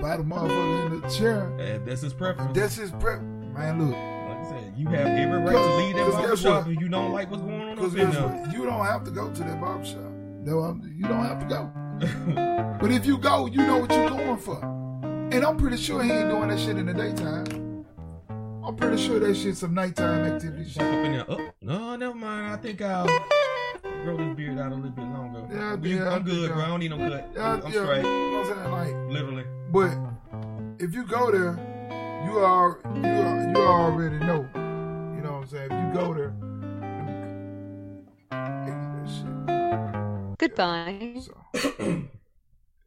by 0.00 0.16
the 0.16 0.22
motherfucker 0.22 0.92
in 0.92 1.00
the 1.00 1.08
chair. 1.08 1.44
And 1.58 1.86
that's 1.86 2.00
his 2.02 2.12
preference. 2.14 2.56
That's 2.56 2.76
his 2.76 2.90
prep. 2.92 3.20
Man, 3.22 3.78
look, 3.86 3.94
like 3.96 4.38
I 4.38 4.48
said, 4.48 4.72
you 4.76 4.88
have 4.88 5.06
every 5.06 5.38
right 5.38 5.52
to 5.52 5.76
leave 5.76 5.94
that 5.96 6.04
Cause 6.06 6.14
barber 6.14 6.36
shop 6.36 6.68
if 6.68 6.80
you 6.80 6.88
don't 6.88 7.12
like 7.12 7.30
what's 7.30 7.42
going 7.42 7.60
on 7.60 7.78
up 7.78 7.84
in 7.84 7.94
guess 7.94 8.14
there. 8.14 8.26
what? 8.28 8.52
You 8.52 8.64
don't 8.64 8.84
have 8.86 9.04
to 9.04 9.10
go 9.10 9.30
to 9.30 9.40
that 9.42 9.60
barber 9.60 9.84
shop. 9.84 9.98
No, 10.44 10.60
I'm- 10.60 10.82
you 10.96 11.06
don't 11.06 11.24
have 11.24 11.38
to 11.40 11.46
go. 11.46 11.70
But 12.82 12.90
if 12.90 13.06
you 13.06 13.16
go, 13.18 13.46
you 13.46 13.58
know 13.58 13.78
what 13.78 13.90
you're 13.92 14.08
going 14.10 14.36
for. 14.38 14.58
And 15.32 15.44
I'm 15.44 15.56
pretty 15.56 15.76
sure 15.76 16.02
he 16.02 16.10
ain't 16.10 16.30
doing 16.30 16.48
that 16.48 16.58
shit 16.58 16.76
in 16.76 16.86
the 16.86 16.92
daytime. 16.94 17.84
I'm 18.64 18.74
pretty 18.74 18.96
sure 19.00 19.20
that 19.20 19.36
shit's 19.36 19.60
some 19.60 19.72
nighttime 19.74 20.24
activity 20.24 20.68
shit. 20.68 20.82
up 20.82 20.88
in 21.04 21.12
there. 21.12 21.24
Oh, 21.28 21.48
no, 21.60 21.94
never 21.96 22.14
mind. 22.14 22.52
I 22.52 22.56
think 22.56 22.82
I'll 22.82 23.06
grow 23.82 24.16
this 24.16 24.36
beard 24.36 24.58
out 24.58 24.72
a 24.72 24.74
little 24.74 24.90
bit 24.90 25.04
longer. 25.04 25.46
Yeah, 25.50 25.76
You- 25.80 25.96
yeah, 25.98 26.08
I 26.10 26.14
I'm 26.16 26.22
good, 26.24 26.34
think, 26.34 26.52
bro. 26.54 26.64
I 26.64 26.68
don't 26.68 26.80
need 26.80 26.90
no 26.90 26.98
cut. 26.98 27.30
Yeah, 27.34 27.52
I'm 27.52 27.62
yeah, 27.72 27.82
straight. 27.84 27.96
You 27.98 28.02
know 28.02 28.38
what 28.38 28.46
I'm 28.46 28.54
saying? 28.56 28.70
Like, 28.72 29.12
Literally. 29.12 29.44
But 29.70 30.82
if 30.82 30.94
you 30.94 31.04
go 31.06 31.30
there, 31.30 31.54
you 32.26 32.38
are 32.38 32.78
you 32.94 33.06
are, 33.08 33.48
you 33.50 33.56
already 33.56 34.18
know. 34.18 34.48
You 35.16 35.22
know 35.22 35.32
what 35.32 35.42
I'm 35.42 35.46
saying? 35.48 35.70
If 35.72 35.94
you 35.94 36.00
go 36.00 36.14
there, 36.14 36.34
Goodbye. 40.38 41.14
So 41.20 41.34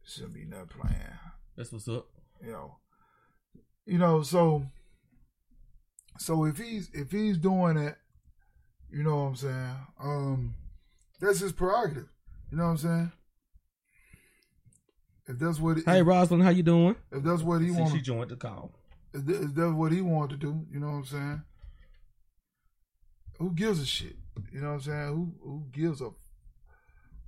shouldn't 0.04 0.34
be 0.34 0.44
no 0.44 0.64
plan. 0.66 1.18
That's 1.56 1.72
what's 1.72 1.88
up. 1.88 2.06
You 2.44 2.52
know. 2.52 2.76
You 3.86 3.98
know, 3.98 4.22
so 4.22 4.66
so 6.18 6.44
if 6.44 6.58
he's 6.58 6.90
if 6.92 7.10
he's 7.10 7.38
doing 7.38 7.76
it, 7.76 7.96
you 8.90 9.02
know 9.02 9.16
what 9.16 9.22
I'm 9.28 9.36
saying? 9.36 9.76
Um 10.02 10.54
that's 11.20 11.40
his 11.40 11.52
prerogative. 11.52 12.08
You 12.50 12.58
know 12.58 12.64
what 12.64 12.70
I'm 12.70 12.76
saying? 12.78 13.12
If 15.28 15.38
that's 15.38 15.58
what 15.58 15.78
Hey, 15.84 16.02
Rosalind, 16.02 16.44
how 16.44 16.50
you 16.50 16.62
doing? 16.62 16.96
if 17.10 17.22
that's 17.22 17.42
what 17.42 17.60
he 17.60 17.70
wants 17.70 17.92
she 17.92 18.00
joined 18.00 18.30
the 18.30 18.36
call. 18.36 18.72
If 19.12 19.24
that- 19.26 19.42
if 19.42 19.54
that's 19.54 19.72
what 19.72 19.92
he 19.92 20.00
wanted 20.02 20.40
to 20.40 20.46
do, 20.46 20.66
you 20.70 20.78
know 20.78 20.88
what 20.88 20.92
I'm 20.98 21.04
saying? 21.06 21.42
Who 23.38 23.52
gives 23.52 23.80
a 23.80 23.86
shit? 23.86 24.16
You 24.52 24.60
know 24.60 24.68
what 24.68 24.74
I'm 24.74 24.80
saying? 24.82 25.08
Who 25.08 25.34
who 25.42 25.64
gives 25.72 26.00
a 26.00 26.10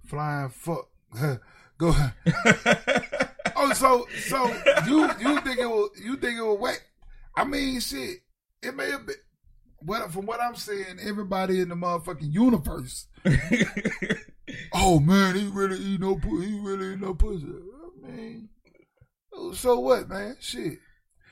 flying 0.06 0.50
fuck? 0.50 0.88
Go. 1.78 1.94
oh, 3.56 3.72
so 3.74 4.06
so 4.20 4.46
you 4.86 5.10
you 5.20 5.40
think 5.40 5.58
it 5.58 5.66
will 5.68 5.90
you 6.02 6.16
think 6.16 6.38
it 6.38 6.42
will 6.42 6.58
wait? 6.58 6.82
I 7.36 7.44
mean, 7.44 7.80
shit. 7.80 8.18
It 8.62 8.74
may 8.74 8.90
have 8.90 9.06
been. 9.06 9.16
Well, 9.82 10.08
from 10.08 10.26
what 10.26 10.40
I'm 10.40 10.56
saying, 10.56 10.98
everybody 11.00 11.60
in 11.60 11.68
the 11.68 11.76
motherfucking 11.76 12.32
universe. 12.32 13.06
oh 14.72 15.00
man, 15.00 15.34
he 15.34 15.46
really 15.48 15.78
eat 15.78 16.00
no 16.00 16.16
pu- 16.16 16.40
he 16.40 16.58
really 16.60 16.94
eat 16.94 17.00
no 17.00 17.14
pussy. 17.14 17.46
I 17.46 18.10
mean, 18.10 18.48
so 19.54 19.78
what, 19.80 20.08
man? 20.08 20.36
Shit. 20.40 20.78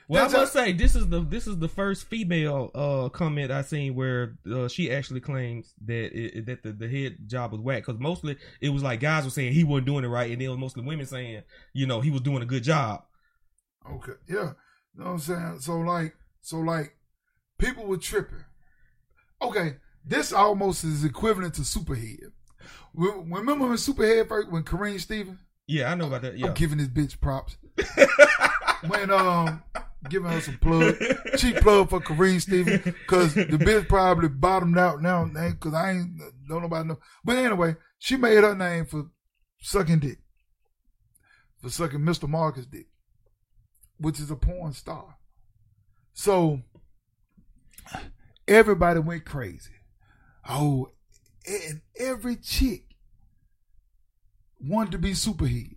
Well, 0.09 0.23
That's 0.23 0.33
I 0.33 0.37
a- 0.37 0.41
must 0.41 0.53
say 0.53 0.71
this 0.71 0.95
is 0.95 1.07
the 1.09 1.21
this 1.21 1.47
is 1.47 1.57
the 1.57 1.67
first 1.67 2.05
female 2.05 2.71
uh 2.73 3.09
comment 3.09 3.51
I 3.51 3.61
seen 3.61 3.93
where 3.95 4.37
uh, 4.49 4.69
she 4.69 4.89
actually 4.91 5.19
claims 5.19 5.73
that 5.85 6.17
it, 6.17 6.45
that 6.45 6.63
the, 6.63 6.71
the 6.71 6.87
head 6.87 7.17
job 7.27 7.51
was 7.51 7.59
whack 7.59 7.85
because 7.85 7.99
mostly 7.99 8.37
it 8.61 8.69
was 8.69 8.83
like 8.83 9.01
guys 9.01 9.25
were 9.25 9.29
saying 9.31 9.51
he 9.51 9.65
wasn't 9.65 9.87
doing 9.87 10.05
it 10.05 10.07
right 10.07 10.31
and 10.31 10.39
then 10.39 10.45
it 10.47 10.51
was 10.51 10.59
mostly 10.59 10.83
women 10.83 11.05
saying 11.05 11.41
you 11.73 11.85
know 11.85 11.99
he 11.99 12.09
was 12.09 12.21
doing 12.21 12.41
a 12.41 12.45
good 12.45 12.63
job. 12.63 13.03
Okay, 13.89 14.13
yeah. 14.29 14.53
You 14.95 15.03
know 15.03 15.05
what 15.05 15.11
I'm 15.11 15.19
saying? 15.19 15.57
So 15.59 15.77
like, 15.79 16.13
so 16.41 16.57
like, 16.59 16.95
people 17.59 17.85
were 17.85 17.97
tripping. 17.97 18.43
Okay, 19.41 19.75
this 20.05 20.31
almost 20.33 20.83
is 20.83 21.03
equivalent 21.03 21.55
to 21.55 21.61
Superhead. 21.61 22.31
Re- 22.93 23.23
Remember 23.25 23.67
when 23.67 23.77
Superhead 23.77 24.27
first, 24.27 24.51
when 24.51 24.63
Karrine 24.63 24.95
Steffans? 24.95 25.39
Yeah, 25.67 25.91
I 25.91 25.95
know 25.95 26.07
about 26.07 26.21
that. 26.21 26.37
Yeah, 26.37 26.47
I'm 26.47 26.53
giving 26.53 26.77
this 26.77 26.87
bitch 26.87 27.19
props. 27.19 27.57
when 28.87 29.11
um, 29.11 29.61
giving 30.09 30.31
her 30.31 30.41
some 30.41 30.57
plug, 30.57 30.95
cheap 31.37 31.57
plug 31.57 31.89
for 31.89 31.99
Karrine 31.99 32.41
Steffans, 32.41 32.83
because 32.83 33.33
the 33.33 33.45
bitch 33.45 33.87
probably 33.87 34.29
bottomed 34.29 34.77
out 34.77 35.01
now, 35.01 35.25
because 35.25 35.73
I 35.73 35.91
ain't 35.91 36.19
don't 36.47 36.61
nobody 36.61 36.87
know. 36.87 36.99
But 37.23 37.37
anyway, 37.37 37.75
she 37.99 38.15
made 38.15 38.43
her 38.43 38.55
name 38.55 38.85
for 38.85 39.07
sucking 39.59 39.99
dick, 39.99 40.19
for 41.61 41.69
sucking 41.69 41.99
Mr. 41.99 42.29
Marcus 42.29 42.65
dick, 42.65 42.87
which 43.97 44.19
is 44.19 44.31
a 44.31 44.35
porn 44.35 44.73
star. 44.73 45.17
So 46.13 46.61
everybody 48.47 48.99
went 48.99 49.25
crazy. 49.25 49.71
Oh, 50.49 50.91
and 51.45 51.81
every 51.99 52.35
chick 52.37 52.83
wanted 54.61 54.91
to 54.91 54.97
be 54.97 55.11
superhead. 55.11 55.75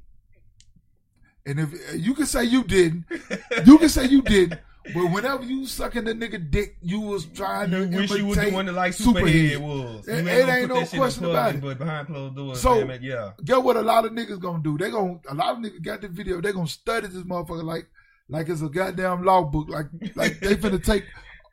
And 1.47 1.59
if 1.59 1.71
you 1.97 2.15
can 2.15 2.27
say 2.27 2.45
you 2.45 2.65
didn't, 2.65 3.05
you 3.67 3.79
can 3.79 3.89
say 3.89 4.07
you 4.07 4.23
didn't. 4.23 4.61
But 4.95 5.07
whenever 5.13 5.45
you 5.45 5.67
sucking 5.67 6.05
the 6.05 6.15
nigga 6.15 6.51
dick, 6.51 6.77
you 6.81 7.01
was 7.01 7.27
trying 7.27 7.71
to 7.71 7.87
you 7.87 7.99
wish 7.99 8.11
you 8.13 8.27
was 8.27 8.39
doing 8.39 8.67
it 8.69 8.73
like 8.73 8.93
Superhead. 8.93 9.53
Superhead 9.53 9.59
was. 9.59 10.09
It- 10.09 10.27
it 10.27 10.49
ain't 10.49 10.69
no 10.69 10.85
question 10.87 11.25
about 11.27 11.55
it. 11.55 11.61
But 11.61 11.79
behind 11.79 12.07
closed 12.07 12.37
doors, 12.37 12.61
So- 12.61 12.79
damn 12.81 12.91
it, 12.91 13.03
yeah. 13.03 13.33
Get 13.45 13.63
what 13.63 13.77
a 13.77 13.83
lot 13.83 14.05
of 14.07 14.13
niggas 14.13 14.41
gonna 14.41 14.63
do? 14.63 14.79
They 14.79 14.91
gonna 14.91 15.21
a 15.29 15.35
lot 15.35 15.51
of 15.57 15.59
niggas 15.59 15.83
got 15.83 16.01
the 16.01 16.09
video. 16.09 16.41
They 16.41 16.53
gonna 16.53 16.67
study 16.67 17.09
this 17.09 17.23
motherfucker 17.25 17.63
like 17.65 17.89
like 18.29 18.49
it's 18.49 18.63
a 18.63 18.69
goddamn 18.69 19.23
law 19.25 19.43
book. 19.43 19.69
Like 19.69 19.87
like 20.15 20.41
they 20.41 20.57
finna 20.57 20.83
take 20.83 21.05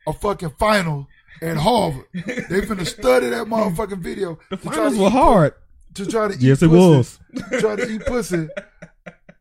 a 0.08 0.14
fucking 0.14 0.52
final 0.58 1.08
at 1.42 1.58
Harvard. 1.58 2.06
They 2.14 2.62
finna 2.62 2.86
study 2.86 3.30
that 3.30 3.48
motherfucking 3.48 4.00
video. 4.00 4.40
The 4.50 4.58
finals 4.58 4.98
were 4.98 5.10
hard. 5.10 5.54
To 5.96 6.06
try 6.06 6.28
to 6.28 6.34
eat 6.36 6.42
Yes, 6.42 6.62
it 6.62 6.70
pussy, 6.70 6.78
was. 6.78 7.20
Try 7.60 7.76
to 7.76 7.90
eat 7.90 8.06
pussy 8.06 8.48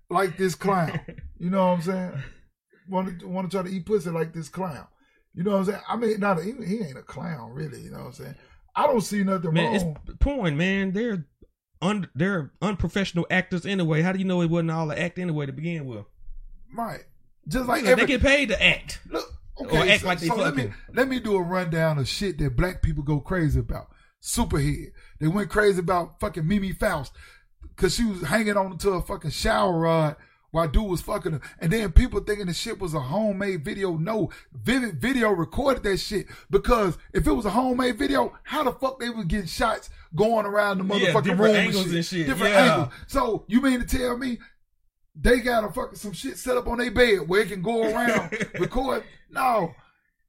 like 0.09 0.37
this 0.37 0.55
clown. 0.55 0.99
You 1.39 1.51
know 1.51 1.67
what 1.67 1.73
I'm 1.75 1.83
saying? 1.83 2.13
Want 2.89 3.21
to 3.21 3.29
want 3.29 3.51
to 3.51 3.55
try 3.57 3.69
to 3.69 3.75
eat 3.75 3.85
pussy 3.85 4.11
like 4.11 4.33
this 4.33 4.49
clown. 4.49 4.87
You 5.35 5.43
know 5.43 5.51
what 5.53 5.59
I'm 5.59 5.65
saying? 5.67 5.81
I 5.89 5.97
mean, 5.97 6.21
not 6.21 6.43
he, 6.43 6.53
he 6.65 6.79
ain't 6.83 6.97
a 6.97 7.03
clown 7.03 7.53
really. 7.53 7.81
You 7.83 7.91
know 7.91 7.99
what 7.99 8.07
I'm 8.07 8.13
saying? 8.13 8.35
I 8.75 8.87
don't 8.87 9.01
see 9.03 9.23
nothing 9.23 9.53
Man, 9.53 9.73
wrong. 9.73 9.97
it's 10.07 10.17
porn, 10.19 10.57
man. 10.57 10.93
They're 10.93 11.27
un, 11.83 12.09
they're 12.15 12.53
unprofessional 12.63 13.27
actors 13.31 13.67
anyway. 13.67 14.01
How 14.03 14.13
do 14.13 14.19
you 14.19 14.25
know 14.25 14.41
it 14.41 14.49
wasn't 14.51 14.71
all 14.71 14.91
an 14.91 14.99
act 14.99 15.19
anyway 15.19 15.47
to 15.47 15.53
begin 15.53 15.85
with? 15.87 16.07
right. 16.75 17.01
Just 17.49 17.69
like 17.69 17.83
Look, 17.83 17.93
every 17.93 18.07
they 18.07 18.13
get 18.15 18.23
paid 18.23 18.49
to 18.49 18.61
act. 18.63 19.01
look. 19.11 19.33
Or 19.57 19.67
Okay, 19.67 19.93
act 19.93 20.03
so, 20.03 20.07
like 20.07 20.21
they 20.21 20.27
so 20.29 20.37
let 20.37 20.55
me 20.55 20.71
let 20.95 21.09
me 21.09 21.21
do 21.21 21.37
a 21.37 21.43
rundown 21.43 21.99
of 21.99 22.09
shit 22.09 22.39
that 22.39 22.57
black 22.57 22.83
people 22.83 23.03
go 23.03 23.21
crazy 23.21 23.61
about. 23.61 23.89
Superhead. 24.23 24.93
They 25.21 25.29
went 25.29 25.51
crazy 25.51 25.81
about 25.81 26.21
fucking 26.21 26.47
Mimi 26.47 26.73
Faust 26.73 27.13
because 27.63 27.95
she 27.95 28.05
was 28.05 28.23
hanging 28.23 28.57
on 28.57 28.79
to 28.79 28.91
a 28.93 29.03
fucking 29.03 29.31
shower 29.31 29.79
rod 29.79 30.17
while 30.51 30.67
dude 30.69 30.89
was 30.89 31.03
fucking 31.03 31.33
her. 31.33 31.41
And 31.61 31.73
then 31.73 31.93
people 31.93 32.21
thinking 32.21 32.47
the 32.47 32.55
shit 32.55 32.81
was 32.81 32.95
a 32.95 33.01
homemade 33.01 33.65
video. 33.65 33.97
No, 33.97 34.31
Vivid 34.53 35.01
Video 35.01 35.31
recorded 35.31 35.83
that 35.85 35.99
shit 35.99 36.27
because 36.51 36.97
if 37.13 37.27
it 37.27 37.33
was 37.33 37.45
a 37.45 37.51
homemade 37.51 37.99
video, 37.99 38.37
how 38.43 38.63
the 38.65 38.73
fuck 38.73 38.99
they 38.99 39.11
was 39.11 39.27
getting 39.27 39.47
shots 39.47 39.91
going 40.15 40.47
around 40.47 40.79
the 40.79 40.95
Yeah, 40.95 41.13
motherfucking 41.13 41.23
different 41.25 41.41
room 41.41 41.57
angles 41.57 41.93
and 41.93 42.05
shit. 42.05 42.27
Different 42.27 42.55
Yeah. 42.55 42.73
angles. 42.73 42.95
So 43.07 43.45
you 43.49 43.61
mean 43.61 43.81
to 43.81 43.87
tell 43.87 44.17
me 44.17 44.39
they 45.19 45.41
got 45.41 45.65
a 45.65 45.73
fucking 45.73 45.97
some 45.99 46.13
shit 46.13 46.37
set 46.39 46.57
up 46.57 46.67
on 46.69 46.79
their 46.79 46.91
bed 46.91 47.27
where 47.29 47.43
it 47.43 47.49
can 47.49 47.63
go 47.63 47.83
around 47.85 48.33
record? 48.61 49.03
No, 49.31 49.75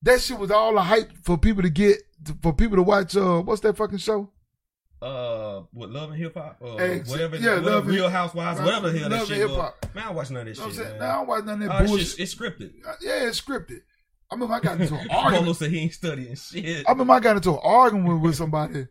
that 0.01 0.21
shit 0.21 0.37
was 0.39 0.51
all 0.51 0.77
a 0.77 0.81
hype 0.81 1.11
for 1.23 1.37
people 1.37 1.63
to 1.63 1.69
get 1.69 1.97
for 2.41 2.53
people 2.53 2.77
to 2.77 2.83
watch. 2.83 3.15
Uh, 3.15 3.41
what's 3.41 3.61
that 3.61 3.77
fucking 3.77 3.97
show? 3.99 4.29
Uh, 4.99 5.61
what 5.73 5.91
Love 5.91 6.09
and 6.09 6.17
Hip 6.19 6.33
Hop, 6.33 6.57
uh, 6.59 6.75
Ex- 6.77 7.07
whatever, 7.09 7.35
yeah, 7.35 7.49
whatever 7.59 7.69
Love 7.69 7.87
Real 7.87 8.09
Housewives, 8.09 8.59
whatever 8.59 8.89
the 8.89 8.97
hell 8.97 9.09
that 9.09 9.15
Love 9.15 9.19
and 9.21 9.27
shit 9.29 9.37
Hip 9.37 9.49
was. 9.49 9.57
Hop. 9.59 9.85
Man, 9.93 10.03
I 10.03 10.07
don't 10.07 10.15
watch 10.15 10.31
none 10.31 10.47
of 10.47 10.55
that 10.55 10.61
You 10.61 10.67
know 10.67 10.73
shit. 10.73 10.89
man. 10.89 10.99
Now 10.99 11.05
I 11.09 11.15
don't 11.17 11.27
watch 11.27 11.43
none 11.45 11.53
of 11.61 11.69
that 11.69 11.77
that 11.79 11.87
bullshit. 11.87 12.07
shit, 12.07 12.19
it's 12.21 12.33
scripted. 12.35 12.71
Uh, 12.87 12.93
yeah, 13.01 13.27
it's 13.27 13.39
scripted. 13.41 13.81
I 14.31 14.35
remember 14.35 14.55
I 14.55 14.59
got 14.59 14.81
into 14.81 14.95
an 14.95 15.07
Polo 15.11 15.53
said 15.53 15.69
he 15.71 15.79
ain't 15.79 15.93
studying 15.93 16.35
shit. 16.35 16.85
I 16.87 16.91
remember 16.91 17.13
I 17.13 17.19
got 17.19 17.35
into 17.35 17.51
an 17.51 17.59
argument 17.61 18.21
with 18.21 18.35
somebody 18.35 18.87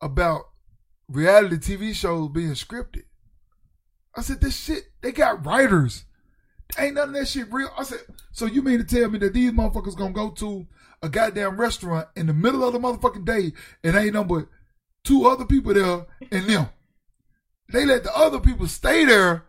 about 0.00 0.42
reality 1.08 1.56
TV 1.56 1.92
shows 1.94 2.30
being 2.30 2.50
scripted. 2.52 3.02
I 4.18 4.22
said, 4.22 4.40
this 4.40 4.56
shit, 4.56 4.84
they 5.00 5.12
got 5.12 5.46
writers. 5.46 6.04
Ain't 6.78 6.94
none 6.94 7.08
of 7.08 7.14
that 7.14 7.28
shit 7.28 7.52
real. 7.52 7.70
I 7.78 7.84
said, 7.84 8.00
so 8.32 8.46
you 8.46 8.62
mean 8.62 8.78
to 8.78 8.84
tell 8.84 9.08
me 9.08 9.18
that 9.20 9.32
these 9.32 9.52
motherfuckers 9.52 9.96
gonna 9.96 10.12
go 10.12 10.30
to 10.30 10.66
a 11.02 11.08
goddamn 11.08 11.58
restaurant 11.58 12.08
in 12.16 12.26
the 12.26 12.34
middle 12.34 12.64
of 12.64 12.72
the 12.72 12.78
motherfucking 12.78 13.24
day 13.24 13.52
and 13.82 13.96
ain't 13.96 14.14
no 14.14 14.24
but 14.24 14.48
two 15.04 15.26
other 15.26 15.44
people 15.44 15.72
there 15.72 16.06
and 16.30 16.46
them. 16.46 16.68
They 17.72 17.86
let 17.86 18.02
the 18.04 18.14
other 18.16 18.40
people 18.40 18.66
stay 18.66 19.04
there 19.04 19.44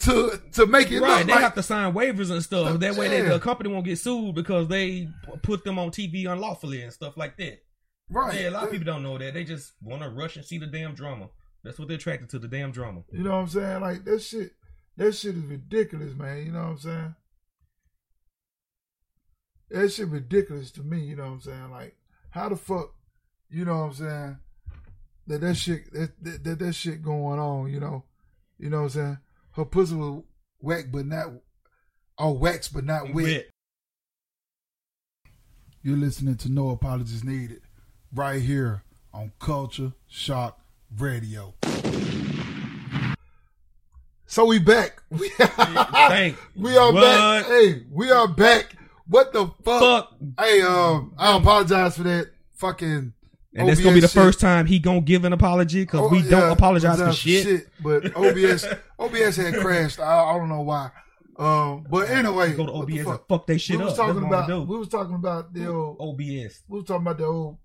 to 0.00 0.40
to 0.52 0.66
make 0.66 0.90
it 0.90 1.00
Right, 1.00 1.26
they 1.26 1.32
like 1.32 1.40
have 1.40 1.54
to 1.54 1.62
sign 1.62 1.94
waivers 1.94 2.30
and 2.30 2.42
stuff. 2.42 2.78
That 2.80 2.96
way, 2.96 3.08
they, 3.08 3.22
the 3.22 3.38
company 3.38 3.70
won't 3.70 3.84
get 3.84 3.98
sued 3.98 4.34
because 4.34 4.68
they 4.68 5.08
put 5.42 5.64
them 5.64 5.78
on 5.78 5.90
TV 5.90 6.26
unlawfully 6.30 6.82
and 6.82 6.92
stuff 6.92 7.16
like 7.16 7.36
that. 7.38 7.62
right. 8.10 8.40
Yeah, 8.40 8.48
a 8.48 8.50
lot 8.50 8.64
of 8.64 8.70
people 8.70 8.86
don't 8.86 9.02
know 9.02 9.16
that. 9.18 9.32
They 9.34 9.44
just 9.44 9.72
want 9.80 10.02
to 10.02 10.08
rush 10.10 10.36
and 10.36 10.44
see 10.44 10.58
the 10.58 10.66
damn 10.66 10.94
drama. 10.94 11.28
That's 11.66 11.80
what 11.80 11.88
they're 11.88 11.96
attracted 11.96 12.28
to, 12.30 12.38
the 12.38 12.46
damn 12.46 12.70
drama. 12.70 13.02
You 13.10 13.24
know 13.24 13.32
what 13.32 13.38
I'm 13.38 13.48
saying? 13.48 13.80
Like 13.80 14.04
that 14.04 14.22
shit, 14.22 14.52
that 14.96 15.12
shit 15.16 15.34
is 15.34 15.42
ridiculous, 15.42 16.14
man. 16.14 16.46
You 16.46 16.52
know 16.52 16.60
what 16.60 16.68
I'm 16.68 16.78
saying? 16.78 17.14
That 19.70 19.88
shit 19.90 20.06
ridiculous 20.06 20.70
to 20.72 20.84
me. 20.84 21.00
You 21.00 21.16
know 21.16 21.24
what 21.24 21.32
I'm 21.32 21.40
saying? 21.40 21.70
Like, 21.72 21.96
how 22.30 22.48
the 22.48 22.54
fuck, 22.54 22.94
you 23.50 23.64
know 23.64 23.78
what 23.78 23.86
I'm 23.86 23.94
saying? 23.94 24.38
That 25.26 25.40
that 25.40 25.54
shit, 25.56 25.92
that 25.92 26.12
that, 26.22 26.44
that, 26.44 26.58
that 26.60 26.72
shit 26.72 27.02
going 27.02 27.40
on. 27.40 27.72
You 27.72 27.80
know, 27.80 28.04
you 28.60 28.70
know 28.70 28.82
what 28.82 28.84
I'm 28.84 28.90
saying? 28.90 29.18
Her 29.56 29.64
pussy 29.64 29.96
was 29.96 30.22
whack, 30.60 30.84
but 30.92 31.04
not, 31.04 31.32
or 32.16 32.38
wax, 32.38 32.68
but 32.68 32.84
not 32.84 33.12
wet. 33.12 33.24
Wet. 33.24 33.46
You're 35.82 35.96
listening 35.96 36.36
to 36.36 36.48
No 36.48 36.68
Apologies 36.68 37.24
Needed, 37.24 37.62
right 38.14 38.40
here 38.40 38.84
on 39.12 39.32
Culture 39.40 39.94
Shock 40.06 40.60
Radio. 40.94 41.54
So 44.26 44.44
we 44.46 44.58
back. 44.58 45.02
We, 45.10 45.28
Thank 45.30 46.36
we 46.56 46.76
are 46.76 46.92
what? 46.92 47.00
back. 47.02 47.46
Hey, 47.46 47.82
we 47.90 48.10
are 48.10 48.28
back. 48.28 48.76
What 49.08 49.32
the 49.32 49.46
fuck? 49.64 49.80
Fuck. 49.80 50.12
Hey, 50.40 50.60
um, 50.62 51.14
I 51.16 51.36
apologize 51.36 51.96
for 51.96 52.02
that 52.02 52.30
fucking. 52.54 53.12
And 53.54 53.68
that's 53.68 53.80
gonna 53.80 53.94
be 53.94 54.00
the 54.00 54.08
shit. 54.08 54.14
first 54.22 54.40
time 54.40 54.66
he 54.66 54.78
gonna 54.78 55.00
give 55.00 55.24
an 55.24 55.32
apology 55.32 55.82
because 55.82 56.00
Oh, 56.02 56.08
we 56.08 56.18
yeah, 56.20 56.30
don't 56.30 56.50
apologize 56.52 56.98
for 57.00 57.12
shit. 57.12 57.68
But 57.82 58.14
OBS, 58.16 58.66
OBS 58.98 59.36
had 59.36 59.54
crashed. 59.54 60.00
I, 60.00 60.24
I 60.24 60.36
don't 60.38 60.48
know 60.48 60.60
why. 60.62 60.90
Um, 61.38 61.86
but 61.88 62.10
anyway, 62.10 62.52
Go 62.54 62.66
to 62.66 62.72
OBS 62.72 62.86
the 62.92 62.98
and 62.98 63.06
fuck? 63.08 63.28
fuck 63.28 63.46
they 63.46 63.58
shit 63.58 63.78
we 63.78 63.84
was 63.84 63.92
up. 63.98 64.06
That's 64.08 64.18
talking 64.18 64.26
about. 64.28 64.68
We 64.68 64.78
was 64.78 64.88
talking 64.88 65.14
about 65.14 65.54
the 65.54 65.66
old. 65.68 65.96
OBS. 66.00 66.62
We 66.68 66.78
was 66.80 66.84
talking 66.86 67.02
about 67.06 67.18
the 67.18 67.24
old, 67.26 67.58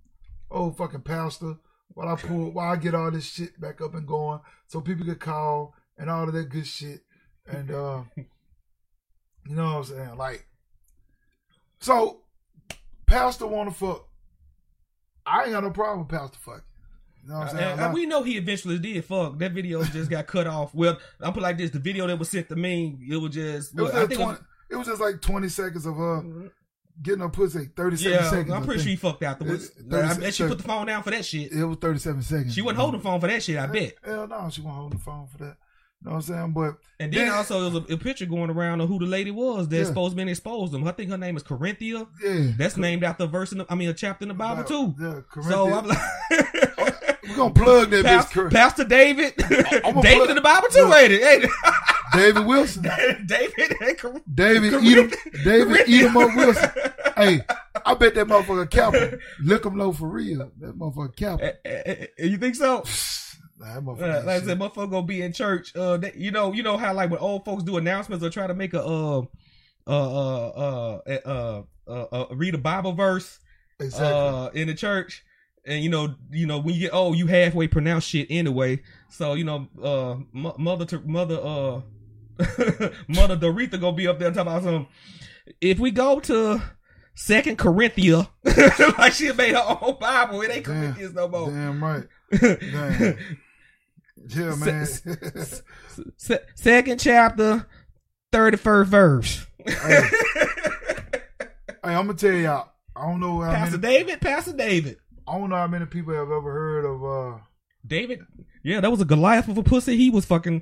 old 0.49 0.77
fucking 0.77 1.01
pastor. 1.01 1.55
While 1.93 2.09
I 2.09 2.15
pull, 2.15 2.51
while 2.51 2.71
I 2.71 2.75
get 2.77 2.95
all 2.95 3.11
this 3.11 3.25
shit 3.29 3.59
back 3.59 3.81
up 3.81 3.93
and 3.95 4.07
going, 4.07 4.39
so 4.67 4.81
people 4.81 5.05
could 5.05 5.19
call 5.19 5.73
and 5.97 6.09
all 6.09 6.27
of 6.27 6.33
that 6.33 6.49
good 6.49 6.65
shit, 6.67 7.01
and 7.45 7.69
uh, 7.71 8.03
you 8.15 8.25
know 9.55 9.65
what 9.65 9.77
I'm 9.77 9.83
saying? 9.83 10.17
Like, 10.17 10.45
so 11.79 12.21
pastor 13.05 13.47
want 13.47 13.69
to 13.69 13.75
fuck. 13.75 14.07
I 15.25 15.43
ain't 15.43 15.51
got 15.51 15.63
no 15.63 15.71
problem 15.71 15.99
with 15.99 16.09
pastor 16.09 16.37
fucking. 16.39 16.61
You 17.23 17.29
know 17.29 17.39
what 17.39 17.49
I'm 17.49 17.55
saying? 17.57 17.71
And- 17.73 17.81
and 17.81 17.93
we 17.93 18.05
know 18.05 18.23
he 18.23 18.37
eventually 18.37 18.79
did. 18.79 19.05
Fuck 19.05 19.37
that 19.39 19.51
video 19.51 19.83
just 19.83 20.09
got 20.09 20.27
cut 20.27 20.47
off. 20.47 20.73
Well, 20.75 20.97
I'm 21.19 21.33
put 21.33 21.43
like 21.43 21.57
this: 21.57 21.71
the 21.71 21.79
video 21.79 22.07
that 22.07 22.17
was 22.17 22.29
sent 22.29 22.49
to 22.49 22.55
me, 22.55 22.97
it 23.09 23.17
was 23.17 23.33
just. 23.33 23.77
it 23.77 23.81
was, 23.81 23.91
I 23.91 23.95
just 24.05 24.09
think 24.09 24.21
it 24.21 24.25
was- 24.25 24.41
it 24.69 24.75
was 24.77 24.87
just 24.87 25.01
like 25.01 25.19
20 25.21 25.49
seconds 25.49 25.85
of 25.85 25.97
her 25.97 26.49
getting 27.01 27.21
her 27.21 27.29
pussy. 27.29 27.69
37 27.75 28.11
yeah, 28.23 28.29
seconds. 28.29 28.51
I'm 28.51 28.63
pretty 28.63 28.81
sure 28.81 28.89
he 28.89 28.95
fucked 28.95 29.23
afterwards. 29.23 29.69
It- 29.77 29.93
I 29.93 30.13
bet 30.17 30.33
she 30.33 30.47
put 30.47 30.57
the 30.57 30.63
phone 30.63 30.87
down 30.87 31.03
for 31.03 31.11
that 31.11 31.25
shit. 31.25 31.51
It 31.51 31.63
was 31.65 31.77
37 31.77 32.21
seconds. 32.21 32.53
She 32.53 32.61
wasn't 32.61 32.79
holding 32.79 32.99
the 32.99 33.03
phone 33.03 33.19
for 33.19 33.27
that 33.27 33.41
shit. 33.43 33.57
I 33.57 33.67
bet. 33.67 33.93
Hell 34.03 34.27
no, 34.27 34.49
she 34.51 34.61
wasn't 34.61 34.75
holding 34.79 34.97
the 34.99 35.03
phone 35.03 35.27
for 35.27 35.37
that. 35.39 35.57
You 36.03 36.09
know 36.09 36.15
what 36.15 36.17
I'm 36.17 36.21
saying? 36.23 36.51
But 36.53 36.77
And 36.99 37.13
then 37.13 37.27
Yeah. 37.27 37.33
also 37.35 37.61
there 37.69 37.79
was 37.79 37.89
a, 37.89 37.93
a 37.93 37.97
picture 37.97 38.25
going 38.25 38.49
around 38.49 38.81
of 38.81 38.89
who 38.89 38.97
the 38.97 39.05
lady 39.05 39.29
was 39.29 39.67
that 39.69 39.77
Yeah. 39.77 39.83
supposed 39.83 40.17
to 40.17 40.27
exposed 40.27 40.73
them. 40.73 40.87
I 40.87 40.91
think 40.93 41.11
her 41.11 41.17
name 41.17 41.37
is 41.37 41.43
Corinthia. 41.43 42.07
yeah, 42.23 42.53
That's 42.57 42.75
named 42.75 43.03
after 43.03 43.25
a 43.25 43.27
verse 43.27 43.51
in 43.51 43.59
the, 43.59 43.67
I 43.69 43.75
mean 43.75 43.87
a 43.89 43.93
chapter 43.93 44.23
in 44.23 44.29
the 44.29 44.33
Bible 44.33 44.63
too. 44.63 44.95
Yeah, 44.99 45.21
So 45.43 45.71
I'm 45.71 45.87
like, 45.87 45.99
we're 47.27 47.35
gonna 47.35 47.53
plug 47.53 47.91
that 47.91 48.03
Pastor, 48.03 48.47
bitch. 48.47 48.51
Pastor 48.51 48.83
David, 48.83 49.35
David 49.47 49.83
put- 49.83 50.29
in 50.31 50.35
the 50.35 50.41
Bible 50.41 50.69
too, 50.69 50.91
ain't 50.91 51.11
it? 51.13 51.49
David 52.13 52.45
Wilson? 52.45 52.83
David, 53.25 53.27
David 53.27 53.97
Corinthia- 53.97 54.91
Edom, 54.91 55.11
David 55.43 55.87
Corinthia. 55.87 55.99
Edom 55.99 56.17
up 56.17 56.35
Wilson. 56.35 56.69
Hey, 57.17 57.41
I 57.85 57.93
bet 57.93 58.15
that 58.15 58.27
motherfucker 58.27 58.69
Kappa 58.71 59.17
lick 59.43 59.65
him 59.65 59.77
low 59.77 59.91
for 59.91 60.07
real. 60.07 60.49
That 60.59 60.79
motherfucker 60.79 61.15
Kappa. 61.15 61.43
Eh, 61.43 61.51
eh, 61.65 62.05
eh, 62.17 62.25
you 62.25 62.37
think 62.37 62.55
so? 62.55 62.83
Nah, 63.59 63.75
Uh, 63.77 64.23
like 64.25 64.41
I 64.41 64.41
said, 64.41 64.57
motherfucker 64.57 64.89
gonna 64.89 65.05
be 65.05 65.21
in 65.21 65.33
church. 65.33 65.75
Uh, 65.75 65.97
they, 65.97 66.11
you 66.15 66.31
know, 66.31 66.51
you 66.51 66.63
know 66.63 66.77
how 66.77 66.93
like 66.95 67.11
when 67.11 67.19
old 67.19 67.45
folks 67.45 67.61
do 67.63 67.77
announcements 67.77 68.25
or 68.25 68.31
try 68.31 68.47
to 68.47 68.55
make 68.55 68.73
a 68.73 68.81
uh, 68.83 69.19
uh, 69.19 69.23
uh, 69.87 70.47
uh, 70.47 71.01
uh, 71.25 71.61
uh, 71.87 71.91
uh 72.11 72.25
read 72.31 72.55
a 72.55 72.57
Bible 72.57 72.93
verse 72.93 73.37
exactly. 73.79 74.07
uh 74.07 74.47
in 74.59 74.67
the 74.67 74.73
church, 74.73 75.23
and 75.63 75.83
you 75.83 75.89
know, 75.91 76.15
you 76.31 76.47
know 76.47 76.57
when 76.59 76.73
you 76.73 76.81
get 76.81 76.93
old, 76.93 77.17
you 77.17 77.27
halfway 77.27 77.67
pronounce 77.67 78.03
shit 78.03 78.25
anyway. 78.31 78.81
So 79.09 79.33
you 79.35 79.43
know, 79.43 79.67
uh, 79.79 80.15
mo- 80.31 80.55
mother 80.57 80.85
to 80.85 80.99
mother, 81.01 81.39
uh, 81.39 81.81
mother 83.07 83.37
Doretha 83.37 83.79
gonna 83.79 83.95
be 83.95 84.07
up 84.07 84.19
there 84.19 84.29
talking 84.31 84.41
about 84.41 84.63
some. 84.63 84.87
If 85.59 85.79
we 85.79 85.91
go 85.91 86.19
to 86.21 86.61
Second 87.15 87.57
Corinthia, 87.57 88.29
like 88.97 89.13
she 89.13 89.31
made 89.33 89.53
her 89.53 89.77
own 89.81 89.97
Bible, 89.99 90.41
it 90.41 90.51
ain't 90.51 90.65
Damn. 90.65 90.81
Corinthians 90.93 91.13
no 91.13 91.27
more. 91.27 91.49
Damn 91.49 91.83
right. 91.83 92.03
Damn. 92.31 93.17
Yeah, 94.27 94.55
man. 94.55 94.85
Se- 94.85 96.39
second 96.55 96.99
chapter, 96.99 97.67
thirty 98.31 98.57
first 98.57 98.89
verse. 98.91 99.45
hey, 99.65 100.07
I'm 101.83 102.05
gonna 102.07 102.13
tell 102.13 102.31
y'all. 102.33 102.69
I 102.95 103.07
don't 103.07 103.19
know 103.19 103.41
how 103.41 103.51
Pastor 103.53 103.77
many. 103.77 103.97
David, 103.97 104.21
Pastor 104.21 104.53
David, 104.53 104.97
I 105.27 105.37
don't 105.37 105.49
know 105.49 105.55
how 105.55 105.67
many 105.67 105.85
people 105.85 106.13
have 106.13 106.29
ever 106.31 106.51
heard 106.51 106.85
of. 106.85 107.03
uh 107.03 107.39
David. 107.85 108.19
Yeah, 108.63 108.79
that 108.81 108.91
was 108.91 109.01
a 109.01 109.05
Goliath 109.05 109.47
of 109.47 109.57
a 109.57 109.63
pussy. 109.63 109.97
He 109.97 110.09
was 110.11 110.25
fucking. 110.25 110.61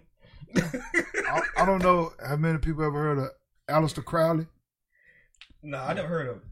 I, 1.30 1.42
I 1.58 1.66
don't 1.66 1.84
know 1.84 2.14
how 2.26 2.36
many 2.36 2.58
people 2.58 2.84
ever 2.84 3.00
heard 3.02 3.18
of 3.20 3.30
Aleister 3.70 4.04
Crowley, 4.04 4.48
No, 5.64 5.78
I 5.78 5.94
never 5.94 6.08
heard 6.08 6.28
of. 6.28 6.38
it. 6.38 6.44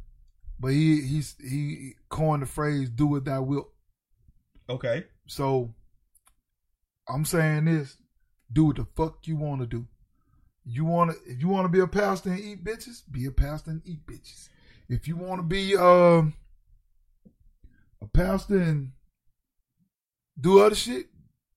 but 0.60 0.72
he 0.74 1.02
he's 1.02 1.36
he 1.42 1.94
coined 2.10 2.44
the 2.44 2.46
phrase 2.48 2.90
"do 2.90 3.08
what 3.08 3.26
thou 3.26 3.42
wilt." 3.42 3.70
Okay. 4.70 5.06
So 5.28 5.74
I'm 7.10 7.26
saying 7.26 7.66
this: 7.66 7.98
do 8.52 8.66
what 8.66 8.76
the 8.76 8.86
fuck 8.96 9.28
you 9.28 9.36
want 9.38 9.62
to 9.62 9.68
do. 9.68 9.88
You 10.66 10.86
want 10.86 11.12
to 11.12 11.18
if 11.32 11.40
you 11.42 11.48
want 11.48 11.66
to 11.66 11.70
be 11.70 11.80
a 11.80 11.88
pastor 11.88 12.30
and 12.32 12.40
eat 12.40 12.64
bitches, 12.64 13.02
be 13.12 13.26
a 13.26 13.32
pastor 13.32 13.72
and 13.72 13.82
eat 13.86 14.06
bitches. 14.06 14.50
If 14.90 15.08
you 15.08 15.16
want 15.16 15.40
to 15.40 15.44
be 15.44 15.76
um 15.78 16.34
a 18.02 18.08
pastor 18.08 18.58
and 18.62 18.92
do 20.40 20.60
other 20.60 20.76
shit, 20.76 21.08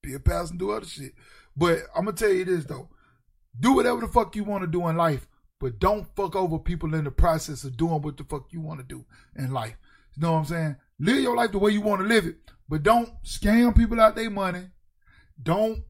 be 0.02 0.14
a 0.14 0.20
pastor 0.20 0.52
and 0.52 0.58
do 0.58 0.70
other 0.70 0.86
shit. 0.86 1.12
But 1.56 1.80
I'm 1.94 2.04
gonna 2.04 2.16
tell 2.16 2.30
you 2.32 2.44
this 2.44 2.64
though: 2.64 2.88
do 3.58 3.72
whatever 3.72 4.00
the 4.00 4.08
fuck 4.08 4.36
you 4.36 4.44
want 4.44 4.62
to 4.62 4.66
do 4.66 4.86
in 4.88 4.96
life, 4.96 5.26
but 5.58 5.78
don't 5.78 6.06
fuck 6.16 6.36
over 6.36 6.58
people 6.58 6.94
in 6.94 7.04
the 7.04 7.10
process 7.10 7.64
of 7.64 7.76
doing 7.76 8.02
what 8.02 8.16
the 8.16 8.24
fuck 8.24 8.46
you 8.50 8.60
want 8.60 8.80
to 8.80 8.86
do 8.86 9.04
in 9.36 9.52
life. 9.52 9.76
You 10.16 10.22
know 10.22 10.32
what 10.32 10.38
I'm 10.38 10.44
saying? 10.46 10.76
Live 10.98 11.22
your 11.22 11.36
life 11.36 11.52
the 11.52 11.58
way 11.58 11.70
you 11.70 11.80
want 11.80 12.02
to 12.02 12.06
live 12.06 12.26
it, 12.26 12.36
but 12.68 12.82
don't 12.82 13.10
scam 13.24 13.76
people 13.76 14.00
out 14.00 14.16
their 14.16 14.30
money. 14.30 14.68
Don't 15.42 15.82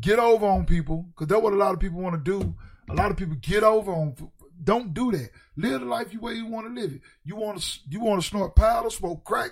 get 0.00 0.18
over 0.18 0.46
on 0.46 0.66
people 0.66 1.06
because 1.08 1.28
that's 1.28 1.42
what 1.42 1.52
a 1.52 1.56
lot 1.56 1.74
of 1.74 1.80
people 1.80 2.00
want 2.00 2.24
to 2.24 2.30
do. 2.40 2.54
A 2.90 2.94
lot 2.94 3.10
of 3.10 3.16
people 3.16 3.36
get 3.40 3.62
over 3.62 3.92
on. 3.92 4.16
Don't 4.62 4.94
do 4.94 5.12
that. 5.12 5.30
Live 5.56 5.80
the 5.80 5.86
life 5.86 6.10
the 6.10 6.18
way 6.18 6.34
you 6.34 6.46
want 6.46 6.66
to 6.66 6.80
live 6.80 6.92
it. 6.92 7.00
You 7.24 7.36
want 7.36 7.60
to 7.60 7.80
you 7.88 8.00
want 8.00 8.22
to 8.22 8.28
snort 8.28 8.54
powder, 8.56 8.90
smoke 8.90 9.24
crack, 9.24 9.50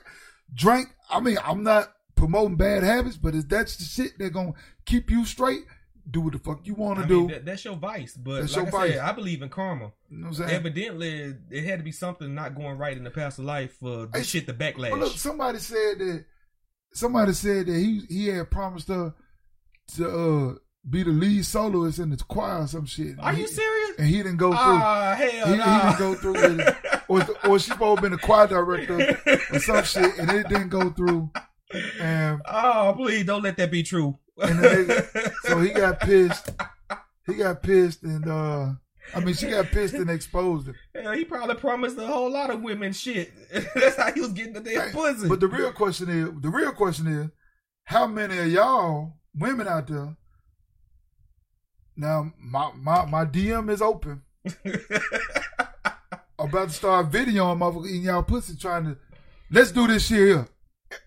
drink. 0.52 0.88
I 1.08 1.20
mean, 1.20 1.38
I'm 1.44 1.62
not 1.62 1.92
promoting 2.14 2.56
bad 2.56 2.82
habits, 2.82 3.16
but 3.16 3.34
if 3.34 3.48
that's 3.48 3.76
the 3.76 3.84
shit 3.84 4.18
that's 4.18 4.32
gonna 4.32 4.52
keep 4.84 5.10
you 5.10 5.24
straight, 5.24 5.64
do 6.10 6.20
what 6.22 6.32
the 6.32 6.38
fuck 6.38 6.60
you 6.64 6.74
want 6.74 6.98
to 6.98 7.04
I 7.04 7.08
do. 7.08 7.18
mean, 7.20 7.28
that, 7.28 7.44
that's 7.44 7.64
your 7.64 7.76
vice, 7.76 8.14
but 8.14 8.40
That's 8.40 8.56
like 8.56 8.72
I 8.74 8.88
said. 8.88 8.98
I 8.98 9.12
believe 9.12 9.42
in 9.42 9.48
karma. 9.48 9.92
you 10.08 10.18
know 10.18 10.28
what 10.28 10.38
I'm 10.40 10.46
saying? 10.48 10.50
Evidently, 10.50 11.34
it 11.50 11.64
had 11.64 11.78
to 11.78 11.84
be 11.84 11.92
something 11.92 12.34
not 12.34 12.54
going 12.54 12.78
right 12.78 12.96
in 12.96 13.04
the 13.04 13.10
past 13.10 13.38
of 13.38 13.44
life 13.44 13.74
for 13.78 14.08
Hey, 14.12 14.22
shit 14.22 14.46
to 14.46 14.54
backlash. 14.54 14.98
Look, 14.98 15.16
somebody 15.16 15.58
said 15.58 15.98
that 15.98 16.24
somebody 16.92 17.32
said 17.32 17.66
that 17.66 17.76
he 17.76 18.00
he 18.08 18.26
had 18.28 18.50
promised 18.50 18.88
her 18.88 19.14
to 19.96 20.08
uh, 20.08 20.54
be 20.88 21.02
the 21.02 21.10
lead 21.10 21.44
soloist 21.44 21.98
in 21.98 22.10
the 22.10 22.16
choir 22.16 22.62
or 22.62 22.66
some 22.66 22.86
shit. 22.86 23.18
Are 23.18 23.30
And 23.30 23.38
you 23.38 23.46
serious? 23.46 23.98
And 23.98 24.08
he 24.08 24.16
didn't 24.18 24.36
go 24.38 24.50
through. 24.50 24.58
Ah, 24.58 25.14
hell 25.16 25.46
he, 25.46 25.52
he 25.52 25.58
didn't 25.58 25.98
go 25.98 26.14
through 26.14 26.32
with. 26.56 26.76
Or, 27.10 27.26
or 27.44 27.58
she 27.58 27.72
supposed 27.72 27.96
to 27.98 28.02
been 28.02 28.12
the 28.12 28.18
choir 28.18 28.46
director 28.46 29.18
or 29.52 29.58
some 29.58 29.82
shit, 29.82 30.16
and 30.16 30.30
it 30.30 30.48
didn't 30.48 30.68
go 30.68 30.90
through. 30.90 31.28
And 32.00 32.40
Oh, 32.46 32.94
please 32.96 33.24
don't 33.24 33.42
let 33.42 33.56
that 33.56 33.72
be 33.72 33.82
true. 33.82 34.16
And 34.42 35.08
so 35.44 35.60
he 35.60 35.70
got 35.70 36.00
pissed. 36.00 36.50
He 37.26 37.34
got 37.34 37.62
pissed, 37.62 38.02
and 38.02 38.26
uh, 38.28 38.70
I 39.14 39.20
mean, 39.20 39.34
she 39.34 39.48
got 39.48 39.66
pissed 39.66 39.94
and 39.94 40.10
exposed 40.10 40.68
him. 40.68 40.74
Hell, 40.94 41.12
he 41.12 41.24
probably 41.24 41.54
promised 41.56 41.98
a 41.98 42.06
whole 42.06 42.30
lot 42.30 42.50
of 42.50 42.62
women 42.62 42.92
shit. 42.92 43.32
That's 43.74 43.96
how 43.96 44.12
he 44.12 44.20
was 44.20 44.32
getting 44.32 44.54
the 44.54 44.60
damn 44.60 44.90
pussy. 44.90 45.28
But 45.28 45.40
the 45.40 45.48
real 45.48 45.72
question 45.72 46.08
is, 46.08 46.30
the 46.40 46.48
real 46.48 46.72
question 46.72 47.06
is, 47.06 47.28
how 47.84 48.06
many 48.06 48.38
of 48.38 48.50
y'all 48.50 49.14
women 49.34 49.68
out 49.68 49.86
there? 49.88 50.16
Now, 51.96 52.32
my 52.38 52.72
my 52.74 53.04
my 53.04 53.24
DM 53.24 53.70
is 53.70 53.82
open. 53.82 54.22
about 56.50 56.68
to 56.68 56.74
start 56.74 57.10
videoing 57.10 57.58
motherfuckers 57.58 57.88
eating 57.88 58.02
y'all 58.02 58.22
pussy, 58.22 58.56
trying 58.56 58.84
to 58.84 58.96
let's 59.50 59.72
do 59.72 59.86
this 59.86 60.06
shit 60.06 60.18
here. 60.18 60.48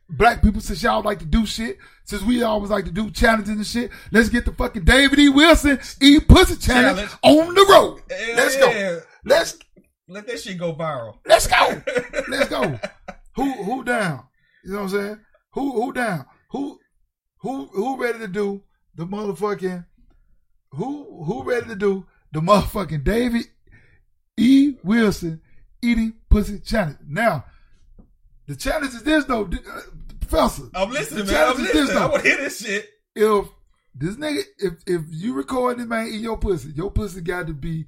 Black 0.09 0.41
people, 0.41 0.61
since 0.61 0.83
y'all 0.83 1.01
like 1.01 1.19
to 1.19 1.25
do 1.25 1.45
shit, 1.45 1.77
since 2.05 2.21
we 2.23 2.43
always 2.43 2.69
like 2.69 2.85
to 2.85 2.91
do 2.91 3.09
challenges 3.09 3.49
and 3.49 3.65
shit, 3.65 3.91
let's 4.11 4.29
get 4.29 4.45
the 4.45 4.51
fucking 4.51 4.83
David 4.83 5.19
E. 5.19 5.29
Wilson 5.29 5.79
eat 6.01 6.27
pussy 6.27 6.55
challenge, 6.55 7.09
Challenge. 7.09 7.47
on 7.49 7.53
the 7.55 7.65
road. 7.69 8.01
Hell 8.09 8.35
let's 8.35 8.55
yeah. 8.55 8.61
go. 8.61 9.01
Let's 9.25 9.57
Let 10.07 10.27
that 10.27 10.39
shit 10.39 10.57
go 10.57 10.73
viral. 10.75 11.17
Let's 11.25 11.47
go. 11.47 11.81
Let's 12.27 12.49
go. 12.49 12.79
Who 13.35 13.51
who 13.63 13.83
down? 13.83 14.25
You 14.63 14.73
know 14.73 14.83
what 14.83 14.83
I'm 14.83 14.89
saying? 14.89 15.19
Who 15.53 15.81
who 15.81 15.93
down? 15.93 16.25
Who 16.51 16.79
who 17.39 17.65
who 17.67 18.01
ready 18.01 18.19
to 18.19 18.27
do 18.27 18.63
the 18.95 19.05
motherfucking 19.05 19.85
who 20.71 21.23
who 21.25 21.43
ready 21.43 21.67
to 21.67 21.75
do 21.75 22.05
the 22.31 22.41
motherfucking 22.41 23.03
David 23.03 23.45
E. 24.37 24.75
Wilson 24.83 25.41
eating 25.81 26.13
pussy 26.29 26.59
challenge? 26.59 26.97
Now, 27.07 27.45
the 28.47 28.55
challenge 28.55 28.93
is 28.93 29.03
this 29.03 29.25
though, 29.25 29.45
uh, 29.45 29.79
Professor. 30.21 30.63
I'm 30.75 30.89
listening, 30.91 31.25
The 31.25 31.31
man. 31.31 31.41
I'm 31.41 31.55
challenge 31.55 31.59
is 31.69 31.73
listening. 31.75 31.85
this 31.87 31.95
I 31.95 31.99
though. 31.99 32.09
want 32.09 32.23
to 32.23 32.29
hear 32.29 32.37
this 32.37 32.59
shit. 32.65 32.89
If 33.15 33.47
this 33.95 34.15
nigga, 34.15 34.41
if 34.57 34.73
if 34.87 35.01
you 35.09 35.33
record 35.33 35.77
this 35.77 35.85
man 35.87 36.07
eat 36.07 36.21
your 36.21 36.37
pussy, 36.37 36.69
your 36.75 36.91
pussy 36.91 37.21
got 37.21 37.47
to 37.47 37.53
be 37.53 37.85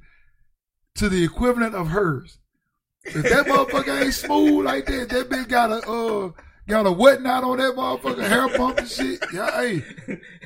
to 0.96 1.10
the 1.10 1.24
equivalent 1.24 1.76
of 1.76 1.88
hers. 1.88 2.38
If 3.04 3.24
that 3.24 3.46
motherfucker 3.48 4.04
ain't 4.04 4.14
smooth 4.14 4.66
like 4.66 4.86
that, 4.88 5.10
that 5.10 5.30
bitch 5.30 5.48
got 5.50 5.72
a 5.72 5.78
uh 5.90 6.32
got 6.68 6.86
a 6.88 6.92
wet 6.92 7.22
knot 7.22 7.44
on 7.44 7.58
that 7.58 7.76
motherfucker, 7.76 8.28
hair 8.28 8.48
pump 8.58 8.78
and 8.80 8.88
shit. 8.88 9.24
Yeah, 9.34 9.52
hey, 9.52 9.84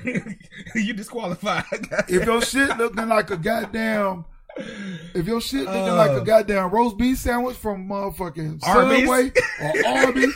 you 0.75 0.93
disqualified. 0.93 1.63
if 2.07 2.25
your 2.25 2.41
shit 2.41 2.77
looking 2.77 3.07
like 3.07 3.29
a 3.31 3.37
goddamn, 3.37 4.25
if 5.13 5.25
your 5.27 5.41
shit 5.41 5.65
looking 5.65 5.89
Uh. 5.89 5.95
like 5.95 6.11
a 6.11 6.21
goddamn 6.21 6.69
roast 6.69 6.97
beef 6.97 7.17
sandwich 7.17 7.57
from 7.57 7.87
motherfucking 7.87 8.59
Arby's? 8.63 8.99
Subway 9.07 9.31
or 9.61 9.87
Arby's, 9.87 10.33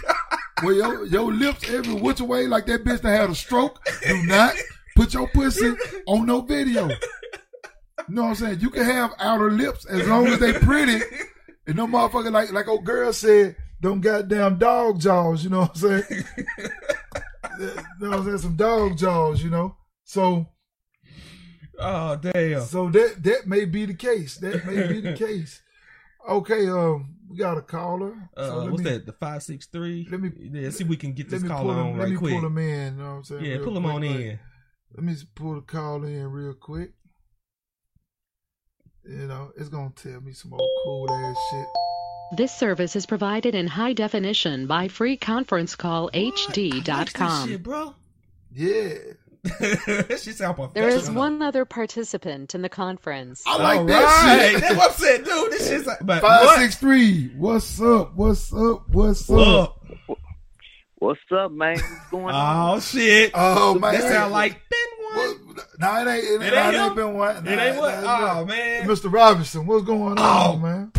where 0.62 0.74
your, 0.74 1.06
your 1.06 1.32
lips 1.34 1.70
every 1.70 1.94
which 1.94 2.22
way 2.22 2.48
like 2.48 2.66
that 2.68 2.84
bitch 2.84 3.02
that 3.02 3.20
had 3.20 3.30
a 3.30 3.36
stroke, 3.36 3.80
do 4.08 4.24
not 4.24 4.54
put 4.96 5.14
your 5.14 5.28
pussy 5.30 5.74
on 6.08 6.26
no 6.26 6.42
video. 6.42 6.90
You 6.90 8.16
know 8.16 8.24
what 8.24 8.30
I'm 8.30 8.36
saying? 8.36 8.60
You 8.60 8.70
can 8.70 8.84
have 8.84 9.14
outer 9.20 9.50
lips 9.52 9.86
as 9.86 10.08
long 10.08 10.28
as 10.28 10.40
they 10.40 10.54
pretty. 10.54 11.02
And 11.66 11.78
no 11.78 11.88
motherfucker 11.88 12.32
like 12.32 12.52
like 12.52 12.68
old 12.68 12.84
girl 12.84 13.14
said, 13.14 13.56
them 13.80 14.02
goddamn 14.02 14.58
dog 14.58 15.00
jaws, 15.00 15.44
you 15.44 15.50
know 15.50 15.62
what 15.62 15.72
I'm 15.76 15.76
saying? 16.04 16.04
you 17.60 17.66
know 18.00 18.10
what 18.10 18.20
I'm 18.20 18.26
saying? 18.26 18.38
Some 18.40 18.56
dog 18.56 18.98
jaws, 18.98 19.42
you 19.44 19.50
know? 19.50 19.76
So 20.04 20.48
oh 21.84 22.16
damn. 22.16 22.62
so 22.64 22.90
that 22.90 23.22
that 23.24 23.46
may 23.48 23.66
be 23.66 23.86
the 23.86 23.94
case. 23.94 24.38
That 24.38 24.66
may 24.66 24.88
be 24.88 25.02
the 25.02 25.14
case. 25.14 25.62
Okay, 26.28 26.68
um, 26.70 27.16
we 27.30 27.38
got 27.38 27.58
a 27.58 27.62
caller. 27.62 28.30
Uh, 28.38 28.48
So 28.48 28.58
let 28.60 28.72
what's 28.72 28.84
me- 28.84 28.90
that? 28.92 29.06
The 29.06 29.12
five 29.14 29.44
six 29.44 29.66
three. 29.68 30.08
let 30.10 30.22
me- 30.22 30.32
yeah, 30.54 30.70
see 30.70 30.84
if 30.86 30.90
we 30.90 30.96
can 30.98 31.12
get 31.14 31.30
this 31.30 31.42
me 31.44 31.50
caller 31.50 31.74
pull 31.74 31.82
him. 31.82 31.88
on 31.88 31.94
Let 31.98 32.04
right 32.04 32.12
me 32.12 32.18
quick. 32.18 32.34
pull 32.36 32.46
him 32.48 32.58
in. 32.58 32.96
You 32.98 33.04
know 33.04 33.10
what 33.10 33.16
I'm 33.18 33.24
saying? 33.26 33.46
yeah, 33.46 33.52
real 33.56 33.64
pull 33.66 33.78
him 33.78 33.84
quick, 33.84 33.96
on 33.96 34.02
like- 34.02 34.20
in. 34.20 34.40
Let 34.96 35.04
me 35.04 35.16
pull 35.36 35.56
the 35.56 35.62
call 35.62 36.04
in 36.06 36.28
real 36.32 36.54
quick. 36.54 36.94
You 39.06 39.28
know, 39.28 39.52
it's 39.58 39.68
gonna 39.70 39.92
tell 39.96 40.22
me 40.22 40.32
some 40.32 40.54
old 40.54 40.70
cool 40.86 41.12
ass 41.12 41.36
shit. 41.52 41.66
This 42.38 42.54
service 42.56 42.96
is 42.96 43.06
provided 43.06 43.54
in 43.54 43.68
high 43.68 43.92
definition 43.94 44.66
by 44.66 44.88
freeconferencecallhd.com. 44.88 47.48
Shit, 47.50 47.62
bro. 47.64 47.96
Yeah, 48.52 48.94
that 49.60 50.22
shit 50.24 50.36
sound 50.38 50.56
professional. 50.56 50.74
There 50.74 50.98
is 50.98 51.12
one 51.12 51.42
other 51.42 51.66
participant 51.66 52.56
in 52.56 52.62
the 52.62 52.70
conference. 52.70 53.44
I 53.46 53.58
like 53.62 53.80
All 53.80 53.86
that 53.86 54.04
right. 54.04 54.52
shit. 54.52 54.62
That's 54.62 54.76
what 54.78 54.92
I'm 54.92 54.98
saying, 54.98 55.24
dude. 55.24 55.52
This 55.52 55.68
shit's 55.68 55.86
like, 55.86 55.98
but 56.02 56.22
Five 56.22 56.46
what? 56.46 56.60
six 56.60 56.78
three. 56.78 57.28
What's 57.36 57.82
up? 57.82 58.16
What's 58.16 58.54
up? 58.54 58.88
What's 58.90 59.30
up? 59.30 59.84
What's 60.96 61.20
up, 61.36 61.52
man? 61.52 61.76
What's 61.76 62.06
going 62.10 62.34
on? 62.34 62.76
Oh 62.76 62.80
shit. 62.80 63.32
Oh 63.34 63.78
man, 63.78 63.94
that 63.94 64.04
sound 64.04 64.32
like 64.32 64.54
Ben 64.70 64.80
What? 65.12 65.46
one. 65.46 65.56
Nah, 65.78 66.02
it 66.02 66.08
ain't. 66.08 66.24
It, 66.24 66.48
It 66.48 66.54
nah, 66.54 66.66
ain't 66.68 66.76
it 66.76 66.80
ain't 66.80 66.90
him? 66.90 66.96
been 66.96 67.14
one. 67.16 67.36
It 67.38 67.44
Nah, 67.44 67.62
ain't 67.64 67.78
what? 67.78 68.04
nah, 68.04 68.40
Oh 68.40 68.46
man. 68.46 68.88
Mr. 68.88 69.12
Robinson, 69.12 69.66
what's 69.66 69.84
going 69.84 70.18
on, 70.18 70.56
Oh. 70.56 70.58
man? 70.58 70.92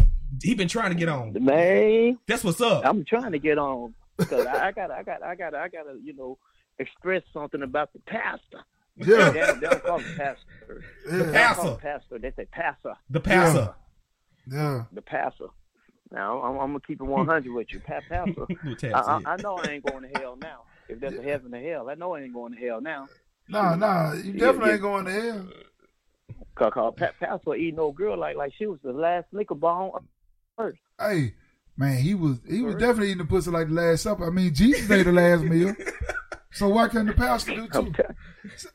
He 0.42 0.54
been 0.54 0.68
trying 0.68 0.90
to 0.90 0.96
get 0.96 1.08
on. 1.08 1.32
Man, 1.42 2.18
That's 2.28 2.44
what's 2.44 2.60
up. 2.60 2.84
I'm 2.84 3.04
trying 3.06 3.32
to 3.32 3.38
get 3.38 3.56
on 3.56 3.94
because 4.18 4.44
I, 4.46 4.66
I 4.68 4.72
got, 4.72 4.90
I 4.90 5.02
got, 5.02 5.22
I 5.22 5.34
got, 5.36 5.54
I 5.54 5.68
got 5.68 5.84
to, 5.84 5.98
you 6.04 6.12
know, 6.14 6.36
express 6.78 7.22
something 7.32 7.62
about 7.62 7.92
the 7.92 8.01
pastor. 8.01 8.64
Yeah, 8.96 9.30
They, 9.30 9.40
they 9.60 9.66
don't 9.66 9.82
call 9.84 9.98
him 9.98 10.16
pastor. 10.16 10.84
yeah, 11.10 11.12
They 11.12 11.18
don't 11.18 11.24
call 11.24 11.32
Pastor. 11.32 11.68
him 11.68 11.76
pastor. 11.78 12.18
They 12.18 12.32
say 12.36 12.44
pastor. 12.52 12.94
The 13.10 13.20
passer. 13.20 13.74
yeah. 14.51 14.84
The 14.92 15.02
pastor. 15.02 15.46
Now 16.12 16.40
I'm, 16.42 16.52
I'm 16.60 16.66
gonna 16.68 16.80
keep 16.86 17.01
it 17.01 17.05
100 17.05 17.52
with 17.52 17.72
you, 17.72 17.80
pa- 17.80 18.01
pastor. 18.09 18.46
I, 18.94 18.98
I. 19.26 19.32
I 19.32 19.36
know 19.38 19.56
I 19.56 19.70
ain't 19.70 19.84
going 19.84 20.02
to 20.09 20.18
hell 20.20 20.36
now. 20.36 20.60
If 20.88 21.01
there's 21.01 21.18
a 21.18 21.22
heaven 21.22 21.51
to 21.52 21.59
hell, 21.60 21.88
I 21.90 21.94
know 21.94 22.14
I 22.14 22.20
ain't 22.20 22.34
going 22.34 22.55
to 22.55 22.59
hell 22.60 22.80
now. 22.80 23.09
Nah, 23.48 23.74
nah. 23.74 24.12
You 24.12 24.32
definitely 24.34 24.68
yeah. 24.68 24.72
ain't 24.74 24.82
going 24.82 25.05
to 25.06 25.12
hell. 25.12 25.48
Cause, 26.55 26.70
cause 26.72 26.94
pa- 26.96 27.12
pastor 27.18 27.55
eat 27.56 27.74
no 27.74 27.90
girl 27.90 28.16
like 28.16 28.36
like 28.36 28.52
she 28.56 28.66
was 28.66 28.78
the 28.84 28.92
last 28.92 29.26
liquor 29.32 29.55
ball 29.56 29.92
on 29.94 30.06
earth. 30.64 30.76
Hey, 31.01 31.34
man, 31.76 31.96
he 31.96 32.14
was 32.14 32.38
he 32.48 32.62
was 32.62 32.76
definitely 32.76 33.09
eating 33.09 33.18
the 33.18 33.24
pussy 33.24 33.51
like 33.51 33.66
the 33.68 33.74
Last 33.74 34.02
Supper. 34.05 34.26
I 34.26 34.30
mean, 34.30 34.55
Jesus 34.55 34.88
ate 34.90 35.02
the 35.05 35.12
last 35.12 35.42
meal, 35.42 35.74
so 36.55 36.68
why 36.68 36.89
can't 36.89 37.06
the 37.06 37.12
pastor 37.12 37.55
do 37.55 37.68
too? 37.68 37.93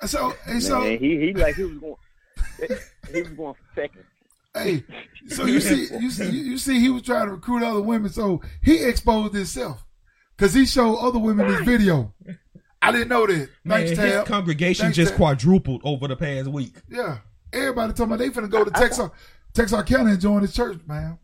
So, 0.06 0.34
hey, 0.46 0.60
so, 0.60 0.82
man, 0.82 1.00
he 1.00 1.20
he 1.20 1.34
like 1.34 1.56
he 1.56 1.64
was 1.64 1.78
going. 1.78 1.96
He 3.12 3.22
was 3.22 3.32
going 3.32 3.56
second. 3.76 4.04
hey, 4.54 4.84
so 5.28 5.46
you 5.46 5.60
see, 5.60 5.88
you 6.00 6.10
see, 6.12 6.30
you 6.30 6.58
see, 6.58 6.80
he 6.80 6.90
was 6.90 7.04
trying 7.04 7.28
to 7.28 7.34
recruit 7.34 7.64
other 7.64 7.82
women, 7.82 8.10
so 8.10 8.42
he 8.64 8.84
exposed 8.84 9.34
himself 9.34 9.86
because 10.36 10.54
he 10.54 10.66
showed 10.66 10.98
other 10.98 11.20
women 11.20 11.48
this 11.48 11.62
video. 11.62 12.14
I 12.82 12.92
didn't 12.92 13.10
know 13.10 13.28
that. 13.28 13.50
Man, 13.64 13.86
Thanks, 13.86 13.90
his 13.92 14.00
Tab. 14.00 14.26
congregation 14.26 14.86
Thanks, 14.86 14.96
just 14.96 15.12
Tab. 15.12 15.18
quadrupled 15.18 15.82
over 15.84 16.08
the 16.08 16.16
past 16.16 16.48
week. 16.48 16.76
Yeah, 16.90 17.20
everybody 17.54 17.94
talking 17.94 18.06
about 18.06 18.20
they 18.20 18.30
finna 18.30 18.50
go 18.50 18.64
to 18.64 18.72
Texas, 18.72 19.10
Texarkana 19.54 20.12
and 20.12 20.22
join 20.22 20.42
his 20.42 20.54
church, 20.54 20.80
man. 20.88 21.20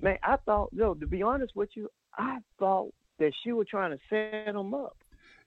Man, 0.00 0.18
I 0.22 0.36
thought, 0.44 0.70
yo, 0.72 0.94
to 0.94 1.06
be 1.06 1.22
honest 1.22 1.54
with 1.56 1.70
you, 1.74 1.88
I 2.16 2.38
thought 2.58 2.92
that 3.18 3.32
she 3.42 3.52
was 3.52 3.66
trying 3.68 3.90
to 3.90 3.98
set 4.08 4.54
him 4.54 4.74
up. 4.74 4.96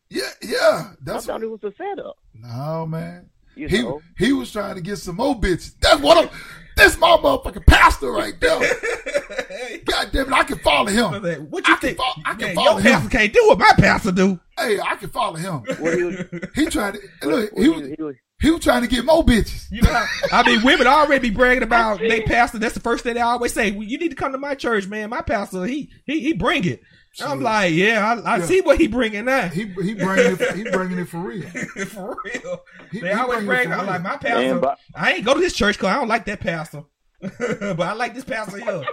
Yeah, 0.10 0.24
yeah, 0.42 0.58
I 0.60 0.94
that's 1.02 1.26
thought 1.28 1.44
it 1.44 1.50
was 1.52 1.64
a 1.64 1.72
setup. 1.78 2.18
no 2.34 2.86
man. 2.88 3.30
You 3.56 3.68
He 3.68 3.82
know, 3.82 4.02
he 4.18 4.32
was 4.34 4.52
trying 4.52 4.76
to 4.76 4.82
get 4.82 4.98
some 4.98 5.18
more 5.18 5.36
bitches. 5.40 5.74
That's 5.82 6.02
what 6.02 6.18
I'm. 6.18 6.30
That's 6.76 6.98
my 6.98 7.10
motherfucking 7.18 7.66
pastor 7.66 8.10
right 8.12 8.40
there. 8.40 8.58
God 9.86 10.10
damn 10.14 10.28
it, 10.28 10.34
I 10.34 10.44
can 10.44 10.58
follow 10.60 10.88
him. 10.90 11.12
what 11.50 11.68
you 11.68 11.74
I 11.74 11.78
can 11.78 11.90
think? 11.90 11.98
fo- 11.98 12.22
I 12.26 12.34
can 12.36 12.40
Man, 12.48 12.56
follow 12.56 12.72
your 12.72 12.80
him. 12.80 12.92
pastor 12.94 13.10
can't 13.10 13.34
do 13.34 13.44
what 13.48 13.60
my 13.60 13.72
pastor 13.78 14.12
do. 14.14 14.40
Hey, 14.58 14.80
I 14.80 14.96
can 14.96 15.10
follow 15.10 15.36
him. 15.36 15.56
what 15.80 15.98
he 15.98 16.04
was, 16.06 16.16
He 16.56 16.66
tried 16.68 16.96
to 17.22 17.28
look. 17.28 17.52
what 17.52 17.58
He 17.58 17.64
he, 17.64 17.70
was 17.70 17.88
he 17.98 18.04
was, 18.04 18.16
He 18.42 18.52
was 18.52 18.62
trying 18.64 18.82
to 18.84 18.88
get 18.88 19.04
more 19.04 19.26
bitches. 19.26 19.68
You 19.72 19.82
know, 19.82 20.06
I 20.32 20.44
mean, 20.48 20.64
women 20.64 20.88
already 20.88 21.30
be 21.30 21.36
bragging 21.36 21.64
about 21.64 22.00
they 22.00 22.22
pastor. 22.22 22.60
That's 22.60 22.74
the 22.76 22.80
first 22.80 23.04
thing 23.04 23.16
they 23.16 23.22
always 23.22 23.54
say. 23.54 23.72
Well, 23.72 23.84
you 23.84 23.98
need 23.98 24.10
to 24.10 24.16
come 24.16 24.32
to 24.32 24.38
my 24.38 24.56
church, 24.56 24.88
man. 24.88 25.10
My 25.10 25.22
pastor, 25.22 25.66
he 25.66 25.92
he 26.06 26.22
he 26.22 26.34
bring 26.34 26.64
it. 26.66 26.82
I'm 27.22 27.42
like, 27.42 27.74
yeah, 27.74 28.22
I, 28.26 28.36
I 28.36 28.38
Yeah. 28.38 28.46
see 28.46 28.62
what 28.62 28.78
he 28.80 28.88
bringing 28.88 29.26
now. 29.26 29.48
He 29.50 29.62
he 29.64 29.94
bringing 29.96 30.38
it. 30.40 30.56
He 30.56 30.64
bringing 30.72 31.00
it 31.00 31.10
for 31.10 31.18
real. 31.18 31.48
for 31.88 32.18
real. 32.24 32.62
He- 32.92 33.02
They 33.02 33.08
he 33.08 33.14
always 33.14 33.44
bringing 33.44 33.44
it 33.44 33.46
brag. 33.46 33.68
for 33.68 33.74
I'm 33.74 33.80
real. 33.82 33.88
like, 33.88 34.02
my 34.04 34.18
pastor. 34.18 34.36
Man, 34.36 34.60
but 34.62 34.80
I 34.96 35.14
ain't 35.14 35.26
go 35.26 35.34
to 35.34 35.40
this 35.40 35.54
church 35.54 35.78
because 35.78 35.90
I 35.90 35.96
don't 35.96 36.08
like 36.08 36.26
that 36.26 36.40
pastor, 36.40 36.84
but 37.22 37.82
I 37.82 37.94
like 37.94 38.14
this 38.16 38.24
pastor 38.24 38.60
here. 38.60 38.84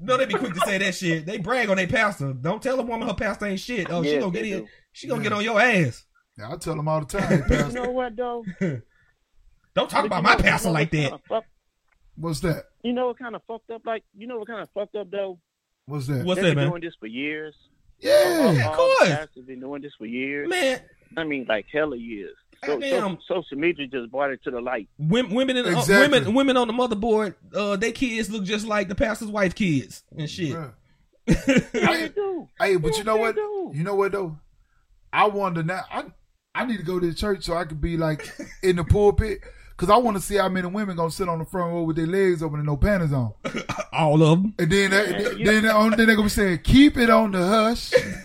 No, 0.00 0.16
they 0.18 0.26
be 0.26 0.34
quick 0.34 0.52
to 0.52 0.60
say 0.60 0.76
that 0.78 0.94
shit. 0.94 1.24
They 1.24 1.38
brag 1.38 1.70
on 1.70 1.76
their 1.76 1.86
pastor. 1.86 2.32
Don't 2.34 2.62
tell 2.62 2.78
a 2.78 2.82
woman 2.82 3.08
her 3.08 3.14
pastor 3.14 3.46
ain't 3.46 3.60
shit. 3.60 3.90
Oh, 3.90 4.02
she 4.02 4.18
gonna 4.18 4.32
get 4.32 4.42
they 4.42 4.52
in. 4.52 4.58
do. 4.60 4.68
She 4.92 5.06
gonna 5.06 5.22
get 5.22 5.32
on 5.32 5.42
your 5.44 5.58
ass. 5.60 6.04
Yeah, 6.36 6.52
I 6.52 6.56
tell 6.56 6.74
them 6.76 6.88
all 6.88 7.00
the 7.00 7.06
time. 7.18 7.42
Hey, 7.44 7.66
you 7.68 7.72
know 7.72 7.90
what 7.90 8.14
though? 8.16 8.44
Don't 9.74 9.88
talk 9.88 10.02
But 10.02 10.06
about 10.06 10.22
my 10.24 10.36
pastor 10.36 10.70
like 10.70 10.90
that. 10.90 10.96
kinda 11.10 11.18
fuck- 11.28 11.44
what's 12.16 12.40
that? 12.40 12.64
you 12.82 12.92
know 12.92 13.06
what 13.06 13.18
kind 13.18 13.34
of 13.34 13.42
fucked 13.46 13.70
up? 13.70 13.82
Like 13.86 14.02
you 14.16 14.26
know 14.26 14.38
what 14.38 14.48
kind 14.48 14.60
of 14.60 14.68
fucked 14.74 14.94
up 14.96 15.10
though? 15.10 15.38
What's 15.86 16.06
that? 16.06 16.24
What's 16.24 16.40
They've 16.40 16.50
that, 16.50 16.54
been 16.54 16.64
man? 16.64 16.70
doing 16.70 16.82
this 16.82 16.94
for 16.98 17.06
years. 17.06 17.54
Yeah. 18.00 18.52
Yeah, 18.52 18.70
of 18.72 18.78
All 18.78 18.88
the 18.88 18.94
course. 18.98 19.08
pastors 19.10 19.44
been 19.44 19.60
doing 19.60 19.82
this 19.82 19.92
for 19.98 20.06
years. 20.06 20.48
Man, 20.48 20.80
I 21.16 21.24
mean, 21.24 21.46
like 21.48 21.66
hella 21.72 21.96
years. 21.96 22.34
So, 22.64 22.78
Goddamn. 22.78 23.18
so 23.28 23.42
social 23.42 23.58
media 23.58 23.86
just 23.86 24.10
brought 24.10 24.30
it 24.30 24.42
to 24.44 24.50
the 24.50 24.60
light. 24.60 24.88
women, 24.98 25.34
women, 25.34 25.56
in, 25.58 25.66
uh, 25.66 25.84
women, 25.86 26.32
women 26.34 26.56
on 26.56 26.66
the 26.66 26.72
motherboard. 26.72 27.34
Uh, 27.54 27.76
their 27.76 27.92
kids 27.92 28.30
look 28.30 28.44
just 28.44 28.66
like 28.66 28.88
the 28.88 28.94
pastor's 28.94 29.28
wife 29.28 29.54
kids 29.54 30.02
and 30.16 30.28
shit. 30.28 30.54
Bruh. 30.54 30.72
Yeah, 31.74 31.90
I- 31.90 32.08
do. 32.08 32.48
Hey, 32.58 32.76
but 32.76 32.96
you 32.98 33.04
know 33.04 33.16
what? 33.16 33.34
do. 33.34 33.72
You 33.74 33.82
know 33.84 33.94
what 33.94 34.12
though? 34.12 34.38
I 35.12 35.26
wonder 35.28 35.62
now. 35.62 35.82
I 35.90 36.04
I 36.54 36.64
need 36.66 36.76
to 36.78 36.82
go 36.84 36.98
to 37.00 37.06
the 37.06 37.14
church 37.14 37.44
so 37.44 37.54
I 37.54 37.64
could 37.64 37.80
be 37.80 37.96
like 37.96 38.30
in 38.62 38.76
the 38.76 38.84
pulpit 38.84 39.40
because 39.76 39.90
I 39.90 39.96
want 39.96 40.16
to 40.16 40.22
see 40.22 40.36
how 40.36 40.48
many 40.48 40.66
women 40.68 40.96
gonna 40.96 41.10
sit 41.10 41.28
on 41.28 41.38
the 41.38 41.44
front 41.44 41.72
row 41.72 41.82
with 41.82 41.96
their 41.96 42.06
legs 42.06 42.42
open 42.42 42.58
and 42.60 42.66
no 42.66 42.76
panties 42.76 43.12
on. 43.12 43.32
All 43.92 44.22
of 44.22 44.42
them. 44.42 44.54
And 44.58 44.70
then 44.70 44.90
that, 44.92 45.06
Yeah, 45.08 45.18
then, 45.18 45.22
then, 45.22 45.44
they- 45.44 45.96
then 45.96 46.06
they're 46.06 46.16
gonna 46.16 46.22
be 46.22 46.28
saying, 46.28 46.58
"Keep 46.64 46.96
it 46.98 47.10
on 47.10 47.32
the 47.32 47.46
hush." 47.46 47.92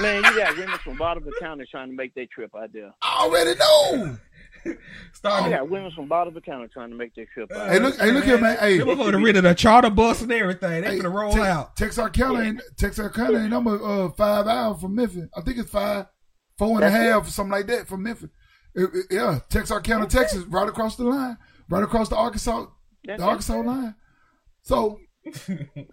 Man, 0.00 0.22
you 0.24 0.36
got 0.36 0.56
women 0.56 0.78
from 0.78 0.96
Bolivar 0.96 1.30
County 1.40 1.64
trying 1.70 1.88
to 1.90 1.94
make 1.96 2.14
their 2.14 2.26
trip 2.26 2.50
out 2.54 2.72
there. 2.72 2.92
I 3.02 3.24
already 3.24 3.58
know. 3.58 4.16
You 4.64 4.76
Started. 5.12 5.50
got 5.50 5.70
women 5.70 5.90
from 5.92 6.08
Bolivar 6.08 6.40
County 6.40 6.68
trying 6.68 6.90
to 6.90 6.96
make 6.96 7.14
their 7.14 7.26
trip 7.32 7.50
out. 7.52 7.70
Hey, 7.70 7.78
look, 7.78 7.96
hey, 7.98 8.10
look 8.12 8.24
here, 8.24 8.38
man. 8.38 8.58
Hey, 8.58 8.78
They 8.78 8.84
motherfucker 8.84 9.24
rid 9.24 9.36
of 9.36 9.44
the 9.44 9.54
charter 9.54 9.88
bus 9.88 10.20
and 10.20 10.30
everything. 10.32 10.82
They 10.82 10.96
hey, 10.96 10.98
finna 10.98 11.12
roll 11.14 11.32
Tex- 11.32 11.46
out. 11.46 11.76
Texarkana 11.76 12.40
ain't 12.40 12.60
Texarkana 12.76 13.38
ain't 13.38 13.50
number 13.50 13.82
uh, 13.82 14.10
five 14.10 14.46
hours 14.46 14.80
from 14.80 14.94
Memphis. 14.96 15.28
I 15.36 15.40
think 15.40 15.58
it's 15.58 15.70
five, 15.70 16.06
four 16.58 16.76
and 16.76 16.84
a 16.84 16.90
That's 16.90 17.26
it. 17.26 17.28
or 17.28 17.30
something 17.32 17.52
like 17.52 17.66
that 17.68 17.88
from 17.88 18.02
Memphis. 18.02 18.28
It- 18.74 18.90
it- 18.94 19.06
yeah, 19.10 19.40
Texarkana, 19.48 20.06
Texas, 20.06 20.44
right 20.44 20.68
across 20.68 20.96
the 20.96 21.04
line, 21.04 21.36
right 21.68 21.82
across 21.82 22.08
the 22.08 22.16
Arkansas, 22.16 22.66
That's 23.04 23.20
the. 23.20 23.26
Arkansas 23.26 23.56
line. 23.60 23.94
So 24.62 25.00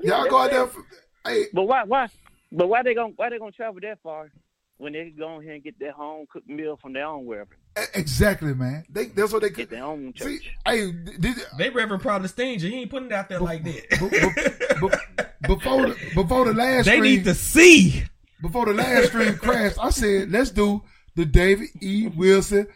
y'all 0.04 0.30
go 0.30 0.40
out 0.40 0.52
there. 0.52 0.68
For, 0.68 0.84
hey, 1.26 1.46
But 1.54 1.64
why? 1.64 1.84
Why? 1.84 2.08
But 2.52 2.68
why 2.68 2.84
they 2.84 2.94
gonna 2.94 3.14
why 3.16 3.30
they 3.30 3.40
gonna 3.40 3.52
travel 3.52 3.80
that 3.82 4.00
far 4.02 4.32
when 4.78 4.94
they 4.94 5.10
can 5.10 5.16
go 5.18 5.40
ahead 5.40 5.54
and 5.54 5.64
get 5.64 5.80
their 5.80 5.92
home 5.94 6.26
cooked 6.32 6.48
meal 6.50 6.78
from 6.82 6.94
their 6.94 7.06
own 7.06 7.26
wherever, 7.26 7.56
exactly, 7.94 8.54
man. 8.54 8.84
They 8.90 9.06
that's 9.06 9.32
what 9.34 9.42
they 9.42 9.50
get 9.50 9.70
could. 9.70 9.78
their 9.78 9.84
own 9.86 10.14
See, 10.18 10.38
church. 10.40 10.52
hey, 10.66 10.92
did, 10.92 11.36
They 11.58 11.70
Reverend 11.70 12.02
Protestant. 12.02 12.62
He 12.62 12.82
ain't 12.82 12.92
putting 12.92 13.08
it 13.08 13.14
out 13.14 13.30
there 13.30 13.40
like 13.40 13.64
b- 13.64 13.82
that. 13.90 14.00
b- 14.00 15.24
before 15.48 15.88
the, 15.88 15.96
before 16.14 16.46
the 16.46 16.54
last 16.54 16.86
they 16.88 16.96
stream, 16.98 17.04
need 17.16 17.24
to 17.26 17.34
see. 17.34 18.04
before 18.42 18.66
the 18.66 18.74
last 18.74 19.08
stream 19.08 19.36
crashed, 19.38 19.78
I 19.82 19.90
said, 19.90 20.32
let's 20.32 20.50
do 20.52 20.84
the 21.16 21.26
David 21.26 21.70
E. 21.82 22.08
Wilson 22.08 22.68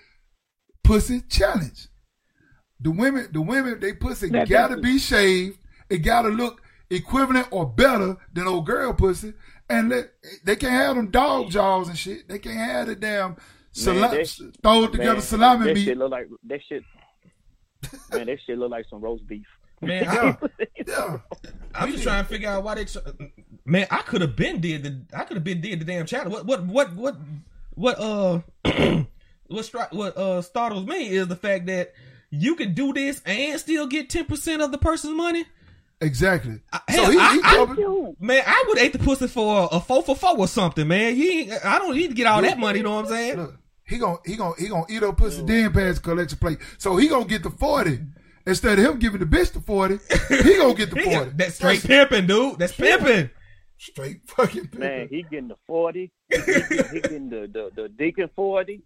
pussy 0.84 1.22
challenge. 1.22 1.88
The 2.80 2.92
women, 2.92 3.28
the 3.32 3.42
women, 3.42 3.80
they 3.80 3.94
pussy 3.94 4.30
That- 4.30 4.48
gotta 4.50 4.78
be 4.78 4.98
shaved. 5.00 5.60
It 5.90 6.00
gotta 6.00 6.30
look 6.30 6.62
equivalent 6.90 7.48
or 7.52 7.66
better 7.68 8.18
than 8.34 8.48
old 8.48 8.66
girl 8.66 8.94
pussy. 8.94 9.34
And 9.70 9.90
let, 9.90 10.12
they 10.46 10.56
can't 10.56 10.74
have 10.74 10.96
them 10.96 11.12
dog 11.12 11.52
jaws 11.52 11.90
and 11.90 11.98
shit. 11.98 12.28
They 12.28 12.40
can't 12.40 12.58
have 12.58 12.88
the 12.88 12.96
damn 12.96 13.36
salami, 13.72 14.18
they- 14.18 14.24
throw 14.64 14.86
it 14.86 14.92
together 14.94 15.14
Man, 15.14 15.22
salami 15.22 15.66
that 15.68 15.74
meat. 15.76 15.86
shit 15.86 15.98
look 15.98 16.12
like 16.12 16.28
that 16.48 16.60
shit. 16.68 16.84
Man, 18.12 18.26
that 18.28 18.40
shit 18.46 18.58
look 18.58 18.72
like 18.72 18.86
some 18.90 19.02
roast 19.02 19.28
beef. 19.28 19.46
Man, 19.82 20.08
I, 20.08 20.14
Yeah, 20.14 20.36
yeah. 20.88 21.18
I'm 21.76 21.92
just 21.92 22.04
trying 22.04 22.24
to 22.24 22.30
figure 22.30 22.50
out 22.50 22.64
why 22.64 22.76
they. 22.76 22.86
Tr- 22.86 23.00
Man, 23.66 23.88
I 23.92 24.02
could 24.02 24.22
have 24.22 24.36
been 24.36 24.60
did 24.60 24.84
the. 24.84 25.18
I 25.18 25.24
could 25.24 25.38
have 25.38 25.44
been 25.44 25.62
did 25.62 25.80
the 25.80 25.86
damn 25.86 26.06
channel. 26.06 26.32
What 26.32 26.46
what 26.46 26.66
what 26.66 26.94
what 26.96 27.16
what 27.80 27.98
uh 28.00 28.40
what 29.48 29.66
stri- 29.66 29.92
what 29.94 30.18
uh 30.18 30.42
startles 30.42 30.86
me 30.86 31.10
is 31.10 31.28
the 31.28 31.36
fact 31.36 31.66
that 31.68 31.94
you 32.30 32.56
can 32.56 32.74
do 32.74 32.94
this 32.94 33.22
and 33.26 33.60
still 33.60 33.88
get 33.88 34.10
ten 34.10 34.26
percent 34.26 34.62
of 34.62 34.72
the 34.72 34.78
person's 34.78 35.16
money. 35.16 35.46
Exactly. 36.02 36.60
I- 36.72 36.82
So 36.94 37.04
hell, 37.04 37.12
he, 37.12 37.18
I- 37.20 37.34
he 37.34 37.42
I- 37.44 38.14
Man, 38.20 38.44
I 38.46 38.66
would 38.68 38.78
ate 38.80 38.94
the 38.94 39.00
pussy 39.00 39.28
for 39.28 39.68
a 39.72 39.80
four 39.80 40.04
for 40.04 40.16
four 40.16 40.38
or 40.38 40.48
something, 40.48 40.88
man. 40.88 41.16
You 41.16 41.32
ain't, 41.32 41.66
I 41.66 41.78
don't 41.80 41.96
need 41.96 42.10
to 42.10 42.14
get 42.14 42.28
all 42.28 42.42
that 42.42 42.58
money. 42.60 42.80
You 42.80 42.84
know 42.84 42.96
what 42.96 43.06
I'm 43.06 43.12
saying? 43.12 43.38
Look, 43.38 43.56
he 43.86 43.98
gonna 43.98 44.18
he 44.26 44.36
gonna 44.36 44.54
he 44.58 44.68
gonna 44.68 44.86
eat 44.90 45.04
up 45.04 45.18
pussy 45.18 45.42
then 45.44 45.72
pass 45.74 45.96
the 45.96 46.02
collection 46.02 46.38
plate. 46.38 46.60
So 46.78 46.96
he 46.98 47.08
gonna 47.08 47.26
get 47.26 47.44
the 47.44 47.50
forty 47.50 48.00
instead 48.46 48.78
of 48.80 48.86
him 48.86 49.00
giving 49.00 49.20
the 49.20 49.26
bitch 49.26 49.52
the 49.54 49.62
forty. 49.62 49.98
He 50.30 50.58
gonna 50.58 50.74
get 50.76 50.92
the 50.92 51.02
forty. 51.04 51.32
That's 51.36 51.56
straight 51.56 51.82
pimping, 51.84 52.28
dude. 52.28 52.60
That's 52.60 52.74
pimping. 52.74 53.30
Straight 53.80 54.22
fucking 54.28 54.70
Man, 54.78 55.08
he 55.10 55.24
getting 55.24 55.48
the 55.48 55.56
forty. 55.66 56.12
He, 56.30 56.38
he, 56.38 56.54
he 56.54 57.02
getting 57.02 57.30
the, 57.30 57.50
the, 57.52 57.72
the 57.76 57.90
deacon 57.90 58.30
forty. 58.36 58.82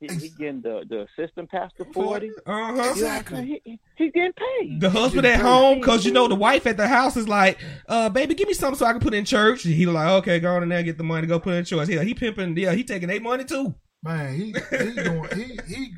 He, 0.00 0.08
he 0.14 0.28
getting 0.28 0.60
the, 0.60 0.84
the 0.88 1.06
assistant 1.18 1.50
pastor 1.50 1.86
forty. 1.92 2.30
Uh 2.46 2.52
huh. 2.52 2.52
You 2.52 2.56
know 2.56 2.78
what 2.78 2.84
I'm 2.84 2.90
Exactly. 2.92 3.62
He, 3.64 3.80
he, 3.96 4.10
getting 4.10 4.32
paid. 4.32 4.80
The 4.80 4.90
husband 4.90 5.26
at 5.26 5.40
home, 5.40 5.80
cause 5.80 6.04
you 6.04 6.12
know 6.12 6.28
the 6.28 6.34
wife 6.34 6.66
at 6.66 6.76
the 6.76 6.86
house 6.86 7.16
is 7.16 7.28
like, 7.28 7.58
uh, 7.88 8.08
baby, 8.10 8.34
give 8.34 8.48
me 8.48 8.54
something 8.54 8.78
so 8.78 8.86
I 8.86 8.92
can 8.92 9.00
put 9.00 9.14
in 9.14 9.24
church. 9.24 9.62
He 9.62 9.86
like, 9.86 10.08
okay, 10.08 10.40
go 10.40 10.54
on 10.54 10.62
in 10.62 10.68
there, 10.68 10.82
get 10.82 10.98
the 10.98 11.04
money, 11.04 11.22
to 11.22 11.26
go 11.26 11.40
put 11.40 11.54
in 11.54 11.64
church. 11.64 11.88
Yeah, 11.88 12.02
he 12.02 12.14
pimping. 12.14 12.56
Yeah, 12.56 12.72
he 12.72 12.84
taking 12.84 13.08
their 13.08 13.20
money 13.20 13.44
too. 13.44 13.74
Man, 14.02 14.34
he 14.34 14.54
he 14.70 14.92
doing 14.92 15.28
he 15.34 15.58
he 15.66 15.92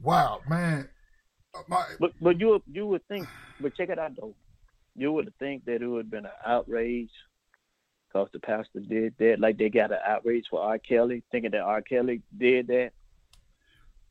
wow 0.00 0.40
man. 0.48 0.88
Uh, 1.54 1.62
My, 1.68 1.84
But 2.00 2.12
but 2.20 2.40
you 2.40 2.60
you 2.66 2.86
would 2.86 3.06
think, 3.06 3.28
but 3.60 3.76
check 3.76 3.90
it 3.90 3.98
out 3.98 4.12
though. 4.16 4.34
You 4.96 5.12
would 5.12 5.32
think 5.38 5.64
that 5.66 5.82
it 5.82 5.86
would 5.86 6.06
have 6.06 6.10
been 6.10 6.24
an 6.24 6.32
outrage 6.44 7.10
because 8.14 8.28
the 8.32 8.38
pastor 8.40 8.80
did 8.80 9.14
that. 9.18 9.40
Like 9.40 9.58
they 9.58 9.68
got 9.68 9.90
an 9.92 9.98
outrage 10.06 10.46
for 10.50 10.60
R. 10.60 10.78
Kelly, 10.78 11.22
thinking 11.30 11.50
that 11.52 11.60
R. 11.60 11.82
Kelly 11.82 12.22
did 12.36 12.68
that. 12.68 12.90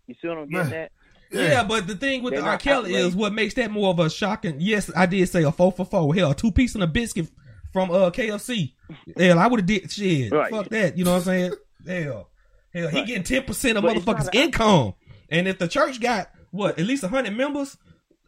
You 0.08 0.16
see 0.22 0.28
what 0.28 0.38
I'm 0.40 0.50
getting 0.50 0.74
at? 0.74 0.92
Yeah. 1.32 1.64
but 1.64 1.88
the 1.88 1.96
thing 1.96 2.22
with 2.22 2.34
the 2.34 2.42
R. 2.42 2.46
not 2.46 2.60
Kelly 2.60 2.94
is 2.94 3.16
what 3.16 3.34
makes 3.34 3.54
that 3.56 3.72
more 3.72 3.90
of 3.90 4.00
a 4.00 4.10
shocking. 4.10 4.58
Yes, 4.60 4.92
I 4.96 5.06
did 5.06 5.28
say 5.30 5.44
a 5.44 5.52
four 5.52 5.72
for 5.72 5.86
four. 5.86 6.14
Hell, 6.14 6.32
a 6.32 6.36
two 6.36 6.52
piece 6.52 6.76
and 6.76 6.84
a 6.84 6.88
biscuit 6.88 7.30
from 7.72 7.90
uh 7.92 8.12
KFC. 8.12 8.74
Hell, 9.18 9.40
I 9.40 9.48
would 9.48 9.62
have 9.62 9.68
did 9.68 9.90
shit. 9.92 10.32
Right. 10.32 10.52
Fuck 10.52 10.70
that. 10.70 10.98
You 10.98 11.06
know 11.06 11.12
what 11.14 11.18
I'm 11.20 11.24
saying? 11.24 11.54
Hell, 11.88 12.30
hell, 12.74 12.90
he 12.90 12.98
Right. 12.98 13.08
getting 13.08 13.24
ten 13.24 13.44
percent 13.44 13.78
of 13.78 13.84
But 13.84 13.98
it's 13.98 14.06
not 14.06 14.18
motherfuckers' 14.18 14.28
an- 14.34 14.42
income. 14.44 14.94
And 15.30 15.48
if 15.48 15.58
the 15.58 15.68
church 15.68 16.00
got 16.00 16.30
what 16.52 16.78
at 16.78 16.86
least 16.86 17.04
hundred 17.06 17.36
members, 17.36 17.78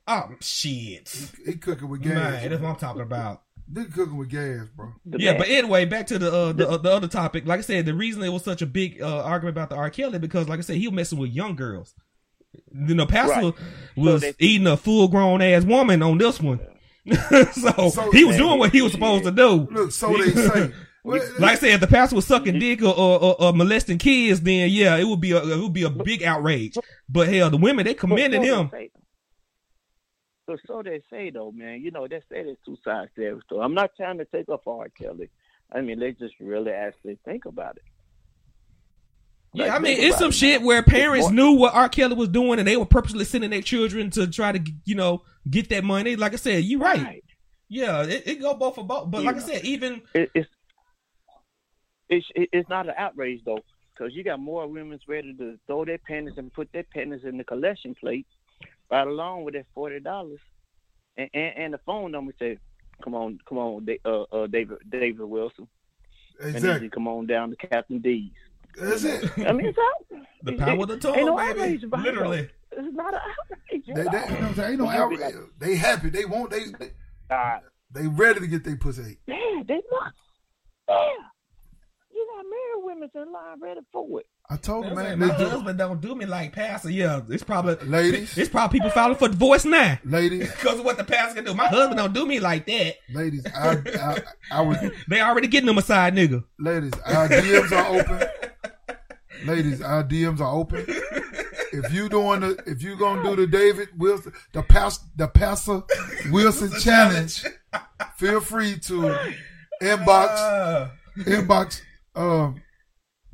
oh 0.08 0.30
shit, 0.42 1.32
he 1.46 1.54
cooking 1.58 1.90
with 1.90 2.02
gas. 2.02 2.14
man, 2.14 2.50
that's 2.50 2.62
what 2.62 2.70
I'm 2.70 2.76
talking 2.78 3.02
about. 3.04 3.44
They 3.68 3.86
cooking 3.86 4.18
with 4.18 4.30
gas, 4.30 4.68
bro. 4.76 4.94
The 5.06 5.20
yeah, 5.20 5.32
man- 5.32 5.40
but 5.40 5.48
anyway, 5.50 5.86
back 5.86 6.08
to 6.08 6.20
the 6.20 6.32
uh, 6.32 6.52
the, 6.54 6.70
uh, 6.70 6.78
the 6.78 6.92
other 6.92 7.08
topic. 7.08 7.48
Like 7.48 7.60
I 7.60 7.64
said, 7.64 7.86
the 7.86 7.96
reason 7.96 8.22
it 8.24 8.30
was 8.30 8.44
such 8.44 8.62
a 8.62 8.66
big 8.68 9.02
uh, 9.02 9.24
argument 9.24 9.58
about 9.58 9.70
the 9.72 9.76
R. 9.76 9.90
Kelly 9.90 10.20
because, 10.20 10.48
like 10.48 10.60
I 10.60 10.62
said, 10.62 10.76
he 10.78 10.88
was 10.88 10.96
messing 10.96 11.18
with 11.18 11.32
young 11.32 11.56
girls. 11.56 11.96
Then 12.72 12.98
the 12.98 13.06
pastor 13.08 13.42
Right. 13.48 13.54
was 13.98 14.22
they- 14.22 14.34
eating 14.40 14.68
a 14.68 14.78
full 14.78 15.08
grown 15.08 15.42
ass 15.42 15.64
woman 15.64 16.02
on 16.04 16.18
this 16.20 16.40
one. 16.40 16.60
so, 17.54 17.90
So- 17.90 18.12
he 18.12 18.24
was 18.24 18.38
Man, 18.38 18.46
doing 18.46 18.60
what 18.60 18.72
he 18.72 18.82
was 18.82 18.92
supposed 18.92 19.24
to 19.26 19.32
do. 19.32 19.68
Look, 19.72 19.92
so 19.92 20.14
they 20.16 20.30
say. 20.32 20.72
Well, 21.04 21.22
Like 21.40 21.52
I 21.52 21.56
said, 21.56 21.70
if 21.72 21.82
the 21.82 21.88
pastor 21.88 22.16
was 22.16 22.26
sucking 22.26 22.58
dick 22.60 22.82
or, 22.82 22.88
or, 22.88 23.20
or, 23.24 23.42
or 23.44 23.54
molesting 23.54 23.98
kids, 24.00 24.42
then 24.42 24.70
yeah, 24.70 24.96
it 24.98 25.04
would 25.06 25.22
be 25.22 25.32
a 25.34 25.44
it 25.44 25.60
would 25.60 25.74
be 25.74 25.84
a 25.84 25.90
big 25.90 26.24
outrage. 26.24 26.78
But 27.10 27.28
hell, 27.28 27.50
the 27.50 27.58
women 27.58 27.86
they 27.86 27.94
commended 27.94 28.42
him. 28.44 28.72
They 30.48 30.54
but 30.54 30.60
so 30.68 30.84
they 30.84 31.02
say 31.10 31.30
though, 31.30 31.52
man. 31.52 31.82
You 31.82 31.92
know, 31.92 32.08
they 32.08 32.20
say 32.30 32.44
there's 32.44 32.58
two 32.66 32.78
sides 32.84 33.12
to 33.16 33.26
every 33.26 33.42
story. 33.46 33.62
I'm 33.64 33.74
not 33.74 33.92
trying 33.96 34.18
to 34.20 34.26
take 34.26 34.50
up 34.50 34.68
R. 34.68 34.90
Kelly. 34.90 35.30
I 35.72 35.82
mean, 35.82 36.00
let's 36.00 36.20
just 36.20 36.36
really 36.40 36.72
actually 36.72 37.18
think 37.26 37.46
about 37.46 37.78
it. 37.78 37.84
Yeah, 39.54 39.74
I 39.74 39.80
mean, 39.80 39.98
it's 39.98 40.18
some 40.18 40.30
it, 40.30 40.36
shit 40.36 40.62
where 40.62 40.84
parents 40.84 41.30
knew 41.30 41.54
what 41.54 41.74
R. 41.74 41.88
Kelly 41.88 42.16
was 42.16 42.28
doing 42.28 42.60
and 42.60 42.68
they 42.68 42.76
were 42.76 42.86
purposely 42.86 43.24
sending 43.24 43.52
their 43.52 43.62
children 43.62 44.10
to 44.12 44.28
try 44.28 44.52
to, 44.52 44.60
you 44.84 44.96
know, 44.96 45.24
get 45.50 45.70
that 45.70 45.84
money. 45.84 46.18
Like 46.18 46.34
I 46.34 46.36
said, 46.36 46.66
you're 46.66 46.82
right. 46.82 47.24
Yeah, 47.70 48.04
it, 48.04 48.24
it 48.28 48.42
go 48.42 48.54
both 48.54 48.76
for 48.76 48.84
both. 48.84 49.10
But 49.10 49.24
like 49.24 49.38
I 49.38 49.40
said, 49.40 49.64
even 49.64 50.02
It, 50.14 50.30
it's 50.36 50.50
it's 52.10 52.26
it's 52.36 52.70
not 52.70 52.88
an 52.88 52.94
outrage 52.98 53.42
though, 53.46 53.62
because 53.94 54.14
you 54.14 54.24
got 54.24 54.40
more 54.40 54.68
women's 54.68 55.08
ready 55.08 55.34
to 55.36 55.58
throw 55.66 55.86
their 55.86 55.98
pennies 55.98 56.34
and 56.38 56.54
put 56.54 56.72
their 56.74 56.84
pennies 56.84 57.22
in 57.24 57.38
the 57.38 57.44
collection 57.44 57.96
plate, 57.96 58.28
right 58.92 59.08
along 59.08 59.44
with 59.44 59.54
that 59.56 59.66
forty 59.74 60.00
dollars, 60.00 60.40
and, 61.18 61.30
and 61.34 61.58
and 61.58 61.74
the 61.74 61.80
phone 61.86 62.12
number 62.12 62.34
say, 62.40 62.58
"Come 63.04 63.14
on, 63.16 63.40
come 63.48 63.58
on, 63.58 63.88
uh, 64.06 64.22
uh, 64.24 64.48
David 64.48 64.78
David 64.90 65.22
Wilson, 65.26 65.68
I 66.44 66.52
need 66.52 66.82
you 66.84 66.90
come 66.90 67.08
on 67.08 67.26
down 67.28 67.50
to 67.52 67.56
Captain 67.56 68.00
D's." 68.00 68.32
That's 68.80 69.04
it. 69.06 69.32
I 69.48 69.54
mean, 69.54 69.68
it's 69.68 69.78
out. 69.78 70.20
The 70.44 70.52
It- 70.54 70.60
power 70.60 70.82
of 70.82 70.88
the 70.90 70.98
tongue, 70.98 71.16
ain't 71.16 71.26
no 71.28 71.38
baby. 71.38 71.50
outrage 71.62 71.84
about 71.84 72.02
Literally. 72.02 72.50
It's 72.78 72.94
not 72.96 73.14
an 73.14 73.22
outrage. 73.22 73.86
They, 73.88 73.94
at 73.94 73.96
they, 73.96 74.02
you 74.04 74.12
know 74.12 74.18
all. 74.20 74.28
what 74.28 74.44
I'm 74.44 74.56
saying? 74.56 74.70
Ain't 74.72 74.80
no 74.80 74.86
But 74.86 75.12
you 75.12 75.18
be 75.18 75.24
outrage. 75.24 75.50
They 75.60 75.76
happy. 75.78 76.10
They 76.10 76.26
want. 76.26 76.50
They 76.52 76.64
they, 76.78 76.92
"Ah, 77.30 77.60
they 77.92 78.08
ready 78.08 78.42
to 78.42 78.48
get 78.48 78.66
their 78.66 78.76
pussy. 78.76 79.18
Yeah, 79.28 79.64
they 79.66 79.76
look. 79.76 80.14
Yeah. 83.14 83.22
You 83.22 83.26
got 83.26 83.26
married 83.26 83.26
women 83.26 83.28
in 83.28 83.34
line 83.34 83.60
ready 83.60 83.80
for 83.92 84.20
it. 84.20 84.26
I 84.50 84.58
told 84.58 84.86
them, 84.86 84.96
man. 84.96 85.20
my 85.20 85.28
They 85.28 85.38
do, 85.44 85.50
husband 85.50 85.78
don't 85.80 86.02
do 86.02 86.16
me 86.16 86.26
like 86.26 86.54
pastor. 86.54 86.92
Yeah, 86.92 87.22
it's 87.30 87.44
probably 87.44 87.76
Ladies. 87.88 88.38
It's 88.38 88.50
probably 88.50 88.80
people 88.80 88.92
filing 88.92 89.16
for 89.18 89.28
divorce 89.28 89.66
now 89.66 89.98
ladies, 90.04 90.52
because 90.56 90.80
of 90.80 90.86
what 90.86 90.98
the 90.98 91.04
pastor 91.04 91.36
can 91.36 91.46
do. 91.46 91.54
My 91.54 91.68
husband 91.68 91.98
don't 91.98 92.14
do 92.14 92.26
me 92.26 92.40
like 92.40 92.66
that. 92.68 92.96
ladies. 93.14 93.46
I, 93.56 93.78
I, 94.00 94.22
I 94.52 94.62
was, 94.62 94.78
They 95.08 95.20
already 95.22 95.48
getting 95.48 95.68
them 95.68 95.78
a 95.78 95.82
side 95.82 96.14
nigga. 96.16 96.44
ladies. 96.60 96.94
Our 97.06 97.28
DMs 97.28 97.72
are 97.72 98.00
open. 98.00 98.28
Ladies, 99.46 99.82
our 99.82 100.04
DMs 100.04 100.40
are 100.40 100.54
open. 100.56 100.86
If 101.74 101.92
you 101.94 102.08
doing 102.08 102.40
the, 102.42 102.64
if 102.66 102.82
you 102.82 102.96
gonna 102.96 103.22
do 103.24 103.36
the 103.36 103.48
David 103.48 103.90
Wilson, 103.98 104.32
the 104.54 104.62
past, 104.64 105.02
the 105.18 105.28
Pastor 105.28 105.82
Wilson 106.32 106.72
challenge, 106.80 107.44
feel 108.16 108.40
free 108.40 108.78
to 108.80 109.02
inbox, 109.82 110.28
Uh, 110.30 110.90
inbox, 111.18 111.82
um, 112.16 112.62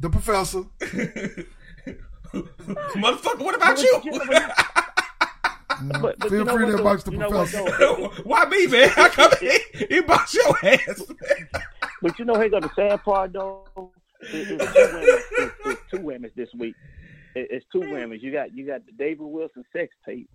the 0.01 0.09
professor. 0.09 0.63
motherfucker, 2.33 3.39
what 3.43 3.55
about 3.55 3.81
you? 3.81 4.01
You 4.03 4.11
know, 4.11 4.17
when 4.25 4.41
you- 4.41 4.47
But- 6.01 6.19
but 6.19 6.29
feel 6.29 6.39
you 6.39 6.45
know 6.45 6.53
free 6.55 6.65
to 6.67 6.71
though? 6.73 6.83
inbox 6.83 7.03
the 7.03 7.11
You 7.11 7.19
what, 7.19 7.29
professor. 7.49 8.23
Why 8.29 8.45
me, 8.45 8.67
man? 8.67 8.89
How 8.89 9.09
come 9.09 9.31
he, 9.39 9.57
he 9.89 10.01
box 10.01 10.33
your 10.35 10.55
ass? 10.63 11.01
But 12.01 12.19
you 12.19 12.25
know, 12.25 12.35
here 12.35 12.49
go 12.49 12.59
the 12.59 12.69
sad 12.75 13.03
part 13.03 13.33
though. 13.33 13.91
It's 14.21 14.49
two 14.49 14.57
women. 14.57 15.03
It's, 15.03 15.55
it's 15.65 15.81
two 15.91 16.01
women 16.01 16.31
this 16.35 16.49
week. 16.57 16.75
It's 17.33 17.65
two 17.71 17.79
women. 17.79 18.19
You 18.21 18.31
got 18.31 18.53
you 18.55 18.67
got 18.67 18.85
the 18.85 18.91
David 18.91 19.21
Wilson 19.25 19.63
sex 19.73 19.93
tape, 20.05 20.29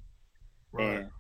Right. 0.72 0.84
and 1.00 1.10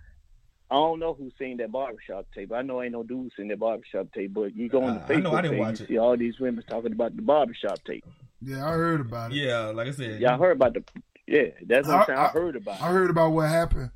I 0.70 0.74
don't 0.74 0.98
know 0.98 1.14
who's 1.14 1.32
seen 1.38 1.58
that 1.58 1.70
barbershop 1.70 2.26
tape. 2.34 2.50
I 2.52 2.62
know 2.62 2.82
ain't 2.82 2.92
no 2.92 3.02
dude 3.04 3.30
seen 3.36 3.46
that 3.48 3.60
barbershop 3.60 4.08
tape, 4.12 4.34
but 4.34 4.56
you 4.56 4.68
go 4.68 4.82
on 4.82 4.94
the 4.94 5.00
Uh, 5.02 5.06
Facebook 5.06 5.16
I 5.16 5.20
know 5.20 5.32
I 5.34 5.42
didn't 5.42 5.54
page, 5.58 5.60
watch 5.60 5.78
you 5.80 5.84
it. 5.84 5.88
see 5.88 5.98
all 5.98 6.16
these 6.16 6.40
women 6.40 6.64
talking 6.68 6.92
about 6.92 7.14
the 7.14 7.22
barbershop 7.22 7.78
tape. 7.84 8.04
Yeah, 8.42 8.66
I 8.66 8.72
heard 8.72 9.00
about 9.00 9.32
it. 9.32 9.36
Yeah, 9.36 9.66
like 9.66 9.88
I 9.88 9.92
said. 9.92 10.20
Y'all 10.20 10.38
heard 10.38 10.52
about 10.52 10.74
the? 10.74 10.84
Yeah, 11.26 11.46
that's 11.66 11.88
what 11.88 11.96
I'm 11.96 12.06
saying. 12.06 12.18
I, 12.18 12.24
I- 12.26 12.28
heard 12.28 12.56
about. 12.56 12.80
I 12.80 12.88
it. 12.88 12.92
heard 12.92 13.10
about 13.10 13.30
what 13.30 13.48
happened, 13.48 13.90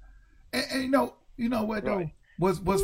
and, 0.52 0.64
and 0.72 0.82
you 0.82 0.88
know, 0.88 1.14
you 1.36 1.48
know 1.48 1.64
what 1.64 1.84
though? 1.84 1.96
Right. 1.98 2.14
What's 2.38 2.58
what's 2.60 2.82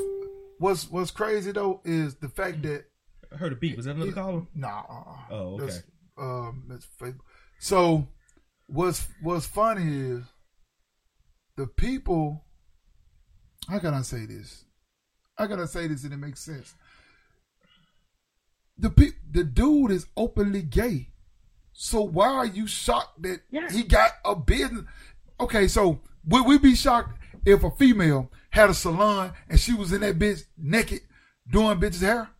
what's 0.59 0.91
what's 0.91 1.11
crazy 1.11 1.53
though 1.53 1.81
is 1.85 2.16
the 2.16 2.28
fact 2.28 2.62
that 2.62 2.85
I 3.33 3.37
heard 3.37 3.53
a 3.53 3.57
beat. 3.57 3.77
Was 3.77 3.87
that 3.87 3.97
another 3.97 4.12
caller? 4.12 4.47
nah. 4.55 4.83
Oh, 5.31 5.55
okay. 5.55 5.65
That's, 5.66 5.83
um, 6.19 6.65
that's 6.69 6.85
fake. 6.85 7.15
So, 7.59 8.07
what's 8.66 9.07
what's 9.23 9.47
funny 9.47 10.11
is 10.11 10.23
the 11.57 11.66
people. 11.66 12.45
How 13.69 13.81
can 13.81 13.95
I 13.95 14.03
say 14.03 14.27
this? 14.27 14.65
How 15.37 15.49
can 15.49 15.59
I 15.59 15.65
say 15.65 15.89
this 15.89 16.05
and 16.05 16.12
it 16.12 16.19
makes 16.19 16.41
sense? 16.41 16.74
The 18.78 18.91
pe- 18.91 19.16
the 19.28 19.43
dude 19.43 19.91
is 19.91 20.07
openly 20.16 20.62
gay, 20.62 21.09
so 21.78 22.01
why 22.03 22.27
are 22.28 22.47
you 22.47 22.66
shocked 22.66 23.20
that 23.23 23.40
Yeah. 23.51 23.70
he 23.70 23.82
got 23.82 24.12
a 24.24 24.35
business? 24.35 24.85
Okay, 25.39 25.69
so 25.69 26.01
would 26.27 26.47
we 26.47 26.59
be 26.59 26.74
shocked 26.74 27.19
if 27.44 27.62
a 27.62 27.70
female 27.73 28.31
had 28.51 28.70
a 28.70 28.74
salon 28.74 29.32
and 29.51 29.61
she 29.61 29.74
was 29.74 29.93
in 29.93 30.01
that 30.01 30.19
bitch 30.19 30.44
naked 30.57 31.01
doing 31.51 31.78
bitches 31.78 32.01
hair? 32.01 32.31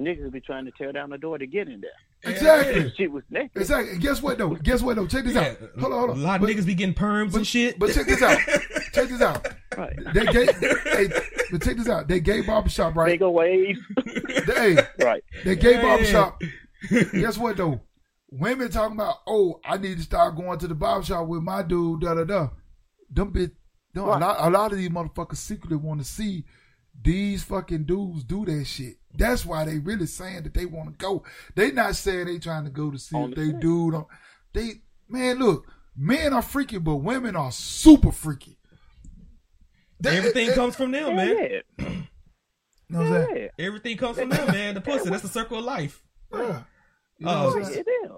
Niggas 0.00 0.30
be 0.30 0.40
trying 0.40 0.64
to 0.66 0.70
tear 0.72 0.92
down 0.92 1.10
the 1.10 1.18
door 1.18 1.38
to 1.38 1.46
get 1.46 1.68
in 1.68 1.80
there. 1.80 1.90
Exactly. 2.32 2.92
She 2.96 3.06
was 3.06 3.22
naked. 3.30 3.50
Exactly. 3.56 3.92
And 3.92 4.00
guess 4.00 4.22
what 4.22 4.38
though? 4.38 4.50
Guess 4.54 4.82
what 4.82 4.96
though? 4.96 5.06
Check 5.06 5.24
this 5.24 5.34
Yeah, 5.34 5.40
out. 5.40 5.56
Hold 5.80 5.92
on, 5.92 5.98
hold 5.98 6.10
on. 6.10 6.18
A 6.18 6.20
lot 6.20 6.34
of 6.36 6.40
but, 6.42 6.50
niggas 6.50 6.66
be 6.66 6.74
getting 6.74 6.94
perms 6.94 7.34
and 7.34 7.46
shit. 7.46 7.78
But 7.78 7.92
check 7.94 8.06
this 8.06 8.22
out. 8.22 8.38
check 8.92 9.08
this 9.08 9.20
out. 9.22 9.46
Right. 9.78 9.96
They 10.14 10.26
gay. 10.26 10.46
They, 10.46 11.08
but 11.50 11.62
check 11.62 11.76
this 11.76 11.88
out. 11.88 12.08
They 12.08 12.20
gay 12.20 12.40
barbershop, 12.42 12.96
right? 12.96 13.18
Big 13.18 13.22
wave. 13.28 13.78
They, 14.46 14.76
right. 15.00 15.22
they 15.44 15.56
gay 15.56 15.72
Yeah. 15.74 15.82
barbershop. 15.82 16.42
Guess 17.12 17.38
what 17.38 17.56
though? 17.56 17.80
Women 18.30 18.70
talking 18.70 18.96
about, 18.96 19.16
oh, 19.26 19.60
I 19.64 19.78
need 19.78 19.96
to 19.98 20.02
start 20.02 20.36
going 20.36 20.58
to 20.58 20.68
the 20.68 20.74
barbershop 20.74 21.26
with 21.28 21.42
my 21.42 21.62
dude. 21.62 22.00
Da 22.00 22.14
da 22.14 22.24
da. 22.24 22.48
Them 23.10 23.30
bit. 23.30 23.52
Them, 23.94 24.04
a 24.04 24.08
Right. 24.08 24.20
lot. 24.20 24.36
A 24.40 24.50
lot 24.50 24.72
of 24.72 24.78
these 24.78 24.88
motherfuckers 24.90 25.36
secretly 25.36 25.76
want 25.78 26.00
to 26.00 26.06
see 26.06 26.44
these 27.00 27.42
fucking 27.44 27.84
dudes 27.84 28.24
do 28.24 28.44
that 28.44 28.64
shit. 28.66 28.96
That's 29.14 29.46
why 29.46 29.64
they 29.64 29.78
really 29.78 30.06
saying 30.06 30.42
that 30.42 30.54
they 30.54 30.66
want 30.66 30.90
to 30.90 30.96
go. 30.96 31.22
They 31.54 31.70
not 31.70 31.94
saying 31.96 32.26
they 32.26 32.38
trying 32.38 32.64
to 32.64 32.70
go 32.70 32.90
to 32.90 32.98
see 32.98 33.16
On 33.16 33.30
if 33.30 33.36
the 33.36 33.40
they 33.44 33.50
set. 33.52 33.60
do. 33.60 34.06
They 34.52 34.70
man, 35.08 35.38
look, 35.38 35.66
men 35.96 36.32
are 36.34 36.42
freaky, 36.42 36.78
but 36.78 36.96
women 36.96 37.34
are 37.36 37.52
super 37.52 38.12
freaky. 38.12 38.57
They- 40.00 40.16
Everything 40.18 40.48
they- 40.48 40.54
comes 40.54 40.76
from 40.76 40.90
them, 40.92 41.16
man. 41.16 41.60
Yeah. 41.78 41.84
You 42.90 42.96
know 42.96 43.10
what 43.10 43.20
I'm 43.20 43.26
saying? 43.34 43.48
Everything 43.58 43.96
comes 43.98 44.18
from 44.18 44.30
them, 44.30 44.46
man. 44.46 44.74
The 44.74 44.80
pussy. 44.80 45.10
That's 45.10 45.20
the 45.22 45.28
circle 45.28 45.58
of 45.58 45.64
life. 45.66 46.02
Yeah. 46.32 46.62
You 47.18 47.26
know 47.26 47.44
what 47.44 47.52
I'm 47.56 47.58
Right, 47.58 47.66
saying? 47.66 47.84
it 47.86 47.90
is. 48.06 48.10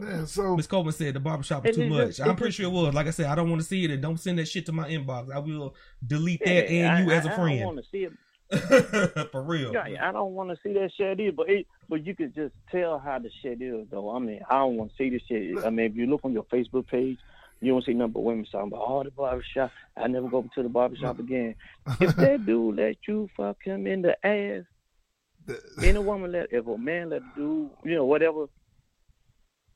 Yeah, 0.00 0.24
so 0.26 0.56
Miss 0.56 0.68
Coleman 0.68 0.92
said 0.92 1.14
the 1.14 1.18
barbershop 1.20 1.66
is 1.66 1.74
too 1.74 1.88
much. 1.88 2.06
just- 2.16 2.20
I'm 2.20 2.36
pretty 2.36 2.52
sure 2.52 2.66
it 2.66 2.72
was. 2.72 2.94
Like 2.94 3.08
I 3.08 3.10
said, 3.10 3.26
I 3.26 3.34
don't 3.34 3.50
want 3.50 3.60
to 3.62 3.66
see 3.66 3.84
it 3.84 3.90
and 3.90 4.00
don't 4.00 4.18
send 4.20 4.38
that 4.38 4.46
shit 4.46 4.64
to 4.66 4.72
my 4.72 4.88
inbox. 4.88 5.32
I 5.34 5.40
will 5.40 5.74
delete 6.06 6.40
Yeah, 6.46 6.54
that 6.54 6.70
and 6.70 7.04
you 7.06 7.12
I, 7.12 7.16
as 7.16 7.26
I 7.26 7.36
don't 7.36 7.60
want 7.64 7.78
to 7.78 7.84
see 7.90 8.06
it. 8.06 8.12
For 9.32 9.42
real. 9.42 9.72
Yeah, 9.72 10.08
I 10.08 10.12
don't 10.12 10.34
want 10.34 10.50
to 10.50 10.56
see 10.62 10.72
that 10.74 10.92
shit 10.96 11.18
either. 11.18 11.32
But 11.32 11.50
it, 11.50 11.66
but 11.88 12.06
you 12.06 12.14
could 12.14 12.32
just 12.32 12.54
tell 12.70 13.00
how 13.00 13.18
the 13.18 13.30
shit 13.42 13.60
is, 13.60 13.88
though. 13.90 14.14
I 14.14 14.20
mean, 14.20 14.40
I 14.48 14.58
don't 14.58 14.76
want 14.76 14.92
to 14.92 14.96
see 14.96 15.10
this 15.10 15.22
shit. 15.26 15.64
I 15.64 15.70
mean, 15.70 15.86
if 15.86 15.96
you 15.96 16.06
look 16.06 16.20
on 16.22 16.32
your 16.32 16.44
Facebook 16.44 16.86
page, 16.86 17.18
you 17.62 17.72
don't 17.72 17.84
see 17.84 17.94
nothing 17.94 18.12
but 18.12 18.24
women 18.24 18.44
talking 18.50 18.68
about 18.68 18.84
oh 18.86 19.02
the 19.04 19.10
barbershop. 19.10 19.70
I 19.96 20.08
never 20.08 20.28
go 20.28 20.44
to 20.54 20.62
the 20.62 20.68
barbershop 20.68 21.16
mm. 21.16 21.20
again. 21.20 21.54
if 22.00 22.16
that 22.16 22.44
dude 22.44 22.76
let 22.76 22.96
you 23.06 23.30
fuck 23.36 23.56
him 23.62 23.86
in 23.86 24.02
the 24.02 24.26
ass, 24.26 24.64
any 25.82 25.98
woman 25.98 26.32
let 26.32 26.52
if 26.52 26.66
a 26.66 26.76
man 26.76 27.10
let 27.10 27.22
a 27.22 27.24
dude, 27.36 27.70
you 27.84 27.94
know, 27.94 28.04
whatever, 28.04 28.46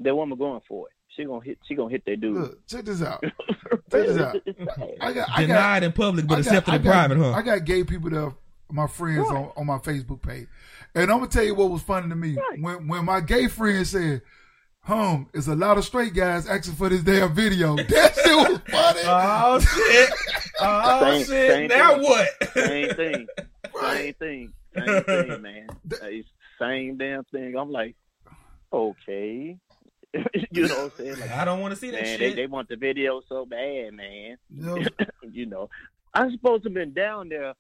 that 0.01 0.15
woman 0.15 0.37
going 0.37 0.61
for 0.69 0.89
it. 0.89 0.93
She 1.17 1.25
gonna 1.25 1.45
hit. 1.45 1.59
She 1.67 1.75
gonna 1.75 1.91
hit 1.91 2.05
that 2.07 2.21
dude. 2.21 2.37
look, 2.37 2.67
check 2.67 2.85
this 2.85 3.03
out. 3.03 3.23
Check 3.91 4.07
this 4.07 4.19
out. 4.19 4.37
I 5.01 5.13
got, 5.13 5.29
I 5.31 5.45
got, 5.45 5.47
Denied 5.47 5.83
in 5.85 5.93
public, 5.93 6.27
but 6.27 6.35
got- 6.35 6.39
accepted 6.41 6.73
I 6.73 6.77
in 6.77 6.83
private, 6.83 7.19
huh? 7.19 7.33
I 7.33 7.43
got 7.43 7.65
gay 7.65 7.85
people 7.85 8.11
that 8.11 8.35
my 8.71 8.89
friends 8.89 9.29
Right. 9.29 9.37
on, 9.37 9.53
on 9.57 9.67
my 9.67 9.79
Facebook 9.79 10.21
page. 10.21 10.49
And 10.95 11.11
I'm 11.11 11.19
gonna 11.19 11.29
tell 11.29 11.45
you 11.45 11.55
what 11.55 11.71
was 11.71 11.83
funny 11.83 12.09
to 12.09 12.17
me. 12.17 12.37
Right. 12.37 12.61
When 12.61 12.89
when 12.89 13.05
my 13.05 13.21
gay 13.21 13.47
friend 13.47 13.87
said, 13.87 14.23
Hum, 14.87 15.29
it's 15.35 15.49
a 15.49 15.57
lot 15.57 15.79
of 15.79 15.85
straight 15.85 16.15
guys 16.15 16.47
asking 16.47 16.75
for 16.77 16.89
this 16.89 17.03
damn 17.03 17.35
video. 17.35 17.75
That 17.89 18.15
shit 18.15 18.37
was 18.37 18.61
funny. 18.71 19.01
Oh 19.05 19.59
shit! 19.59 20.11
Oh 20.61 21.01
Same- 21.01 21.19
shit! 21.27 21.51
same 21.51 21.69
now 21.69 21.95
thing. 21.95 22.03
what? 22.05 22.29
Same 22.55 22.95
thing. 22.95 23.27
Same 23.81 24.15
thing. 24.15 24.53
Same 24.77 25.03
thing, 25.03 25.43
man. 25.43 25.67
It's 26.03 26.29
same 26.61 26.97
damn 26.99 27.25
thing. 27.25 27.57
I'm 27.57 27.71
like, 27.73 27.97
okay. 28.73 29.59
you 30.53 30.69
know 30.69 30.75
what 30.77 30.85
I'm 30.85 30.91
saying? 30.97 31.19
Like, 31.21 31.31
I 31.33 31.45
don't 31.45 31.61
want 31.61 31.75
to 31.75 31.81
see 31.81 31.91
that 31.91 32.03
man, 32.03 32.19
they, 32.21 32.29
shit. 32.29 32.37
they 32.37 32.47
want 32.47 32.69
the 32.69 32.77
video 32.77 33.21
so 33.29 33.45
bad, 33.45 33.93
man. 33.93 34.37
You 34.51 34.63
know, 34.63 34.79
you 35.33 35.47
know, 35.47 35.69
I'm 36.15 36.31
supposed 36.31 36.63
to 36.63 36.69
have 36.69 36.75
been 36.75 36.93
down 36.93 37.29
there. 37.29 37.55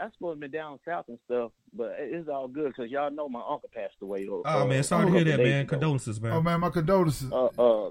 I'm 0.00 0.12
supposed 0.12 0.18
to 0.20 0.28
have 0.30 0.40
been 0.40 0.50
down 0.50 0.78
south 0.86 1.06
and 1.08 1.18
stuff, 1.24 1.52
but 1.72 1.96
it's 1.98 2.28
all 2.28 2.48
good 2.48 2.68
because 2.76 2.90
y'all 2.90 3.10
know 3.10 3.28
my 3.28 3.40
uncle 3.40 3.70
passed 3.74 3.94
away. 4.02 4.26
uh, 4.28 4.40
oh 4.44 4.66
man, 4.66 4.82
sorry 4.82 5.06
to 5.06 5.12
hear 5.12 5.24
that, 5.24 5.38
man. 5.42 5.60
ago. 5.62 5.70
Condolences, 5.70 6.20
man. 6.20 6.32
oh 6.32 6.42
man, 6.42 6.60
my 6.60 6.70
condolences. 6.70 7.30
Uh, 7.32 7.46
uh, 7.58 7.90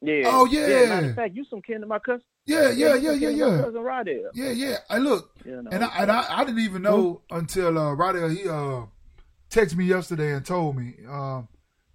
yeah. 0.00 0.22
Oh, 0.26 0.46
yeah. 0.46 0.86
Matter 0.88 1.10
of 1.10 1.14
fact, 1.14 1.34
you 1.36 1.44
some 1.48 1.62
kin 1.62 1.80
to 1.80 1.86
my 1.86 1.98
cousin. 2.00 2.22
yeah, 2.44 2.70
yeah, 2.70 2.94
you 2.96 3.12
yeah, 3.12 3.28
yeah, 3.30 3.46
My 3.46 3.54
yeah. 3.56 3.62
cousin 3.62 3.80
Rodell. 3.82 4.22
Yeah, 4.34 4.50
yeah. 4.50 4.76
I 4.90 4.98
look, 4.98 5.30
You 5.44 5.62
know. 5.62 5.70
and 5.70 5.84
I, 5.84 5.88
and 5.98 6.10
I, 6.10 6.24
I 6.40 6.44
didn't 6.44 6.60
even 6.60 6.82
know 6.82 7.22
until 7.30 7.78
uh 7.78 7.94
Rodell 7.94 8.36
he 8.36 8.48
uh 8.48 8.86
texted 9.48 9.76
me 9.76 9.84
yesterday 9.84 10.32
and 10.32 10.44
told 10.44 10.76
me. 10.76 10.94
Um 11.08 11.48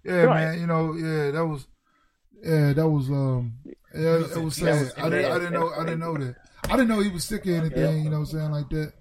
yeah, 0.04 0.22
Right. 0.22 0.44
man, 0.52 0.60
you 0.60 0.66
know, 0.66 0.94
yeah, 0.94 1.32
that 1.32 1.46
was 1.46 1.66
yeah, 2.42 2.72
that 2.72 2.88
was 2.88 3.10
um 3.10 3.54
yeah, 3.94 4.16
it 4.24 4.36
was 4.42 4.56
sad. 4.56 4.80
was 4.80 4.94
I 4.96 5.10
didn't 5.10 5.30
I 5.32 5.38
didn't 5.38 5.52
know 5.52 5.70
I 5.70 5.84
didn't 5.84 6.00
know 6.00 6.16
that. 6.16 6.36
I 6.64 6.76
didn't 6.76 6.88
know 6.88 7.00
he 7.00 7.10
was 7.10 7.24
sick 7.24 7.46
or 7.46 7.50
anything, 7.56 8.04
you 8.04 8.10
know 8.10 8.20
what 8.20 8.28
I'm 8.32 8.38
saying, 8.38 8.50
like 8.52 8.68
that. 8.70 8.92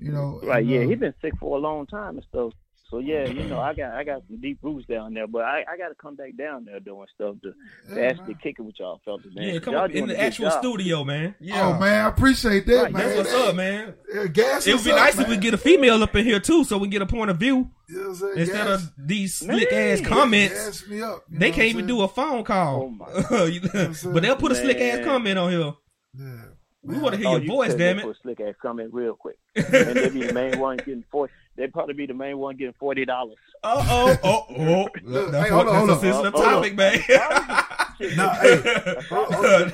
You 0.00 0.12
know. 0.12 0.40
Right, 0.42 0.60
and, 0.62 0.70
yeah, 0.70 0.80
uh, 0.80 0.88
he 0.88 0.94
been 0.94 1.14
sick 1.22 1.32
for 1.38 1.56
a 1.56 1.60
long 1.60 1.86
time 1.86 2.16
and 2.16 2.26
stuff. 2.28 2.52
So 2.90 2.98
yeah, 2.98 3.24
you 3.28 3.44
know, 3.44 3.60
I 3.60 3.72
got 3.72 3.92
I 3.94 4.02
got 4.02 4.22
some 4.26 4.40
deep 4.40 4.58
roots 4.62 4.84
down 4.88 5.14
there, 5.14 5.28
but 5.28 5.44
I, 5.44 5.64
I 5.72 5.76
got 5.76 5.90
to 5.90 5.94
come 5.94 6.16
back 6.16 6.36
down 6.36 6.64
there 6.64 6.80
doing 6.80 7.06
stuff 7.14 7.36
to, 7.44 7.52
to 7.52 8.00
yeah, 8.00 8.08
actually 8.08 8.34
man. 8.34 8.38
kick 8.42 8.56
it 8.58 8.62
with 8.62 8.80
y'all 8.80 9.00
fellas, 9.04 9.24
man. 9.32 9.44
yeah, 9.54 9.60
come 9.60 9.74
y'all 9.74 9.84
on 9.84 9.92
in 9.92 10.08
the 10.08 10.20
actual 10.20 10.46
job. 10.50 10.60
studio, 10.60 11.04
man. 11.04 11.36
Yeah. 11.38 11.68
Oh 11.68 11.78
man, 11.78 12.04
I 12.04 12.08
appreciate 12.08 12.66
that, 12.66 12.82
Right, 12.82 12.92
man. 12.92 13.06
That's 13.06 13.16
what's 13.32 13.32
up, 13.48 13.54
man. 13.54 13.94
Yeah, 14.12 14.26
gas 14.26 14.66
It 14.66 14.74
would 14.74 14.82
be 14.84 14.90
up, 14.90 14.96
nice 14.96 15.16
if 15.20 15.28
we 15.28 15.36
get 15.36 15.54
a 15.54 15.58
female 15.58 16.02
up 16.02 16.16
in 16.16 16.24
here 16.24 16.40
too, 16.40 16.64
so 16.64 16.78
we 16.78 16.88
get 16.88 17.00
a 17.00 17.06
point 17.06 17.30
of 17.30 17.36
view 17.36 17.70
You 17.88 17.94
know 17.94 18.00
what 18.00 18.08
I'm 18.08 18.14
saying? 18.16 18.38
instead 18.38 18.66
Gas- 18.66 18.82
of 18.82 18.92
these 18.98 19.34
slick 19.36 19.70
Man. 19.70 19.90
ass 19.92 20.00
comments. 20.08 20.54
gas 20.80 20.88
me 20.88 21.00
up. 21.00 21.24
They 21.30 21.52
can't 21.52 21.68
even 21.68 21.82
I'm 21.82 21.86
do 21.86 22.02
a 22.02 22.08
phone 22.08 22.42
call. 22.42 22.82
Oh, 22.82 22.88
my. 22.90 23.44
You 23.44 23.60
know, 23.72 23.92
but 24.12 24.22
they'll 24.24 24.34
put 24.34 24.50
a 24.50 24.56
slick 24.56 24.78
ass 24.80 25.04
comment 25.04 25.38
on 25.38 25.50
here. 25.52 25.74
saying? 26.18 26.42
We 26.82 26.96
want 26.98 27.12
to 27.14 27.18
hear 27.18 27.28
Oh, 27.28 27.32
your 27.32 27.40
you 27.42 27.48
voice, 27.48 27.74
damn 27.74 27.98
it. 27.98 28.16
Slick 28.22 28.40
ass 28.40 28.54
comment 28.60 28.92
real 28.94 29.14
quick, 29.14 29.36
and 29.54 29.66
they 29.96 30.08
be 30.08 30.26
the 30.26 30.32
main 30.32 30.58
one 30.58 30.78
getting 30.78 31.04
forty. 31.10 31.32
They 31.56 31.66
probably 31.66 31.92
be 31.94 32.06
the 32.06 32.14
main 32.14 32.38
one 32.38 32.56
getting 32.56 32.72
forty 32.78 33.04
dollars. 33.04 33.36
Uh 33.62 33.84
oh, 33.86 34.18
oh, 34.22 34.46
oh. 34.56 34.88
Look, 35.02 35.34
hey, 35.34 35.48
hold 35.50 35.68
on, 35.68 35.74
that's 35.74 35.76
hold 35.76 35.90
a 35.90 35.92
on. 35.92 36.00
sensitive 36.00 36.32
Hold 36.32 36.46
on. 36.46 36.52
topic, 36.54 36.74
man. 36.76 36.98
Nah, 38.16 38.32
hey, 38.36 38.62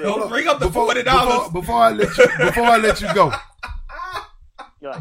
Don't 0.03 0.29
bring 0.29 0.49
up 0.49 0.59
the 0.59 0.67
before, 0.67 0.87
forty 0.87 1.05
dollars 1.05 1.49
before 1.53 1.77
I 1.77 1.91
let 1.93 2.19
you 2.19 2.27
before 2.41 2.65
I 2.65 2.77
let 2.77 3.01
you 3.01 3.15
go. 3.15 3.33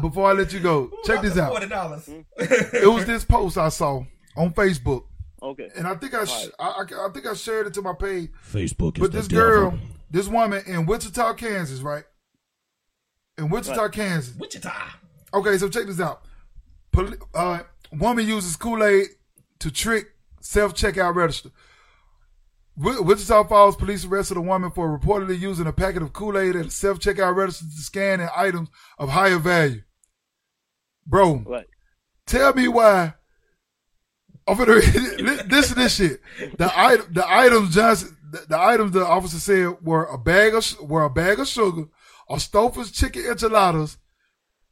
Before 0.00 0.30
I 0.30 0.32
let 0.32 0.52
you 0.52 0.60
go, 0.60 0.90
check 1.04 1.22
this 1.22 1.36
out. 1.36 1.50
Forty 1.50 1.66
dollars. 1.66 2.08
It 2.38 2.88
was 2.88 3.04
this 3.04 3.24
post 3.24 3.58
I 3.58 3.68
saw 3.68 4.04
on 4.36 4.52
Facebook, 4.52 5.04
Okay. 5.42 5.70
and 5.76 5.86
I 5.88 5.96
think 5.96 6.14
I, 6.14 6.24
sh- 6.24 6.48
I, 6.58 6.68
I 6.68 7.06
I 7.06 7.08
think 7.12 7.26
I 7.26 7.34
shared 7.34 7.66
it 7.66 7.74
to 7.74 7.82
my 7.82 7.94
page. 7.94 8.30
Facebook 8.48 8.96
is 8.96 9.00
But 9.02 9.10
the 9.12 9.18
this 9.18 9.28
devil. 9.28 9.76
This 10.10 10.28
woman 10.28 10.62
in 10.66 10.86
Wichita, 10.86 11.34
Kansas, 11.34 11.80
right? 11.80 12.04
In 13.38 13.48
Wichita, 13.50 13.82
Right. 13.82 13.92
Kansas. 13.92 14.34
Wichita. 14.36 14.72
Okay, 15.34 15.58
so 15.58 15.68
check 15.68 15.86
this 15.86 16.00
out. 16.00 16.22
Poli- 16.92 17.18
uh, 17.34 17.60
woman 17.92 18.26
uses 18.26 18.56
Kool 18.56 18.82
Aid 18.82 19.08
to 19.58 19.70
trick 19.70 20.06
self 20.40 20.74
checkout 20.74 21.14
register. 21.14 21.50
Wichita 22.78 23.44
Falls 23.44 23.74
police 23.76 24.04
arrested 24.04 24.36
a 24.36 24.40
woman 24.40 24.70
for 24.70 24.96
reportedly 24.98 25.38
using 25.38 25.66
a 25.66 25.72
packet 25.72 26.02
of 26.02 26.12
Kool 26.12 26.38
Aid 26.38 26.56
at 26.56 26.66
a 26.66 26.70
self 26.70 26.98
checkout 26.98 27.34
register 27.34 27.64
to 27.64 27.82
scan 27.82 28.20
in 28.20 28.28
items 28.36 28.68
of 28.98 29.08
higher 29.10 29.38
value. 29.38 29.82
Bro, 31.06 31.44
Right. 31.46 31.66
tell 32.26 32.52
me 32.54 32.68
why. 32.68 33.14
I'm 34.48 34.56
gonna 34.58 34.74
this 34.80 35.96
shit. 35.96 36.20
The 36.58 36.70
item, 36.74 37.06
the 37.12 37.24
items 37.28 37.74
Johnson, 37.74 38.15
the, 38.36 38.46
the 38.48 38.58
items 38.58 38.92
the 38.92 39.06
officer 39.06 39.38
said 39.38 39.76
were 39.82 40.04
a 40.04 40.18
bag 40.18 40.54
of 40.54 40.80
were 40.80 41.04
a 41.04 41.10
bag 41.10 41.40
of 41.40 41.48
sugar, 41.48 41.84
a 42.28 42.36
Stouffer's 42.36 42.90
chicken 42.90 43.24
enchiladas, 43.26 43.98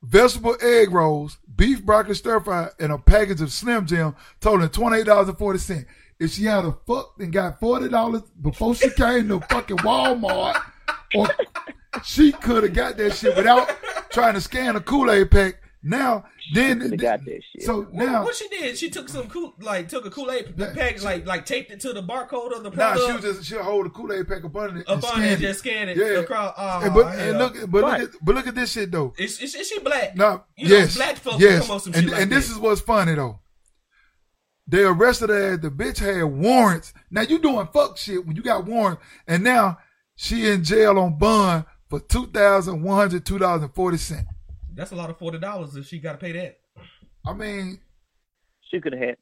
vegetable 0.03 0.57
egg 0.61 0.93
rolls, 0.93 1.39
beef 1.55 1.85
broccoli 1.85 2.15
stir 2.15 2.41
fry, 2.41 2.69
and 2.79 2.93
a 2.93 2.99
package 2.99 3.41
of 3.41 3.53
Slim 3.53 3.87
Jim 3.87 4.15
totaling 4.41 4.69
twenty 4.71 4.99
eight 4.99 5.07
dollars 5.07 5.29
and 5.29 5.39
forty 5.39 5.59
cents. 5.59 5.87
If 6.21 6.33
she 6.33 6.45
had 6.45 6.65
a 6.65 6.77
fuck 6.87 7.15
and 7.19 7.33
got 7.33 7.61
forty 7.61 7.89
dollars 7.89 8.23
before 8.41 8.75
she 8.75 8.91
came 8.91 9.29
to 9.29 9.41
fucking 9.41 9.79
Walmart, 9.79 10.61
or 11.15 11.29
she 12.05 12.33
could 12.33 12.65
have 12.65 12.75
got 12.75 12.97
that 12.97 13.15
shit 13.15 13.37
without 13.37 13.71
trying 14.11 14.35
to 14.35 14.41
scan 14.41 14.77
a 14.77 14.81
Kool 14.81 15.11
Aid 15.11 15.31
pack. 15.31 15.61
Now, 15.87 16.25
then, 16.55 16.79
They 16.79 16.97
got 16.97 17.23
that 17.27 17.43
shit. 17.53 17.63
so 17.63 17.87
now, 17.93 18.25
what 18.25 18.35
she 18.35 18.49
did? 18.49 18.79
She 18.79 18.89
took 18.89 19.07
some 19.11 19.29
cool, 19.29 19.55
like 19.61 19.87
took 19.91 20.07
a 20.07 20.11
Kool 20.11 20.31
Aid 20.31 20.55
Yeah. 20.57 20.73
pack, 20.75 21.03
like 21.03 21.27
like 21.27 21.45
taped 21.45 21.71
it 21.73 21.81
to 21.81 21.93
the 21.93 22.03
barcode 22.03 22.57
of 22.57 22.63
the 22.63 22.71
Nah, 22.71 22.95
she 22.97 23.13
was 23.13 23.21
just 23.21 23.45
she'll 23.45 23.63
hold 23.63 23.85
a 23.85 23.91
Kool 23.91 24.11
Aid 24.11 24.27
pack 24.27 24.43
up 24.45 24.57
under 24.57 24.81
it 24.81 24.89
and 24.89 24.99
up 24.99 25.05
on 25.05 25.19
scan 25.19 25.23
it, 25.25 25.33
it. 25.33 25.39
just 25.41 25.59
scan 25.59 25.89
it 25.91 25.99
Yeah. 25.99 26.05
across. 26.21 26.55
Oh, 26.57 26.81
And, 26.85 26.95
but 26.95 27.19
and 27.19 27.39
look, 27.39 27.71
but 27.71 27.83
Right. 27.83 28.01
look 28.01 28.15
at 28.15 28.25
but 28.25 28.35
look 28.35 28.47
at 28.47 28.55
this 28.55 28.73
shit 28.73 28.91
though. 28.93 29.13
is, 29.19 29.39
is, 29.41 29.55
is 29.55 29.69
she 29.69 29.79
black? 29.81 30.17
Now, 30.17 30.47
You 30.57 30.69
know, 30.71 30.77
yes, 30.77 30.97
black 30.97 31.17
folks 31.17 31.41
yes, 31.41 31.61
come 31.67 31.71
on 31.73 31.81
some 31.81 31.93
and, 31.93 32.03
shit 32.05 32.13
like 32.13 32.23
and 32.23 32.33
this 32.33 32.47
that. 32.49 32.55
is 32.55 32.59
what's 32.59 32.81
funny 32.81 33.15
though. 33.15 33.41
They 34.67 34.85
arrested 34.85 35.29
her. 35.29 35.59
The 35.59 35.69
bitch 35.71 35.99
had 35.99 36.23
warrants. 36.25 36.95
Now 37.11 37.21
you 37.21 37.39
doing 37.39 37.69
fuck 37.75 37.99
shit 37.99 38.25
when 38.27 38.37
you 38.37 38.43
got 38.43 38.65
warrants, 38.65 39.03
and 39.29 39.45
now 39.45 39.77
she 40.17 40.49
in 40.49 40.65
jail 40.65 40.99
on 40.99 41.19
bond 41.19 41.67
for 41.91 42.01
two 42.01 42.27
thousand 42.29 42.83
one 42.83 42.97
hundred 42.97 43.27
two 43.27 43.39
dollars 43.39 43.63
and 43.63 43.75
forty 43.75 43.99
cent. 43.99 44.27
That's 44.75 44.93
a 44.93 44.97
lot 44.97 45.11
of 45.11 45.19
forty 45.19 45.39
dollars 45.39 45.77
if 45.77 45.87
she 45.87 45.99
got 45.99 46.13
to 46.13 46.19
pay 46.19 46.33
that. 46.33 46.59
I 47.27 47.33
mean, 47.33 47.81
She 48.71 48.81
could 48.81 48.93
have 48.93 49.01
had, 49.03 49.17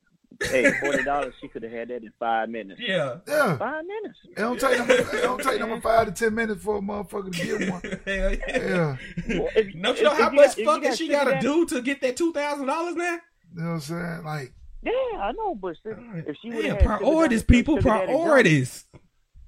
hey, 0.50 0.72
forty 0.80 1.04
dollars. 1.04 1.34
She 1.40 1.48
could 1.48 1.62
have 1.62 1.72
had 1.72 1.88
that 1.88 1.96
in 2.02 2.12
five 2.18 2.48
minutes. 2.48 2.80
Yeah. 2.82 3.16
yeah, 3.28 3.56
Five 3.58 3.84
minutes. 3.84 4.18
it 4.24 4.36
don't 4.36 4.58
take 4.58 4.78
them. 4.78 4.90
It 4.90 5.22
don't 5.22 5.42
take 5.42 5.58
them 5.60 5.80
five 5.80 6.06
to 6.06 6.12
ten 6.12 6.34
minutes 6.34 6.62
for 6.64 6.78
a 6.78 6.80
motherfucker 6.80 7.32
to 7.32 7.58
get 7.58 7.70
one. 7.70 7.80
Hell 8.06 8.32
yeah. 8.34 8.38
Yeah, 8.48 8.96
Well, 9.38 9.48
if- 9.54 9.54
Don't 9.54 9.56
if- 9.56 9.74
you 9.74 9.80
know 10.04 10.12
if 10.12 10.18
how 10.18 10.18
got- 10.18 10.34
much 10.34 10.58
if 10.58 10.64
fucking 10.64 10.82
got 10.88 10.96
she 10.98 11.08
got 11.08 11.24
to 11.24 11.38
do 11.40 11.66
to 11.66 11.82
get 11.82 12.00
that 12.00 12.16
two 12.16 12.32
thousand 12.32 12.66
dollars 12.66 12.94
now? 12.96 13.18
you 13.54 13.62
know 13.62 13.64
what 13.68 13.70
I'm 13.74 13.80
saying? 13.80 14.24
Like, 14.24 14.52
Yeah, 14.82 14.92
I 15.20 15.32
know, 15.32 15.54
but 15.54 15.76
still, 15.76 15.94
if 16.26 16.36
she 16.42 16.48
would 16.50 16.64
have 16.64 16.78
had 16.80 16.86
priorities, 16.86 17.42
people, 17.42 17.76
Sugar 17.76 17.88
Daddy 17.90 18.06
Johnny- 18.12 18.18
priorities. 18.24 18.84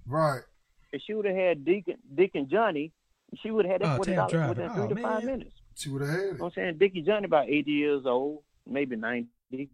right? 0.06 0.42
if 0.92 1.02
she 1.04 1.12
would 1.14 1.24
have 1.24 1.34
had 1.34 1.64
Deacon, 1.64 1.96
Dick 2.14 2.30
and 2.34 2.48
Johnny, 2.48 2.92
she 3.42 3.50
would 3.50 3.64
have 3.64 3.72
had 3.72 3.80
that 3.82 3.94
Oh, 3.94 3.96
forty 3.96 4.12
tail 4.12 4.28
dollars 4.28 4.48
within 4.50 4.66
driving. 4.68 4.74
three 4.74 4.84
Oh, 4.84 4.88
to 4.94 5.02
five 5.02 5.24
minutes. 5.24 5.50
She 5.76 5.88
would 5.90 6.02
have 6.02 6.10
had 6.10 6.18
You 6.20 6.24
know 6.26 6.30
it. 6.34 6.40
what 6.40 6.46
I'm 6.46 6.52
saying? 6.54 6.78
Dickie 6.78 7.02
Johnny 7.02 7.24
about 7.26 7.48
eighty 7.48 7.72
years 7.72 8.04
old, 8.06 8.42
maybe 8.66 8.96
ninety. 8.96 9.70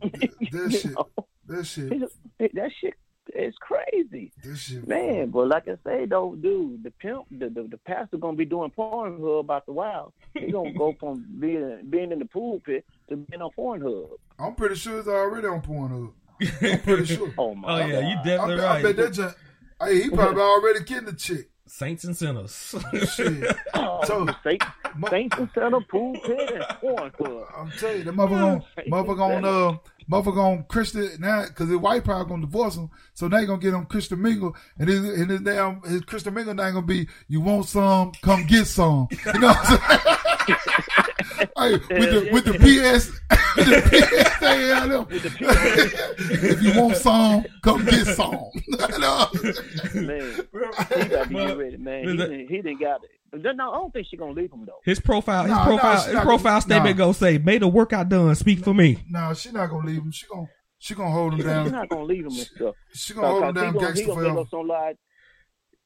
That 0.00 0.70
shit. 0.72 0.84
You 0.84 0.90
know? 0.90 1.08
That 1.48 1.64
shit. 1.66 1.90
that 2.38 2.70
shit 2.80 2.94
is 3.34 3.54
crazy, 3.60 4.32
That 4.44 4.56
shit. 4.56 4.86
man. 4.86 5.30
But 5.30 5.48
like 5.48 5.68
I 5.68 5.76
say 5.86 6.06
though, 6.06 6.34
dude, 6.34 6.82
the 6.82 6.90
pimp, 6.90 7.24
the 7.30 7.48
the, 7.48 7.68
the 7.70 7.78
pastor 7.78 8.16
gonna 8.18 8.36
be 8.36 8.44
doing 8.44 8.70
Pornhub 8.76 9.40
about 9.40 9.66
the 9.66 9.72
wild. 9.72 10.12
He 10.34 10.50
gonna 10.50 10.72
go 10.72 10.94
from 11.00 11.24
being 11.38 11.86
being 11.88 12.10
in 12.12 12.18
the 12.18 12.24
pulpit 12.26 12.84
to 13.08 13.16
being 13.16 13.42
on 13.42 13.50
Pornhub. 13.56 14.10
I'm 14.38 14.54
pretty 14.54 14.74
sure 14.76 14.98
it's 14.98 15.08
already 15.08 15.46
on 15.46 15.62
Pornhub. 15.62 16.12
I'm 16.72 16.80
pretty 16.80 17.04
sure. 17.04 17.32
Oh 17.38 17.54
my! 17.54 17.82
Oh 17.82 17.86
yeah, 17.86 18.08
you 18.08 18.16
God. 18.16 18.20
I, 18.20 18.24
definitely 18.24 18.56
bet, 18.56 18.64
I 18.64 18.74
right. 18.74 18.82
bet 18.82 18.96
that 18.96 19.12
junk. 19.12 19.36
Hey, 19.80 20.02
he 20.02 20.10
probably 20.10 20.42
already 20.42 20.84
getting 20.84 21.06
the 21.06 21.12
chick. 21.12 21.50
Saints 21.74 22.04
and 22.04 22.14
sinners. 22.14 22.74
Shit. 23.14 23.56
Oh, 23.74 24.04
So- 24.04 24.26
Saint, 24.44 24.62
Mo- 24.96 25.08
Saints 25.08 25.36
and 25.38 25.48
Center 25.54 25.80
pool 25.80 26.12
pit 26.24 26.50
and 26.52 26.62
Pornhub. 26.82 27.46
I'm 27.56 27.70
telling 27.78 27.98
you, 27.98 28.04
that 28.04 28.14
motherfucker 28.14 28.44
on, 28.44 28.62
motherfucker 28.90 29.20
on, 29.36 29.44
uh, 29.44 29.78
motherfucker 30.10 30.36
on 30.44 30.64
Christian 30.64 31.08
now, 31.18 31.44
cause 31.54 31.68
his 31.68 31.78
wife 31.78 32.04
probably 32.04 32.28
gonna 32.28 32.42
divorce 32.42 32.76
him, 32.76 32.90
so 33.14 33.26
they 33.28 33.46
gonna 33.46 33.58
get 33.60 33.72
him 33.72 33.86
Christian 33.86 34.20
Mingle, 34.20 34.54
and 34.78 34.88
his, 34.90 34.98
and 35.18 35.30
his 35.30 35.40
damn, 35.40 35.80
his 35.82 36.02
Christian 36.02 36.34
Mingle 36.34 36.52
name 36.54 36.74
gonna 36.74 36.84
be, 36.86 37.08
you 37.28 37.40
want 37.40 37.64
some, 37.66 38.12
come 38.20 38.44
get 38.46 38.66
some. 38.66 39.08
You 39.32 39.40
know 39.40 39.46
what 39.48 39.58
I'm 39.70 39.98
saying? 39.98 40.58
hey, 41.56 41.72
with 41.72 41.88
the, 41.90 42.28
with 42.32 42.44
the 42.44 42.52
PS, 42.54 43.10
with 43.56 43.66
the 43.66 43.80
PSALM. 44.40 45.06
if 46.42 46.62
you 46.62 46.80
want 46.80 46.96
song, 46.96 47.44
come 47.62 47.84
get 47.84 48.06
song. 48.06 48.50
You 48.66 48.76
know? 48.98 49.26
Man, 49.94 50.34
he 50.34 51.08
got 51.08 51.28
to 51.28 51.34
Well, 51.34 51.46
get 51.48 51.58
ready, 51.58 51.76
man. 51.76 52.08
He 52.08 52.16
didn't, 52.16 52.48
he 52.48 52.56
didn't 52.62 52.80
got 52.80 53.00
it. 53.04 53.10
No, 53.56 53.70
I 53.72 53.76
don't 53.76 53.92
think 53.92 54.06
she's 54.10 54.18
gonna 54.20 54.32
leave 54.32 54.52
him 54.52 54.64
though. 54.66 54.78
His 54.84 55.00
profile, 55.00 55.44
his 55.44 55.50
Nah, 55.52 55.56
nah, 55.58 55.64
profile, 55.64 56.00
she 56.02 56.10
his 56.10 56.20
profile 56.20 56.42
gonna- 56.52 56.60
statement 56.60 56.98
nah. 56.98 57.04
gonna 57.04 57.14
say, 57.14 57.38
"May 57.38 57.56
the 57.58 57.66
work 57.66 57.92
workout 57.92 58.08
done 58.10 58.34
speak 58.34 58.58
for 58.62 58.74
me." 58.74 58.98
no, 59.08 59.32
she 59.32 59.50
not 59.52 59.70
gonna 59.70 59.86
leave 59.86 60.02
him. 60.02 60.10
She 60.12 60.26
gonna, 60.26 60.46
she 60.78 60.94
gonna 60.94 61.10
hold 61.10 61.32
him 61.32 61.38
She's 61.38 61.46
down. 61.46 61.64
She's 61.64 61.72
not 61.72 61.88
gonna 61.88 62.04
leave 62.04 62.20
him 62.26 62.32
and 62.32 62.36
stuff. 62.36 62.74
She 62.92 63.14
gonna 63.14 63.28
hold 63.28 63.42
him 63.44 63.54
Cause 63.54 63.62
he 63.62 63.62
down 63.64 63.72
gonna, 63.72 63.86
he 63.86 63.92
gangster 63.94 64.06
gonna 64.06 64.20
make 64.20 64.28
forever. 64.28 64.40
up 64.40 64.48
some 64.50 64.68
lie. 64.68 64.92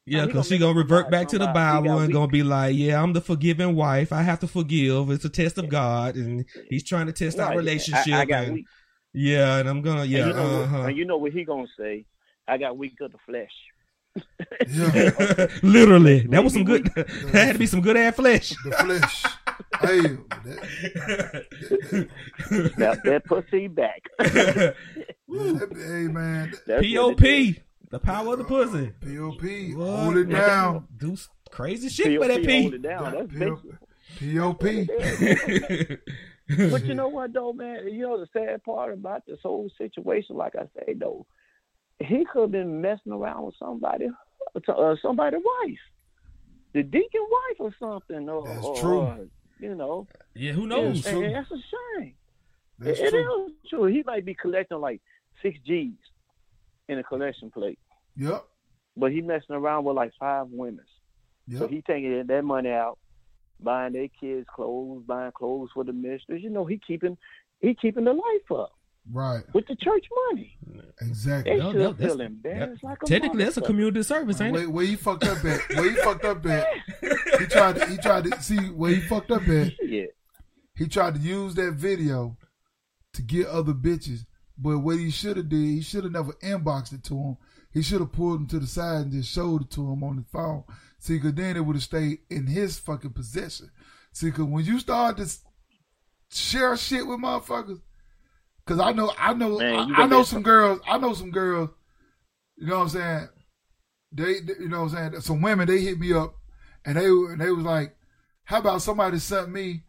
Yeah, 0.09 0.25
because 0.25 0.47
gonna 0.47 0.55
she 0.55 0.57
gonna 0.57 0.77
revert 0.77 1.11
back 1.11 1.27
to 1.29 1.37
the 1.37 1.47
Bible 1.47 1.99
and 1.99 2.13
gonna 2.13 2.29
be 2.29 2.41
like, 2.41 2.77
"Yeah, 2.77 3.03
I'm 3.03 3.11
the 3.11 3.19
forgiving 3.19 3.75
wife. 3.75 4.13
I 4.13 4.21
have 4.21 4.39
to 4.39 4.47
forgive. 4.47 5.09
It's 5.11 5.25
a 5.25 5.29
test 5.29 5.57
of 5.57 5.67
God, 5.67 6.15
and 6.15 6.45
He's 6.69 6.83
trying 6.83 7.07
to 7.07 7.11
test 7.11 7.39
our 7.39 7.49
Right. 7.49 7.57
relationship." 7.57 8.13
I, 8.13 8.21
I 8.21 8.25
got 8.25 8.43
and- 8.45 8.53
weak. 8.53 8.65
yeah, 9.13 9.57
and 9.57 9.67
I'm 9.67 9.81
gonna, 9.81 10.05
yeah, 10.05 10.19
and, 10.19 10.27
you 10.29 10.33
know, 10.33 10.61
uh-huh. 10.63 10.77
what, 10.77 10.87
and 10.89 10.97
you 10.97 11.03
know 11.05 11.17
what 11.17 11.33
he 11.33 11.43
gonna 11.43 11.67
say? 11.77 12.05
I 12.47 12.57
got 12.57 12.77
weak 12.77 12.95
of 13.01 13.11
the 13.11 13.17
flesh. 13.25 13.51
Yeah, 14.69 15.47
Literally, 15.61 16.21
that 16.27 16.41
was 16.43 16.53
some 16.53 16.63
good. 16.63 16.85
that 16.95 17.09
had 17.33 17.53
to 17.53 17.59
be 17.59 17.65
some 17.67 17.81
good 17.81 17.97
ass 17.97 18.15
flesh. 18.15 18.53
the 18.63 18.71
flesh. 18.71 19.25
hey, 19.81 20.01
that, 20.45 21.45
Snap 22.75 23.03
that 23.03 23.25
pussy 23.25 23.67
back. 23.67 24.03
that- 24.19 24.75
hey 25.27 26.07
man, 26.07 26.53
That's 26.65 26.81
Pop, 26.81 26.85
is. 27.49 27.55
The 27.89 27.99
power 27.99 28.33
of 28.33 28.39
the 28.39 28.43
pussy. 28.45 28.87
POP, 29.01 29.77
What? 29.77 29.99
hold 29.99 30.17
it 30.17 30.25
down. 30.29 30.87
Do 30.97 31.15
crazy 31.51 31.89
shit 31.89 32.19
with 32.19 32.27
that 32.29 32.43
POP, 32.43 32.49
hold 32.49 32.71
P. 32.71 32.75
it 32.75 32.81
down. 32.81 33.11
That's 33.13 33.33
POP. 33.37 34.59
POP. 34.59 35.97
But 36.71 36.85
you 36.85 36.93
know 36.93 37.09
what 37.09 37.33
though, 37.33 37.51
man? 37.51 37.89
You 37.89 38.03
know 38.03 38.17
the 38.19 38.27
sad 38.31 38.63
part 38.63 38.93
about 38.93 39.25
this 39.25 39.39
whole 39.43 39.69
situation, 39.77 40.37
like 40.37 40.55
I 40.55 40.63
say 40.77 40.93
though, 40.93 41.25
he 41.99 42.23
could 42.31 42.41
have 42.43 42.51
been 42.51 42.79
messing 42.79 43.11
around 43.11 43.43
with 43.45 43.55
somebody, 43.59 44.07
uh, 44.55 44.95
somebody's 45.01 45.41
wife, 45.43 45.77
the 46.73 46.83
deacon 46.83 47.25
wife 47.29 47.57
or 47.59 47.75
something. 47.77 48.29
Or, 48.29 48.47
That's 48.47 48.63
or, 48.65 48.75
true. 48.77 48.99
or, 48.99 49.17
you 49.59 49.75
know, 49.75 50.07
yeah, 50.35 50.53
who 50.53 50.67
knows? 50.67 51.03
true. 51.03 51.21
and 51.25 51.35
that's 51.35 51.51
a 51.51 51.55
shame. 51.99 52.13
That's 52.79 52.97
It 52.99 53.09
true. 53.09 53.47
is 53.47 53.51
true. 53.69 53.85
He 53.87 54.03
might 54.05 54.23
be 54.23 54.33
collecting 54.33 54.79
like 54.79 55.01
six 55.41 55.59
G's 55.65 55.95
in 56.89 56.99
a 56.99 57.03
collection 57.03 57.49
plate, 57.51 57.79
Yep. 58.15 58.45
but 58.95 59.11
he 59.11 59.21
messing 59.21 59.55
around 59.55 59.83
with 59.85 59.95
like 59.95 60.11
five 60.19 60.47
women. 60.49 60.85
So 61.57 61.67
he 61.67 61.81
taking 61.81 62.25
that 62.27 62.43
money 62.43 62.69
out, 62.69 62.97
buying 63.61 63.93
their 63.93 64.09
kids 64.19 64.45
clothes, 64.53 65.03
buying 65.07 65.31
clothes 65.31 65.69
for 65.73 65.83
the 65.85 65.93
ministers. 65.93 66.43
You 66.43 66.49
know, 66.49 66.65
he 66.65 66.79
keeping 66.85 67.17
he 67.61 67.73
keeping 67.73 68.03
the 68.03 68.13
life 68.13 68.51
up 68.51 68.71
Right. 69.09 69.43
with 69.53 69.65
the 69.67 69.75
church 69.77 70.05
money. 70.31 70.57
Exactly. 71.01 71.53
They 71.53 71.59
No, 71.59 71.71
should 71.71 71.79
no, 71.79 71.91
that's- 71.93 72.11
feel 72.11 72.21
embarrassed 72.21 72.83
like 72.83 73.01
a 73.01 73.05
Technically, 73.05 73.43
that's 73.45 73.55
a 73.57 73.61
community 73.61 74.03
service, 74.03 74.41
ain't 74.41 74.53
Where, 74.53 74.63
it? 74.63 74.69
where 74.71 74.85
he 74.85 74.95
fucked 74.97 75.23
up 75.23 75.37
at? 75.45 75.61
Where 75.75 75.89
he 75.89 75.95
fucked 75.95 76.25
up 76.25 76.45
at? 76.45 76.67
He 77.39 77.45
tried 77.45 77.75
to. 77.77 77.85
He 77.87 77.97
tried 77.97 78.25
to 78.25 78.41
see 78.41 78.57
where 78.71 78.91
he 78.91 78.99
fucked 79.01 79.31
up 79.31 79.47
at. 79.47 79.71
Yeah, 79.81 80.05
He 80.75 80.87
tried 80.87 81.15
to 81.15 81.19
use 81.21 81.55
that 81.55 81.71
video 81.73 82.35
to 83.13 83.21
get 83.21 83.47
other 83.47 83.73
bitches. 83.73 84.25
But 84.57 84.79
what 84.79 84.97
he 84.97 85.11
should 85.11 85.37
have 85.37 85.49
did, 85.49 85.57
he 85.65 85.81
should 85.81 86.03
have 86.03 86.13
never 86.13 86.33
inboxed 86.33 86.93
it 86.93 87.03
to 87.05 87.15
him. 87.15 87.37
he 87.71 87.81
should 87.83 87.99
have 88.01 88.11
pulled 88.11 88.39
him 88.41 88.47
to 88.47 88.59
the 88.59 88.65
side 88.67 89.01
and 89.03 89.11
just 89.11 89.31
showed 89.31 89.61
it 89.63 89.69
to 89.71 89.81
him 89.91 90.03
on 90.03 90.15
the 90.15 90.23
phone. 90.31 90.63
See, 90.99 91.19
cause 91.19 91.33
then 91.33 91.55
it 91.57 91.61
would 91.65 91.75
have 91.75 91.83
stayed 91.83 92.19
in 92.29 92.47
his 92.47 92.79
fucking 92.79 93.11
possession. 93.13 93.69
See, 94.13 94.31
cause 94.31 94.45
when 94.45 94.65
you 94.65 94.79
start 94.79 95.17
to 95.17 95.27
share 96.31 96.75
shit 96.77 97.05
with 97.05 97.19
motherfuckers, 97.19 97.81
cause 98.65 98.79
I 98.79 98.93
know, 98.93 99.13
I 99.17 99.33
know, 99.33 99.59
Man, 99.59 99.93
I, 99.95 100.03
I 100.03 100.07
know 100.07 100.23
some 100.23 100.41
girls, 100.43 100.79
I 100.87 100.97
know 100.97 101.13
some 101.13 101.31
girls. 101.31 101.69
You 102.55 102.67
know 102.67 102.77
what 102.79 102.83
I'm 102.83 102.89
saying? 102.89 103.29
They, 104.11 104.39
they- 104.39 104.59
you 104.63 104.69
know 104.69 104.83
what 104.85 104.93
I'm 104.93 105.11
saying? 105.11 105.21
Some 105.21 105.41
women 105.41 105.67
they 105.67 105.81
hit 105.81 105.99
me 105.99 106.13
up, 106.13 106.33
and 106.83 106.97
they 106.97 107.05
and 107.05 107.39
they 107.39 107.51
was 107.51 107.65
like, 107.65 107.95
"How 108.45 108.57
about 108.59 108.81
somebody 108.81 109.19
sent 109.19 109.49
me 109.51 109.83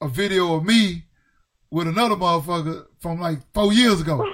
a 0.00 0.08
video 0.08 0.54
of 0.54 0.64
me 0.64 1.04
with 1.72 1.88
another 1.88 2.14
motherfucker 2.14 2.84
from 3.00 3.20
like 3.20 3.40
four 3.52 3.72
years 3.72 4.00
ago?" 4.00 4.24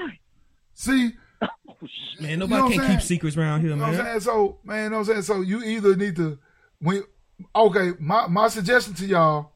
See, 0.75 1.13
Man, 2.21 2.31
You 2.31 2.37
nobody 2.39 2.63
know 2.63 2.69
can 2.71 2.81
I'm 2.81 2.91
keep 2.97 3.01
secrets 3.03 3.37
around 3.37 3.61
here, 3.61 3.71
you 3.71 3.77
know 3.77 3.83
what 3.83 3.91
I'm 3.91 3.97
man. 3.97 4.07
saying? 4.07 4.21
So, 4.21 4.59
man, 4.65 4.85
you 4.85 4.91
know 4.91 4.97
what 4.99 5.09
I'm 5.09 5.23
saying? 5.23 5.23
So 5.23 5.41
you 5.41 5.63
either 5.63 5.95
need 5.97 6.17
to 6.17 6.39
when 6.81 7.05
okay, 7.55 7.93
my 8.01 8.27
my 8.27 8.49
suggestion 8.49 8.95
to 8.95 9.07
y'all, 9.07 9.53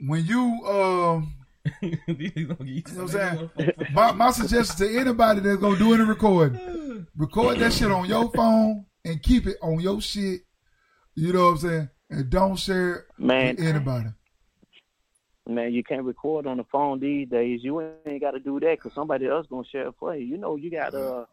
when 0.00 0.24
you 0.24 0.42
um 0.66 1.32
you 1.80 2.46
know 2.48 2.54
what 2.58 2.98
I'm 2.98 3.08
saying? 3.08 3.50
my, 3.92 4.12
my 4.12 4.30
suggestion 4.30 4.76
to 4.86 4.98
anybody 4.98 5.40
that's 5.40 5.60
gonna 5.60 5.78
do 5.78 5.94
any 5.94 6.02
recording, 6.04 7.06
record 7.16 7.58
that 7.58 7.72
shit 7.72 7.90
on 7.90 8.06
your 8.06 8.30
phone 8.32 8.86
and 9.04 9.22
keep 9.22 9.46
it 9.46 9.56
on 9.62 9.80
your 9.80 10.00
shit. 10.00 10.40
You 11.14 11.32
know 11.32 11.44
what 11.44 11.50
I'm 11.50 11.58
saying? 11.58 11.88
And 12.10 12.30
don't 12.30 12.56
share 12.56 12.94
it 12.94 13.04
Man, 13.18 13.56
with 13.56 13.64
anybody. 13.64 14.08
Man, 15.46 15.72
you 15.72 15.82
can't 15.84 16.04
record 16.04 16.46
on 16.46 16.56
the 16.56 16.64
phone 16.64 17.00
these 17.00 17.28
days. 17.28 17.60
You 17.62 17.80
ain't 18.06 18.20
got 18.20 18.32
to 18.32 18.40
do 18.40 18.58
that 18.60 18.78
because 18.78 18.92
somebody 18.94 19.26
else 19.26 19.46
gonna 19.48 19.66
share 19.70 19.88
it 19.88 19.94
for 19.98 20.14
you. 20.16 20.24
You 20.26 20.36
know, 20.38 20.56
you 20.56 20.70
got 20.70 20.94
uh 20.94 21.24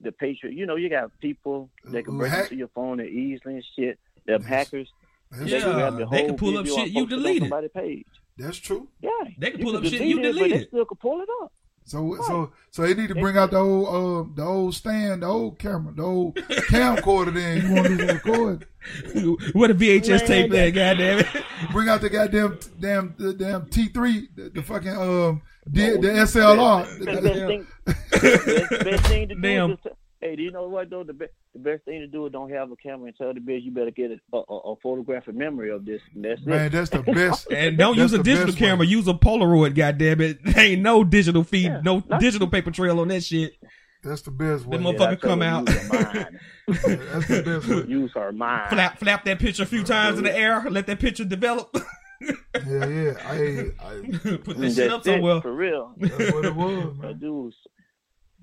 the 0.00 0.12
Patriot. 0.12 0.54
You 0.56 0.66
know, 0.66 0.76
you 0.76 0.88
got 0.88 1.10
people 1.20 1.70
that 1.84 2.04
can 2.04 2.14
Who 2.14 2.18
break 2.20 2.32
hack- 2.32 2.44
into 2.44 2.56
your 2.56 2.68
phone 2.68 3.00
and 3.00 3.08
easily 3.08 3.54
and 3.54 3.64
shit. 3.76 3.98
Them 4.26 4.42
hackers. 4.42 4.88
That's, 5.30 5.50
Yeah. 5.50 5.58
they 5.58 5.64
can 5.64 5.72
grab 5.74 5.96
the 5.98 6.06
they 6.06 6.26
can 6.26 6.36
pull 6.36 6.58
up 6.58 6.66
shit 6.66 6.88
you 6.88 6.94
post 6.94 6.96
it 6.96 6.98
on 7.02 7.08
deleted. 7.08 7.42
somebody's 7.44 7.70
page. 7.74 8.06
that's 8.36 8.58
true. 8.58 8.88
Yeah, 9.00 9.10
They 9.38 9.50
can 9.52 9.60
pull 9.62 9.72
can 9.72 9.78
up 9.78 9.84
shit 9.84 9.92
delete 9.98 10.08
you 10.08 10.18
it, 10.18 10.22
but 10.22 10.32
deleted. 10.34 10.60
They 10.60 10.66
still 10.66 10.84
can 10.84 10.96
pull 10.98 11.20
it 11.22 11.28
up. 11.42 11.52
So 11.84 12.16
so 12.26 12.52
so 12.70 12.82
they 12.82 12.94
need 12.94 13.08
to 13.08 13.14
bring 13.14 13.36
out 13.36 13.50
the 13.50 13.58
old 13.58 13.88
uh 13.88 14.34
the 14.34 14.44
old 14.44 14.74
stand, 14.74 15.22
the 15.22 15.26
old 15.26 15.58
camera, 15.58 15.92
the 15.94 16.02
old 16.02 16.34
camcorder. 16.36 17.34
Then 17.34 17.62
you 17.66 17.74
want 17.74 17.86
to 17.88 17.96
do 17.96 18.08
some 18.08 19.36
what 19.52 19.70
a 19.70 19.74
VHS 19.74 20.26
tape 20.26 20.50
Man, 20.50 20.50
there, 20.50 20.70
goddamn 20.70 21.18
it. 21.20 21.26
Bring 21.72 21.88
out 21.88 22.00
the 22.00 22.10
goddamn 22.10 22.58
damn 22.80 23.14
the 23.18 23.34
damn 23.34 23.66
T 23.66 23.88
three, 23.88 24.28
the, 24.34 24.50
the 24.50 24.62
fucking 24.62 24.96
um 24.96 25.42
the, 25.66 25.90
the 25.92 26.08
SLR. 26.08 26.98
The- 26.98 27.04
Best, 27.04 27.22
the- 27.22 27.28
best 27.28 27.46
thing, 27.46 27.66
best, 27.84 28.84
best 28.84 29.06
thing 29.06 29.28
to 29.28 29.34
do 29.34 29.40
Damn. 29.40 29.70
is 29.72 29.78
just, 29.84 29.96
hey, 30.22 30.36
do 30.36 30.42
you 30.42 30.50
know 30.50 30.68
what 30.68 30.88
though? 30.88 31.04
The 31.04 31.12
best, 31.12 31.32
the 31.52 31.58
best 31.58 31.84
thing 31.84 32.00
to 32.00 32.06
do 32.06 32.24
is 32.26 32.32
don't 32.32 32.50
have 32.50 32.70
a 32.72 32.76
camera 32.76 33.08
and 33.08 33.16
tell 33.16 33.34
the 33.34 33.40
bitch 33.40 33.62
you 33.64 33.70
better 33.70 33.90
get 33.90 34.10
a, 34.12 34.36
a, 34.36 34.40
a 34.40 34.76
photographic 34.82 35.34
memory 35.34 35.70
of 35.70 35.84
this. 35.84 36.00
And 36.14 36.24
that's 36.24 36.40
Man, 36.46 36.66
it. 36.66 36.70
that's 36.72 36.88
the 36.90 37.02
best. 37.02 37.48
And 37.52 37.76
don't 37.76 37.96
That's 37.96 38.12
use 38.12 38.20
a 38.20 38.22
digital 38.22 38.54
camera, 38.54 38.78
one. 38.78 38.88
use 38.88 39.06
a 39.08 39.12
Polaroid, 39.14 39.74
goddamn 39.74 40.20
it. 40.22 40.38
Ain't 40.56 40.80
no 40.80 41.04
digital 41.04 41.44
feed, 41.44 41.64
Yeah, 41.64 41.80
no 41.84 42.00
that's- 42.00 42.20
digital 42.22 42.48
paper 42.48 42.70
trail 42.70 43.00
on 43.00 43.08
that 43.08 43.22
shit. 43.24 43.52
That's 44.02 44.22
the 44.22 44.30
best 44.32 44.68
Them 44.68 44.82
one. 44.82 44.96
motherfucker 44.96 45.10
Yeah, 45.10 45.28
come 45.28 45.42
out. 45.42 45.68
Use 45.68 45.78
her 45.90 46.02
mind. 46.02 46.38
That's 46.66 47.28
the 47.28 47.42
best 47.44 47.68
one. 47.68 47.88
use 47.90 48.12
her 48.14 48.32
mind. 48.32 48.70
Flap 48.70 48.98
flap 48.98 49.24
that 49.26 49.38
picture 49.38 49.62
a 49.62 49.66
few 49.66 49.84
times 49.84 50.18
in 50.18 50.24
the 50.24 50.36
air, 50.36 50.64
let 50.68 50.86
that 50.88 50.98
picture 50.98 51.24
develop. 51.24 51.76
Yeah, 52.66 52.86
yeah. 52.86 53.12
I, 53.24 53.70
I 53.80 54.00
Put 54.38 54.58
this 54.58 54.76
shit 54.76 54.90
that's 54.90 54.92
up 54.92 55.00
it, 55.00 55.04
somewhere. 55.04 55.40
for 55.40 55.52
real. 55.54 55.94
that's 55.98 56.32
what 56.32 56.44
it 56.44 56.54
was, 56.54 56.96
That 56.98 57.02
man. 57.02 57.18
dude, 57.18 57.54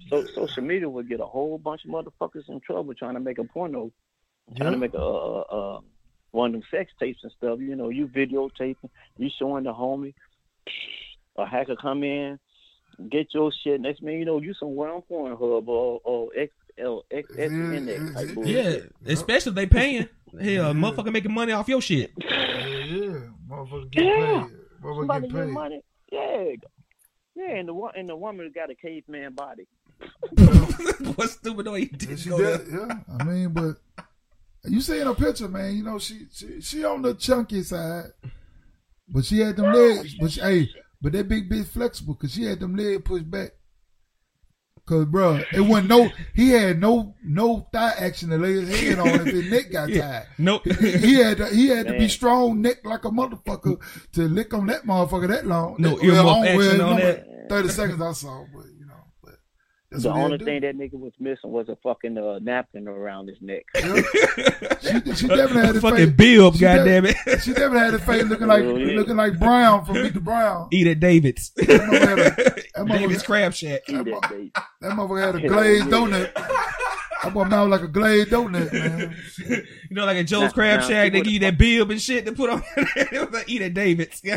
so 0.10 0.26
social 0.28 0.64
media 0.64 0.90
would 0.90 1.08
get 1.10 1.20
a 1.20 1.26
whole 1.26 1.58
bunch 1.58 1.86
of 1.86 1.92
motherfuckers 1.92 2.48
in 2.50 2.60
trouble 2.62 2.94
trying 2.94 3.14
to 3.16 3.20
make 3.20 3.38
a 3.38 3.44
porno, 3.44 3.92
trying 4.58 4.68
Yeah. 4.68 4.72
to 4.72 4.78
make 4.78 4.94
a, 4.94 4.98
a, 4.98 5.42
a 5.42 5.80
one 6.32 6.48
of 6.48 6.54
them 6.54 6.64
sex 6.72 6.92
tapes 7.00 7.20
and 7.24 7.32
stuff. 7.32 7.60
You 7.60 7.76
know, 7.76 7.90
you 7.90 8.08
videotaping, 8.08 8.90
you 9.18 9.30
showing 9.38 9.64
the 9.64 9.74
homie. 9.74 10.14
A 11.38 11.46
hacker 11.46 11.76
come 11.76 12.04
in, 12.04 12.38
get 13.10 13.34
your 13.34 13.52
shit. 13.52 13.80
Next 13.82 14.02
man, 14.02 14.16
you 14.16 14.26
know, 14.26 14.42
you 14.42 14.54
somewhere 14.54 14.90
on 14.94 15.02
Pornhub 15.10 15.68
or 15.68 16.02
or 16.04 16.30
XL 16.36 17.00
XNX 17.12 18.14
type 18.14 18.46
Yeah, 18.46 18.76
especially 19.06 19.50
if 19.52 19.56
they 19.56 19.66
paying. 19.66 20.10
Hell, 20.40 20.74
motherfucker 20.74 21.12
making 21.12 21.34
money 21.34 21.54
off 21.54 21.68
your 21.68 21.82
shit. 21.82 22.12
Yeah, 22.18 22.68
yeah. 22.86 23.20
Motherfucker 23.50 23.90
get 23.92 24.06
Yeah. 24.06 24.44
paid. 24.48 24.84
Motherfucker 24.84 24.98
Somebody 25.00 25.28
get 25.28 25.36
get 25.36 25.46
paid. 25.46 25.54
money. 25.54 25.82
Yeah. 26.12 26.46
Yeah, 27.36 27.56
and 27.56 27.70
the 27.70 27.74
and 27.96 28.10
the 28.10 28.16
woman 28.16 28.52
got 28.54 28.70
a 28.70 28.76
caveman 28.76 29.34
body. 29.34 29.66
what 31.16 31.30
stupid 31.30 31.68
way 31.68 31.82
he 31.82 31.90
Yeah, 31.92 31.98
did 31.98 32.20
she 32.20 32.30
go 32.30 32.38
did, 32.38 32.68
there. 32.68 32.88
yeah. 32.88 33.16
I 33.20 33.24
mean, 33.24 33.50
but 33.50 33.76
you 34.66 34.82
see 34.82 35.00
in 35.00 35.08
her 35.08 35.16
picture, 35.16 35.48
man. 35.48 35.76
You 35.76 35.84
know, 35.84 36.00
she 36.00 36.28
she 36.32 36.62
she 36.62 36.84
on 36.84 37.02
the 37.02 37.14
chunky 37.14 37.64
side, 37.64 38.06
but 39.08 39.26
she 39.26 39.40
had 39.40 39.56
them 39.58 39.72
legs. 39.74 40.16
But 40.20 40.32
she, 40.32 40.42
hey, 40.42 40.70
but 41.02 41.14
that 41.14 41.28
big 41.30 41.50
bitch 41.50 41.68
flexible 41.68 42.14
because 42.16 42.34
she 42.34 42.44
had 42.44 42.60
them 42.60 42.76
legs 42.76 43.02
pushed 43.04 43.30
back. 43.30 43.52
Cause 44.86 45.06
bro, 45.06 45.40
it 45.54 45.62
wasn't 45.62 45.90
no. 45.90 46.10
He 46.34 46.50
had 46.50 46.80
no 46.82 47.14
no 47.24 47.68
thigh 47.72 47.94
action 48.00 48.30
to 48.30 48.38
lay 48.40 48.54
his 48.54 48.82
head 48.82 48.98
on 49.00 49.08
if 49.08 49.26
his 49.28 49.52
neck 49.52 49.72
got 49.72 49.90
Yeah. 49.90 50.02
tied. 50.02 50.28
Nope. 50.40 50.66
He 50.66 51.14
had 51.14 51.38
to, 51.38 51.46
he 51.48 51.68
had 51.68 51.86
to 51.88 51.94
be 51.94 52.08
strong 52.08 52.60
neck 52.62 52.78
like 52.84 53.06
a 53.06 53.10
motherfucker 53.10 53.80
to 54.14 54.22
lick 54.28 54.52
on 54.52 54.66
that 54.66 54.86
motherfucker 54.88 55.28
that 55.28 55.46
long. 55.46 55.76
No 55.78 55.92
that, 55.92 56.00
earmuff 56.04 56.26
on- 56.26 56.44
action 56.48 56.72
it's 56.72 56.80
on 56.82 56.96
that. 56.98 57.26
Thirty 57.50 57.70
seconds 57.70 58.02
I 58.02 58.12
saw, 58.14 58.46
but 58.52 58.66
you 58.66 58.79
know, 58.79 58.79
but 58.79 58.79
that's 59.92 60.04
the 60.04 60.12
only 60.12 60.38
thing 60.38 60.62
that 60.62 60.78
nigga 60.78 60.94
was 60.94 61.14
missing 61.20 61.52
was 61.52 61.68
a 61.70 61.76
fucking 61.78 62.18
uh, 62.18 62.40
napkin 62.40 62.88
around 62.88 63.28
his 63.28 63.38
neck. 63.42 63.64
She, 63.76 63.82
she 65.16 65.28
definitely 65.28 65.66
had 65.66 65.76
a 65.78 65.82
Fucking 65.82 65.98
face. 66.08 66.16
Bill, 66.16 66.52
she 66.54 66.60
goddamn 66.60 67.06
it. 67.06 67.16
She 67.42 67.54
definitely 67.54 67.80
had 67.80 67.94
a 67.96 68.00
face 68.00 68.24
looking 68.26 68.48
like 68.48 68.64
Oh, 68.64 68.76
yeah. 68.76 68.96
looking 68.98 69.16
like 69.16 69.40
Brown 69.40 69.86
from 69.86 69.96
Meet 70.02 70.14
the 70.14 70.20
Brown. 70.20 70.68
Eat 70.72 70.88
at 70.88 71.00
David's. 71.00 71.52
motherfucker 71.58 72.00
had 72.08 72.20
a- 72.20 72.24
that 72.24 72.66
motherfucker- 72.78 73.00
David's 73.00 73.24
Crab 73.24 73.54
Shack. 73.54 73.82
That 73.88 74.04
baby. 74.06 74.52
That 74.82 74.92
motherfucker 74.92 75.26
had 75.26 75.36
a 75.44 75.48
glazed 75.48 75.88
donut. 75.88 76.32
That 77.24 77.34
boy 77.34 77.44
mouth 77.46 77.70
like 77.70 77.82
a 77.82 77.88
glazed 77.88 78.30
donut, 78.30 78.72
man. 78.72 79.16
You 79.90 79.96
know, 79.96 80.06
like 80.06 80.18
a 80.18 80.24
Joe's 80.24 80.42
Now- 80.44 80.52
Crab 80.52 80.80
now, 80.82 80.88
Shack, 80.88 81.12
they 81.12 81.22
give 81.22 81.34
you 81.34 81.40
that 81.40 81.58
bib 81.58 81.90
and 81.92 82.02
shit 82.02 82.26
to 82.26 82.32
put 82.32 82.50
on. 82.50 82.64
it 82.78 83.12
was 83.20 83.32
like, 83.32 83.50
eat 83.50 83.62
at 83.62 83.74
David's. 83.74 84.22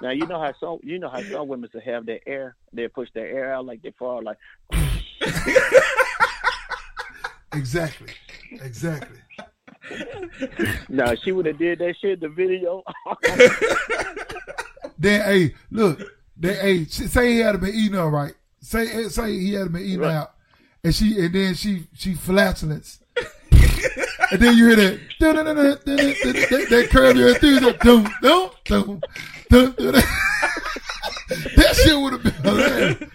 Now 0.00 0.08
you 0.10 0.26
know 0.26 0.40
how 0.40 0.54
some 0.58 0.78
you 0.82 0.98
know 0.98 1.10
how 1.10 1.22
some 1.22 1.46
women 1.48 1.68
to 1.70 1.80
have 1.80 2.06
their 2.06 2.18
air, 2.26 2.56
they 2.72 2.88
push 2.88 3.10
their 3.14 3.26
air 3.26 3.52
out 3.52 3.66
like 3.66 3.82
they 3.82 3.90
fall 3.90 4.22
like 4.22 4.38
Exactly. 7.52 8.08
Exactly. 8.52 9.18
now 10.88 11.14
she 11.14 11.32
would 11.32 11.44
have 11.46 11.58
did 11.58 11.78
that 11.80 11.94
shit 12.00 12.12
in 12.14 12.20
the 12.20 12.28
video. 12.30 12.82
Then 14.98 15.20
hey, 15.22 15.54
look. 15.70 16.00
Then 16.36 16.56
hey, 16.60 16.84
say 16.86 17.32
he 17.34 17.38
had 17.40 17.60
been 17.60 17.74
eating 17.74 17.98
her 17.98 18.08
right. 18.08 18.32
Say 18.60 19.08
say 19.08 19.32
he 19.38 19.52
had 19.52 19.72
been 19.72 19.82
eating 19.82 20.00
Right. 20.00 20.14
out, 20.14 20.34
and 20.84 20.94
she 20.94 21.18
and 21.20 21.34
then 21.34 21.54
she 21.54 21.86
she 21.94 22.14
flatulence. 22.14 22.98
and 24.30 24.40
then 24.40 24.56
you 24.56 24.68
hear 24.68 24.76
that 24.76 25.00
that, 25.20 26.66
that 26.70 26.88
curb 26.90 27.16
your 27.16 27.28
enthusiasm. 27.30 27.76
Dum, 27.82 28.08
dum, 28.22 28.50
dum, 28.64 29.00
dum. 29.48 30.02
That 31.56 31.74
shit 31.82 31.98
would 31.98 32.12
have 32.12 32.22
been 32.22 32.32
hilarious. 32.42 33.10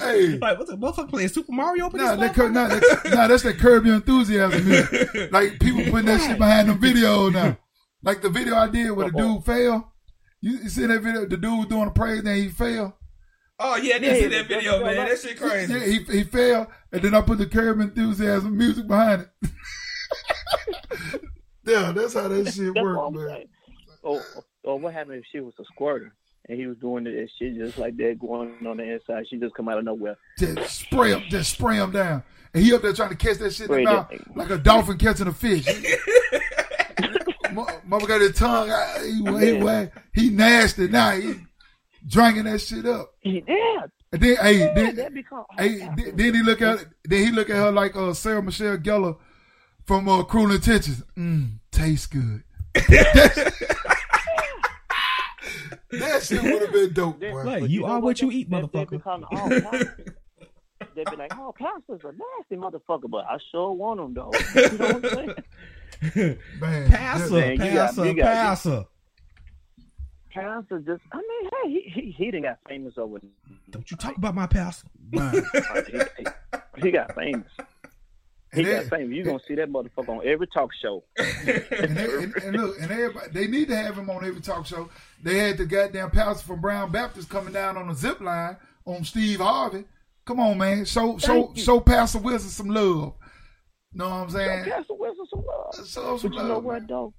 Hey, 0.00 0.38
Like, 0.38 0.58
what's 0.58 0.70
the 0.70 0.76
motherfucker 0.76 1.10
playing 1.10 1.28
Super 1.28 1.52
Mario? 1.52 1.86
up 1.86 1.94
Nah, 1.94 2.16
that, 2.16 2.34
cur- 2.34 2.48
nah, 2.48 2.68
that, 2.68 3.10
nah, 3.12 3.26
that's 3.26 3.42
that 3.42 3.58
curb 3.58 3.84
your 3.84 3.96
enthusiasm 3.96 4.64
music. 4.66 5.32
Like 5.32 5.58
people 5.60 5.82
putting 5.90 6.06
that 6.06 6.20
shit 6.20 6.38
behind 6.38 6.68
the 6.70 6.74
video 6.74 7.28
now. 7.28 7.58
Like 8.02 8.22
the 8.22 8.30
video 8.30 8.54
I 8.56 8.68
did 8.68 8.90
where 8.92 9.10
the 9.10 9.18
dude 9.18 9.44
fell. 9.44 9.92
You, 10.40 10.52
you 10.58 10.68
see 10.68 10.86
that 10.86 11.00
video? 11.02 11.26
The 11.26 11.36
dude 11.36 11.58
was 11.58 11.66
doing 11.66 11.88
a 11.88 11.90
praise 11.90 12.20
and 12.20 12.28
he 12.36 12.48
fell. 12.48 12.96
Oh 13.60 13.76
yeah, 13.76 13.96
I 13.96 13.98
did 13.98 14.02
Yeah, 14.16 14.20
see 14.22 14.26
that 14.36 14.46
video, 14.48 14.84
man. 14.84 14.96
that's- 14.96 15.22
That 15.22 15.28
shit 15.28 15.38
crazy. 15.40 15.72
Yeah, 15.72 15.80
he 15.84 15.98
he 16.18 16.24
fell, 16.24 16.70
and 16.92 17.02
then 17.02 17.14
I 17.14 17.20
put 17.22 17.38
the 17.38 17.46
curb 17.46 17.80
enthusiasm 17.80 18.56
music 18.56 18.86
behind 18.86 19.22
it. 19.42 19.50
yeah, 21.66 21.92
that's 21.92 22.14
how 22.14 22.28
that 22.28 22.52
shit 22.52 22.72
That's 22.74 22.84
worked, 22.84 23.00
I'm 23.06 23.14
man. 23.14 23.26
saying. 23.28 23.48
Or, 24.02 24.22
or 24.62 24.78
what 24.78 24.94
happened 24.94 25.16
if 25.18 25.24
she 25.30 25.40
was 25.40 25.54
a 25.58 25.64
squirter 25.64 26.14
and 26.48 26.58
he 26.58 26.66
was 26.66 26.78
doing 26.78 27.04
that 27.04 27.28
shit 27.38 27.56
just 27.56 27.78
like 27.78 27.96
that 27.96 28.18
going 28.20 28.54
on 28.66 28.76
the 28.78 28.84
inside? 28.84 29.26
She 29.28 29.36
just 29.38 29.54
come 29.54 29.68
out 29.68 29.78
of 29.78 29.84
nowhere. 29.84 30.16
Just 30.38 30.80
spray 30.80 31.10
him, 31.12 31.22
just 31.28 31.52
spray 31.54 31.76
him 31.76 31.90
down, 31.90 32.22
and 32.54 32.62
he 32.64 32.72
up 32.74 32.82
there 32.82 32.92
trying 32.92 33.10
to 33.10 33.16
catch 33.16 33.38
that 33.38 33.52
shit 33.52 33.68
in 33.70 33.76
the 33.76 33.90
mouth 33.90 34.10
like 34.36 34.50
a 34.50 34.58
dolphin 34.58 34.98
catching 34.98 35.26
a 35.26 35.32
fish. 35.32 35.66
Mo- 37.52 37.66
Mama 37.86 38.06
got 38.06 38.20
his 38.20 38.32
tongue. 38.36 38.70
He, 39.02 39.46
he, 39.46 39.58
he, 39.58 39.88
he 40.22 40.30
nasty 40.30 40.86
now. 40.86 41.10
He 41.12 41.34
drinking 42.08 42.44
that 42.44 42.60
shit 42.60 42.86
up. 42.86 43.12
Yeah, 43.22 43.40
And 44.12 44.22
then, 44.22 44.36
hey, 44.36 44.58
yeah, 44.58 44.74
then, 44.74 44.96
that 44.96 45.14
become. 45.14 45.44
hey, 45.56 45.78
then, 45.78 46.12
then 46.16 46.34
he 46.34 46.42
look 46.42 46.62
at, 46.62 46.84
then 47.04 47.26
he 47.26 47.30
look 47.32 47.50
at 47.50 47.56
her 47.56 47.70
like 47.70 47.94
uh, 47.94 48.12
Sarah 48.14 48.42
Michelle 48.42 48.78
Gellar 48.78 49.16
from 49.86 50.08
uh, 50.08 50.24
Cruel 50.24 50.50
Intentions. 50.52 51.02
Mmm, 51.16 51.58
tastes 51.70 52.06
good. 52.06 52.42
that 55.90 56.22
shit 56.22 56.42
would 56.42 56.62
have 56.62 56.72
been 56.72 56.92
dope, 56.92 57.20
boy. 57.20 57.44
Like, 57.44 57.60
But 57.62 57.70
you 57.70 57.80
know 57.80 57.86
are 57.86 58.00
what 58.00 58.20
you 58.20 58.30
eat, 58.30 58.50
That- 58.50 58.70
that 58.72 58.88
motherfucker. 58.88 60.14
They'd 60.94 61.10
be 61.10 61.16
like, 61.16 61.32
"Oh, 61.38 61.52
Pastor's 61.56 62.00
a 62.04 62.12
nasty 62.12 62.56
motherfucker," 62.56 63.08
but 63.10 63.24
I 63.28 63.38
sure 63.52 63.72
want 63.72 64.00
them 64.00 64.14
though. 64.14 64.32
You 64.54 64.78
know 64.78 64.86
what 64.86 65.04
I'm 65.04 65.34
saying? 66.14 66.38
Man, 66.60 66.90
Passer, 66.90 67.34
Man, 67.34 67.52
you 67.52 67.58
got- 68.14 68.24
passer, 68.24 68.84
you 70.40 70.46
got- 70.48 70.68
Pastor 70.68 70.78
just, 70.80 71.02
I 71.12 71.16
mean, 71.18 71.50
hey, 71.64 71.90
he 71.94 72.00
he, 72.00 72.10
he 72.12 72.30
done 72.30 72.42
got 72.42 72.58
famous 72.68 72.94
over. 72.98 73.18
Don't 73.70 73.90
you 73.90 73.96
talk 73.96 74.16
about 74.16 74.34
my 74.34 74.46
passer. 74.46 74.86
man. 75.10 75.32
he, 75.86 75.98
he, 76.18 76.82
he 76.82 76.90
got 76.90 77.14
famous. 77.14 77.46
He 78.54 78.60
And 78.62 78.66
got 78.66 78.84
they- 78.84 78.88
famous. 78.88 79.16
You 79.16 79.24
gonna 79.24 79.38
see 79.46 79.54
that 79.56 79.70
motherfucker 79.70 80.08
on 80.08 80.26
every 80.26 80.46
talk 80.46 80.70
show. 80.80 81.04
and, 81.18 81.96
they, 81.96 82.14
and, 82.22 82.34
and 82.36 82.56
look, 82.56 82.76
and 82.80 82.90
everybody, 82.90 83.30
they 83.32 83.46
need 83.46 83.68
to 83.68 83.76
have 83.76 83.96
him 83.98 84.08
on 84.10 84.24
every 84.24 84.40
talk 84.40 84.64
show. 84.66 84.88
They 85.22 85.38
had 85.38 85.58
the 85.58 85.66
goddamn 85.66 86.10
pastor 86.10 86.46
from 86.46 86.60
Brown 86.60 86.90
Baptist 86.90 87.28
coming 87.28 87.52
down 87.52 87.76
on 87.76 87.90
a 87.90 87.94
zip 87.94 88.20
line 88.20 88.56
on 88.86 89.04
Steve 89.04 89.40
Harvey. 89.40 89.84
Come 90.24 90.40
on, 90.40 90.58
man, 90.58 90.84
show 90.84 91.16
show 91.18 91.44
Thank 91.46 91.56
you. 91.58 91.62
show 91.64 91.80
Pastor 91.80 92.18
Wilson 92.18 92.50
some 92.50 92.68
love. 92.68 93.14
You 93.92 93.98
know 94.00 94.08
what 94.10 94.14
I'm 94.16 94.30
saying? 94.30 94.64
Pastor 94.64 94.94
Wilson 94.94 95.26
some 95.30 95.44
love. 95.44 95.74
Show 95.88 96.16
some 96.18 96.30
But 96.30 96.36
you 96.36 96.42
know 96.48 96.54
love. 96.54 96.64
what 96.64 96.86
though? 96.88 97.14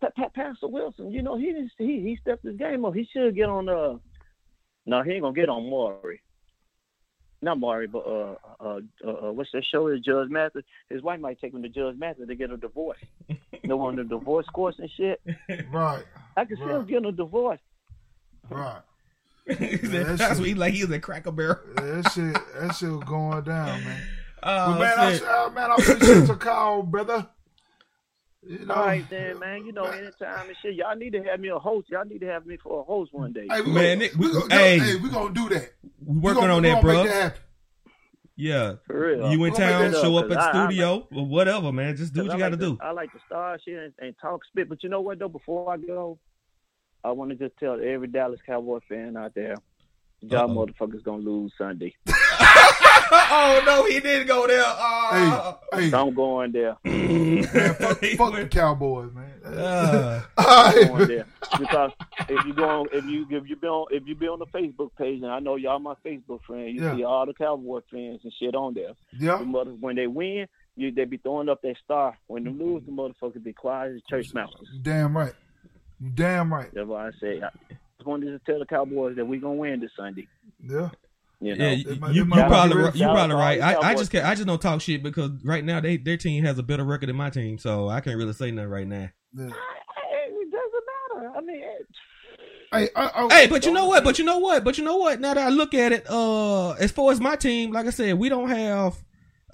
Pa- 0.00 0.10
Pa- 0.16 0.28
Pastor 0.34 0.68
Wilson, 0.68 1.10
you 1.10 1.22
know 1.22 1.36
he 1.36 1.46
didn't, 1.46 1.72
he 1.78 2.00
he 2.00 2.18
stepped 2.20 2.44
his 2.44 2.56
game 2.56 2.84
up. 2.84 2.94
He 2.94 3.08
should 3.12 3.34
get 3.34 3.48
on 3.48 3.68
uh 3.68 3.94
no, 4.86 5.02
he 5.02 5.12
ain't 5.12 5.22
gonna 5.22 5.34
get 5.34 5.48
on 5.48 5.68
Maury. 5.68 6.20
Not 7.42 7.58
Maury, 7.58 7.86
but 7.86 8.06
uh 8.06 8.34
uh 8.60 8.80
uh, 9.06 9.10
uh 9.28 9.32
what's 9.32 9.50
that 9.52 9.64
show 9.70 9.88
is 9.88 10.00
Judge 10.00 10.28
Mathis. 10.30 10.64
His 10.90 11.02
wife 11.02 11.20
might 11.20 11.40
take 11.40 11.52
him 11.54 11.62
to 11.62 11.68
Judge 11.68 11.96
Mathis 11.98 12.28
to 12.28 12.34
get 12.34 12.50
a 12.50 12.56
divorce. 12.56 12.98
no 13.64 13.80
on 13.80 13.96
the 13.96 14.04
divorce 14.04 14.46
course 14.52 14.76
and 14.78 14.90
shit. 14.96 15.20
Right, 15.72 16.04
I 16.36 16.44
can 16.44 16.56
see 16.56 16.62
him 16.64 16.86
getting 16.86 17.06
a 17.06 17.12
divorce. 17.12 17.60
right. 18.50 18.80
He 19.46 19.76
that 19.76 20.18
That's 20.18 20.38
what 20.40 20.48
he 20.48 20.54
like. 20.54 20.74
He 20.74 20.84
was 20.84 20.90
a 20.92 20.98
Cracker 20.98 21.30
Barrel. 21.30 21.58
Yeah, 21.78 22.00
that 22.02 22.12
shit, 22.12 22.34
that 22.60 22.74
shit 22.74 22.90
was 22.90 23.04
going 23.04 23.44
down, 23.44 23.84
man. 23.84 24.02
Oh, 24.42 24.72
But 24.72 24.78
man, 24.80 24.98
I, 24.98 25.12
shit. 25.14 25.22
uh, 25.22 25.50
man, 25.50 25.70
I 25.70 25.74
appreciate 25.74 26.26
your 26.26 26.36
call, 26.36 26.82
brother. 26.82 27.28
You 28.48 28.64
know, 28.64 28.74
All 28.74 28.86
right 28.86 29.08
then, 29.10 29.38
man. 29.40 29.64
You 29.66 29.72
know, 29.72 29.84
anytime 29.84 30.46
and 30.48 30.56
shit, 30.62 30.74
y'all 30.74 30.94
need 30.96 31.12
to 31.14 31.22
have 31.24 31.40
me 31.40 31.48
a 31.48 31.58
host. 31.58 31.88
Y'all 31.90 32.04
need 32.04 32.20
to 32.20 32.26
have 32.26 32.46
me 32.46 32.56
for 32.62 32.80
a 32.80 32.84
host 32.84 33.12
one 33.12 33.32
day. 33.32 33.46
Hey, 33.50 33.62
Man, 33.62 33.98
gonna, 33.98 34.04
it- 34.04 34.16
we 34.16 34.26
we- 34.28 34.32
gonna, 34.32 34.54
hey. 34.54 34.78
hey, 34.78 34.96
we 34.96 35.08
gonna 35.10 35.34
do 35.34 35.48
that. 35.48 35.72
We 35.82 36.14
We 36.14 36.20
working 36.20 36.40
gonna- 36.42 36.54
on 36.54 36.62
we 36.62 36.68
that, 36.70 36.82
bro. 36.82 37.02
Make 37.04 37.12
that. 37.12 37.36
Yeah. 38.36 38.74
For 38.86 39.00
real. 39.16 39.30
You 39.32 39.44
in 39.46 39.54
town, 39.54 39.92
show 39.92 40.16
up, 40.18 40.26
up 40.26 40.30
at 40.32 40.36
'cause 40.36 40.52
the 40.52 40.58
I- 40.58 40.62
I 40.64 40.66
studio 40.66 41.08
or 41.14 41.26
whatever, 41.26 41.72
man. 41.72 41.96
Just 41.96 42.12
do 42.12 42.22
what 42.24 42.32
you 42.34 42.38
got 42.38 42.50
to 42.50 42.56
do. 42.56 42.76
I 42.80 42.90
like 42.92 43.10
to 43.12 43.18
start 43.26 43.62
shit 43.64 43.78
and, 43.82 43.92
and 43.98 44.14
talk 44.20 44.44
spit. 44.44 44.68
But 44.68 44.82
you 44.82 44.90
know 44.90 45.00
what 45.00 45.18
though? 45.18 45.28
Before 45.28 45.72
I 45.72 45.78
go, 45.78 46.18
I 47.02 47.12
want 47.12 47.30
to 47.30 47.36
just 47.36 47.56
tell 47.58 47.80
every 47.82 48.08
Dallas 48.08 48.40
Cowboy 48.46 48.80
fan 48.88 49.16
out 49.16 49.34
there, 49.34 49.54
y'all 50.20 50.50
Uh-oh. 50.50 50.66
motherfuckers 50.66 51.02
gonna 51.02 51.22
lose 51.22 51.52
Sunday. 51.56 51.94
oh 53.12 53.62
no, 53.66 53.84
he 53.86 54.00
didn't 54.00 54.26
go 54.26 54.46
there. 54.46 54.62
Oh. 54.64 55.58
Hey, 55.72 55.88
hey, 55.90 55.96
I'm 55.96 56.14
going 56.14 56.52
there. 56.52 56.76
man, 56.84 57.42
fuck, 57.74 57.98
fuck 58.16 58.34
the 58.34 58.48
Cowboys, 58.50 59.12
man. 59.14 59.32
Uh, 59.46 60.22
All 60.38 60.44
I'm 60.66 60.74
going 60.74 60.92
right. 60.98 61.08
there 61.08 61.26
because 61.60 61.92
if 62.28 62.44
you 62.46 62.52
go 62.52 62.64
on, 62.64 62.86
if 62.92 63.04
you 63.04 63.24
if 63.30 63.48
you 63.48 63.54
be 63.54 63.66
on 63.68 63.86
if 63.92 64.02
you 64.04 64.16
be 64.16 64.26
on 64.26 64.40
the 64.40 64.46
Facebook 64.46 64.90
page, 64.98 65.22
and 65.22 65.30
I 65.30 65.38
know 65.38 65.54
y'all 65.54 65.78
my 65.78 65.94
Facebook 66.04 66.42
friends, 66.42 66.74
you 66.74 66.82
Yeah. 66.82 66.96
see 66.96 67.04
all 67.04 67.26
the 67.26 67.32
Cowboy 67.32 67.80
fans 67.88 68.20
and 68.24 68.32
shit 68.40 68.56
on 68.56 68.74
there. 68.74 68.90
Yeah, 69.16 69.38
The 69.38 69.44
mother, 69.44 69.70
when 69.70 69.94
they 69.94 70.08
win, 70.08 70.48
you 70.74 70.90
they 70.90 71.04
be 71.04 71.18
throwing 71.18 71.48
up 71.48 71.62
their 71.62 71.76
star. 71.84 72.18
When 72.26 72.42
they 72.42 72.50
lose, 72.50 72.82
the 72.86 72.90
motherfuckers 72.90 73.40
be 73.44 73.52
quiet 73.52 73.94
as 73.94 74.02
church 74.10 74.34
mouse. 74.34 74.52
damn 74.82 75.16
right. 75.16 75.32
Damn 76.14 76.52
right. 76.52 76.70
That's 76.74 76.88
why 76.88 77.06
I 77.06 77.10
say 77.20 77.40
I 77.40 77.48
just 77.98 78.06
wanted 78.06 78.32
to 78.32 78.40
tell 78.50 78.58
the 78.58 78.66
Cowboys 78.66 79.14
that 79.14 79.24
we 79.26 79.38
gonna 79.38 79.54
win 79.54 79.78
this 79.78 79.92
Sunday. 79.96 80.26
Yeah. 80.60 80.90
You 81.40 81.54
know, 81.54 81.64
yeah, 81.64 81.70
They 81.70 81.76
you, 81.92 82.00
might- 82.00 82.14
you, 82.14 82.24
you 82.24 82.30
probably 82.30 82.76
ready. 82.76 82.84
right- 82.88 82.94
you 82.96 83.04
probably 83.04 83.28
y'all- 83.34 83.38
right. 83.38 83.60
I, 83.60 83.90
I 83.90 83.94
just 83.94 84.10
can't, 84.10 84.24
I 84.24 84.34
just 84.34 84.46
don't 84.46 84.60
talk 84.60 84.80
shit 84.80 85.02
because 85.02 85.30
right 85.44 85.64
now 85.64 85.80
they 85.80 85.96
their 85.98 86.16
team 86.16 86.44
has 86.44 86.58
a 86.58 86.62
better 86.62 86.84
record 86.84 87.08
than 87.08 87.16
my 87.16 87.30
team, 87.30 87.58
so 87.58 87.88
I 87.88 88.00
can't 88.00 88.16
really 88.16 88.32
say 88.32 88.50
nothing 88.50 88.70
right 88.70 88.86
now. 88.86 89.10
yeah. 89.36 89.48
I- 89.50 90.28
it 90.28 90.50
doesn't 90.50 91.22
matter. 91.22 91.32
I 91.36 91.40
mean, 91.42 91.62
it- 91.62 91.86
Hey, 92.72 92.88
I, 92.96 93.10
I, 93.14 93.28
Hey, 93.42 93.46
but 93.46 93.64
you 93.64 93.72
know 93.72 93.86
what? 93.86 94.02
But 94.02 94.18
you 94.18 94.24
know 94.24 94.38
what? 94.38 94.64
But 94.64 94.76
you 94.76 94.84
know 94.84 94.96
what? 94.96 95.20
Now 95.20 95.34
that 95.34 95.46
I 95.46 95.50
look 95.50 95.72
at 95.72 95.92
it, 95.92 96.04
uh, 96.10 96.72
as 96.72 96.90
far 96.90 97.12
as 97.12 97.20
my 97.20 97.36
team, 97.36 97.70
like 97.72 97.86
I 97.86 97.90
said, 97.90 98.18
we 98.18 98.28
don't 98.28 98.48
have 98.48 98.96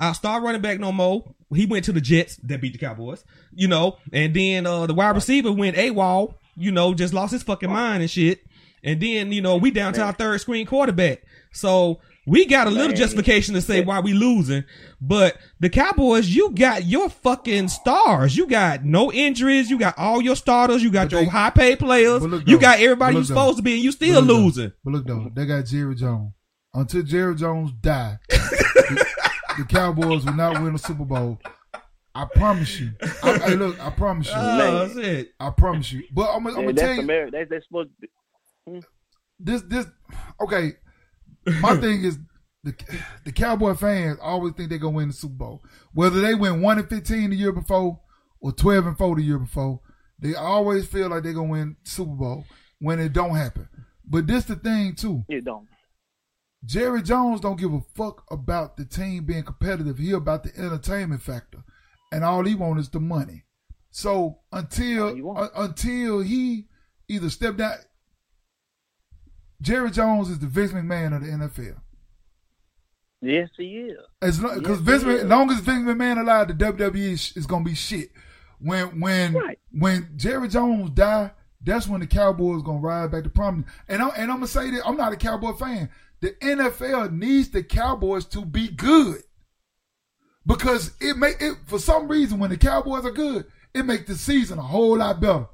our 0.00 0.14
star 0.14 0.40
running 0.42 0.62
back 0.62 0.80
no 0.80 0.92
more. 0.92 1.34
He 1.54 1.66
went 1.66 1.84
to 1.84 1.92
the 1.92 2.00
Jets 2.00 2.36
that 2.44 2.62
beat 2.62 2.72
the 2.72 2.78
Cowboys, 2.78 3.22
you 3.54 3.68
know, 3.68 3.98
and 4.12 4.32
then 4.34 4.66
uh 4.66 4.86
the 4.86 4.94
wide 4.94 5.14
receiver 5.14 5.52
went 5.52 5.76
AWOL, 5.76 6.34
you 6.56 6.72
know, 6.72 6.94
just 6.94 7.12
lost 7.12 7.32
his 7.32 7.42
fucking 7.42 7.70
mind 7.70 8.00
and 8.02 8.10
shit. 8.10 8.40
And 8.82 8.98
then 9.00 9.30
you 9.30 9.42
know 9.42 9.56
we 9.58 9.70
down 9.70 9.92
to 9.92 10.02
our 10.02 10.12
third 10.14 10.40
screen 10.40 10.66
quarterback, 10.66 11.22
so 11.52 12.00
we 12.26 12.46
got 12.46 12.66
a 12.66 12.70
little 12.70 12.88
Man. 12.88 12.96
justification 12.96 13.54
to 13.54 13.60
say 13.62 13.82
why 13.82 14.00
we 14.00 14.12
losing. 14.12 14.64
But 15.00 15.36
the 15.58 15.68
Cowboys, 15.68 16.28
you 16.28 16.50
got 16.52 16.84
your 16.84 17.08
fucking 17.08 17.68
stars. 17.68 18.36
You 18.36 18.46
got 18.46 18.84
no 18.84 19.12
injuries. 19.12 19.70
You 19.70 19.78
got 19.78 19.98
all 19.98 20.22
your 20.22 20.36
starters. 20.36 20.82
You 20.82 20.90
got 20.90 21.10
But 21.10 21.22
your 21.22 21.30
high 21.30 21.50
paid 21.50 21.78
players. 21.80 22.20
but 22.20 22.30
look 22.30 22.46
You 22.48 22.60
got 22.60 22.78
everybody 22.80 23.14
but 23.14 23.18
you 23.18 23.18
look 23.20 23.26
supposed 23.28 23.56
to 23.56 23.62
be, 23.62 23.74
and 23.74 23.82
you 23.82 23.90
still 23.92 24.20
But 24.20 24.26
look 24.26 24.28
though, 24.36 24.44
losing. 24.44 24.72
But 24.84 24.90
look 24.92 25.06
though, 25.06 25.30
they 25.34 25.46
got 25.46 25.66
Jerry 25.66 25.94
Jones. 25.94 26.32
Until 26.74 27.02
Jerry 27.02 27.34
Jones 27.34 27.72
die, 27.80 28.18
the, 28.28 29.06
the 29.58 29.64
Cowboys 29.64 30.24
will 30.24 30.32
not 30.34 30.62
win 30.62 30.74
a 30.74 30.78
Super 30.78 31.04
Bowl. 31.04 31.38
I 32.14 32.26
promise 32.26 32.78
you. 32.80 32.92
I, 33.22 33.38
hey, 33.38 33.54
look, 33.56 33.80
I 33.80 33.90
promise 33.90 34.28
you. 34.28 34.34
Oh, 34.36 34.58
man. 34.58 34.74
that's 34.88 34.96
it. 34.96 35.32
I 35.40 35.50
promise 35.50 35.90
you. 35.92 36.04
But 36.12 36.30
I'm, 36.30 36.46
I'm 36.46 36.54
man, 36.54 36.64
gonna 36.66 36.72
tell 36.74 36.94
you 36.94 37.00
America. 37.02 37.30
That's, 37.32 37.50
that's 37.50 37.66
supposed 37.66 37.90
to 37.90 38.00
be. 38.00 38.08
Hmm? 38.68 38.78
this. 39.40 39.62
This 39.62 39.86
okay. 40.40 40.74
My 41.60 41.76
thing 41.76 42.04
is 42.04 42.18
the 42.64 42.74
the 43.24 43.32
Cowboy 43.32 43.74
fans 43.74 44.18
always 44.22 44.54
think 44.54 44.68
they're 44.68 44.78
gonna 44.78 44.96
win 44.96 45.08
the 45.08 45.14
Super 45.14 45.34
Bowl, 45.34 45.64
whether 45.92 46.20
they 46.20 46.34
win 46.34 46.60
one 46.60 46.78
and 46.78 46.88
fifteen 46.88 47.30
the 47.30 47.36
year 47.36 47.52
before 47.52 48.00
or 48.40 48.52
twelve 48.52 48.86
and 48.86 48.96
four 48.96 49.16
the 49.16 49.22
year 49.22 49.38
before. 49.38 49.80
They 50.18 50.34
always 50.34 50.86
feel 50.86 51.08
like 51.08 51.24
they're 51.24 51.32
gonna 51.32 51.48
win 51.48 51.76
Super 51.82 52.14
Bowl 52.14 52.44
when 52.78 53.00
it 53.00 53.12
don't 53.12 53.36
happen. 53.36 53.68
But 54.04 54.26
this 54.26 54.44
the 54.44 54.56
thing 54.56 54.94
too. 54.94 55.24
You 55.28 55.40
don't. 55.40 55.68
Jerry 56.64 57.02
Jones 57.02 57.40
don't 57.40 57.58
give 57.58 57.72
a 57.72 57.80
fuck 57.94 58.24
about 58.30 58.76
the 58.76 58.84
team 58.84 59.24
being 59.24 59.42
competitive. 59.42 59.98
He 59.98 60.12
about 60.12 60.44
the 60.44 60.56
entertainment 60.56 61.22
factor, 61.22 61.64
and 62.12 62.22
all 62.22 62.44
he 62.44 62.54
want 62.54 62.78
is 62.78 62.88
the 62.88 63.00
money. 63.00 63.44
So 63.90 64.38
until 64.52 65.36
uh, 65.36 65.48
until 65.56 66.20
he 66.20 66.68
either 67.08 67.30
step 67.30 67.56
down, 67.56 67.74
Jerry 69.62 69.90
Jones 69.90 70.28
is 70.28 70.38
the 70.38 70.46
Vince 70.46 70.72
McMahon 70.72 71.14
of 71.16 71.22
the 71.24 71.28
NFL. 71.28 71.76
Yes, 73.20 73.48
he 73.56 73.78
is. 73.78 73.98
As 74.20 74.42
long 74.42 74.58
because 74.58 74.78
Yes, 74.80 74.86
Vince, 74.86 75.02
he 75.04 75.10
is. 75.10 75.24
long 75.24 75.50
as 75.50 75.60
Vince 75.60 75.84
McMahon 75.86 76.20
alive, 76.20 76.48
the 76.48 76.54
WWE 76.54 77.12
is, 77.12 77.32
is 77.36 77.46
gonna 77.46 77.64
be 77.64 77.74
shit. 77.74 78.10
When 78.58 79.00
when 79.00 79.32
Right. 79.34 79.58
when 79.70 80.10
Jerry 80.16 80.48
Jones 80.48 80.90
die, 80.90 81.30
that's 81.62 81.86
when 81.86 82.00
the 82.00 82.06
Cowboys 82.06 82.62
gonna 82.62 82.80
ride 82.80 83.12
back 83.12 83.22
to 83.24 83.30
prominence. 83.30 83.70
And 83.88 84.02
I'm 84.02 84.10
and 84.16 84.30
I'm 84.30 84.38
gonna 84.38 84.48
say 84.48 84.70
that 84.72 84.86
I'm 84.86 84.96
not 84.96 85.12
a 85.12 85.16
Cowboy 85.16 85.52
fan. 85.52 85.88
The 86.20 86.32
NFL 86.42 87.12
needs 87.12 87.50
the 87.50 87.62
Cowboys 87.62 88.24
to 88.26 88.44
be 88.44 88.68
good 88.68 89.22
because 90.46 90.92
it 91.00 91.16
make 91.16 91.40
it 91.40 91.56
for 91.66 91.78
some 91.78 92.08
reason 92.08 92.38
when 92.40 92.50
the 92.50 92.56
Cowboys 92.56 93.04
are 93.04 93.10
good, 93.12 93.46
it 93.74 93.84
make 93.84 94.06
the 94.06 94.16
season 94.16 94.58
a 94.58 94.62
whole 94.62 94.98
lot 94.98 95.20
better. 95.20 95.46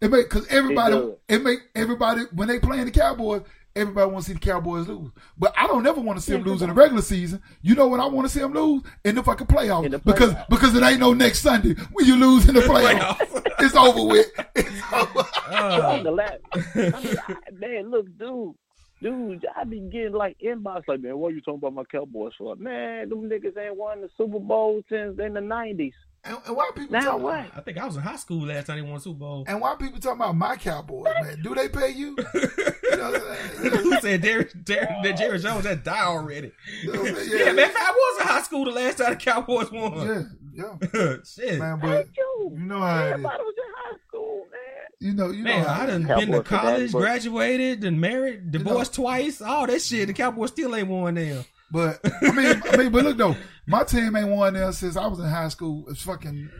It 0.00 0.10
make 0.10 0.30
because 0.30 0.46
everybody 0.48 0.94
does. 0.94 1.12
it, 1.28 1.42
make 1.42 1.60
everybody 1.74 2.22
when 2.34 2.48
they 2.48 2.58
playing 2.58 2.86
the 2.86 2.90
Cowboys, 2.90 3.42
everybody 3.76 4.10
want 4.10 4.24
to 4.24 4.30
see 4.30 4.34
the 4.34 4.40
Cowboys 4.40 4.88
lose. 4.88 5.10
But 5.36 5.52
I 5.56 5.66
don't 5.66 5.86
ever 5.86 6.00
want 6.00 6.18
to 6.18 6.24
see 6.24 6.32
them 6.32 6.42
lose 6.42 6.62
in 6.62 6.68
the 6.68 6.74
regular 6.74 7.02
season. 7.02 7.42
You 7.60 7.74
know 7.74 7.86
what 7.86 8.00
I 8.00 8.06
want 8.06 8.26
to 8.26 8.32
see 8.32 8.40
them 8.40 8.54
lose 8.54 8.82
in 9.04 9.14
the 9.14 9.22
fucking 9.22 9.46
playoffs 9.46 9.84
In 9.84 9.92
the 9.92 9.98
because 9.98 10.34
because 10.48 10.74
it 10.74 10.82
ain't 10.82 11.00
no 11.00 11.12
next 11.12 11.40
Sunday 11.40 11.74
when 11.92 12.06
you 12.06 12.16
lose 12.16 12.48
in 12.48 12.54
the 12.54 12.60
playoffs. 12.62 13.42
it's 13.58 13.74
over 13.76 14.04
with. 14.06 14.26
It's 14.54 14.70
over. 14.92 15.28
I'm 15.48 16.02
the 16.04 16.10
last. 16.10 16.40
I 16.54 17.04
mean, 17.04 17.16
I, 17.28 17.34
man, 17.52 17.90
look, 17.90 18.06
dude, 18.18 18.54
dude, 19.02 19.46
I 19.54 19.64
be 19.64 19.80
getting 19.80 20.12
like 20.12 20.38
inbox 20.42 20.84
like, 20.88 21.00
man, 21.00 21.18
what 21.18 21.34
you 21.34 21.40
talking 21.42 21.58
about 21.58 21.74
my 21.74 21.84
Cowboys 21.84 22.32
for? 22.38 22.56
Man, 22.56 23.10
them 23.10 23.28
niggas 23.28 23.58
ain't 23.58 23.76
won 23.76 24.00
the 24.00 24.08
Super 24.16 24.40
Bowl 24.40 24.82
since 24.88 25.18
in 25.18 25.34
the 25.34 25.40
'90s. 25.40 25.92
And, 26.22 26.36
and 26.46 26.54
why 26.56 26.70
people 26.76 26.92
Now 26.92 27.00
talking 27.02 27.22
what? 27.22 27.46
I 27.56 27.60
think 27.62 27.78
I 27.78 27.86
was 27.86 27.96
in 27.96 28.02
high 28.02 28.16
school 28.16 28.46
last 28.46 28.66
time 28.66 28.76
they 28.76 28.82
won 28.82 28.96
a 28.96 29.00
Super 29.00 29.18
Bowl. 29.20 29.44
And 29.48 29.58
why 29.60 29.74
people 29.76 29.98
talking 30.00 30.20
about 30.20 30.36
my 30.36 30.56
Cowboys, 30.56 31.12
man? 31.22 31.40
Do 31.42 31.54
they 31.54 31.68
pay 31.68 31.90
you? 31.90 32.14
you 32.34 32.96
know 32.96 33.10
what 33.10 33.22
I'm 33.22 33.62
saying? 33.70 33.76
Who 33.82 34.00
said 34.00 34.22
Jerry, 34.22 34.48
Jerry, 34.64 34.86
that 35.02 35.16
Jerry 35.16 35.38
Jones 35.38 35.64
had 35.64 35.82
died 35.82 36.04
already? 36.04 36.52
You 36.82 36.92
know 36.92 37.00
what 37.00 37.08
I'm 37.10 37.16
saying? 37.16 37.30
Yeah, 37.46 37.52
man, 37.52 37.70
I 37.74 37.90
was 37.90 38.20
in 38.22 38.26
high 38.28 38.42
school 38.42 38.64
the 38.66 38.70
last 38.72 38.98
time 38.98 39.10
the 39.10 39.16
Cowboys 39.16 39.70
won. 39.72 40.36
Yeah, 40.54 40.74
yeah, 40.92 41.16
Shit. 41.24 41.58
man. 41.58 41.80
Hey, 41.80 41.86
But 41.86 42.08
you, 42.16 42.50
you 42.54 42.64
know 42.66 42.80
how 42.80 42.98
it 42.98 43.06
is. 43.06 43.12
everybody 43.12 43.42
was 43.42 43.54
in 43.56 43.72
high 43.76 43.96
school, 44.08 44.46
man. 44.50 44.58
You 45.02 45.14
know, 45.14 45.30
you 45.30 45.42
Man, 45.44 45.62
know 45.62 45.68
I 45.70 45.84
it 45.84 45.86
done 45.86 46.02
is. 46.02 46.06
been 46.06 46.32
to 46.32 46.42
Cowboys 46.42 46.42
for 46.42 46.42
that, 46.42 46.60
college, 46.60 46.92
but- 46.92 46.98
graduated, 46.98 47.84
and 47.84 47.98
married, 47.98 48.50
divorced 48.52 48.92
twice, 48.94 49.40
all 49.40 49.66
that 49.66 49.80
shit. 49.80 50.08
The 50.08 50.12
Cowboys 50.12 50.50
still 50.50 50.76
ain't 50.76 50.88
won 50.88 51.14
now. 51.14 51.44
But 51.72 52.00
I 52.20 52.32
mean, 52.32 52.62
I 52.72 52.76
mean, 52.76 52.90
but 52.92 53.04
look 53.04 53.16
though, 53.16 53.36
my 53.70 53.84
team 53.84 54.16
ain't 54.16 54.28
won 54.28 54.54
there 54.54 54.72
since 54.72 54.96
I 54.96 55.06
was 55.06 55.18
in 55.18 55.26
high 55.26 55.48
school. 55.48 55.84
It's 55.88 56.02
fucking 56.02 56.50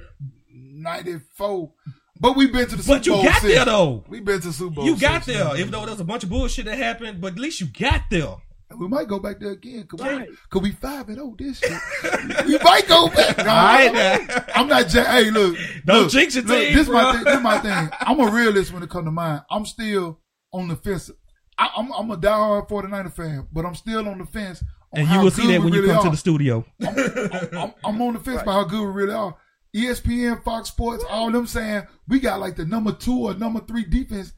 ninety 0.49 1.19
four. 1.37 1.73
But 2.21 2.37
we've 2.37 2.53
been 2.53 2.69
to 2.69 2.77
the 2.77 2.83
Super 2.83 2.99
But 2.99 3.07
you 3.07 3.13
Bowl 3.15 3.23
got 3.25 3.41
since. 3.41 3.55
there 3.55 3.65
though. 3.65 4.05
We've 4.09 4.25
been 4.25 4.41
to 4.43 4.53
Super 4.53 4.75
Bowl. 4.75 4.85
You 4.85 4.97
got 4.97 5.25
since, 5.25 5.39
there, 5.39 5.45
man. 5.47 5.57
even 5.57 5.71
though 5.73 5.87
there's 5.87 6.01
a 6.01 6.05
bunch 6.05 6.23
of 6.23 6.29
bullshit 6.31 6.67
that 6.67 6.77
happened, 6.77 7.21
but 7.21 7.33
at 7.33 7.39
least 7.39 7.61
you 7.61 7.67
got 7.67 8.03
there. 8.11 8.35
We 8.79 8.87
might 8.87 9.09
go 9.09 9.19
back 9.19 9.41
there 9.41 9.51
again. 9.51 9.85
Cause, 9.89 10.01
Right. 10.01 10.29
we, 10.29 10.37
cause 10.49 10.63
we 10.63 10.71
five 10.73 11.09
and 11.09 11.19
oh 11.19 11.35
this 11.37 11.59
shit. 11.59 11.73
we 12.47 12.57
might 12.59 12.87
go 12.87 13.09
back. 13.09 13.37
No, 13.39 13.43
All 13.45 13.49
right, 13.49 13.89
I'm, 13.89 14.27
now. 14.27 14.45
I'm 14.55 14.69
not. 14.69 14.95
ja- 14.95 15.05
Hey, 15.05 15.31
look. 15.31 15.57
Don't 15.87 16.03
look, 16.03 16.11
jinx 16.13 16.37
your 16.37 16.45
look, 16.45 16.61
team, 16.61 16.77
This 16.77 16.89
my 16.89 17.13
thing. 17.15 17.25
This 17.25 17.41
my 17.43 17.59
thing. 17.59 17.91
I'm 18.01 18.21
a 18.21 18.31
realist 18.31 18.73
when 18.73 18.83
it 18.85 18.91
comes 18.91 19.07
to 19.07 19.11
mine. 19.11 19.43
I'm 19.51 19.67
still 19.67 20.21
on 20.53 20.69
the 20.69 20.77
fence. 20.77 21.11
I, 21.59 21.69
I'm 21.77 21.91
I'm 21.93 22.11
a 22.13 22.17
diehard 22.17 22.69
49er 22.69 23.13
fan, 23.13 23.49
but 23.53 23.65
I'm 23.67 23.75
still 23.75 24.07
on 24.09 24.19
the 24.19 24.27
fence. 24.27 24.63
And 24.93 25.09
you 25.09 25.21
will 25.21 25.31
see 25.31 25.47
that 25.49 25.61
when 25.63 25.73
you 25.73 25.83
really 25.83 25.95
come 25.95 26.05
to 26.05 26.11
the 26.11 26.17
studio. 26.17 26.65
I'm, 26.83 27.73
I'm 27.85 28.03
on 28.03 28.15
the 28.15 28.21
fence 28.21 28.43
about 28.43 28.53
how 28.53 28.65
good 28.65 28.81
we 28.81 28.87
really 29.03 29.15
are. 29.15 29.37
ESPN, 29.75 30.43
Fox 30.43 30.69
Sports, 30.69 31.05
all 31.09 31.31
them 31.31 31.47
saying 31.47 31.85
we 32.09 32.19
got 32.19 32.41
like 32.41 32.57
the 32.57 32.65
number 32.65 32.93
two 32.93 33.17
or 33.29 33.35
number 33.35 33.61
three 33.61 33.85
defense 33.85 34.33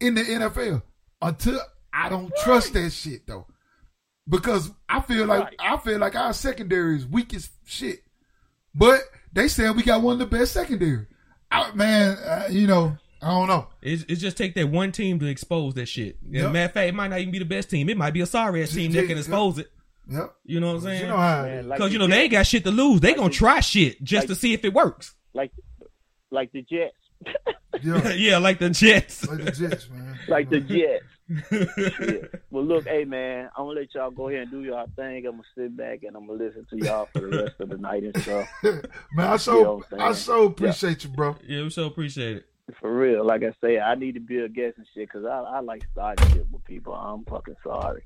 in 0.00 0.14
the 0.14 0.22
NFL. 0.22 0.82
Until 1.20 1.60
I 1.92 2.08
don't 2.08 2.32
trust 2.42 2.72
that 2.72 2.90
shit 2.90 3.26
though, 3.26 3.46
because 4.28 4.70
I 4.88 5.00
feel 5.02 5.26
like 5.26 5.44
Right. 5.44 5.56
I 5.58 5.76
feel 5.76 5.98
like 5.98 6.16
our 6.16 6.32
secondary 6.32 6.96
is 6.96 7.06
weak 7.06 7.34
as 7.34 7.50
shit. 7.66 7.98
But 8.74 9.00
they 9.32 9.48
saying 9.48 9.76
we 9.76 9.82
got 9.82 10.00
one 10.00 10.14
of 10.14 10.30
the 10.30 10.38
best 10.38 10.52
secondary. 10.52 11.06
I, 11.50 11.74
man, 11.74 12.16
uh, 12.16 12.46
you 12.50 12.66
know, 12.66 12.96
I 13.20 13.28
don't 13.28 13.48
know. 13.48 13.66
It's, 13.82 14.04
it's 14.08 14.20
just 14.22 14.38
take 14.38 14.54
that 14.54 14.68
one 14.70 14.92
team 14.92 15.18
to 15.18 15.26
expose 15.26 15.74
that 15.74 15.86
shit. 15.86 16.16
Yep. 16.26 16.52
matter 16.52 16.64
of 16.66 16.72
fact, 16.72 16.88
it 16.88 16.94
might 16.94 17.08
not 17.08 17.18
even 17.20 17.32
be 17.32 17.38
the 17.40 17.44
best 17.44 17.68
team. 17.68 17.90
It 17.90 17.98
might 17.98 18.14
be 18.14 18.22
a 18.22 18.26
sorry 18.26 18.62
ass 18.62 18.70
team 18.72 18.92
that 18.92 19.00
can 19.08 19.10
Yep. 19.10 19.18
expose 19.18 19.58
it. 19.58 19.70
Yep. 20.08 20.34
You 20.44 20.60
know 20.60 20.68
what 20.68 20.74
I'm 20.76 20.80
saying? 20.82 21.02
You 21.02 21.08
know 21.08 21.16
how. 21.16 21.42
Man, 21.42 21.68
like 21.68 21.78
Because 21.78 21.90
the 21.90 21.92
you 21.94 21.98
know 21.98 22.06
they 22.08 22.22
ain't 22.22 22.32
got 22.32 22.46
shit 22.46 22.64
to 22.64 22.70
lose. 22.70 23.00
They 23.00 23.08
like 23.08 23.16
gonna 23.18 23.28
the- 23.28 23.34
try 23.34 23.60
shit 23.60 24.02
just 24.02 24.22
like- 24.22 24.28
to 24.28 24.34
see 24.34 24.52
if 24.54 24.64
it 24.64 24.72
works. 24.74 25.14
like 25.34 25.52
like 26.32 26.52
the 26.52 26.62
Jets, 26.62 26.96
yeah, 27.82 28.08
yeah, 28.14 28.38
like 28.38 28.58
the 28.58 28.70
Jets. 28.70 29.26
like 29.28 29.44
the 29.44 29.50
Jets, 29.50 29.88
man. 29.90 30.18
like 30.28 30.48
the 30.50 30.60
Jets. 30.60 31.04
Yeah. 31.50 32.26
Well, 32.50 32.64
look, 32.64 32.86
hey 32.88 33.04
man, 33.04 33.48
I'm 33.56 33.66
gonna 33.66 33.78
let 33.80 33.94
y'all 33.94 34.10
go 34.10 34.28
ahead 34.28 34.42
and 34.42 34.50
do 34.50 34.62
y'all 34.64 34.88
thing. 34.96 35.24
I'm 35.26 35.32
gonna 35.36 35.42
sit 35.56 35.76
back 35.76 36.02
and 36.02 36.16
I'm 36.16 36.26
gonna 36.26 36.42
listen 36.44 36.66
to 36.70 36.76
y'all 36.84 37.08
for 37.12 37.20
the 37.20 37.42
rest 37.44 37.60
of 37.60 37.68
the 37.68 37.76
night 37.78 38.02
and 38.02 38.16
stuff. 38.22 38.48
man, 38.64 39.28
I 39.28 39.32
You 39.34 39.38
so 39.38 39.62
know 39.62 39.82
I'm 39.92 40.00
I 40.00 40.04
saying? 40.06 40.14
so 40.14 40.44
appreciate 40.46 41.04
you, 41.04 41.10
bro. 41.10 41.36
yeah, 41.46 41.62
we 41.62 41.70
so 41.70 41.86
appreciate 41.86 42.38
it. 42.38 42.46
For 42.80 42.92
real, 42.92 43.24
like 43.24 43.42
I 43.44 43.52
say, 43.60 43.78
I 43.78 43.94
need 43.94 44.14
to 44.14 44.20
be 44.20 44.38
a 44.40 44.48
guest 44.48 44.78
and 44.78 44.86
shit 44.94 45.08
because 45.08 45.24
I, 45.24 45.38
I 45.38 45.60
like 45.60 45.84
starting 45.92 46.28
shit 46.32 46.46
with 46.50 46.64
people. 46.64 46.92
I'm 46.94 47.24
fucking 47.24 47.56
sorry. 47.64 48.02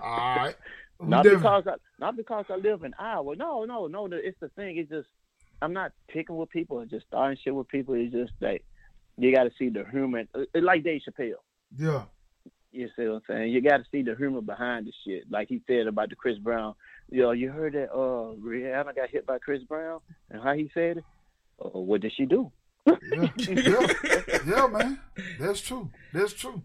All 0.00 0.36
right. 0.36 0.54
Not 1.00 1.24
because 1.24 1.66
I 1.66 1.74
not 2.00 2.16
because 2.16 2.44
I 2.50 2.56
live 2.56 2.82
in 2.84 2.92
Iowa. 2.98 3.36
No, 3.36 3.64
no, 3.64 3.86
no. 3.86 4.08
It's 4.12 4.38
the 4.40 4.48
thing. 4.50 4.76
It's 4.78 4.90
just 4.90 5.08
I'm 5.62 5.72
not 5.72 5.92
picking 6.08 6.36
with 6.36 6.50
people 6.50 6.80
and 6.80 6.90
just 6.90 7.06
starting 7.06 7.38
shit 7.42 7.54
with 7.54 7.68
people. 7.68 7.94
It's 7.94 8.12
just 8.12 8.32
that 8.40 8.60
you 9.16 9.34
got 9.34 9.44
to 9.44 9.50
see 9.58 9.68
the 9.68 9.84
humor. 9.90 10.24
uh, 10.34 10.40
Like 10.54 10.84
Dave 10.84 11.02
Chappelle. 11.08 11.34
Yeah. 11.76 12.02
You 12.70 12.88
see 12.96 13.06
what 13.06 13.14
I'm 13.16 13.22
saying? 13.28 13.52
You 13.52 13.60
got 13.62 13.78
to 13.78 13.84
see 13.90 14.02
the 14.02 14.14
humor 14.14 14.40
behind 14.42 14.86
the 14.86 14.92
shit. 15.04 15.30
Like 15.30 15.48
he 15.48 15.62
said 15.66 15.86
about 15.86 16.10
the 16.10 16.16
Chris 16.16 16.38
Brown. 16.38 16.74
You 17.10 17.22
know, 17.22 17.30
you 17.32 17.50
heard 17.50 17.72
that 17.74 17.90
uh 17.92 18.34
Rihanna 18.36 18.94
got 18.94 19.10
hit 19.10 19.26
by 19.26 19.38
Chris 19.38 19.62
Brown 19.64 20.00
and 20.30 20.42
how 20.42 20.54
he 20.54 20.70
said 20.74 20.98
it. 20.98 21.04
Uh, 21.64 21.78
what 21.78 22.00
did 22.02 22.12
she 22.16 22.24
do? 22.26 22.52
Yeah, 22.86 23.28
yeah, 23.36 24.38
yeah, 24.46 24.66
man. 24.66 24.98
That's 25.40 25.60
true. 25.60 25.90
That's 26.12 26.32
true. 26.32 26.62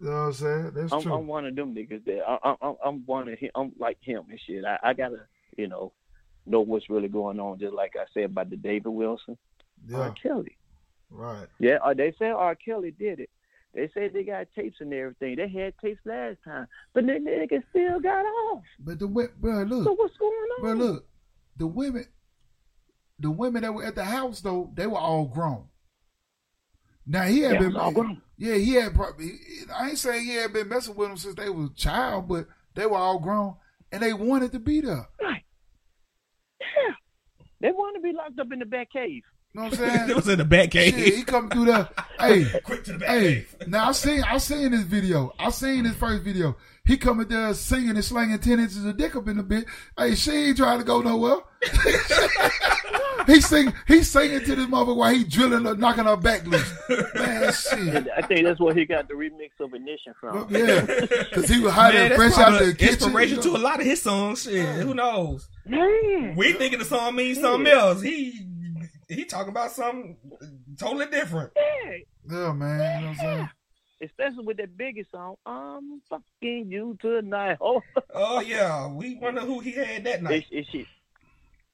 You 0.00 0.08
know 0.08 0.12
what 0.12 0.18
I'm 0.22 0.32
saying? 0.32 0.70
That's 0.74 0.92
I'm, 0.92 1.02
true. 1.02 1.14
I'm 1.14 1.26
one 1.26 1.46
of 1.46 1.54
them 1.54 1.74
niggas 1.74 2.04
that 2.06 2.22
I, 2.26 2.38
I, 2.42 2.54
I'm, 2.62 2.76
I'm 2.84 3.06
one 3.06 3.28
of 3.28 3.38
him. 3.38 3.50
I'm 3.54 3.72
like 3.78 3.98
him 4.00 4.24
and 4.30 4.40
shit. 4.40 4.64
I, 4.64 4.78
I 4.82 4.94
gotta, 4.94 5.20
you 5.58 5.68
know, 5.68 5.92
know 6.46 6.60
what's 6.60 6.88
really 6.88 7.08
going 7.08 7.38
on. 7.38 7.58
Just 7.58 7.74
like 7.74 7.94
I 7.96 8.04
said 8.14 8.24
about 8.24 8.48
the 8.48 8.56
David 8.56 8.88
Wilson, 8.88 9.36
yeah, 9.86 9.98
R. 9.98 10.14
Kelly. 10.22 10.56
right. 11.10 11.46
Yeah, 11.58 11.78
uh, 11.84 11.92
they 11.92 12.14
say 12.18 12.26
R. 12.28 12.54
Kelly 12.54 12.92
did 12.92 13.20
it. 13.20 13.30
They 13.74 13.90
said 13.94 14.12
they 14.12 14.24
got 14.24 14.48
tapes 14.56 14.78
and 14.80 14.92
everything. 14.92 15.36
They 15.36 15.48
had 15.48 15.74
tapes 15.78 16.00
last 16.04 16.38
time, 16.44 16.66
but 16.92 17.06
the 17.06 17.12
nigga 17.12 17.62
still 17.70 18.00
got 18.00 18.24
off. 18.24 18.62
But 18.80 18.98
the 18.98 19.06
bro, 19.06 19.68
So 19.84 19.92
what's 19.92 20.16
going 20.16 20.32
on? 20.32 20.60
bro, 20.60 20.72
look, 20.72 21.06
the 21.56 21.66
women, 21.66 22.06
the 23.18 23.30
women 23.30 23.62
that 23.62 23.72
were 23.72 23.84
at 23.84 23.94
the 23.94 24.04
house 24.04 24.40
though, 24.40 24.72
they 24.74 24.86
were 24.86 24.98
all 24.98 25.26
grown. 25.26 25.66
Now 27.06 27.22
he 27.24 27.40
had 27.40 27.54
Yeah, 27.54 27.58
been, 27.60 27.76
all 27.76 27.90
grown. 27.92 28.22
yeah, 28.38 28.54
he 28.54 28.74
had 28.74 28.94
probably. 28.94 29.32
I 29.74 29.88
ain't 29.90 29.98
saying 29.98 30.24
he 30.24 30.34
had 30.34 30.52
been 30.52 30.68
messing 30.68 30.94
with 30.94 31.08
them 31.08 31.16
since 31.16 31.34
they 31.34 31.48
was 31.48 31.70
a 31.70 31.74
child, 31.74 32.28
but 32.28 32.46
they 32.74 32.86
were 32.86 32.96
all 32.98 33.18
grown 33.18 33.56
and 33.90 34.02
they 34.02 34.12
wanted 34.12 34.52
to 34.52 34.58
be 34.60 34.80
there. 34.80 35.08
Right. 35.20 35.42
Yeah. 36.60 36.94
They 37.60 37.70
wanted 37.72 37.98
to 37.98 38.02
be 38.02 38.12
locked 38.12 38.38
up 38.38 38.52
in 38.52 38.58
the 38.60 38.66
back 38.66 38.92
cave. 38.92 39.22
You 39.52 39.60
know 39.60 39.62
what 39.64 39.72
I'm 39.72 39.78
saying? 39.78 40.10
it 40.10 40.16
was 40.16 40.28
in 40.28 40.38
the 40.38 40.44
back 40.44 40.72
Shit, 40.72 40.94
cave. 40.94 41.14
he 41.16 41.24
come 41.24 41.50
through 41.50 41.64
there. 41.66 41.88
Hey, 42.20 42.44
Quick 42.64 42.84
to 42.84 42.92
the 42.92 42.98
back 42.98 43.08
Hey, 43.08 43.20
cave. 43.34 43.56
now 43.66 43.88
I 43.88 43.92
seen 43.92 44.22
I 44.22 44.38
seen 44.38 44.70
this 44.70 44.82
video. 44.82 45.32
I 45.38 45.50
seen 45.50 45.82
this 45.84 45.96
first 45.96 46.22
video. 46.22 46.56
He 46.86 46.96
coming 46.96 47.26
there 47.28 47.52
singing 47.54 47.90
and 47.90 48.04
slanging 48.04 48.38
ten 48.38 48.60
inches 48.60 48.84
of 48.84 48.96
dick 48.96 49.16
up 49.16 49.26
in 49.28 49.38
the 49.38 49.42
bit. 49.42 49.64
Hey, 49.98 50.14
she 50.14 50.30
ain't 50.30 50.56
trying 50.56 50.78
to 50.78 50.84
go 50.84 51.00
nowhere. 51.00 51.38
he 53.32 53.40
sing 53.40 53.72
he 53.86 54.02
singing 54.02 54.40
to 54.44 54.56
this 54.56 54.68
mother 54.68 54.92
while 54.94 55.14
he 55.14 55.24
drilling 55.24 55.64
her, 55.64 55.74
knocking 55.74 56.04
her 56.04 56.16
back 56.16 56.46
loose. 56.46 56.72
Man, 57.14 57.52
shit. 57.52 58.08
I 58.16 58.22
think 58.22 58.44
that's 58.46 58.60
where 58.60 58.74
he 58.74 58.84
got 58.84 59.08
the 59.08 59.14
remix 59.14 59.50
of 59.60 59.72
Ignition 59.74 60.14
from. 60.20 60.46
Yeah, 60.50 60.80
because 60.84 61.48
he 61.48 61.60
was 61.60 61.72
hot 61.72 61.94
Man, 61.94 62.14
fresh 62.16 62.32
out 62.38 62.48
probably 62.48 62.66
the 62.70 62.74
kitchen. 62.74 62.94
inspiration 62.94 63.36
you 63.36 63.42
to 63.42 63.56
a 63.56 63.58
lot 63.58 63.80
of 63.80 63.86
his 63.86 64.02
songs. 64.02 64.42
Shit, 64.42 64.66
who 64.82 64.94
knows? 64.94 65.48
Man, 65.66 66.34
We 66.36 66.52
thinking 66.54 66.78
the 66.78 66.84
song 66.84 67.16
means 67.16 67.40
something 67.40 67.66
else. 67.72 68.00
He 68.02 68.46
he 69.08 69.24
talking 69.24 69.50
about 69.50 69.72
something 69.72 70.16
totally 70.78 71.06
different. 71.06 71.52
yeah. 71.56 71.92
Yeah, 72.30 72.52
man. 72.52 72.78
You 72.78 73.06
know 73.06 73.08
what 73.08 73.10
I'm 73.10 73.14
saying? 73.16 73.48
Especially 74.02 74.44
with 74.46 74.56
that 74.56 74.76
biggest 74.78 75.10
song, 75.10 75.34
I'm 75.44 76.00
fucking 76.08 76.70
you 76.70 76.96
tonight. 77.02 77.58
Oh, 77.60 77.82
Oh 78.14 78.40
yeah, 78.40 78.86
we 78.88 79.16
wonder 79.16 79.42
who 79.42 79.60
he 79.60 79.72
had 79.72 80.04
that 80.04 80.22
night. 80.22 80.46
is 80.50 80.66
she 80.72 80.86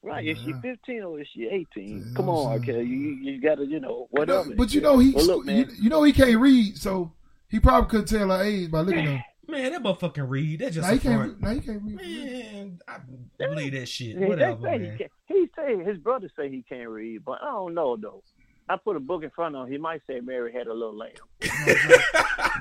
right? 0.03 0.25
Is 0.25 0.37
she 0.39 0.53
15 0.61 1.03
or 1.03 1.19
is 1.21 1.27
she 1.33 1.45
18? 1.45 1.65
Yeah, 2.07 2.13
Come 2.15 2.29
on, 2.29 2.53
I'm 2.53 2.61
okay, 2.61 2.83
you 2.83 2.97
you 3.21 3.41
gotta 3.41 3.65
you 3.65 3.79
know 3.79 4.07
whatever. 4.11 4.53
But 4.55 4.73
you 4.73 4.81
know 4.81 4.99
he, 4.99 5.11
Well, 5.11 5.25
look, 5.25 5.45
you, 5.45 5.51
man. 5.51 5.71
you 5.79 5.89
know 5.89 6.03
he 6.03 6.13
can't 6.13 6.39
read, 6.39 6.77
so 6.77 7.11
he 7.49 7.59
probably 7.59 7.89
couldn't 7.89 8.07
tell 8.07 8.29
her 8.29 8.43
age 8.43 8.69
by 8.71 8.81
looking 8.81 8.99
at 9.07 9.17
her. 9.17 9.23
Man, 9.49 9.71
that 9.71 9.81
motherfucking 9.81 10.27
read. 10.29 10.59
that 10.59 10.73
just 10.73 10.85
Now 10.85 10.91
a 10.91 10.95
he 10.95 10.99
can't. 10.99 11.21
front. 11.21 11.41
Now 11.41 11.49
he 11.51 11.61
can't 11.61 11.81
read. 11.81 11.95
Man, 11.95 12.79
I 12.85 12.97
believe 13.37 13.71
that 13.71 13.87
shit. 13.87 14.07
Yeah, 14.15 14.19
they 14.19 14.25
Whatever, 14.27 14.61
say 14.63 14.73
he 14.73 14.79
man. 14.79 14.97
can't. 14.97 15.11
He 15.27 15.49
say 15.55 15.83
his 15.85 15.97
brother 15.99 16.29
say 16.37 16.49
he 16.49 16.63
can't 16.67 16.89
read, 16.89 17.23
but 17.23 17.39
I 17.41 17.45
don't 17.45 17.73
know 17.73 17.95
though. 17.95 18.23
I 18.67 18.75
put 18.75 18.97
a 18.97 18.99
book 18.99 19.23
in 19.23 19.29
front 19.29 19.55
of 19.55 19.65
him. 19.67 19.71
He 19.71 19.77
might 19.77 20.01
say 20.05 20.19
Mary 20.19 20.51
had 20.51 20.67
a 20.67 20.73
little 20.73 20.97
lamb. 20.97 21.13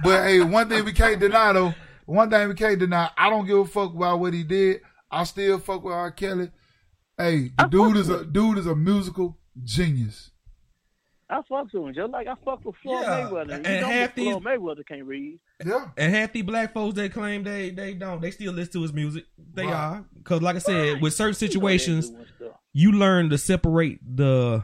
But 0.04 0.24
hey, 0.26 0.40
one 0.42 0.68
thing 0.68 0.84
we 0.84 0.92
can't 0.92 1.18
deny 1.18 1.52
though, 1.52 1.74
one 2.04 2.30
thing 2.30 2.48
we 2.48 2.54
can't 2.54 2.78
deny, 2.78 3.10
I 3.16 3.30
don't 3.30 3.46
give 3.46 3.58
a 3.58 3.64
fuck 3.64 3.92
about 3.94 4.20
what 4.20 4.32
he 4.34 4.44
did. 4.44 4.82
I 5.10 5.24
still 5.24 5.58
fuck 5.58 5.82
with 5.82 5.94
R. 5.94 6.10
Kelly. 6.12 6.50
Hey, 7.18 7.48
the 7.56 7.64
I 7.64 7.68
dude 7.68 7.96
is 7.96 8.08
a 8.08 8.18
with 8.18 8.32
dude 8.32 8.58
is 8.58 8.66
a 8.66 8.74
musical 8.74 9.38
genius. 9.64 10.30
I 11.28 11.40
fuck 11.48 11.72
with 11.72 11.82
him 11.82 11.94
just 11.94 12.10
like 12.12 12.26
I 12.28 12.34
fuck 12.44 12.64
with 12.64 12.76
Floyd 12.82 13.02
Yeah, 13.02 13.28
Mayweather. 13.30 13.48
You 13.48 13.54
and 13.54 13.64
know 13.80 13.86
half 13.88 14.14
that 14.14 14.22
Floyd 14.22 14.44
Mayweather 14.44 14.86
can't 14.86 15.04
read. 15.04 15.40
Yeah. 15.64 15.88
And 15.96 16.14
half 16.14 16.32
the 16.32 16.42
black 16.42 16.72
folks 16.74 16.94
that 16.96 17.12
claim 17.12 17.42
they 17.42 17.70
they 17.70 17.94
don't, 17.94 18.20
they 18.20 18.30
still 18.30 18.52
listen 18.52 18.74
to 18.74 18.82
his 18.82 18.92
music. 18.92 19.24
They 19.54 19.64
Right. 19.64 19.72
are 19.74 20.04
because, 20.16 20.42
like 20.42 20.56
I 20.56 20.60
said, 20.60 20.92
Right. 20.94 21.02
with 21.02 21.14
certain 21.14 21.30
You 21.30 21.32
know 21.32 21.38
they 21.38 21.78
situations, 21.78 22.10
doing 22.10 22.52
you 22.74 22.92
learn 22.92 23.30
to 23.30 23.38
separate 23.38 23.98
the 24.16 24.62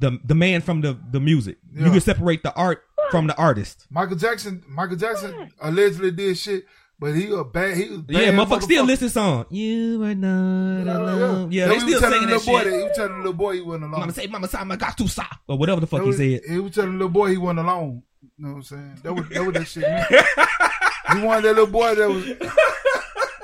the 0.00 0.18
the 0.24 0.34
man 0.34 0.60
from 0.60 0.80
the 0.82 0.98
the 1.10 1.20
music. 1.20 1.58
You 1.72 1.90
can 1.90 2.00
separate 2.00 2.42
the 2.42 2.52
art 2.54 2.82
from 3.10 3.26
the 3.28 3.36
artist. 3.36 3.86
Michael 3.88 4.16
Jackson 4.16 4.62
Michael 4.68 4.96
Jackson 4.96 5.50
allegedly 5.60 6.10
did 6.10 6.36
shit, 6.36 6.66
but 7.00 7.14
he 7.14 7.30
a 7.32 7.44
bad 7.44 7.76
he 7.76 7.88
was 7.90 7.98
bad 8.00 8.16
yeah, 8.16 8.32
motherfucker 8.32 8.62
still 8.62 8.84
motherfucker. 8.84 8.86
listen 8.86 9.08
to 9.08 9.12
song. 9.14 9.46
You 9.50 10.02
are 10.04 10.14
not 10.14 10.86
alone. 10.96 11.52
Yeah, 11.52 11.66
That 11.68 11.74
they 11.74 11.78
still 11.80 12.00
telling 12.00 12.20
singing 12.20 12.28
the 12.28 12.38
that 12.38 12.46
little 12.46 12.52
boy 12.52 12.58
shit. 12.62 12.70
that 12.72 12.76
he 12.78 12.82
was 12.84 12.96
telling 12.96 13.12
the 13.12 13.18
little 13.18 13.32
boy 13.32 13.54
he 13.54 13.60
wasn't 13.60 13.84
alone. 13.84 14.00
Mama 14.00 14.12
say, 14.12 14.26
Mama 14.26 14.48
say, 14.48 14.58
I 14.58 14.76
got 14.76 14.98
to 14.98 15.08
stop 15.08 15.36
or 15.46 15.56
whatever 15.58 15.80
the 15.80 15.86
fuck 15.86 16.00
That 16.00 16.04
he 16.04 16.08
was, 16.08 16.16
said. 16.16 16.40
He 16.48 16.58
was 16.60 16.72
telling 16.74 16.90
the 16.92 16.96
little 16.98 17.08
boy 17.10 17.30
he 17.30 17.36
wasn't 17.36 17.60
alone. 17.60 18.02
You 18.22 18.30
know 18.38 18.48
what 18.50 18.56
I'm 18.56 18.62
saying? 18.62 18.98
That 19.02 19.14
was 19.14 19.28
that 19.30 19.44
was 19.44 19.54
that 19.54 19.66
shit. 19.66 19.82
Man. 19.82 20.06
he 21.20 21.24
wanted 21.26 21.42
that 21.44 21.54
little 21.54 21.66
boy 21.66 21.94
that 21.94 22.08
was. 22.08 22.24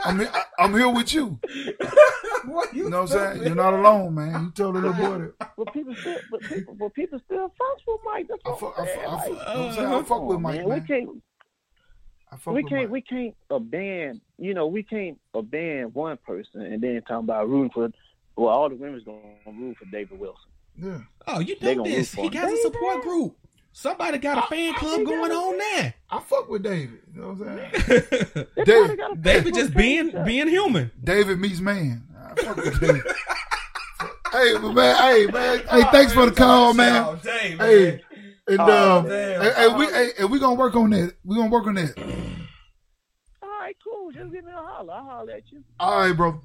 I'm 0.05 0.19
here, 0.19 0.31
I- 0.35 0.45
I'm 0.59 0.73
here 0.75 0.89
with 0.91 1.13
you. 1.15 1.39
You 2.75 2.89
know 2.91 3.03
what 3.03 3.13
I'm 3.13 3.37
saying? 3.37 3.43
You're 3.43 3.55
not 3.55 3.73
alone, 3.75 4.15
man. 4.15 4.45
He 4.47 4.51
told 4.51 4.75
the 4.77 4.81
little 4.81 4.93
boy 4.93 5.19
that. 5.39 5.51
But 5.57 5.73
people 5.73 5.95
still, 5.95 6.17
but 6.31 6.41
people, 6.43 6.75
but 6.79 6.95
people 6.95 7.19
still 7.25 7.49
fuck 7.59 7.87
with 7.87 8.01
Mike. 8.05 8.27
That's 8.29 8.41
I 8.45 8.49
what 8.51 8.61
fuck, 8.61 8.75
I'm 8.79 8.85
I 8.85 8.87
fuck, 8.87 8.95
saying. 8.95 9.09
I 9.09 9.19
fuck, 9.19 9.19
Like, 9.19 9.29
you 9.29 9.35
know 9.35 9.39
what 9.39 9.67
I'm 9.69 9.75
saying? 9.75 9.87
I 9.89 9.97
fuck 9.99 10.07
come 10.09 10.27
with 10.27 10.41
Mike, 10.41 10.55
man. 10.61 10.69
man. 10.69 10.81
We 10.81 10.87
can't, 10.87 11.09
I 11.09 11.13
fuck 11.13 11.19
we 12.47 12.63
can't, 12.65 12.83
Mike. 12.83 12.91
we 12.91 13.01
can't 13.03 13.35
abandon. 13.51 14.21
You 14.39 14.55
know, 14.55 14.67
we 14.67 14.83
can't 14.83 15.19
abandon 15.35 15.93
one 15.93 16.17
person 16.27 16.63
and 16.63 16.81
then 16.83 17.01
talking 17.03 17.17
about 17.25 17.49
rooting 17.49 17.71
for. 17.71 17.91
Well, 18.37 18.49
all 18.51 18.69
the 18.69 18.75
women's 18.75 19.05
gonna 19.05 19.19
root 19.47 19.77
for 19.79 19.85
David 19.87 20.19
Wilson. 20.19 20.51
Yeah. 20.77 20.99
Oh, 21.29 21.39
you 21.41 21.55
They 21.61 21.75
know 21.77 21.85
this. 21.85 22.13
He 22.13 22.23
him. 22.23 22.33
got 22.33 22.53
a 22.53 22.57
support 22.63 23.03
group. 23.03 23.37
Somebody 23.77 24.19
got 24.19 24.39
a 24.39 24.47
fan 24.49 24.75
club 24.75 25.05
going 25.05 25.33
on 25.33 25.59
there. 25.59 25.95
I 26.11 26.21
fuck 26.21 26.49
with 26.49 26.63
David. 26.63 27.01
You 27.15 27.21
know 27.21 27.33
what 27.33 27.49
I'm 27.49 27.59
saying? 27.59 28.47
They 28.57 28.65
David- 28.65 28.67
probably 28.67 28.97
got 28.97 29.13
a 29.13 29.17
David 29.17 29.55
just 29.55 29.75
being 29.75 30.15
up. 30.17 30.27
being 30.27 30.49
human. 30.49 30.91
David 31.03 31.39
meets 31.41 31.61
man. 31.61 32.05
I 32.17 32.41
fuck 32.41 32.57
with 32.57 32.81
David. 32.81 33.03
hey, 34.33 34.55
but 34.61 34.73
man, 34.73 34.97
hey, 34.97 35.27
man, 35.27 35.59
hey, 35.71 35.83
thanks 35.93 36.13
for 36.13 36.27
the 36.27 36.33
call, 36.33 36.75
man. 36.75 37.19
Hey, 37.23 38.01
and 38.49 38.61
Oh, 38.61 38.99
um, 38.99 39.09
damn. 39.09 39.41
hey, 39.43 39.53
hey, 39.57 39.69
we, 39.75 39.87
hey, 39.87 40.11
and 40.19 40.31
we 40.31 40.39
gonna 40.39 40.55
work 40.55 40.75
on 40.77 40.91
that. 40.91 41.15
We 41.25 41.37
gonna 41.37 41.51
work 41.51 41.67
on 41.67 41.75
that. 41.75 41.99
All 43.43 43.49
right, 43.61 43.77
cool. 43.83 44.11
Just 44.13 44.31
give 44.33 44.45
me 44.45 44.53
a 44.53 44.57
holler. 44.57 44.93
I'll 44.93 45.05
holler 45.05 45.33
at 45.33 45.51
you. 45.51 45.63
All 45.81 45.99
right, 46.01 46.13
bro. 46.17 46.41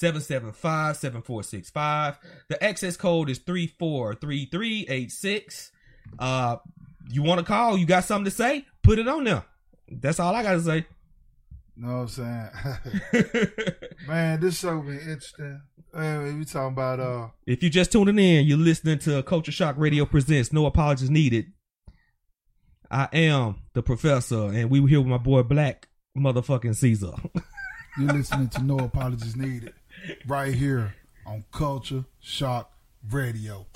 712-775-7465. 0.00 2.16
The 2.48 2.62
access 2.62 2.96
code 2.96 3.28
is 3.30 3.38
343386. 3.38 5.72
Uh, 6.18 6.56
you 7.10 7.22
want 7.22 7.38
to 7.38 7.44
call, 7.44 7.78
you 7.78 7.86
got 7.86 8.02
something 8.04 8.24
to 8.24 8.30
say, 8.30 8.66
put 8.82 8.98
it 8.98 9.06
on 9.06 9.22
there. 9.24 9.44
That's 9.88 10.18
all 10.18 10.34
I 10.34 10.42
got 10.42 10.52
to 10.52 10.62
say. 10.62 10.86
know 11.76 12.06
what 12.06 12.18
I'm 12.18 12.18
saying? 12.18 12.48
Man, 14.08 14.40
this 14.40 14.58
show 14.58 14.80
been 14.80 14.98
interesting. 14.98 15.60
Anyway, 15.94 16.32
we 16.32 16.44
talking 16.44 16.72
about 16.72 16.98
uh 16.98 17.28
If 17.46 17.62
you're 17.62 17.70
just 17.70 17.92
tuning 17.92 18.18
in, 18.18 18.46
you're 18.46 18.58
listening 18.58 18.98
to 19.00 19.22
Culture 19.22 19.52
Shock 19.52 19.76
Radio 19.78 20.06
Presents 20.06 20.52
No 20.52 20.66
Apologies 20.66 21.10
Needed. 21.10 21.52
I 22.90 23.08
am 23.12 23.60
the 23.74 23.82
professor, 23.82 24.46
and 24.46 24.70
we 24.70 24.80
were 24.80 24.88
here 24.88 25.00
with 25.00 25.08
my 25.08 25.18
boy 25.18 25.44
Black 25.44 25.86
motherfucking 26.18 26.74
Caesar. 26.74 27.12
you're 27.98 28.12
listening 28.12 28.48
to 28.48 28.62
No 28.62 28.78
Apologies 28.78 29.36
Needed 29.36 29.72
right 30.26 30.54
here 30.54 30.94
on 31.26 31.44
Culture 31.52 32.04
Shock 32.20 32.70
Radio. 33.10 33.66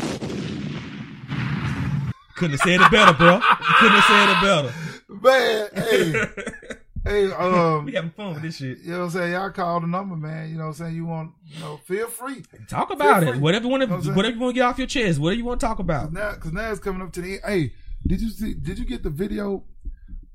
Couldn't 2.36 2.58
have 2.58 2.60
said 2.60 2.80
it 2.80 2.90
better, 2.90 3.12
bro. 3.14 3.40
Couldn't 3.40 3.98
have 3.98 4.04
said 4.04 4.30
it 4.30 4.40
better. 4.42 4.72
Man, 5.08 5.68
hey, 5.74 7.26
hey, 7.26 7.32
um, 7.32 7.84
we 7.86 7.92
having 7.94 8.10
fun 8.12 8.34
with 8.34 8.42
this 8.42 8.56
shit. 8.58 8.78
you 8.78 8.92
know 8.92 8.98
what 8.98 9.04
I'm 9.06 9.10
saying? 9.10 9.32
Y'all 9.32 9.50
call 9.50 9.80
the 9.80 9.86
number, 9.88 10.14
man. 10.14 10.48
You 10.50 10.56
know 10.56 10.64
what 10.64 10.68
I'm 10.68 10.74
saying? 10.74 10.94
You 10.94 11.06
want, 11.06 11.32
you 11.46 11.58
know, 11.60 11.78
feel 11.78 12.06
free. 12.06 12.44
Talk 12.68 12.92
about 12.92 13.20
Feel 13.20 13.28
it. 13.28 13.32
free. 13.32 13.40
Whatever 13.40 13.64
you 13.64 13.70
want 13.70 13.80
Know 13.82 13.96
what 13.96 14.04
I'm 14.04 14.10
to, 14.10 14.16
whatever 14.16 14.34
you 14.36 14.40
want 14.40 14.54
to 14.54 14.60
get 14.60 14.66
off 14.66 14.78
your 14.78 14.86
chest. 14.86 15.18
Whatever 15.18 15.38
you 15.38 15.44
want 15.44 15.60
to 15.60 15.66
talk 15.66 15.78
about. 15.80 16.12
Now, 16.12 16.32
cause 16.34 16.52
now 16.52 16.70
it's 16.70 16.78
coming 16.80 17.02
up 17.02 17.12
to 17.14 17.20
the 17.22 17.32
end. 17.32 17.40
Hey, 17.44 17.72
did 18.06 18.20
you 18.20 18.28
see? 18.30 18.54
Did 18.54 18.78
you 18.78 18.84
get 18.84 19.02
the 19.02 19.10
video 19.10 19.64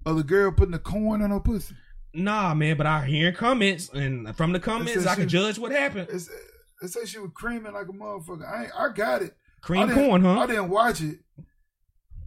of 0.05 0.17
the 0.17 0.23
girl 0.23 0.51
putting 0.51 0.73
the 0.73 0.79
corn 0.79 1.21
on 1.21 1.29
her 1.29 1.39
pussy? 1.39 1.75
Nah, 2.13 2.53
man. 2.53 2.77
But 2.77 2.85
I 2.87 3.05
hear 3.05 3.31
comments, 3.31 3.89
and 3.89 4.35
from 4.35 4.51
the 4.51 4.59
comments, 4.59 5.05
I 5.07 5.15
can 5.15 5.23
she- 5.27 5.37
judge 5.37 5.57
what 5.59 5.71
happened. 5.71 6.07
It's, 6.11 6.29
it 6.81 6.89
said 6.89 7.07
she 7.07 7.19
was 7.19 7.31
creaming 7.33 7.73
like 7.73 7.87
a 7.87 7.93
motherfucker. 7.93 8.47
I 8.47 8.63
ain't, 8.65 8.71
I 8.77 8.89
got 8.93 9.21
it. 9.21 9.35
Cream 9.61 9.89
corn, 9.91 10.23
huh? 10.23 10.39
I 10.39 10.45
didn't 10.47 10.69
watch 10.69 11.01
it 11.01 11.19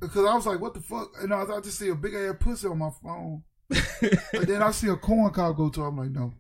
because 0.01 0.25
I 0.25 0.35
was 0.35 0.47
like, 0.47 0.61
"What 0.61 0.73
the 0.75 0.81
fuck?" 0.81 1.11
And 1.23 1.33
I, 1.35 1.43
I 1.43 1.61
just 1.61 1.79
see 1.79 1.89
a 1.91 1.95
big 1.95 2.15
ass 2.15 2.37
pussy 2.41 2.67
on 2.67 2.79
my 2.79 2.91
phone, 3.03 3.43
and 4.33 4.47
then 4.47 4.63
I 4.63 4.71
see 4.71 4.89
a 4.89 4.97
corn 4.97 5.31
cob 5.33 5.57
go 5.57 5.69
to. 5.69 5.81
her. 5.83 5.89
I'm 5.89 5.99
like, 5.99 6.11
"No, 6.11 6.33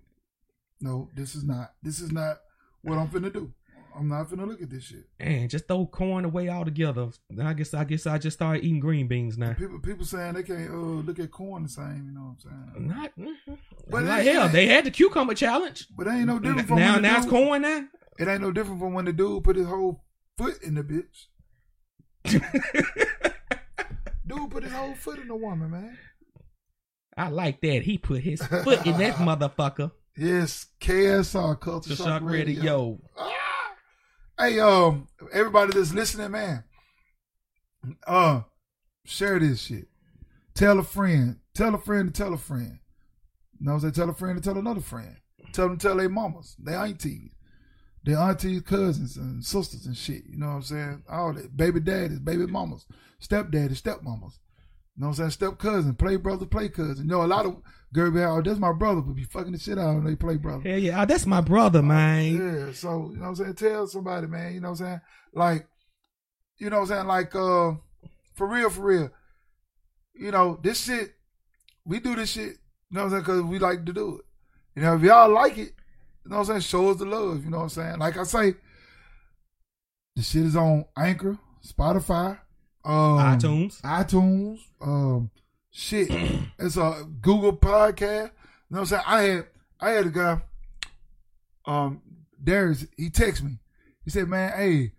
no, 0.80 1.10
this 1.14 1.34
is 1.34 1.44
not. 1.44 1.72
This 1.82 2.00
is 2.00 2.12
not 2.12 2.38
what 2.82 2.96
I'm 2.98 3.08
finna 3.08 3.32
do. 3.32 3.52
I'm 3.96 4.08
not 4.08 4.28
gonna 4.28 4.46
look 4.46 4.60
at 4.62 4.70
this 4.70 4.84
shit." 4.84 5.04
And 5.18 5.48
just 5.48 5.66
throw 5.68 5.86
corn 5.86 6.24
away 6.24 6.48
altogether. 6.48 7.08
I 7.42 7.52
guess, 7.54 7.74
I 7.74 7.84
guess 7.84 8.06
I 8.06 8.18
just 8.18 8.36
started 8.36 8.64
eating 8.64 8.80
green 8.80 9.08
beans 9.08 9.38
now. 9.38 9.54
People, 9.54 9.78
people 9.80 10.04
saying 10.04 10.34
they 10.34 10.42
can't 10.42 10.70
uh, 10.70 10.74
look 10.74 11.18
at 11.18 11.30
corn 11.30 11.62
the 11.64 11.68
same. 11.68 12.04
You 12.06 12.12
know 12.14 12.36
what 12.36 12.52
I'm 12.52 12.74
saying? 12.74 12.88
Not, 12.88 13.12
mhm. 13.18 13.58
But 13.88 14.04
like 14.04 14.24
hell, 14.26 14.48
they 14.48 14.66
had 14.66 14.84
the 14.84 14.90
cucumber 14.90 15.34
challenge. 15.34 15.86
But 15.96 16.06
it 16.06 16.10
ain't 16.10 16.26
no 16.26 16.38
different 16.38 16.68
from 16.68 16.78
Now, 16.78 16.98
now 16.98 17.18
it's 17.18 17.26
corn 17.26 17.62
now. 17.62 17.84
It 18.18 18.28
ain't 18.28 18.40
no 18.40 18.50
different 18.50 18.80
from 18.80 18.94
when 18.94 19.04
the 19.04 19.12
dude 19.12 19.44
put 19.44 19.56
his 19.56 19.66
whole 19.66 20.04
foot 20.38 20.62
in 20.62 20.74
the 20.74 20.82
bitch. 20.82 21.26
dude 24.26 24.50
put 24.50 24.62
his 24.64 24.72
whole 24.72 24.94
foot 24.94 25.18
in 25.18 25.28
the 25.28 25.36
woman, 25.36 25.70
man. 25.70 25.98
I 27.16 27.28
like 27.28 27.60
that. 27.62 27.82
He 27.82 27.98
put 27.98 28.22
his 28.22 28.42
foot 28.64 28.86
in 28.86 28.98
that 28.98 29.14
motherfucker. 29.16 29.92
Yes, 30.16 30.66
KSR 30.80 31.60
Culture 31.60 31.94
Shock, 31.94 32.06
Shock 32.06 32.22
Radio. 32.24 32.56
Radio. 32.56 33.00
Ah! 33.18 33.45
Hey, 34.38 34.60
um, 34.60 35.08
everybody 35.32 35.72
that's 35.72 35.94
listening, 35.94 36.30
man, 36.32 36.64
uh, 38.06 38.42
share 39.06 39.38
this 39.38 39.62
shit. 39.62 39.88
Tell 40.54 40.78
a 40.78 40.82
friend. 40.82 41.38
Tell 41.54 41.74
a 41.74 41.78
friend 41.78 42.12
to 42.12 42.22
tell 42.22 42.34
a 42.34 42.38
friend. 42.38 42.78
You 43.58 43.66
know 43.66 43.72
what 43.72 43.76
I'm 43.76 43.80
saying? 43.80 43.92
Tell 43.94 44.10
a 44.10 44.14
friend 44.14 44.36
to 44.36 44.42
tell 44.42 44.58
another 44.58 44.82
friend. 44.82 45.16
Tell 45.54 45.68
them 45.68 45.78
tell 45.78 45.96
their 45.96 46.10
mamas, 46.10 46.54
their 46.58 46.76
aunties, 46.76 47.30
their 48.04 48.18
aunties, 48.18 48.60
cousins, 48.60 49.16
and 49.16 49.42
sisters 49.42 49.86
and 49.86 49.96
shit. 49.96 50.24
You 50.28 50.36
know 50.36 50.48
what 50.48 50.52
I'm 50.56 50.62
saying? 50.62 51.02
All 51.08 51.32
that. 51.32 51.56
Baby 51.56 51.80
daddies, 51.80 52.18
baby 52.18 52.46
mamas, 52.46 52.84
stepdaddies, 53.22 53.80
stepmamas. 53.80 54.38
You 54.96 55.00
know 55.00 55.06
what 55.06 55.08
I'm 55.08 55.14
saying? 55.14 55.30
Step 55.30 55.58
cousin, 55.58 55.94
play 55.94 56.16
brother, 56.16 56.44
play 56.44 56.68
cousin. 56.68 57.04
You 57.06 57.10
know, 57.10 57.22
a 57.22 57.26
lot 57.26 57.46
of 57.46 57.62
girl 57.92 58.10
be 58.10 58.20
oh, 58.20 58.42
that's 58.42 58.58
my 58.58 58.72
brother, 58.72 59.00
but 59.00 59.14
be 59.14 59.24
fucking 59.24 59.52
the 59.52 59.58
shit 59.58 59.78
out 59.78 59.94
when 59.94 60.04
they 60.04 60.16
play 60.16 60.36
brother. 60.36 60.68
Hell 60.68 60.78
yeah, 60.78 61.02
oh, 61.02 61.06
that's 61.06 61.26
my 61.26 61.40
brother, 61.40 61.82
man. 61.82 62.36
Yeah, 62.36 62.72
so 62.72 63.10
you 63.10 63.16
know 63.16 63.22
what 63.22 63.28
I'm 63.28 63.34
saying? 63.36 63.54
Tell 63.54 63.86
somebody, 63.86 64.26
man, 64.26 64.54
you 64.54 64.60
know 64.60 64.70
what 64.70 64.80
I'm 64.80 64.86
saying? 64.86 65.00
Like, 65.34 65.66
you 66.58 66.70
know 66.70 66.80
what 66.80 66.90
I'm 66.90 66.96
saying? 66.96 67.06
Like, 67.06 67.34
uh, 67.34 67.72
for 68.34 68.46
real, 68.46 68.70
for 68.70 68.82
real. 68.82 69.10
You 70.14 70.30
know, 70.30 70.58
this 70.62 70.84
shit, 70.84 71.14
we 71.84 72.00
do 72.00 72.16
this 72.16 72.30
shit, 72.30 72.42
you 72.50 72.56
know 72.90 73.04
what 73.04 73.06
I'm 73.06 73.10
saying? 73.10 73.22
Because 73.22 73.42
we 73.42 73.58
like 73.58 73.84
to 73.84 73.92
do 73.92 74.18
it. 74.18 74.24
You 74.76 74.82
know, 74.82 74.96
if 74.96 75.02
y'all 75.02 75.30
like 75.30 75.58
it, 75.58 75.72
you 76.24 76.30
know 76.30 76.38
what 76.38 76.40
I'm 76.40 76.46
saying? 76.46 76.60
Show 76.60 76.90
us 76.90 76.98
the 76.98 77.04
love, 77.04 77.44
you 77.44 77.50
know 77.50 77.58
what 77.58 77.62
I'm 77.64 77.68
saying? 77.70 77.98
Like 77.98 78.16
I 78.16 78.24
say, 78.24 78.54
the 80.16 80.22
shit 80.22 80.44
is 80.44 80.56
on 80.56 80.86
Anchor, 80.96 81.38
Spotify, 81.66 82.38
um, 82.84 83.18
iTunes. 83.18 83.80
iTunes, 83.82 84.58
um, 84.80 85.30
shit. 85.76 86.10
it's 86.58 86.76
a 86.76 87.06
Google 87.20 87.56
podcast. 87.56 88.30
You 88.70 88.76
know 88.76 88.80
what 88.80 88.80
I'm 88.80 88.86
saying? 88.86 89.02
I 89.06 89.22
had 89.22 89.46
I 89.78 89.90
had 89.90 90.06
a 90.06 90.10
guy, 90.10 90.42
um, 91.66 92.00
Darius, 92.42 92.86
he 92.96 93.10
texted 93.10 93.42
me. 93.42 93.58
He 94.04 94.10
said, 94.10 94.28
Man, 94.28 94.52
hey, 94.56 94.92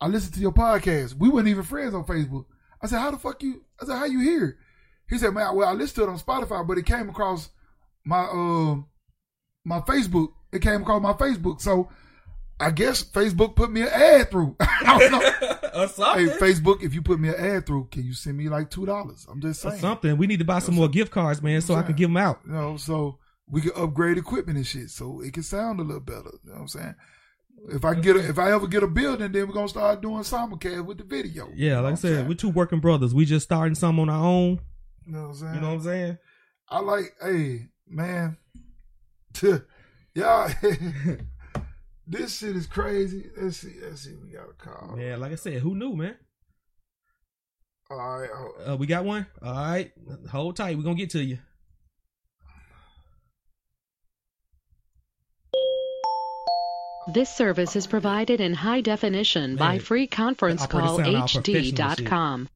I 0.00 0.06
listened 0.08 0.34
to 0.34 0.40
your 0.40 0.52
podcast. 0.52 1.14
We 1.14 1.28
weren't 1.28 1.48
even 1.48 1.62
friends 1.62 1.94
on 1.94 2.04
Facebook. 2.04 2.44
I 2.82 2.86
said, 2.86 3.00
How 3.00 3.10
the 3.10 3.16
fuck 3.16 3.42
you 3.42 3.64
I 3.80 3.86
said, 3.86 3.96
How 3.96 4.04
you 4.04 4.20
here? 4.20 4.58
He 5.08 5.18
said, 5.18 5.32
Man, 5.32 5.56
well, 5.56 5.68
I 5.68 5.72
listened 5.72 5.96
to 5.96 6.02
it 6.04 6.12
on 6.12 6.18
Spotify, 6.18 6.66
but 6.66 6.78
it 6.78 6.86
came 6.86 7.08
across 7.08 7.48
my 8.04 8.28
um 8.30 8.86
my 9.64 9.80
Facebook. 9.80 10.32
It 10.52 10.60
came 10.60 10.82
across 10.82 11.02
my 11.02 11.14
Facebook. 11.14 11.60
So 11.60 11.88
I 12.60 12.70
guess 12.70 13.02
Facebook 13.02 13.56
put 13.56 13.70
me 13.70 13.82
an 13.82 13.88
ad 13.88 14.30
through. 14.30 14.56
I 14.60 14.98
don't 14.98 15.12
know. 15.12 15.18
or 15.74 15.88
Hey. 15.88 16.26
Facebook, 16.38 16.82
if 16.82 16.94
you 16.94 17.02
put 17.02 17.18
me 17.18 17.28
an 17.30 17.34
ad 17.34 17.66
through, 17.66 17.88
can 17.90 18.04
you 18.04 18.14
send 18.14 18.36
me 18.36 18.48
like 18.48 18.70
two 18.70 18.86
dollars? 18.86 19.26
I'm 19.30 19.40
just 19.40 19.64
Or 19.64 19.70
saying. 19.70 19.80
something. 19.80 20.16
We 20.16 20.26
need 20.26 20.38
to 20.38 20.44
buy 20.44 20.60
some 20.60 20.74
more 20.76 20.88
gift 20.88 21.10
cards, 21.12 21.42
man, 21.42 21.60
so 21.60 21.74
I 21.74 21.82
can 21.82 21.96
give 21.96 22.08
them 22.10 22.16
out. 22.16 22.40
You 22.46 22.52
know, 22.52 22.76
so 22.76 23.18
we 23.48 23.60
can 23.60 23.72
upgrade 23.76 24.18
equipment 24.18 24.56
and 24.56 24.66
shit, 24.66 24.90
so 24.90 25.20
it 25.20 25.32
can 25.32 25.42
sound 25.42 25.80
a 25.80 25.82
little 25.82 26.00
better. 26.00 26.30
You 26.44 26.50
know 26.50 26.54
what 26.54 26.60
I'm 26.60 26.68
saying? 26.68 26.94
If 27.70 27.84
I 27.84 27.94
get, 27.94 28.16
a, 28.16 28.28
if 28.28 28.38
I 28.38 28.52
ever 28.52 28.66
get 28.66 28.82
a 28.82 28.86
building, 28.86 29.32
then 29.32 29.46
we're 29.48 29.54
gonna 29.54 29.68
start 29.68 30.00
doing 30.00 30.22
simulcast 30.22 30.84
with 30.84 30.98
the 30.98 31.04
video. 31.04 31.48
You 31.48 31.54
Yeah, 31.68 31.74
know 31.76 31.76
like 31.76 31.80
I 31.80 31.82
what 31.82 31.90
I'm 31.90 31.96
said, 31.96 32.14
saying? 32.16 32.28
we're 32.28 32.34
two 32.34 32.50
working 32.50 32.80
brothers. 32.80 33.14
We 33.14 33.24
just 33.24 33.44
starting 33.44 33.74
some 33.74 33.98
on 34.00 34.08
our 34.08 34.24
own. 34.24 34.60
you 35.06 35.12
know 35.12 35.22
what 35.22 35.28
I'm 35.28 35.34
saying? 35.34 35.54
You 35.54 35.60
know 35.60 35.66
what 35.68 35.74
I'm 35.74 35.82
saying? 35.82 36.18
I 36.68 36.80
like, 36.80 37.14
hey 37.22 37.68
man, 37.88 38.36
y'all, 40.14 40.50
this 42.06 42.38
shit 42.38 42.56
is 42.56 42.66
crazy. 42.66 43.30
Let's 43.36 43.58
see, 43.58 43.74
let's 43.82 44.02
see, 44.02 44.14
we 44.22 44.30
got 44.30 44.48
a 44.48 44.52
call. 44.54 44.98
Yeah, 44.98 45.16
like 45.16 45.32
I 45.32 45.36
said, 45.36 45.54
who 45.54 45.74
knew, 45.74 45.94
man? 45.94 46.16
All 47.90 47.98
right, 47.98 48.30
oh, 48.32 48.72
Uh, 48.72 48.76
we 48.76 48.86
got 48.86 49.04
one. 49.04 49.26
All 49.42 49.52
right, 49.52 49.92
hold 50.30 50.56
tight. 50.56 50.76
We're 50.76 50.84
gonna 50.84 50.94
get 50.96 51.10
to 51.10 51.22
you. 51.22 51.38
This 57.12 57.28
service 57.28 57.76
is 57.76 57.86
provided 57.86 58.40
in 58.40 58.54
high 58.54 58.80
definition 58.80 59.56
by 59.56 59.72
Man, 59.72 59.80
freeconferencecallhd.com. 59.80 62.48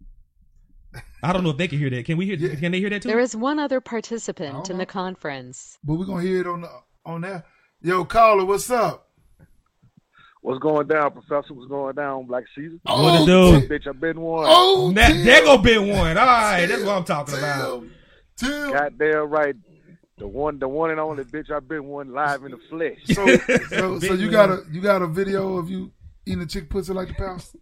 I 1.22 1.32
don't 1.34 1.44
know 1.44 1.50
if 1.50 1.58
they 1.58 1.68
can 1.68 1.78
hear 1.78 1.90
that. 1.90 2.06
Can 2.06 2.16
we 2.16 2.24
hear? 2.24 2.36
Yeah. 2.36 2.54
Can 2.54 2.72
they 2.72 2.80
hear 2.80 2.88
that 2.90 3.02
too? 3.02 3.08
There 3.08 3.20
is 3.20 3.36
one 3.36 3.58
other 3.58 3.82
participant 3.82 4.70
in 4.70 4.76
know. 4.76 4.82
the 4.82 4.86
conference. 4.86 5.76
but 5.84 5.96
we're 5.96 6.06
gonna 6.06 6.22
hear 6.22 6.40
it 6.40 6.46
on 6.46 6.62
the 6.62 6.70
on 7.04 7.20
there. 7.20 7.44
Yo, 7.82 8.06
caller, 8.06 8.46
what's 8.46 8.70
up? 8.70 9.07
What's 10.48 10.60
going 10.60 10.86
down, 10.86 11.12
Professor? 11.12 11.52
What's 11.52 11.68
going 11.68 11.94
down, 11.94 12.24
Black 12.24 12.44
Caesar? 12.54 12.78
Oh, 12.86 13.02
what 13.02 13.18
to 13.18 13.26
do? 13.26 13.60
Tim- 13.60 13.68
Bitch, 13.68 13.86
I've 13.86 14.00
been 14.00 14.18
one. 14.18 14.46
Oh, 14.48 14.90
that 14.92 15.12
Tim, 15.12 15.26
there 15.26 15.42
go 15.44 15.58
been 15.58 15.88
one. 15.88 16.16
All 16.16 16.24
right, 16.24 16.64
that's 16.64 16.82
what 16.84 16.96
I'm 16.96 17.04
talking 17.04 17.34
about. 17.36 17.80
Tim, 17.82 17.92
Tim. 18.38 18.72
Goddamn 18.72 19.28
right. 19.28 19.54
The 20.16 20.26
one, 20.26 20.58
the 20.58 20.66
one 20.66 20.90
and 20.90 20.98
only 20.98 21.24
bitch 21.24 21.50
I've 21.50 21.68
been 21.68 21.84
one 21.84 22.14
live 22.14 22.44
in 22.44 22.52
the 22.52 22.58
flesh. 22.70 22.96
So, 23.04 23.26
so, 23.68 23.98
so 23.98 24.14
you 24.14 24.30
got 24.30 24.48
a 24.48 24.62
you 24.72 24.80
got 24.80 25.02
a 25.02 25.06
video 25.06 25.58
of 25.58 25.68
you 25.68 25.92
eating 26.24 26.40
a 26.40 26.46
chick 26.46 26.70
pussy 26.70 26.94
like 26.94 27.08
the 27.08 27.14
pastor? 27.14 27.58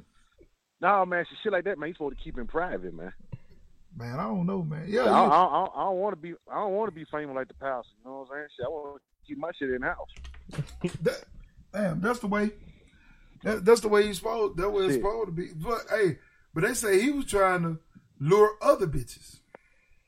nah, 0.80 1.04
man, 1.04 1.26
shit- 1.28 1.38
shit 1.42 1.52
like 1.52 1.64
that, 1.64 1.78
man. 1.78 1.88
You 1.90 1.94
supposed 1.94 2.16
to 2.16 2.24
keep 2.24 2.38
in 2.38 2.46
private, 2.46 2.94
man. 2.94 3.12
Man, 3.94 4.18
I 4.18 4.22
don't 4.22 4.46
know, 4.46 4.62
man. 4.62 4.86
Yeah, 4.88 5.02
I, 5.02 5.26
I, 5.26 5.44
I, 5.44 5.64
I 5.64 5.84
don't 5.84 5.98
want 5.98 6.14
to 6.14 6.20
be, 6.22 6.32
I 6.50 6.54
don't 6.54 6.72
want 6.72 6.88
to 6.88 6.94
be 6.94 7.04
famous 7.12 7.36
like 7.36 7.48
the 7.48 7.54
pastor. 7.54 7.90
You 8.02 8.10
know 8.10 8.20
what 8.20 8.34
I'm 8.34 8.38
saying? 8.38 8.48
Shit, 8.56 8.64
I 8.64 8.68
want 8.70 8.96
to 8.96 9.28
keep 9.28 9.36
my 9.36 9.50
shit 9.58 9.68
in 9.68 9.82
house. 9.82 10.08
that, 11.02 11.24
damn, 11.78 12.00
that's 12.00 12.18
the 12.20 12.26
way. 12.26 12.50
That, 13.44 13.64
that's 13.64 13.80
the 13.80 13.88
way 13.88 14.06
he's 14.06 14.18
supposed. 14.18 14.56
That 14.58 14.70
way 14.70 14.84
it's 14.84 14.94
Shit. 14.94 15.02
supposed 15.02 15.26
to 15.26 15.32
be. 15.32 15.48
But 15.54 15.80
hey, 15.90 16.18
but 16.54 16.64
they 16.64 16.74
say 16.74 17.00
he 17.00 17.10
was 17.10 17.26
trying 17.26 17.62
to 17.62 17.78
lure 18.20 18.56
other 18.60 18.86
bitches. 18.86 19.38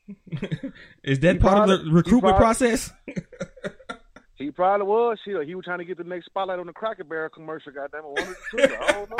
Is 1.03 1.19
that 1.21 1.35
He 1.35 1.39
part 1.39 1.69
of 1.69 1.85
the 1.85 1.91
recruitment 1.91 2.35
probably- 2.37 2.39
process? 2.39 2.91
He 4.37 4.49
probably 4.49 4.87
was. 4.87 5.19
Shit, 5.23 5.45
he 5.47 5.53
was 5.53 5.65
trying 5.65 5.77
to 5.77 5.85
get 5.85 5.99
the 5.99 6.03
next 6.03 6.25
spotlight 6.25 6.57
on 6.57 6.65
the 6.65 6.73
Cracker 6.73 7.03
Barrel 7.03 7.29
commercial. 7.29 7.71
Goddamn 7.71 7.99
it, 8.05 8.07
one 8.07 8.23
of 8.23 8.27
the 8.27 8.67
two. 8.67 8.75
I 8.81 8.91
don't 8.91 9.09
know. 9.11 9.17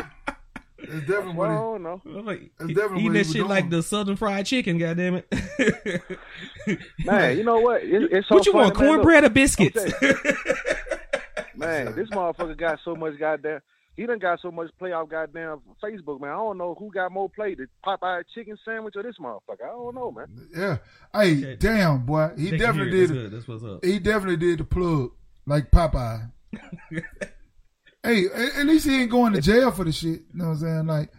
It's 0.79 1.07
definitely 1.07 1.47
I 1.47 1.53
don't 1.53 1.83
know. 1.83 2.01
Like, 2.05 2.51
That's 2.57 2.73
definitely 2.73 3.01
eating 3.01 3.13
that 3.13 3.27
shit 3.27 3.43
was 3.43 3.49
like 3.49 3.69
the 3.69 3.83
Southern 3.83 4.15
Fried 4.15 4.47
Chicken. 4.47 4.79
Goddamn 4.79 5.21
it! 5.21 6.17
Man, 7.05 7.37
you 7.37 7.43
know 7.43 7.59
what? 7.59 7.83
It, 7.83 8.11
it's 8.11 8.27
so 8.27 8.33
what 8.35 8.47
you 8.47 8.53
want, 8.53 8.73
funny, 8.75 8.87
man. 8.87 8.97
Look, 8.97 9.03
cornbread 9.03 9.23
or 9.25 9.29
biscuits? 9.29 9.93
I'm 11.53 11.59
Man, 11.59 11.95
this 11.95 12.09
motherfucker 12.09 12.57
got 12.57 12.79
so 12.83 12.95
much 12.95 13.17
goddamn. 13.19 13.59
He 13.97 14.05
done 14.05 14.19
got 14.19 14.39
so 14.41 14.51
much 14.51 14.71
play 14.79 14.93
off 14.93 15.09
goddamn 15.09 15.59
Facebook, 15.83 16.21
man. 16.21 16.29
I 16.29 16.35
don't 16.35 16.57
know 16.57 16.75
who 16.79 16.89
got 16.91 17.11
more 17.11 17.29
play, 17.29 17.55
the 17.55 17.67
Popeye 17.85 18.23
chicken 18.33 18.57
sandwich 18.63 18.95
or 18.95 19.03
this 19.03 19.17
motherfucker. 19.19 19.63
I 19.65 19.67
don't 19.67 19.93
know, 19.95 20.11
man. 20.11 20.27
Yeah. 20.55 20.77
Hey, 21.13 21.37
Okay. 21.37 21.55
damn, 21.57 22.05
boy. 22.05 22.31
He 22.37 22.51
They 22.51 22.57
definitely 22.57 22.91
did. 22.91 23.01
That's 23.01 23.11
good. 23.11 23.31
That's 23.31 23.47
what's 23.47 23.63
up. 23.63 23.83
He 23.83 23.99
definitely 23.99 24.37
did 24.37 24.59
the 24.59 24.63
plug 24.63 25.11
like 25.45 25.69
Popeye. 25.71 26.31
hey, 28.03 28.25
at, 28.27 28.55
at 28.59 28.65
least 28.65 28.85
he 28.85 29.01
ain't 29.01 29.11
going 29.11 29.33
to 29.33 29.41
jail 29.41 29.71
for 29.71 29.83
the 29.83 29.91
shit. 29.91 30.21
You 30.21 30.25
know 30.33 30.45
what 30.45 30.51
I'm 30.51 30.57
saying? 30.59 30.87
Like, 30.87 31.09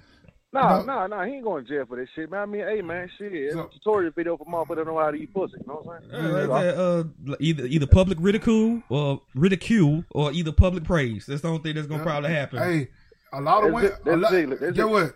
No, 0.55 0.61
No. 0.61 0.83
no, 0.85 1.07
no, 1.07 1.23
he 1.25 1.35
ain't 1.37 1.45
going 1.45 1.65
to 1.65 1.69
jail 1.71 1.87
for 1.87 1.97
this 1.97 2.09
shit, 2.15 2.31
man. 2.31 2.41
I 2.41 2.47
mean, 2.47 2.61
hey, 2.63 2.83
man, 2.83 3.09
shit, 3.17 3.33
it's 3.33 3.55
So- 3.55 3.63
a 3.65 3.71
tutorial 3.71 4.13
video 4.15 4.37
for 4.37 4.45
motherfuckers 4.45 4.77
that 4.77 4.87
know 4.87 4.99
how 4.99 5.11
to 5.11 5.17
eat 5.17 5.33
pussy. 5.33 5.55
You 5.61 5.65
know 5.67 5.81
what 5.83 6.03
I'm 6.03 6.11
saying? 6.11 6.25
Uh, 6.25 6.47
like 6.49 6.63
that, 6.65 6.79
uh, 6.79 7.37
either 7.41 7.65
either 7.67 7.87
public 7.87 8.19
ridicule 8.21 8.83
or 8.91 9.23
ridicule 9.35 10.05
or 10.11 10.31
either 10.33 10.53
public 10.53 10.85
praise. 10.85 11.25
That's 11.27 11.41
the 11.41 11.49
only 11.49 11.63
thing 11.63 11.75
that's 11.75 11.87
gonna 11.87 12.03
probably 12.03 12.31
happen. 12.31 12.59
hey, 12.59 12.89
a 13.33 13.41
lot 13.41 13.65
of 13.65 13.73
That's 13.73 13.75
women. 13.75 13.93
it. 13.93 14.05
That's 14.05 14.17
a 14.17 14.21
lot, 14.21 14.35
it. 14.35 14.61
That's 14.61 14.77
get 14.77 14.87
it. 14.87 14.91
what? 14.91 15.15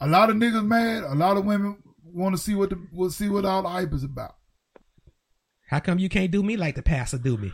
A 0.00 0.06
lot 0.08 0.28
of 0.28 0.36
niggas 0.36 0.66
mad. 0.66 1.04
A 1.04 1.14
lot 1.14 1.36
of 1.38 1.46
women 1.46 1.78
want 2.04 2.34
to 2.36 2.40
see 2.40 2.54
what 2.54 2.68
the 2.70 2.78
will 2.92 3.10
see 3.10 3.30
what 3.30 3.46
all 3.46 3.62
the 3.62 3.68
hype 3.70 3.92
is 3.94 4.04
about. 4.04 4.34
How 5.70 5.80
come 5.80 5.98
you 5.98 6.10
can't 6.10 6.30
do 6.30 6.42
me 6.42 6.58
like 6.58 6.74
the 6.74 6.82
pastor 6.82 7.16
do 7.16 7.38
me? 7.38 7.52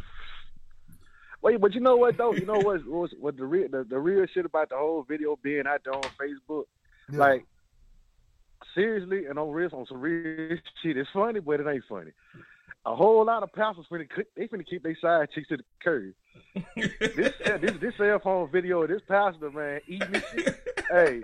Wait, 1.43 1.61
but 1.61 1.73
you 1.75 1.81
know 1.81 1.97
what 1.97 2.19
though? 2.19 2.33
You 2.33 2.45
know 2.45 2.59
what? 2.59 2.85
What, 2.87 3.11
what 3.21 3.37
the 3.37 3.45
real 3.47 3.69
the, 3.71 3.85
the 3.89 3.99
real 3.99 4.27
shit 4.35 4.45
about 4.45 4.69
the 4.71 4.77
whole 4.77 5.05
video 5.09 5.39
being 5.43 5.63
out 5.67 5.81
there 5.85 5.95
on 5.95 6.03
Facebook? 6.21 6.65
Yeah. 7.13 7.19
Like 7.19 7.47
seriously, 8.75 9.27
and 9.27 9.39
on 9.39 9.51
real 9.51 9.71
on 9.73 9.87
some 9.87 10.01
real 10.01 10.59
shit. 10.83 10.97
It's 10.97 11.11
funny, 11.13 11.41
but 11.41 11.61
it 11.61 11.67
ain't 11.67 11.85
funny. 11.89 12.13
A 12.87 12.95
whole 12.95 13.25
lot 13.25 13.43
of 13.43 13.53
pastors 13.53 13.87
finna 13.91 14.09
they 14.37 14.49
finna 14.49 14.67
keep 14.67 14.83
their 14.83 14.97
side 15.01 15.29
chicks 15.35 15.49
to 15.49 15.59
the 15.59 15.65
curb. 15.83 16.15
this 16.77 17.33
this 17.61 17.77
this 17.81 17.95
cell 17.97 18.19
phone 18.21 18.51
video 18.51 18.83
of 18.83 18.89
this 18.89 19.03
pastor 19.07 19.51
man 19.51 19.81
eating 19.87 20.13
this 20.13 20.25
shit. 20.31 20.61
hey, 20.91 21.21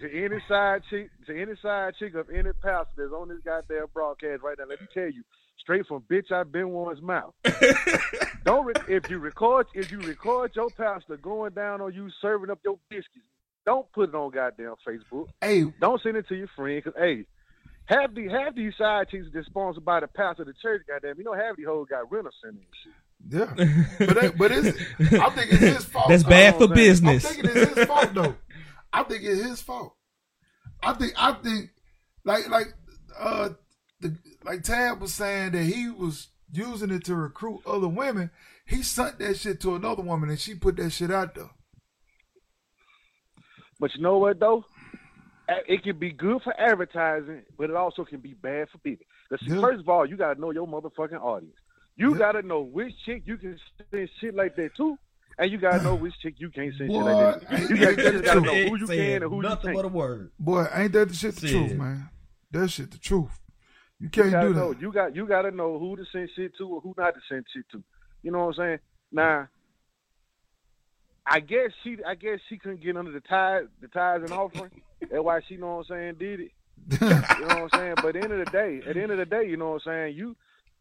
to 0.00 0.24
any 0.24 0.42
side 0.48 0.82
chick, 0.90 1.10
to 1.26 1.40
any 1.40 1.52
side 1.62 1.94
chick 1.98 2.14
of 2.14 2.28
any 2.30 2.50
pastor 2.62 2.90
that's 2.96 3.12
on 3.12 3.28
this 3.28 3.38
goddamn 3.44 3.86
broadcast 3.94 4.42
right 4.42 4.58
now, 4.58 4.64
let 4.68 4.80
me 4.80 4.88
tell 4.92 5.08
you, 5.08 5.22
straight 5.58 5.86
from 5.86 6.02
bitch 6.10 6.32
I've 6.32 6.50
been 6.50 6.70
one's 6.70 7.00
mouth. 7.00 7.32
Don't 8.44 8.66
re- 8.66 8.74
if 8.88 9.08
you 9.08 9.18
record 9.18 9.68
if 9.74 9.92
you 9.92 10.00
record 10.00 10.50
your 10.56 10.70
pastor 10.70 11.16
going 11.16 11.52
down 11.52 11.80
on 11.80 11.94
you 11.94 12.10
serving 12.20 12.50
up 12.50 12.58
your 12.64 12.78
biscuits, 12.88 13.24
don't 13.64 13.90
put 13.92 14.08
it 14.08 14.14
on 14.14 14.30
goddamn 14.30 14.74
Facebook. 14.86 15.28
Hey, 15.40 15.64
Don't 15.80 16.00
send 16.02 16.16
it 16.16 16.26
to 16.28 16.34
your 16.34 16.48
friend 16.56 16.82
because 16.82 16.98
hey, 17.00 17.24
half 17.86 18.14
the 18.14 18.28
half 18.28 18.54
these 18.54 18.72
side 18.76 19.08
chicks 19.10 19.26
that's 19.32 19.46
sponsored 19.46 19.84
by 19.84 20.00
the 20.00 20.08
pastor 20.08 20.42
of 20.42 20.48
the 20.48 20.54
church. 20.60 20.82
Goddamn, 20.88 21.18
you 21.18 21.24
know 21.24 21.34
half 21.34 21.56
these 21.56 21.66
hoes 21.66 21.86
got 21.88 22.10
rentals 22.10 22.34
in 22.44 22.50
and 22.50 22.58
shit. 22.82 22.92
yeah, 23.30 24.06
but 24.06 24.20
that, 24.20 24.38
but 24.38 24.50
it's 24.52 24.68
I 25.12 25.30
think 25.30 25.52
it's 25.52 25.60
his 25.60 25.84
fault. 25.84 26.08
That's 26.08 26.24
bad 26.24 26.56
for 26.56 26.68
I'm. 26.68 27.26
I'm 27.26 27.34
thinking 27.34 27.50
it's 27.50 27.74
his 27.74 27.86
fault 27.86 28.14
though. 28.14 28.34
I 28.92 29.02
think 29.04 29.22
it's 29.22 29.42
his 29.42 29.62
fault. 29.62 29.94
I 30.82 30.92
think 30.94 31.12
I 31.16 31.32
think 31.34 31.70
like 32.24 32.48
like 32.48 32.74
uh 33.18 33.50
the 34.00 34.16
like 34.44 34.62
Tab 34.64 35.00
was 35.00 35.14
saying 35.14 35.52
that 35.52 35.62
he 35.62 35.88
was 35.88 36.28
using 36.52 36.90
it 36.90 37.04
to 37.04 37.14
recruit 37.14 37.62
other 37.64 37.88
women. 37.88 38.30
He 38.66 38.82
sent 38.82 39.18
that 39.20 39.36
shit 39.38 39.60
to 39.60 39.74
another 39.76 40.02
woman 40.02 40.28
and 40.28 40.38
she 40.38 40.54
put 40.54 40.76
that 40.76 40.90
shit 40.90 41.10
out 41.10 41.34
there. 41.34 41.50
But 43.82 43.96
you 43.96 44.00
know 44.00 44.18
what 44.18 44.38
though? 44.38 44.64
It 45.66 45.82
can 45.82 45.98
be 45.98 46.12
good 46.12 46.40
for 46.42 46.54
advertising, 46.58 47.42
but 47.58 47.68
it 47.68 47.74
also 47.74 48.04
can 48.04 48.20
be 48.20 48.32
bad 48.32 48.68
for 48.70 48.78
people. 48.78 49.04
'Cause 49.28 49.40
see, 49.40 49.50
Yeah. 49.54 49.60
First 49.60 49.80
of 49.80 49.88
all, 49.88 50.06
you 50.06 50.16
gotta 50.16 50.40
know 50.40 50.52
your 50.52 50.68
motherfucking 50.68 51.20
audience. 51.20 51.56
You 51.96 52.12
Yeah. 52.12 52.18
gotta 52.18 52.42
know 52.42 52.60
which 52.62 52.94
chick 53.04 53.24
you 53.26 53.36
can 53.36 53.58
send 53.90 54.08
shit 54.20 54.36
like 54.36 54.54
that 54.54 54.76
to, 54.76 54.96
and 55.36 55.50
you 55.50 55.58
gotta 55.58 55.82
know 55.82 55.96
which 55.96 56.16
chick 56.20 56.36
you 56.38 56.48
can't 56.50 56.72
send 56.76 56.92
shit 56.92 57.02
like 57.02 57.18
that. 57.18 57.42
ain't 57.58 57.68
to. 57.68 57.74
You 57.74 57.80
gotta, 57.80 57.96
the 57.96 58.12
you 58.18 58.22
gotta 58.22 58.40
know 58.40 58.54
who 58.68 58.76
you 58.76 58.86
can 58.86 59.22
and 59.24 59.32
who 59.32 59.42
you 59.42 59.48
can't. 59.56 59.74
but 59.74 59.84
a 59.84 59.88
word. 59.88 60.30
Boy, 60.38 60.64
ain't 60.72 60.92
that 60.92 61.08
the 61.08 61.14
shit 61.14 61.34
the 61.34 61.48
Shit. 61.48 61.50
truth, 61.50 61.76
man? 61.76 62.08
That 62.52 62.68
shit 62.70 62.90
the 62.92 62.98
truth. 62.98 63.40
You 63.98 64.04
You 64.04 64.10
can't 64.10 64.30
gotta 64.30 64.48
do 64.48 64.54
know. 64.54 64.72
that. 64.74 64.80
You 64.80 64.92
got 64.92 65.16
you 65.16 65.26
gotta 65.26 65.50
know 65.50 65.80
who 65.80 65.96
to 65.96 66.04
send 66.12 66.30
shit 66.36 66.54
to 66.58 66.68
or 66.68 66.80
who 66.80 66.94
not 66.96 67.14
to 67.14 67.20
send 67.28 67.46
shit 67.52 67.68
to. 67.70 67.82
You 68.22 68.30
know 68.30 68.46
what 68.46 68.58
I'm 68.60 68.64
saying? 68.64 68.78
Now, 69.10 69.48
I 71.26 71.40
guess 71.40 71.70
she 71.84 71.96
I 72.06 72.14
guess 72.14 72.38
she 72.48 72.58
couldn't 72.58 72.82
get 72.82 72.96
under 72.96 73.12
the 73.12 73.20
tithe 73.20 73.64
the 73.80 73.88
tithes 73.88 74.24
and 74.24 74.32
offering. 74.32 74.70
That's 75.00 75.22
why 75.22 75.40
she 75.46 75.54
you 75.54 75.60
know 75.60 75.76
what 75.76 75.86
I'm 75.90 75.96
saying 75.96 76.14
did 76.18 76.40
it. 76.40 76.50
You 77.00 77.08
know 77.46 77.62
what 77.62 77.74
I'm 77.74 77.78
saying? 77.80 77.94
But 77.96 78.06
at 78.06 78.12
the 78.14 78.20
end 78.22 78.32
of 78.32 78.38
the 78.44 78.50
day, 78.50 78.80
at 78.86 78.94
the 78.94 79.02
end 79.02 79.12
of 79.12 79.18
the 79.18 79.24
day, 79.26 79.48
you 79.48 79.56
know 79.56 79.70
what 79.70 79.82
I'm 79.86 79.92
saying, 79.92 80.16
you 80.16 80.34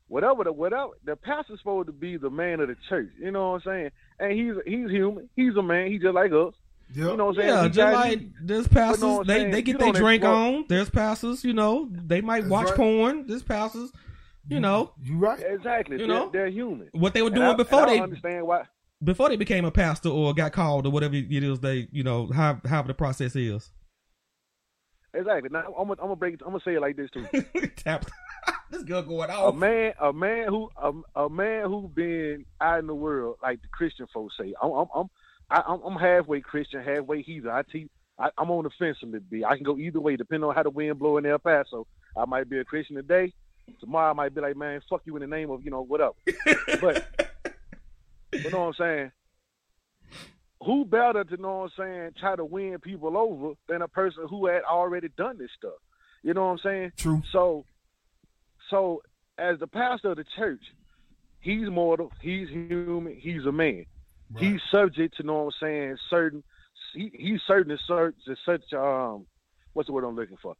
whatever 0.07 0.43
the 0.43 0.51
whatever 0.51 0.91
the 1.05 1.15
pastor's 1.15 1.59
supposed 1.59 1.87
to 1.87 1.93
be 1.93 2.17
the 2.17 2.29
man 2.29 2.59
of 2.59 2.67
the 2.69 2.75
church. 2.89 3.11
You 3.19 3.31
know 3.31 3.51
what 3.51 3.55
I'm 3.67 3.71
saying? 3.71 3.89
And 4.19 4.31
he's 4.33 4.55
he's 4.65 4.89
human. 4.89 5.29
He's 5.35 5.55
a 5.55 5.61
man. 5.61 5.91
He's 5.91 6.01
just 6.01 6.15
like 6.15 6.31
us. 6.31 6.53
Yep. 6.93 6.97
You 7.11 7.17
know 7.17 7.25
what 7.27 7.29
I'm 7.29 7.35
saying? 7.35 7.47
Yeah, 7.49 7.63
He 7.63 7.69
just 7.69 7.93
like 7.93 8.19
you. 8.21 8.31
there's 8.41 8.67
pastors, 8.67 9.03
what 9.03 9.21
I'm 9.21 9.27
they 9.27 9.33
saying? 9.39 9.51
they 9.51 9.61
get 9.61 9.79
their 9.79 9.93
drink 9.93 10.23
exploit- 10.23 10.55
on. 10.57 10.65
There's 10.67 10.89
pastors, 10.89 11.43
you 11.45 11.53
know, 11.53 11.87
they 11.89 12.19
might 12.19 12.41
That's 12.41 12.51
watch 12.51 12.67
right. 12.67 12.75
porn. 12.75 13.27
There's 13.27 13.43
pastors, 13.43 13.91
you 14.49 14.59
know, 14.59 14.91
You 15.01 15.17
right. 15.17 15.39
exactly. 15.39 15.93
You 15.99 16.07
they're, 16.07 16.07
know? 16.07 16.29
they're 16.33 16.47
human. 16.49 16.89
what 16.91 17.13
they 17.13 17.21
were 17.21 17.29
doing 17.29 17.47
I- 17.47 17.53
before 17.55 17.83
I 17.83 17.85
they 17.85 17.93
don't 17.97 18.03
understand 18.03 18.45
why. 18.45 18.63
Before 19.03 19.29
they 19.29 19.35
became 19.35 19.65
a 19.65 19.71
pastor 19.71 20.09
or 20.09 20.33
got 20.33 20.51
called 20.53 20.85
or 20.85 20.91
whatever 20.91 21.15
it 21.15 21.31
is 21.31 21.59
they 21.59 21.87
you 21.91 22.03
know 22.03 22.27
how 22.33 22.59
how 22.65 22.81
the 22.81 22.93
process 22.93 23.35
is. 23.35 23.71
Exactly. 25.13 25.49
Now 25.51 25.59
I'm 25.77 25.87
gonna 25.87 25.91
I'm 25.93 25.97
gonna 26.07 26.15
break. 26.15 26.35
it- 26.35 26.41
I'm 26.45 26.51
gonna 26.51 26.63
say 26.63 26.75
it 26.75 26.81
like 26.81 26.95
this 26.95 27.09
too. 27.11 27.27
Tap. 27.75 28.05
this 28.71 28.83
girl 28.83 29.01
going 29.01 29.29
a 29.29 29.51
man, 29.51 29.93
a 29.99 30.13
man 30.13 30.47
who, 30.47 30.69
a, 30.81 30.91
a 31.25 31.29
man 31.29 31.65
who 31.65 31.91
been 31.93 32.45
out 32.61 32.79
in 32.79 32.87
the 32.87 32.95
world, 32.95 33.35
like 33.43 33.61
the 33.61 33.67
Christian 33.67 34.07
folks 34.13 34.35
say. 34.39 34.53
I'm, 34.61 34.71
I'm, 34.71 34.87
I'm, 34.95 35.07
I, 35.49 35.61
I'm 35.67 35.81
I'm 35.83 35.95
halfway 35.97 36.41
Christian, 36.41 36.81
halfway 36.83 37.21
heathen. 37.21 37.51
I 37.51 37.63
teach. 37.69 37.89
I, 38.17 38.29
I'm 38.37 38.49
on 38.51 38.63
the 38.63 38.69
fence 38.79 38.97
a 39.03 39.05
little 39.05 39.21
bit. 39.29 39.43
I 39.45 39.55
can 39.55 39.63
go 39.63 39.77
either 39.77 39.99
way, 39.99 40.15
depending 40.15 40.47
on 40.47 40.55
how 40.55 40.63
the 40.63 40.69
wind 40.69 40.97
blow 40.99 41.17
in 41.17 41.25
El 41.25 41.39
Paso. 41.39 41.87
I 42.17 42.25
might 42.25 42.49
be 42.49 42.59
a 42.59 42.65
Christian 42.65 42.95
today. 42.95 43.33
Tomorrow 43.79 44.11
I 44.11 44.13
might 44.13 44.35
be 44.35 44.41
like, 44.41 44.55
man, 44.55 44.81
fuck 44.89 45.01
you 45.05 45.15
in 45.15 45.21
the 45.21 45.27
name 45.27 45.49
of 45.49 45.63
you 45.63 45.71
know 45.71 45.81
what 45.81 46.01
up. 46.01 46.15
But 46.81 47.30
you 48.33 48.49
know 48.49 48.59
what 48.59 48.67
I'm 48.67 48.73
saying? 48.77 49.11
Who 50.65 50.85
better 50.85 51.23
to 51.23 51.37
know 51.37 51.59
what 51.59 51.71
I'm 51.77 51.85
saying? 51.85 52.09
Try 52.19 52.35
to 52.35 52.45
win 52.45 52.77
people 52.79 53.17
over 53.17 53.53
than 53.67 53.81
a 53.81 53.87
person 53.87 54.27
who 54.29 54.47
had 54.47 54.61
already 54.63 55.09
done 55.17 55.37
this 55.37 55.49
stuff. 55.57 55.73
You 56.23 56.33
know 56.33 56.45
what 56.45 56.51
I'm 56.51 56.57
saying? 56.59 56.91
True. 56.97 57.21
So, 57.31 57.65
so 58.69 59.01
as 59.39 59.59
the 59.59 59.67
pastor 59.67 60.11
of 60.11 60.17
the 60.17 60.25
church, 60.37 60.61
he's 61.39 61.67
mortal, 61.69 62.11
he's 62.21 62.47
human, 62.49 63.15
he's 63.19 63.45
a 63.45 63.51
man. 63.51 63.85
Right. 64.31 64.43
He's 64.43 64.61
subject 64.71 65.17
to, 65.17 65.23
know 65.23 65.45
what 65.45 65.53
I'm 65.61 65.67
saying, 65.67 65.97
certain. 66.09 66.43
He, 66.93 67.11
he's 67.13 67.41
certain 67.47 67.75
to 67.75 67.83
such, 67.87 68.13
to 68.25 68.35
such 68.45 68.73
um, 68.73 69.25
what's 69.73 69.87
the 69.87 69.93
word 69.93 70.03
I'm 70.03 70.15
looking 70.15 70.37
for? 70.41 70.55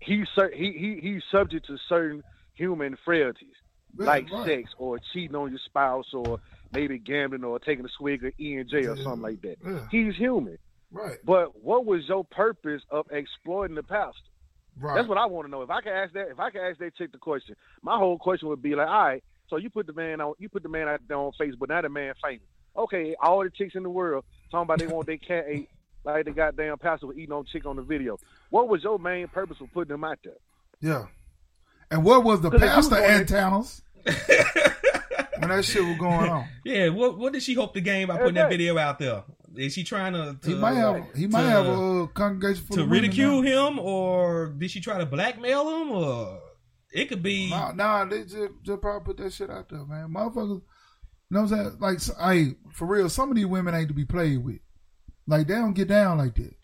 He's 0.00 0.26
he 0.54 0.72
he 0.72 1.00
he's 1.02 1.22
subject 1.32 1.66
to 1.66 1.76
certain 1.88 2.22
human 2.54 2.96
frailties 3.04 3.54
like 3.96 4.30
right. 4.30 4.46
sex 4.46 4.70
or 4.78 4.98
cheating 5.12 5.36
on 5.36 5.50
your 5.50 5.60
spouse 5.64 6.12
or 6.12 6.40
maybe 6.72 6.98
gambling 6.98 7.44
or 7.44 7.58
taking 7.58 7.84
a 7.84 7.88
swig 7.96 8.24
of 8.24 8.32
E 8.38 8.54
and 8.56 8.68
J 8.68 8.78
or 8.86 8.96
Yeah. 8.96 9.02
something 9.04 9.22
like 9.22 9.42
that. 9.42 9.56
Yeah. 9.64 9.86
He's 9.90 10.14
human. 10.16 10.58
Right. 10.90 11.18
But 11.24 11.62
what 11.62 11.84
was 11.84 12.02
your 12.08 12.24
purpose 12.24 12.82
of 12.90 13.06
exploiting 13.10 13.76
the 13.76 13.82
pastor? 13.82 14.18
Right. 14.78 14.94
That's 14.96 15.08
what 15.08 15.18
I 15.18 15.26
want 15.26 15.46
to 15.46 15.50
know. 15.50 15.62
If 15.62 15.70
I 15.70 15.80
can 15.80 15.92
ask 15.92 16.12
that, 16.14 16.28
if 16.28 16.38
I 16.38 16.50
can 16.50 16.60
ask 16.60 16.78
that 16.78 16.94
chick 16.96 17.12
the 17.12 17.18
question, 17.18 17.56
my 17.82 17.96
whole 17.96 18.18
question 18.18 18.48
would 18.48 18.62
be 18.62 18.74
like, 18.74 18.88
all 18.88 19.04
right, 19.06 19.24
so 19.48 19.56
you 19.56 19.70
put 19.70 19.86
the 19.86 19.92
man 19.94 20.20
on, 20.20 20.34
you 20.38 20.48
put 20.48 20.62
the 20.62 20.68
man 20.68 20.86
out 20.88 21.00
there 21.08 21.16
on 21.16 21.32
Facebook, 21.40 21.68
now 21.68 21.80
the 21.80 21.88
man 21.88 22.12
famous. 22.22 22.42
Okay, 22.76 23.16
all 23.22 23.42
the 23.42 23.48
chicks 23.50 23.74
in 23.74 23.82
the 23.82 23.90
world 23.90 24.24
talking 24.50 24.64
about 24.64 24.78
they 24.78 24.86
want 24.86 25.06
their 25.06 25.16
cat 25.16 25.44
ate 25.48 25.70
like 26.04 26.24
the 26.26 26.30
goddamn 26.30 26.76
pastor 26.78 27.06
was 27.06 27.16
eating 27.16 27.32
on 27.32 27.44
chick 27.46 27.64
on 27.66 27.76
the 27.76 27.82
video. 27.82 28.18
What 28.50 28.68
was 28.68 28.82
your 28.84 28.98
main 28.98 29.26
purpose 29.28 29.56
for 29.58 29.66
putting 29.68 29.92
them 29.92 30.04
out 30.04 30.18
there? 30.22 30.34
Yeah. 30.80 31.06
And 31.90 32.04
what 32.04 32.24
was 32.24 32.40
the 32.40 32.48
if 32.50 32.54
you 32.54 32.60
was 32.60 32.88
pastor 32.88 32.96
going- 32.96 33.10
antennas 33.10 33.82
when 35.38 35.50
that 35.50 35.64
shit 35.64 35.84
was 35.84 35.98
going 35.98 36.28
on? 36.30 36.48
Yeah, 36.64 36.88
what 36.88 37.18
what 37.18 37.32
did 37.32 37.42
she 37.42 37.54
hope 37.54 37.74
to 37.74 37.80
gain 37.80 38.08
by 38.08 38.16
putting 38.18 38.34
that 38.34 38.46
Exactly. 38.52 38.56
video 38.56 38.78
out 38.78 38.98
there? 38.98 39.24
Is 39.56 39.72
she 39.72 39.84
trying 39.84 40.12
to, 40.12 40.36
to 40.42 40.48
He 40.48 40.54
might 40.54 40.74
have 40.74 41.04
he 41.14 41.26
might 41.26 41.42
to- 41.42 41.48
have 41.48 41.66
a 41.66 42.06
congregation 42.08 42.64
full 42.66 42.76
to 42.78 42.82
of 42.82 42.90
ridicule 42.90 43.42
now. 43.42 43.68
him, 43.68 43.78
or 43.78 44.48
did 44.58 44.70
she 44.70 44.80
try 44.80 44.98
to 44.98 45.06
blackmail 45.06 45.68
him, 45.82 45.92
or 45.92 46.40
it 46.92 47.06
could 47.08 47.22
be 47.22 47.50
Nah, 47.50 47.72
nah, 47.72 48.04
they 48.04 48.22
just, 48.24 48.52
just 48.62 48.80
probably 48.80 49.04
put 49.04 49.16
that 49.22 49.32
shit 49.32 49.50
out 49.50 49.68
there, 49.68 49.84
man. 49.86 50.08
Motherfuckers, 50.10 50.60
you 50.60 50.62
know 51.30 51.42
what 51.42 51.52
I'm 51.52 51.58
saying? 51.58 51.76
Like, 51.80 51.98
I 52.20 52.54
for 52.72 52.86
real, 52.86 53.08
some 53.08 53.30
of 53.30 53.36
these 53.36 53.46
women 53.46 53.74
ain't 53.74 53.88
to 53.88 53.94
be 53.94 54.04
played 54.04 54.44
with. 54.44 54.58
Like, 55.26 55.46
they 55.48 55.54
don't 55.54 55.72
get 55.74 55.88
down 55.88 56.18
like 56.18 56.34
that. 56.36 56.54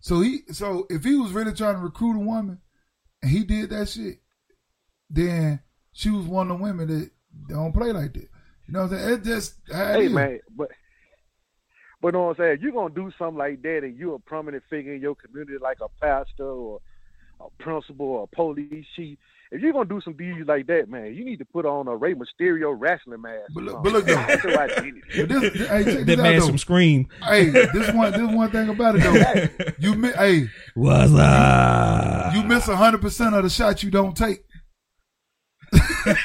So 0.00 0.20
he, 0.20 0.40
so 0.52 0.86
if 0.90 1.04
he 1.04 1.16
was 1.16 1.32
really 1.32 1.52
trying 1.52 1.74
to 1.76 1.80
recruit 1.80 2.16
a 2.16 2.24
woman, 2.24 2.58
and 3.22 3.30
he 3.30 3.44
did 3.44 3.70
that 3.70 3.88
shit, 3.88 4.20
then 5.12 5.60
she 5.92 6.10
was 6.10 6.24
one 6.26 6.50
of 6.50 6.58
the 6.58 6.62
women 6.64 6.88
that 6.88 7.10
don't 7.48 7.72
play 7.72 7.92
like 7.92 8.12
that. 8.14 8.28
You 8.66 8.74
know 8.74 8.82
what 8.84 8.92
I'm 8.92 8.98
saying? 8.98 9.14
It 9.14 9.24
just 9.24 9.54
how 9.72 9.92
Hey 9.92 10.06
is. 10.06 10.12
man, 10.12 10.40
but 10.56 10.68
but 12.00 12.14
know 12.14 12.22
what 12.24 12.30
I'm 12.40 12.44
saying? 12.44 12.58
You're 12.62 12.72
gonna 12.72 12.94
do 12.94 13.12
something 13.18 13.38
like 13.38 13.62
that 13.62 13.80
and 13.84 13.96
you're 13.96 14.16
a 14.16 14.20
prominent 14.20 14.62
figure 14.68 14.94
in 14.94 15.00
your 15.00 15.14
community 15.14 15.58
like 15.60 15.78
a 15.80 15.88
pastor 16.04 16.44
or 16.48 16.80
a 17.40 17.62
principal 17.62 18.06
or 18.06 18.24
a 18.24 18.34
police 18.36 18.86
chief. 18.96 19.18
If 19.50 19.60
you're 19.60 19.72
gonna 19.74 19.84
do 19.88 20.00
some 20.00 20.14
deeds 20.16 20.48
like 20.48 20.66
that, 20.68 20.88
man, 20.88 21.14
you 21.14 21.24
need 21.26 21.38
to 21.40 21.44
put 21.44 21.66
on 21.66 21.86
a 21.86 21.94
Rey 21.94 22.14
Mysterio 22.14 22.74
wrestling 22.76 23.20
mask. 23.20 23.50
But 23.54 23.64
look- 23.64 23.74
something. 23.74 23.92
but 23.92 23.98
look 23.98 24.06
though. 24.06 24.14
That's 24.14 24.42
the 24.42 24.48
right. 24.48 24.70
But 24.74 25.28
this, 25.28 25.52
this- 25.52 25.68
hey, 25.68 25.84
check 25.84 25.94
That 25.98 26.06
this 26.06 26.18
out 26.18 26.22
man 26.22 26.38
though. 26.40 26.46
from 26.46 26.58
Scream. 26.58 27.08
Hey, 27.22 27.44
this 27.50 27.92
one, 27.92 28.12
this 28.12 28.34
one 28.34 28.50
thing 28.50 28.68
about 28.70 28.96
it 28.96 29.02
though. 29.02 29.74
You 29.78 29.94
miss, 29.94 30.14
hey, 30.16 30.48
What's 30.74 31.12
up? 31.14 32.34
you 32.34 32.42
miss 32.44 32.64
hundred 32.66 33.02
percent 33.02 33.34
of 33.34 33.42
the 33.44 33.50
shots 33.50 33.82
you 33.82 33.90
don't 33.90 34.16
take. 34.16 34.42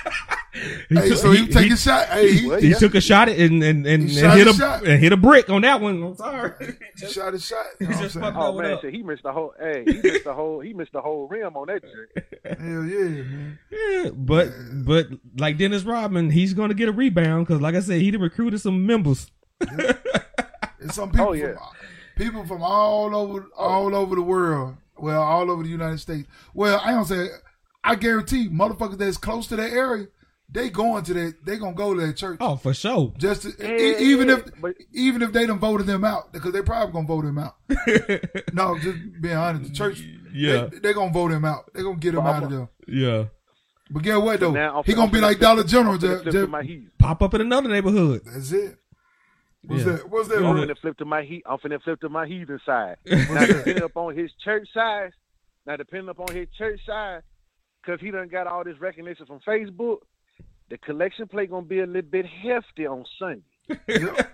He 0.90 0.95
Hey, 0.95 1.10
took- 1.10 1.18
so 1.19 1.32
he- 1.32 1.41
you 1.41 1.48
take 1.48 1.68
he- 1.68 1.74
a 1.74 1.78
shot. 1.78 2.07
Hey, 2.07 2.32
he, 2.34 2.48
Well, 2.48 2.60
He 2.60 2.69
Yeah. 2.69 2.78
took 2.78 2.95
a 2.95 3.02
shot 3.02 3.30
at 3.30 3.38
and 3.38 3.61
and, 3.64 3.86
and, 3.86 4.02
and 4.03 4.10
hit 4.10 4.24
a 4.26 4.30
his 4.45 4.56
shot. 4.57 4.84
and 4.88 4.99
hit 4.99 5.14
a 5.14 5.18
brick 5.18 5.52
on 5.52 5.61
that 5.61 5.82
one. 5.82 6.02
I'm 6.02 6.15
sorry. 6.15 6.52
he 6.99 7.07
shot 7.07 7.36
a 7.36 7.40
shot. 7.40 7.64
You 7.80 7.88
know 7.88 7.94
what 7.94 8.02
just 8.02 8.15
fucked 8.19 8.38
Oh 8.38 8.57
man, 8.60 8.72
up? 8.72 8.82
so 8.82 8.90
he 8.90 9.03
missed 9.03 9.22
the 9.22 9.32
whole. 9.32 9.53
Hey, 9.60 9.84
he 9.86 10.02
missed 10.02 10.24
the 10.24 10.34
whole. 10.34 10.60
He 10.61 10.74
missed 10.74 10.94
the 10.94 11.02
whole 11.02 11.28
rim 11.28 11.56
on 11.56 11.68
that 11.68 11.84
joint. 11.84 12.26
Hell 12.60 12.84
yeah, 12.86 13.07
man. 13.24 13.60
Yeah, 13.72 14.10
but 14.15 14.52
but 14.84 15.07
like 15.38 15.57
Dennis 15.60 15.84
Rodman, 15.84 16.32
he's 16.32 16.53
gonna 16.56 16.74
get 16.74 16.90
a 16.90 16.91
rebound 16.91 17.45
because, 17.45 17.61
like 17.61 17.76
I 17.76 17.80
said, 17.82 18.02
he 18.02 18.10
recruited 18.18 18.60
some 18.60 18.84
members. 18.88 19.30
And 20.80 20.91
some 20.91 21.11
people 21.11 21.28
Oh, 21.30 21.34
yeah. 21.34 21.53
from 21.53 21.57
people 22.15 22.45
from 22.48 22.64
all 22.64 23.15
over 23.15 23.45
all 23.56 23.94
over 23.95 24.15
the 24.15 24.22
world. 24.24 24.78
Well, 24.98 25.22
all 25.22 25.52
over 25.52 25.61
the 25.61 25.69
United 25.69 25.99
States. 25.99 26.28
Well, 26.56 26.82
I 26.84 26.91
don't 26.91 27.06
say 27.06 27.28
I 27.91 27.95
guarantee 27.95 28.49
motherfuckers 28.49 28.97
that's 28.97 29.18
close 29.18 29.47
to 29.47 29.55
that 29.55 29.72
area, 29.72 30.07
they 30.49 30.69
going 30.69 31.03
to 31.05 31.14
that 31.14 31.45
they 31.45 31.57
gonna 31.57 31.73
go 31.76 31.93
to 31.93 32.05
that 32.07 32.15
church. 32.18 32.38
Oh, 32.39 32.55
for 32.55 32.73
sure. 32.73 33.14
Just 33.18 33.41
to, 33.43 33.53
Yeah, 33.59 33.99
e- 33.99 34.11
even 34.11 34.30
if 34.30 34.49
but- 34.61 34.76
even 34.93 35.22
if 35.22 35.31
they 35.34 35.45
done 35.45 35.59
voted 35.59 35.88
them 35.88 36.03
out, 36.05 36.31
because 36.31 36.53
they 36.53 36.61
probably 36.61 36.93
gonna 36.93 37.07
vote 37.07 37.26
him 37.26 37.38
out. 37.38 37.55
no, 38.53 38.77
just 38.80 38.97
being 39.22 39.35
honest, 39.35 39.69
the 39.69 39.76
church, 39.76 40.01
Yeah. 40.34 40.68
they, 40.68 40.80
they 40.80 40.93
gonna 40.93 41.11
vote 41.11 41.31
him 41.31 41.43
out. 41.45 41.72
They 41.73 41.84
gonna 41.84 41.97
get 41.97 42.14
him 42.15 42.23
But 42.23 42.35
out 42.35 42.43
of 42.43 42.49
there. 42.49 42.69
Yeah, 42.88 43.26
But 43.89 44.03
get 44.03 44.22
what 44.22 44.39
though? 44.39 44.51
Now, 44.51 44.84
he 44.85 44.93
gonna 44.93 45.11
be 45.11 45.19
like 45.19 45.39
Dollar 45.39 45.64
General. 45.64 45.95
I'm 45.95 45.99
Just, 45.99 46.22
flip 46.23 46.34
just, 46.34 46.45
to 46.45 46.47
my 46.47 46.64
heat. 46.64 46.97
pop 46.97 47.22
up 47.22 47.34
in 47.34 47.41
another 47.41 47.68
neighborhood. 47.69 48.22
that's 48.26 48.51
it. 48.53 48.77
What's 49.65 49.84
Yeah. 49.84 49.93
that? 49.93 50.09
What's 50.09 50.30
that? 50.30 50.38
I'm 50.38 50.43
Yeah. 50.43 50.61
Rick? 50.64 50.69
finna 50.69 50.77
flip 50.80 50.97
to 50.99 51.05
my 51.05 51.23
heat. 51.23 51.43
I'm 51.45 51.57
finna 51.57 51.81
flip 51.84 51.99
to 52.01 52.09
my 52.09 52.26
heathen 52.26 52.59
side. 52.65 52.95
Now 53.05 53.45
depending 53.45 53.84
upon 53.84 54.15
his 54.15 54.31
church 54.43 54.69
size, 54.73 55.11
now 55.65 55.76
depending 55.76 56.07
upon 56.09 56.34
his 56.34 56.47
church 56.57 56.80
size, 56.85 57.22
because 57.81 57.99
he 58.01 58.11
done 58.11 58.27
got 58.27 58.47
all 58.47 58.63
this 58.63 58.79
recognition 58.79 59.25
from 59.25 59.39
Facebook, 59.47 59.99
the 60.69 60.77
collection 60.79 61.27
plate 61.27 61.49
gonna 61.49 61.65
be 61.65 61.79
a 61.79 61.85
little 61.85 62.09
bit 62.09 62.25
hefty 62.25 62.85
on 62.85 63.05
Sunday. 63.19 63.41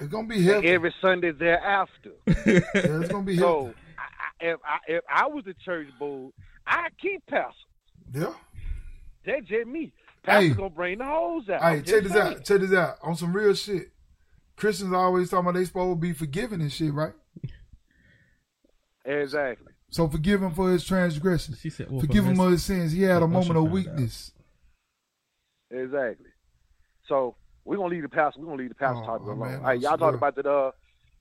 It's 0.00 0.06
gonna 0.12 0.28
be 0.28 0.36
And 0.36 0.44
heavy. 0.44 0.68
every 0.68 0.94
Sunday 1.02 1.32
thereafter. 1.32 2.12
Yeah, 2.46 2.60
it's 2.74 3.08
gonna 3.08 3.24
be 3.24 3.32
heavy. 3.34 3.42
So 3.42 3.74
I, 3.98 4.44
I, 4.44 4.50
if 4.52 4.60
I 4.64 4.78
if 4.86 5.04
I 5.12 5.26
was 5.26 5.44
the 5.44 5.54
church 5.64 5.88
board, 5.98 6.32
I 6.66 6.86
keep 7.02 7.26
pastor. 7.26 7.52
yeah. 8.14 8.32
That's 9.26 9.44
just 9.46 9.66
me. 9.66 9.92
Pastor 10.22 10.48
Hey. 10.50 10.54
gonna 10.54 10.70
bring 10.70 10.98
the 10.98 11.04
hoes 11.04 11.48
out. 11.48 11.62
Hey, 11.62 11.82
check 11.82 12.04
this 12.04 12.12
saying. 12.12 12.34
out. 12.36 12.44
Check 12.44 12.60
this 12.60 12.72
out. 12.72 12.98
On 13.02 13.16
some 13.16 13.32
real 13.32 13.54
shit. 13.54 13.88
Christians 14.56 14.92
always 14.92 15.30
talking 15.30 15.48
about 15.48 15.58
they 15.58 15.64
supposed 15.64 15.96
to 15.96 16.00
be 16.00 16.12
forgiving 16.12 16.60
and 16.60 16.72
shit, 16.72 16.92
right? 16.94 17.12
Exactly. 19.04 19.72
So 19.90 20.06
forgive 20.08 20.42
him 20.42 20.52
for 20.52 20.70
his 20.70 20.84
transgressions. 20.84 21.60
She 21.60 21.70
said, 21.70 21.90
well, 21.90 22.00
Forgive 22.00 22.24
him 22.26 22.34
this- 22.36 22.44
of 22.44 22.50
his 22.52 22.64
sins. 22.64 22.92
He 22.92 23.02
had 23.02 23.22
a 23.22 23.26
moment 23.26 23.50
of 23.50 23.56
found 23.56 23.66
out. 23.68 23.72
weakness. 23.72 24.32
Exactly. 25.70 26.26
So 27.06 27.36
we're 27.64 27.76
gonna 27.76 27.88
leave 27.88 28.02
the 28.02 28.08
pastor. 28.08 28.40
We're 28.40 28.46
gonna 28.46 28.58
leave 28.58 28.68
the 28.70 28.74
pastor 28.74 29.02
Oh, 29.02 29.06
talk 29.06 29.20
man, 29.26 29.36
alone. 29.36 29.62
that's 29.62 29.64
Hey, 29.64 29.74
y'all 29.76 29.98
talked 29.98 30.14
about 30.16 30.34
the 30.34 30.50
uh, 30.50 30.70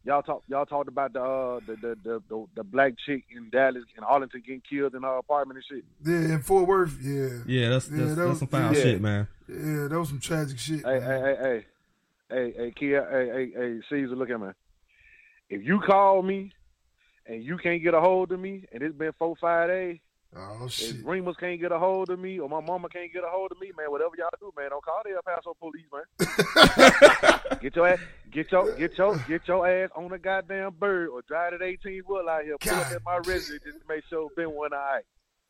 y'all 0.06 0.22
talk 0.22 0.44
y'all 0.48 0.66
talked 0.66 0.88
about 0.88 1.14
the 1.14 1.22
uh 1.22 1.60
the 1.66 1.76
the, 1.76 1.98
the 2.04 2.24
the 2.30 2.46
the 2.56 2.64
black 2.64 2.94
chick 3.06 3.24
in 3.36 3.50
Dallas 3.50 3.84
in 3.98 4.04
Arlington 4.04 4.42
getting 4.46 4.62
killed 4.70 4.96
in 4.96 5.04
her 5.04 5.18
apartment 5.18 5.60
and 5.60 5.66
shit. 5.66 5.86
Yeah, 6.06 6.36
in 6.36 6.42
Fort 6.42 6.68
Worth. 6.68 6.98
Yeah, 7.02 7.40
Yeah, 7.46 7.70
that's 7.70 7.90
Yeah, 7.90 7.98
that's, 7.98 8.10
that 8.10 8.16
that's 8.16 8.30
was- 8.30 8.40
some 8.40 8.48
foul 8.48 8.74
yeah. 8.74 8.82
shit, 8.82 9.02
man. 9.02 9.28
yeah, 9.50 9.88
that 9.88 9.98
was 10.00 10.10
some 10.10 10.20
tragic 10.20 10.58
shit. 10.60 10.80
Hey, 10.86 11.00
man. 11.00 11.02
hey, 11.02 11.22
hey, 11.22 11.36
hey, 11.42 11.66
hey, 12.30 12.54
hey, 12.58 12.72
Kia, 12.72 13.08
hey, 13.10 13.30
hey, 13.30 13.52
hey, 13.56 13.80
Caesar, 13.90 14.16
look 14.16 14.30
at 14.30 14.40
me. 14.40 14.50
If 15.50 15.64
you 15.64 15.80
call 15.80 16.22
me 16.22 16.52
and 17.28 17.44
you 17.44 17.58
can't 17.58 17.84
get 17.84 17.94
a 17.94 18.00
hold 18.00 18.32
of 18.32 18.40
me, 18.40 18.66
and 18.72 18.82
it's 18.82 18.96
been 18.96 19.12
four 19.20 19.36
five 19.36 19.70
days, 19.70 20.00
Oh 20.36 20.68
shit. 20.68 20.96
if 20.96 21.06
Remus 21.06 21.36
can't 21.38 21.60
get 21.60 21.72
a 21.72 21.80
hold 21.80 22.10
of 22.10 22.20
me 22.20 22.40
or 22.40 22.50
my 22.50 22.60
mama 22.60 22.90
can't 22.90 23.12
get 23.14 23.24
a 23.24 23.28
hold 23.30 23.52
of 23.52 23.60
me, 23.60 23.72
man, 23.78 23.90
whatever 23.92 24.12
y'all 24.18 24.30
do, 24.40 24.52
man, 24.58 24.70
don't 24.70 24.84
call 24.84 25.02
the 25.04 25.12
El 25.12 25.22
Paso 25.24 25.56
police, 25.60 25.86
man. 25.94 27.60
get 27.62 27.76
your 27.76 27.88
ass, 27.88 28.00
get 28.32 28.52
your, 28.52 28.72
get 28.76 28.98
your, 28.98 29.18
get 29.28 29.48
your 29.48 29.68
ass 29.68 29.90
on 29.96 30.12
a 30.12 30.18
goddamn 30.20 30.74
bird 30.80 31.10
or 31.10 31.22
drive 31.28 31.52
that 31.58 31.62
18 31.64 32.02
wheel 32.08 32.26
out 32.30 32.44
here, 32.44 32.58
pull 32.60 32.74
up 32.74 32.84
God. 32.90 32.94
at 32.94 33.04
my 33.06 33.18
residence 33.18 33.64
just 33.64 33.80
to 33.80 33.84
make 33.88 34.04
sure 34.10 34.26
it's 34.28 34.36
been 34.36 34.52
one 34.52 34.74
eye. 34.74 35.02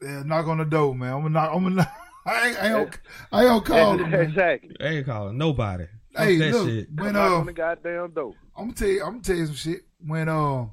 Yeah, 0.02 0.24
knock 0.24 0.48
on 0.48 0.60
the 0.60 0.66
door, 0.66 0.94
man. 0.95 1.12
I'm 1.14 1.22
gonna 1.24 1.30
knock. 1.32 1.52
I'm 1.56 1.64
gonna. 1.64 1.76
Knock. 1.78 1.91
I 2.28 2.48
ain't. 2.49 2.64
I 2.64 2.80
ain't. 2.82 2.99
I 3.32 3.45
ain't 3.45 3.66
call 3.66 3.94
him. 3.98 4.12
Man. 4.12 4.22
exactly. 4.22 4.76
They 4.80 4.98
ain't 4.98 5.06
calling 5.08 5.38
nobody. 5.38 5.86
Fuck 6.14 6.24
Hey, 6.24 6.38
that 6.38 6.52
look. 6.54 6.68
shit. 6.68 6.88
When 6.94 7.14
Knock 7.14 7.32
uh, 7.32 7.36
on 7.38 7.45
the 7.48 7.54
goddamn 7.54 8.12
door. 8.12 8.34
I'm 8.56 8.66
gonna 8.66 8.74
tell 8.74 8.88
you. 8.90 9.04
I'm 9.04 9.12
gonna 9.14 9.24
tell 9.24 9.36
you 9.38 9.45
some 9.48 9.56
shit. 9.56 9.82
When 10.06 10.30
uh, 10.30 10.66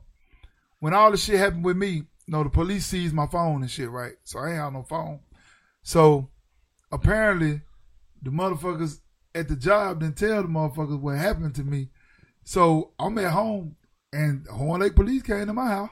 when 0.85 0.93
all 0.93 1.11
the 1.11 1.16
shit 1.16 1.39
happened 1.39 1.65
with 1.65 1.78
me, 1.78 1.89
you 1.89 2.05
know, 2.28 2.44
the 2.44 2.51
police 2.51 2.85
seized 2.85 3.15
my 3.15 3.27
phone 3.27 3.62
and 3.62 3.70
shit, 3.70 3.89
right? 3.89 4.16
So 4.24 4.39
I 4.39 4.51
ain't 4.51 4.59
have 4.59 4.74
no 4.74 4.82
phone. 4.82 5.20
So 5.82 6.28
apparently, 6.93 7.62
the 8.20 8.28
motherfuckers 8.28 8.98
at 9.35 9.48
the 9.48 9.56
job 9.56 10.01
didn't 10.01 10.19
tell 10.19 10.43
the 10.43 10.48
motherfuckers 10.48 11.01
what 11.01 11.16
happened 11.16 11.55
to 11.55 11.65
me. 11.65 11.89
So 12.43 12.93
I'm 12.98 13.16
at 13.16 13.32
home, 13.32 13.77
and 14.12 14.47
Horn 14.47 14.82
Lake 14.82 14.94
Police 14.94 15.23
came 15.23 15.47
to 15.47 15.55
my 15.55 15.69
house. 15.69 15.90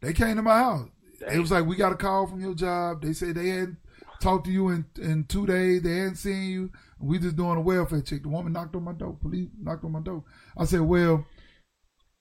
They 0.00 0.14
came 0.14 0.36
to 0.36 0.42
my 0.42 0.56
house. 0.56 0.88
It 1.30 1.40
was 1.40 1.50
like, 1.50 1.66
we 1.66 1.76
got 1.76 1.92
a 1.92 1.96
call 1.96 2.26
from 2.26 2.40
your 2.40 2.54
job. 2.54 3.02
They 3.02 3.12
said 3.12 3.34
they 3.34 3.48
hadn't 3.48 3.76
talked 4.22 4.46
to 4.46 4.50
you 4.50 4.70
in, 4.70 4.86
in 4.98 5.24
two 5.24 5.46
days. 5.46 5.82
They 5.82 5.96
hadn't 5.96 6.16
seen 6.16 6.50
you. 6.50 6.72
We 6.98 7.18
just 7.18 7.36
doing 7.36 7.58
a 7.58 7.60
welfare 7.60 8.00
check. 8.00 8.22
The 8.22 8.30
woman 8.30 8.54
knocked 8.54 8.76
on 8.76 8.84
my 8.84 8.92
door. 8.92 9.18
Police 9.20 9.50
knocked 9.60 9.84
on 9.84 9.92
my 9.92 10.00
door. 10.00 10.24
I 10.56 10.64
said, 10.64 10.80
well, 10.80 11.26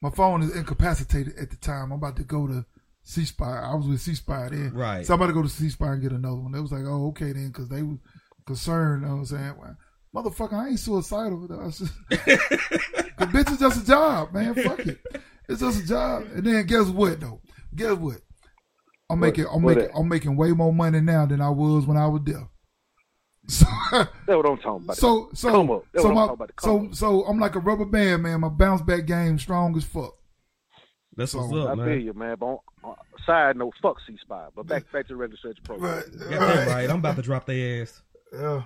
my 0.01 0.09
phone 0.09 0.41
is 0.41 0.55
incapacitated 0.55 1.38
at 1.38 1.49
the 1.49 1.57
time. 1.57 1.91
I'm 1.91 1.93
about 1.93 2.15
to 2.17 2.23
go 2.23 2.47
to 2.47 2.65
C 3.03 3.26
Spire. 3.26 3.63
I 3.63 3.76
was 3.76 3.88
with 3.88 4.01
C 4.01 4.15
Spire 4.15 4.49
then. 4.49 4.73
Right. 4.73 5.05
So 5.05 5.13
I'm 5.13 5.19
about 5.19 5.27
to 5.27 5.34
go 5.34 5.43
to 5.43 5.49
C 5.49 5.69
Spire 5.69 5.93
and 5.93 6.01
get 6.01 6.11
another 6.11 6.38
one. 6.38 6.51
They 6.51 6.59
was 6.59 6.71
like, 6.71 6.85
oh, 6.85 7.07
okay 7.09 7.34
then, 7.34 7.47
because 7.47 7.69
they 7.69 7.84
was 7.84 7.97
concerned. 8.45 9.01
You 9.01 9.07
know 9.07 9.15
what 9.15 9.19
I'm 9.19 9.26
saying? 9.26 9.55
Well, 9.59 9.77
motherfucker, 10.15 10.53
I 10.53 10.69
ain't 10.69 10.80
suicidal. 10.80 11.47
I 11.51 11.65
was 11.65 11.80
just, 11.80 11.93
the 12.09 13.26
bitch 13.26 13.51
is 13.51 13.59
just 13.59 13.84
a 13.84 13.85
job, 13.85 14.34
man. 14.34 14.55
Fuck 14.55 14.80
it. 14.80 14.99
It's 15.49 15.61
just 15.61 15.84
a 15.84 15.88
job. 15.88 16.23
And 16.35 16.45
then 16.45 16.65
guess 16.65 16.88
what 16.88 17.19
though? 17.19 17.41
Guess 17.76 17.97
what? 17.97 18.17
I'm 19.09 19.19
making 19.19 19.47
I'm 19.51 19.63
making 19.63 19.84
that? 19.84 19.95
I'm 19.95 20.07
making 20.07 20.38
way 20.38 20.51
more 20.51 20.71
money 20.71 21.01
now 21.01 21.26
than 21.26 21.41
I 21.41 21.49
was 21.49 21.85
when 21.85 21.97
I 21.97 22.07
was 22.07 22.21
there. 22.23 22.47
So 23.49 23.65
That's 23.91 24.09
what 24.27 24.45
I'm 24.45 24.57
talking 24.57 24.84
about. 24.85 24.97
so 24.97 25.30
so 25.34 25.49
Come 25.51 25.71
up. 25.71 25.84
That's 25.91 26.03
so 26.03 26.09
I'm 26.09 26.15
my, 26.15 26.21
talking 26.27 26.34
about, 26.43 26.51
so 26.61 26.89
so 26.93 27.23
I'm 27.26 27.39
like 27.39 27.55
a 27.55 27.59
rubber 27.59 27.85
band, 27.85 28.23
man. 28.23 28.41
My 28.41 28.49
bounce 28.49 28.81
back 28.84 29.05
game 29.05 29.39
strong 29.39 29.76
as 29.76 29.84
fuck. 29.84 30.13
That's 31.15 31.34
what's 31.34 31.49
So, 31.49 31.57
up, 31.63 31.69
I 31.71 31.76
man. 31.76 31.85
feel 31.88 31.99
you, 31.99 32.13
man. 32.13 32.35
But 32.39 32.45
on, 32.45 32.57
on, 32.84 32.95
side 33.26 33.57
note, 33.57 33.73
fuck 33.81 33.97
C 34.07 34.15
Spire. 34.21 34.49
But 34.55 34.67
back 34.67 34.91
back 34.91 35.07
to 35.07 35.13
the 35.13 35.17
regular 35.17 35.39
search 35.41 35.57
program. 35.63 35.95
Right. 35.95 36.19
Got 36.30 36.30
that 36.30 36.67
right. 36.67 36.89
I'm 36.89 36.99
about 36.99 37.15
to 37.15 37.21
drop 37.21 37.45
their 37.45 37.81
ass. 37.81 38.01
Yeah. 38.31 38.63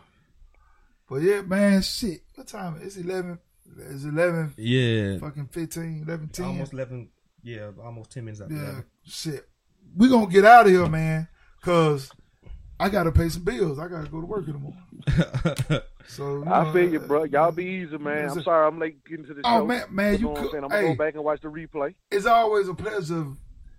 But 1.10 1.22
yeah, 1.22 1.42
man, 1.42 1.82
shit. 1.82 2.22
What 2.36 2.48
time? 2.48 2.76
Is 2.78 2.82
it? 2.82 2.86
It's 2.86 2.98
eleven. 3.10 3.40
It's 3.78 4.04
eleven. 4.04 4.54
Yeah. 4.58 5.18
Fucking 5.20 5.48
15, 5.48 6.04
11, 6.06 6.28
10. 6.30 6.46
Almost 6.46 6.74
eleven. 6.74 7.10
Yeah, 7.42 7.72
almost 7.84 8.12
ten 8.12 8.26
minutes 8.26 8.42
after 8.42 8.54
Yeah, 8.54 8.82
shit. 9.04 9.48
We 9.96 10.10
gonna 10.10 10.28
get 10.28 10.46
out 10.46 10.66
of 10.66 10.72
here, 10.72 10.88
man, 10.88 11.28
cause 11.62 12.12
I 12.80 12.90
gotta 12.90 13.12
pay 13.12 13.30
some 13.30 13.44
bills. 13.44 13.80
I 13.80 13.88
gotta 13.88 14.10
go 14.10 14.20
to 14.20 14.26
work 14.28 14.48
in 14.48 14.54
the 14.54 14.60
morning. 14.60 15.82
So 16.06 16.44
you 16.44 16.52
I 16.52 16.72
feel 16.74 16.92
you, 16.92 17.00
bro. 17.00 17.24
Y'all 17.24 17.52
be 17.54 17.64
easy, 17.64 17.98
man. 17.98 18.30
I'm 18.30 18.44
sorry 18.44 18.68
I'm 18.68 18.78
late 18.78 19.04
getting 19.06 19.26
to 19.26 19.34
the 19.34 19.42
Oh 19.46 19.60
show. 19.60 19.66
man, 19.66 19.84
man, 19.90 20.14
you 20.20 20.26
know 20.26 20.32
what 20.32 20.38
I'm 20.40 20.44
could. 20.44 20.52
saying? 20.52 20.64
I'm 20.66 20.70
gonna 20.70 20.82
Hey, 20.82 20.90
go 20.92 20.96
back 20.96 21.14
and 21.16 21.24
watch 21.24 21.42
the 21.42 21.48
replay. 21.48 21.96
it's 22.12 22.26
always 22.26 22.68
a 22.68 22.74
pleasure 22.74 23.26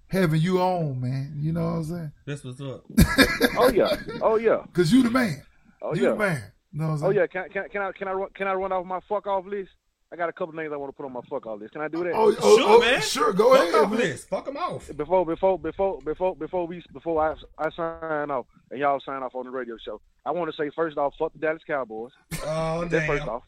having 0.08 0.40
you 0.40 0.58
on, 0.60 1.00
man. 1.00 1.34
You 1.38 1.52
know 1.52 1.64
what 1.64 1.70
I'm 1.76 1.84
saying? 1.84 2.12
That's 2.26 2.42
what's 2.44 2.60
up. 2.62 2.84
Oh 3.56 3.68
yeah, 3.68 3.94
oh 4.22 4.36
yeah, 4.36 4.64
Cause 4.72 4.90
you 4.90 5.02
the 5.02 5.10
man. 5.10 5.42
oh 5.82 5.94
you 5.94 6.02
yeah, 6.04 6.10
the 6.10 6.16
man. 6.16 6.42
You 6.72 6.80
know 6.80 6.86
what 6.88 6.92
I'm 6.94 6.98
oh 7.04 7.10
saying? 7.10 7.14
yeah. 7.16 7.26
Can, 7.26 7.48
can, 7.50 7.68
can 7.68 7.82
I 7.82 7.92
can 7.92 8.08
I 8.08 8.12
run, 8.12 8.28
can 8.34 8.48
I 8.48 8.54
run 8.54 8.72
off 8.72 8.86
my 8.86 9.00
fuck 9.08 9.26
off 9.26 9.44
list? 9.46 9.70
I 10.14 10.16
got 10.16 10.28
a 10.28 10.32
couple 10.32 10.54
names 10.54 10.72
I 10.72 10.76
want 10.76 10.92
to 10.92 10.96
put 10.96 11.04
on 11.06 11.12
my 11.12 11.22
fuck 11.28 11.44
all 11.44 11.58
list. 11.58 11.72
Can 11.72 11.82
I 11.82 11.88
do 11.88 12.04
that? 12.04 12.12
Oh, 12.14 12.32
oh, 12.40 12.56
Sure, 12.56 12.68
oh, 12.68 12.80
man. 12.80 13.00
Sure, 13.00 13.32
go 13.32 13.52
Fuck 13.52 13.62
ahead. 13.64 13.74
off 13.74 13.90
man. 13.90 13.98
list. 13.98 14.28
Fuck 14.28 14.44
them 14.44 14.56
off. 14.56 14.96
Before 14.96 15.26
before 15.26 15.58
before 15.58 16.00
before 16.02 16.36
before 16.36 16.66
we 16.68 16.82
before 16.92 17.20
I 17.20 17.34
I 17.58 17.70
sign 17.70 18.30
off 18.30 18.46
and 18.70 18.78
y'all 18.78 19.00
sign 19.00 19.24
off 19.24 19.34
on 19.34 19.44
the 19.44 19.50
radio 19.50 19.76
show, 19.84 20.00
I 20.24 20.30
want 20.30 20.50
to 20.52 20.56
say 20.56 20.70
first 20.76 20.96
off, 20.98 21.14
fuck 21.18 21.32
the 21.32 21.40
Dallas 21.40 21.62
Cowboys. 21.66 22.12
Oh 22.46 22.84
That's 22.84 23.06
first 23.06 23.26
off. 23.26 23.42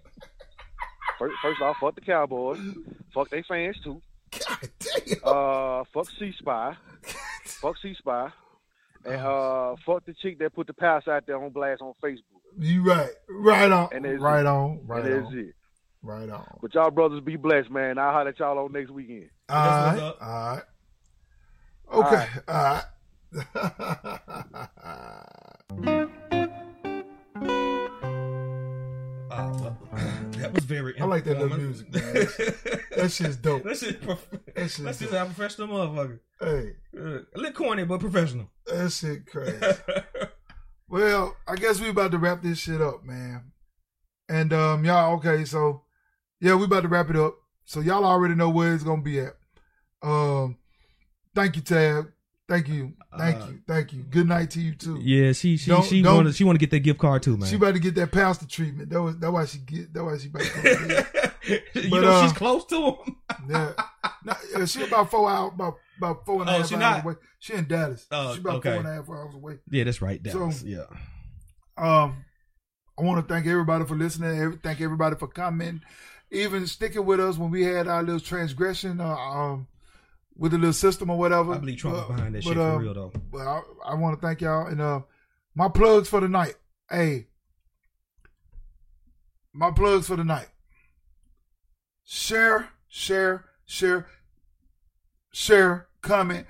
First, 1.21 1.35
first 1.41 1.61
off, 1.63 1.77
fuck 1.81 1.95
the 1.95 2.01
Cowboys. 2.01 2.59
fuck 3.15 3.31
they 3.31 3.43
fans 3.43 3.79
too. 3.85 4.03
God 4.33 4.59
damn. 4.81 5.19
Uh, 5.25 5.85
fuck 5.95 6.09
C 6.19 6.33
Spire. 6.39 6.77
fuck 7.45 7.77
C 7.81 7.95
Spire. 7.97 8.33
and 9.05 9.15
uh, 9.21 9.77
fuck 9.87 10.05
the 10.05 10.15
chick 10.15 10.39
that 10.41 10.53
put 10.55 10.67
the 10.67 10.75
pass 10.75 11.07
out 11.09 11.27
there 11.27 11.43
on 11.43 11.51
blast 11.51 11.81
on 11.81 11.95
Facebook. 12.03 12.21
You 12.59 12.83
right, 12.83 13.11
right 13.29 13.71
on, 13.71 13.89
And 13.93 14.05
that's 14.05 14.19
right 14.21 14.41
it. 14.41 14.47
on, 14.47 14.81
right 14.87 15.05
and 15.05 15.15
that's 15.15 15.27
on, 15.33 15.39
it. 15.39 15.55
Right 16.07 16.29
on. 16.31 16.59
But 16.63 16.73
y'all 16.75 16.91
brothers 16.91 17.21
be 17.21 17.37
blessed, 17.37 17.71
man. 17.71 17.99
I'll 17.99 18.13
holler 18.13 18.29
at 18.31 18.39
y'all 18.39 18.59
on 18.59 18.73
next 18.73 18.91
weekend. 18.91 19.29
All 19.49 19.65
That's 19.65 20.01
right, 20.01 20.05
what's 20.07 20.23
all 20.23 20.47
right. 20.55 20.63
Okay, 21.93 22.27
all 22.49 22.55
right. 22.65 22.85
Uh, 29.29 29.53
well, 29.61 29.77
that 30.33 30.53
was 30.55 30.65
very. 30.65 30.99
I 31.01 31.05
like 31.05 31.25
that 31.25 31.39
little 31.39 31.59
music, 31.59 31.93
man. 31.93 32.03
That 32.97 33.11
shit's 33.11 33.37
dope. 33.43 33.65
That 33.65 33.77
shit. 33.77 34.01
Prof- 34.01 34.27
That 34.55 34.63
shit's 34.63 34.79
That's 34.79 34.99
just 35.01 35.13
dope. 35.13 35.23
a 35.23 35.25
professional 35.35 35.69
motherfucker. 35.69 36.21
Hey, 36.41 36.73
Uh, 36.97 37.19
a 37.35 37.39
little 37.39 37.53
corny, 37.53 37.85
but 37.85 38.01
professional. 38.01 38.51
that 38.67 38.91
shit 38.93 39.27
crazy. 39.27 39.57
Well, 40.89 41.35
I 41.49 41.57
guess 41.57 41.81
we 41.81 41.89
about 41.89 42.13
to 42.13 42.19
wrap 42.19 42.43
this 42.45 42.61
shit 42.61 42.81
up, 42.81 43.03
man. 43.03 43.51
And 44.29 44.53
um, 44.53 44.85
y'all, 44.85 45.15
okay, 45.17 45.45
so 45.45 45.83
yeah, 46.41 46.55
we 46.55 46.65
about 46.65 46.83
to 46.83 46.89
wrap 46.89 47.11
it 47.11 47.17
up. 47.17 47.35
So 47.65 47.81
y'all 47.81 48.05
already 48.05 48.35
know 48.35 48.51
where 48.51 48.75
it's 48.75 48.85
gonna 48.85 49.03
be 49.03 49.21
at. 49.21 49.35
Um, 50.03 50.59
thank 51.35 51.57
you, 51.57 51.63
Tab. 51.63 52.13
Thank 52.49 52.69
you, 52.69 52.93
thank 53.19 53.43
Uh, 53.43 53.47
you, 53.49 53.61
thank 53.67 53.93
you. 53.93 54.03
Good 54.05 54.29
night 54.29 54.51
to 54.53 54.61
you 54.61 54.73
too. 54.77 55.01
Yeah, 55.03 55.33
she 55.33 55.57
she 55.57 55.69
Don't- 55.71 55.85
she 55.85 56.01
don't- 56.01 56.15
wanted 56.17 56.37
she 56.37 56.45
want 56.45 56.55
to 56.55 56.61
get 56.61 56.71
that 56.71 56.79
gift 56.81 57.01
card 57.01 57.25
too, 57.25 57.37
man. 57.37 57.49
She 57.49 57.57
about 57.57 57.75
to 57.75 57.81
get 57.81 57.97
that 57.97 58.13
pastor 58.13 58.47
treatment. 58.47 58.91
That 58.91 59.03
was 59.03 59.19
that 59.19 59.33
why 59.33 59.47
she 59.47 59.59
get 59.59 59.93
that 59.95 60.05
why 60.05 60.17
she 60.17 60.29
about 60.29 60.43
to 60.43 60.63
get 60.63 61.63
you 61.85 61.91
But, 61.91 62.03
know 62.03 62.13
uh, 62.13 62.23
she's 62.23 62.33
close 62.37 62.65
to 62.67 62.77
him. 62.91 63.17
Yeah, 63.49 63.73
no, 64.25 64.35
yeah, 64.57 64.65
she 64.65 64.83
about 64.85 65.11
four 65.11 65.29
hours, 65.31 65.53
about 65.55 65.75
about 65.99 66.25
four 66.27 66.41
and 66.43 66.51
a 66.51 66.55
Oh, 66.55 66.59
half 66.59 66.69
she 66.69 66.75
hours 66.77 66.81
not? 66.81 67.05
away. 67.05 67.15
She 67.41 67.53
in 67.55 67.67
Dallas. 67.67 68.07
Oh, 68.13 68.35
she 68.35 68.41
about 68.41 68.55
okay. 68.57 68.71
four 68.71 68.79
and 68.79 68.89
a 68.89 68.93
half 68.95 69.09
hours 69.09 69.35
away. 69.35 69.59
yeah, 69.71 69.85
that's 69.85 70.01
right. 70.03 70.21
So- 70.25 70.39
Dallas. 70.39 70.63
yeah. 70.63 70.85
Um, 71.77 72.25
I 72.99 73.03
want 73.03 73.27
to 73.27 73.33
thank 73.35 73.47
everybody 73.47 73.85
for 73.85 73.95
listening. 73.97 74.39
Every, 74.39 74.57
thank 74.63 74.81
everybody 74.81 75.17
for 75.17 75.27
commenting, 75.29 75.83
even 76.37 76.67
sticking 76.67 77.05
with 77.05 77.21
us 77.21 77.37
when 77.39 77.51
we 77.51 77.63
had 77.65 77.89
our 77.89 78.03
little 78.03 78.21
transgression, 78.21 79.01
uh, 79.01 79.15
um, 79.17 79.67
with 80.37 80.53
the 80.53 80.59
little 80.59 80.73
system 80.73 81.11
or 81.11 81.19
whatever. 81.19 81.55
I 81.55 81.59
believe 81.59 81.79
Trump 81.79 81.97
But- 81.97 82.17
behind 82.17 82.35
that 82.35 82.45
but, 82.45 82.51
shit 82.51 82.59
uh, 82.59 82.73
for 82.75 82.79
real 82.81 82.95
though. 82.95 83.13
But 83.33 83.39
I, 83.47 83.63
I 83.87 83.95
want 83.95 84.21
to 84.21 84.27
thank 84.27 84.41
y'all 84.41 84.67
and 84.67 84.81
uh, 84.81 85.01
my 85.55 85.69
plugs 85.69 86.09
for 86.09 86.21
the 86.21 86.29
night. 86.29 86.55
Hey, 86.91 87.27
my 89.53 89.71
plugs 89.71 90.07
for 90.07 90.17
the 90.17 90.25
night. 90.25 90.49
Share, 92.05 92.69
share, 92.89 93.47
share, 93.65 94.07
share, 95.33 95.89
comment. 96.03 96.47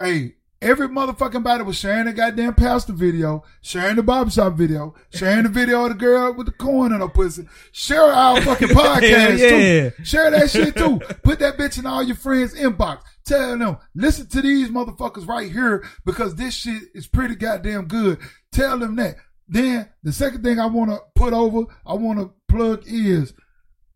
Hey, 0.00 0.34
every 0.62 0.88
motherfucking 0.88 1.42
body 1.42 1.62
was 1.62 1.76
sharing 1.76 2.04
the 2.04 2.12
goddamn 2.12 2.54
pastor 2.54 2.92
video, 2.92 3.42
sharing 3.62 3.96
the 3.96 4.02
barbershop 4.02 4.54
video, 4.54 4.94
sharing 5.10 5.44
the 5.44 5.48
video 5.48 5.84
of 5.84 5.90
the 5.90 5.94
girl 5.94 6.32
with 6.34 6.46
the 6.46 6.52
corn 6.52 6.92
in 6.92 7.00
her 7.00 7.08
pussy. 7.08 7.46
Share 7.72 8.02
our 8.02 8.40
fucking 8.42 8.68
podcast 8.68 9.08
Hell 9.08 9.38
yeah. 9.38 9.90
too. 9.90 10.04
Share 10.04 10.30
that 10.30 10.50
shit 10.50 10.76
too. 10.76 10.98
Put 11.22 11.38
that 11.38 11.56
bitch 11.56 11.78
in 11.78 11.86
all 11.86 12.02
your 12.02 12.16
friends' 12.16 12.54
inbox. 12.54 13.00
Tell 13.24 13.56
them, 13.56 13.78
listen 13.94 14.26
to 14.28 14.42
these 14.42 14.70
motherfuckers 14.70 15.26
right 15.26 15.50
here 15.50 15.84
because 16.04 16.34
this 16.34 16.54
shit 16.54 16.82
is 16.94 17.06
pretty 17.06 17.36
goddamn 17.36 17.86
good. 17.86 18.18
Tell 18.52 18.78
them 18.78 18.96
that. 18.96 19.16
Then 19.48 19.88
the 20.02 20.12
second 20.12 20.42
thing 20.42 20.58
I 20.58 20.66
want 20.66 20.90
to 20.90 21.00
put 21.14 21.32
over, 21.32 21.66
I 21.84 21.94
want 21.94 22.18
to 22.18 22.32
plug 22.48 22.84
is 22.86 23.32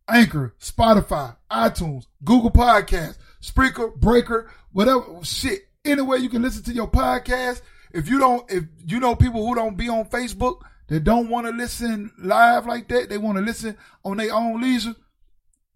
Anchor, 0.09 0.55
Spotify, 0.61 1.37
iTunes, 1.51 2.07
Google 2.25 2.51
Podcasts, 2.51 3.19
Spreaker, 3.43 3.95
Breaker, 3.95 4.51
whatever 4.73 5.05
shit. 5.23 5.64
Anywhere 5.85 6.19
you 6.19 6.29
can 6.29 6.43
listen 6.43 6.63
to 6.65 6.73
your 6.73 6.89
podcast. 6.89 7.61
If 7.93 8.09
you 8.09 8.19
don't, 8.19 8.51
if 8.51 8.65
you 8.87 9.01
know 9.01 9.15
people 9.15 9.47
who 9.47 9.55
don't 9.55 9.77
be 9.77 9.89
on 9.89 10.07
Facebook 10.07 10.61
that 10.89 11.05
don't 11.05 11.29
want 11.29 11.47
to 11.47 11.53
listen 11.53 12.11
live 12.19 12.67
like 12.67 12.89
that, 12.89 13.09
they 13.09 13.19
want 13.19 13.39
to 13.39 13.45
listen 13.45 13.77
on 14.05 14.17
their 14.17 14.33
own 14.35 14.61
leisure. 14.61 14.97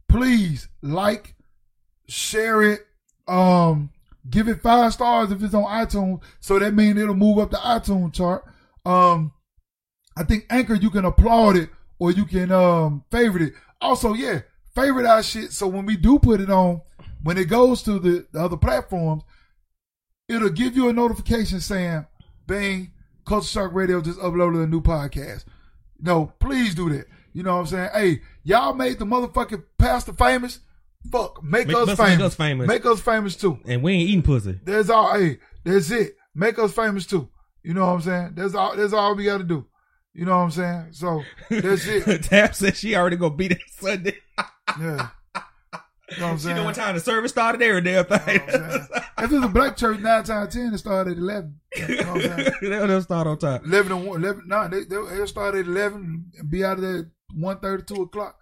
Please 0.09 0.68
like, 0.82 1.35
share 2.09 2.62
it, 2.62 2.86
um, 3.26 3.90
give 4.28 4.48
it 4.48 4.62
five 4.62 4.93
stars 4.93 5.30
if 5.30 5.43
it's 5.43 5.55
on 5.55 5.64
iTunes. 5.64 6.22
So 6.40 6.59
that 6.59 6.74
means 6.74 6.98
it'll 6.98 7.14
move 7.14 7.39
up 7.39 7.51
the 7.51 7.59
iTunes 7.59 8.14
chart. 8.14 8.44
Um, 8.85 9.32
I 10.16 10.24
think 10.24 10.47
Anchor 10.51 10.74
you 10.74 10.90
can 10.90 11.05
applaud 11.05 11.56
it 11.56 11.70
or 11.98 12.10
you 12.10 12.24
can 12.24 12.51
um 12.51 13.05
favorite 13.10 13.43
it. 13.43 13.52
Also, 13.80 14.14
yeah, 14.14 14.40
favorite 14.74 15.06
our 15.06 15.22
shit. 15.22 15.52
So 15.52 15.68
when 15.68 15.86
we 15.86 15.97
do 15.97 16.18
put 16.18 16.40
it 16.40 16.51
on, 16.51 16.80
when 17.22 17.39
it 17.39 17.44
goes 17.44 17.82
to 17.85 17.98
the, 17.98 18.26
the 18.32 18.40
other 18.40 18.56
platforms, 18.56 19.22
it'll 20.28 20.50
give 20.50 20.76
you 20.76 20.88
a 20.88 20.92
notification 20.92 21.60
saying, 21.60 22.06
"Bang, 22.46 22.92
Culture 23.26 23.46
Shark 23.46 23.72
Radio 23.72 24.00
just 24.00 24.18
uploaded 24.20 24.62
a 24.64 24.66
new 24.66 24.80
podcast." 24.80 25.44
No, 26.00 26.32
please 26.38 26.74
do 26.74 26.88
that. 26.90 27.06
You 27.32 27.42
know 27.42 27.55
what 27.55 27.60
I'm 27.60 27.66
saying? 27.66 27.90
Hey, 27.92 28.20
y'all 28.44 28.74
made 28.74 28.98
the 28.98 29.05
motherfucking 29.05 29.62
pastor 29.78 30.12
famous. 30.12 30.60
Fuck, 31.10 31.42
make, 31.42 31.68
Make- 31.68 31.76
us, 31.76 31.86
famous. 31.96 31.98
make 31.98 32.20
us 32.20 32.34
famous. 32.34 32.68
Make 32.68 32.86
us 32.86 33.00
famous 33.00 33.36
too. 33.36 33.59
And 33.64 33.82
we 33.82 33.92
ain't 33.94 34.09
eating 34.09 34.22
pussy. 34.22 34.59
There's 34.64 34.90
all. 34.90 35.16
Hey, 35.18 35.38
that's 35.64 35.90
it. 35.90 36.16
Make 36.34 36.59
us 36.59 36.72
famous 36.72 37.06
too. 37.06 37.28
You 37.62 37.74
know 37.74 37.86
what 37.86 37.92
I'm 37.94 38.00
saying? 38.02 38.32
That's 38.34 38.55
all. 38.55 38.76
That's 38.76 38.92
all 38.92 39.14
we 39.14 39.24
got 39.24 39.38
to 39.38 39.44
do. 39.44 39.66
You 40.14 40.24
know 40.24 40.32
what 40.36 40.44
I'm 40.44 40.50
saying? 40.50 40.86
So 40.92 41.22
that's 41.50 41.86
it. 41.86 42.22
Tab 42.24 42.55
said 42.55 42.76
she 42.76 42.96
already 42.96 43.16
gonna 43.16 43.34
be 43.34 43.48
there 43.48 43.59
Sunday. 43.78 44.16
Yeah. 44.80 45.09
You 46.10 46.18
know 46.18 46.24
what 46.26 46.30
I'm 46.32 46.36
She 46.39 46.44
saying? 46.44 46.56
know 46.56 46.64
what 46.64 46.74
time 46.74 46.94
the 46.94 47.01
service 47.01 47.30
started 47.30 47.60
every 47.62 47.80
damn 47.82 48.05
You 48.05 48.10
know 48.10 48.18
thing. 48.18 48.40
I'm 48.43 48.48
saying? 48.51 48.86
if 49.18 49.32
it's 49.32 49.44
a 49.44 49.48
black 49.48 49.76
church, 49.76 49.98
nine 50.01 50.24
times 50.24 50.55
ten, 50.55 50.72
it 50.74 50.78
started 50.78 51.12
at 51.12 51.18
eleven. 51.18 51.60
You 51.76 51.89
know 51.89 52.12
what 52.14 52.24
I'm 52.24 52.39
saying? 52.39 52.51
They'll 52.62 52.86
they'll 52.86 53.02
start 53.02 53.26
on 53.26 53.39
time. 53.39 53.62
Eleven 53.64 53.93
and 53.93 54.06
one, 54.06 54.22
eleven. 54.24 54.44
No, 54.47 54.68
they 54.68 54.80
they 54.85 54.97
they'll 54.97 55.26
start 55.26 55.55
at 55.55 55.66
eleven 55.66 56.30
and 56.39 56.51
be 56.51 56.64
out 56.64 56.76
of 56.78 56.82
there 56.82 57.10
one 57.35 57.59
thirty, 57.60 57.82
two 57.85 58.02
o'clock. 58.02 58.36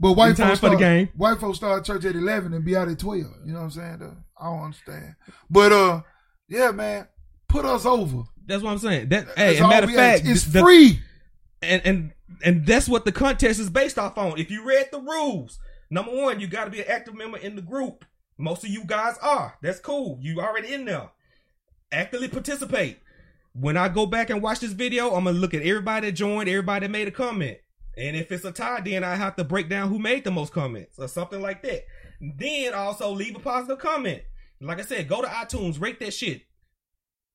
But 0.00 0.12
white 0.14 0.30
In 0.30 0.36
time 0.36 0.48
folks 0.48 0.60
for 0.60 0.66
the 0.70 0.76
start, 0.76 0.80
game. 0.80 1.08
White 1.16 1.38
folks 1.38 1.58
start 1.58 1.84
church 1.84 2.04
at 2.04 2.16
eleven 2.16 2.52
and 2.54 2.64
be 2.64 2.76
out 2.76 2.88
at 2.88 2.98
twelve. 2.98 3.20
You 3.44 3.52
know 3.52 3.58
what 3.60 3.64
I'm 3.66 3.70
saying? 3.70 4.16
I 4.40 4.44
don't 4.44 4.64
understand. 4.64 5.14
But 5.48 5.72
uh, 5.72 6.02
yeah, 6.48 6.72
man, 6.72 7.06
put 7.48 7.64
us 7.64 7.86
over. 7.86 8.24
That's 8.46 8.62
what 8.62 8.72
I'm 8.72 8.78
saying. 8.78 9.08
That 9.10 9.26
That's 9.26 9.38
hey, 9.38 9.56
and 9.56 9.64
all 9.64 9.70
matter 9.70 9.86
of 9.86 9.92
fact, 9.94 10.22
it's 10.26 10.44
the- 10.44 10.60
free. 10.60 11.00
and 11.62 11.82
and 11.84 12.12
and 12.44 12.66
that's 12.66 12.88
what 12.88 13.04
the 13.04 13.12
contest 13.12 13.60
is 13.60 13.70
based 13.70 13.98
off 13.98 14.18
on. 14.18 14.38
If 14.38 14.50
you 14.50 14.64
read 14.64 14.88
the 14.92 15.00
rules, 15.00 15.58
number 15.90 16.12
one, 16.12 16.40
you 16.40 16.46
got 16.46 16.64
to 16.64 16.70
be 16.70 16.80
an 16.80 16.88
active 16.88 17.14
member 17.14 17.38
in 17.38 17.56
the 17.56 17.62
group. 17.62 18.04
Most 18.38 18.64
of 18.64 18.70
you 18.70 18.84
guys 18.84 19.16
are. 19.22 19.56
That's 19.62 19.80
cool. 19.80 20.18
You 20.20 20.40
already 20.40 20.72
in 20.72 20.84
there. 20.84 21.10
Actively 21.90 22.28
participate. 22.28 22.98
When 23.54 23.76
I 23.76 23.88
go 23.88 24.04
back 24.04 24.28
and 24.28 24.42
watch 24.42 24.60
this 24.60 24.72
video, 24.72 25.14
I'm 25.14 25.24
gonna 25.24 25.38
look 25.38 25.54
at 25.54 25.62
everybody 25.62 26.08
that 26.08 26.12
joined, 26.12 26.48
everybody 26.48 26.86
that 26.86 26.92
made 26.92 27.08
a 27.08 27.12
comment, 27.12 27.56
and 27.96 28.14
if 28.14 28.30
it's 28.30 28.44
a 28.44 28.52
tie, 28.52 28.80
then 28.80 29.02
I 29.02 29.14
have 29.14 29.36
to 29.36 29.44
break 29.44 29.70
down 29.70 29.88
who 29.88 29.98
made 29.98 30.24
the 30.24 30.30
most 30.30 30.52
comments 30.52 30.98
or 30.98 31.08
something 31.08 31.40
like 31.40 31.62
that. 31.62 31.86
Then 32.20 32.74
also 32.74 33.10
leave 33.10 33.34
a 33.34 33.38
positive 33.38 33.78
comment. 33.78 34.22
Like 34.60 34.78
I 34.78 34.82
said, 34.82 35.08
go 35.08 35.22
to 35.22 35.28
iTunes, 35.28 35.80
rate 35.80 36.00
that 36.00 36.12
shit. 36.12 36.42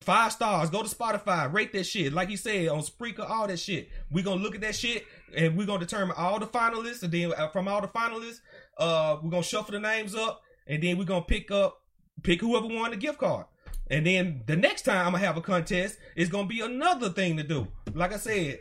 Five 0.01 0.31
stars. 0.31 0.71
Go 0.71 0.81
to 0.81 0.95
Spotify. 0.95 1.51
Rate 1.51 1.73
that 1.73 1.85
shit. 1.85 2.11
Like 2.11 2.29
you 2.29 2.37
said 2.37 2.67
on 2.69 2.81
Spreaker, 2.81 3.27
all 3.27 3.47
that 3.47 3.59
shit. 3.59 3.89
we 4.11 4.23
gonna 4.23 4.41
look 4.41 4.55
at 4.55 4.61
that 4.61 4.75
shit 4.75 5.05
and 5.35 5.57
we're 5.57 5.65
gonna 5.65 5.79
determine 5.79 6.15
all 6.17 6.39
the 6.39 6.47
finalists. 6.47 7.03
And 7.03 7.11
then 7.11 7.33
uh, 7.37 7.47
from 7.49 7.67
all 7.67 7.81
the 7.81 7.87
finalists, 7.87 8.39
uh, 8.77 9.17
we're 9.21 9.29
gonna 9.31 9.43
shuffle 9.43 9.71
the 9.73 9.79
names 9.79 10.15
up, 10.15 10.41
and 10.67 10.81
then 10.81 10.97
we're 10.97 11.05
gonna 11.05 11.21
pick 11.25 11.51
up 11.51 11.77
pick 12.23 12.41
whoever 12.41 12.67
won 12.67 12.91
the 12.91 12.97
gift 12.97 13.17
card. 13.19 13.45
And 13.89 14.05
then 14.05 14.43
the 14.47 14.55
next 14.55 14.83
time 14.83 15.05
I'm 15.05 15.11
gonna 15.13 15.25
have 15.25 15.37
a 15.37 15.41
contest, 15.41 15.97
it's 16.15 16.29
gonna 16.29 16.47
be 16.47 16.61
another 16.61 17.09
thing 17.09 17.37
to 17.37 17.43
do. 17.43 17.67
Like 17.93 18.13
I 18.13 18.17
said, 18.17 18.59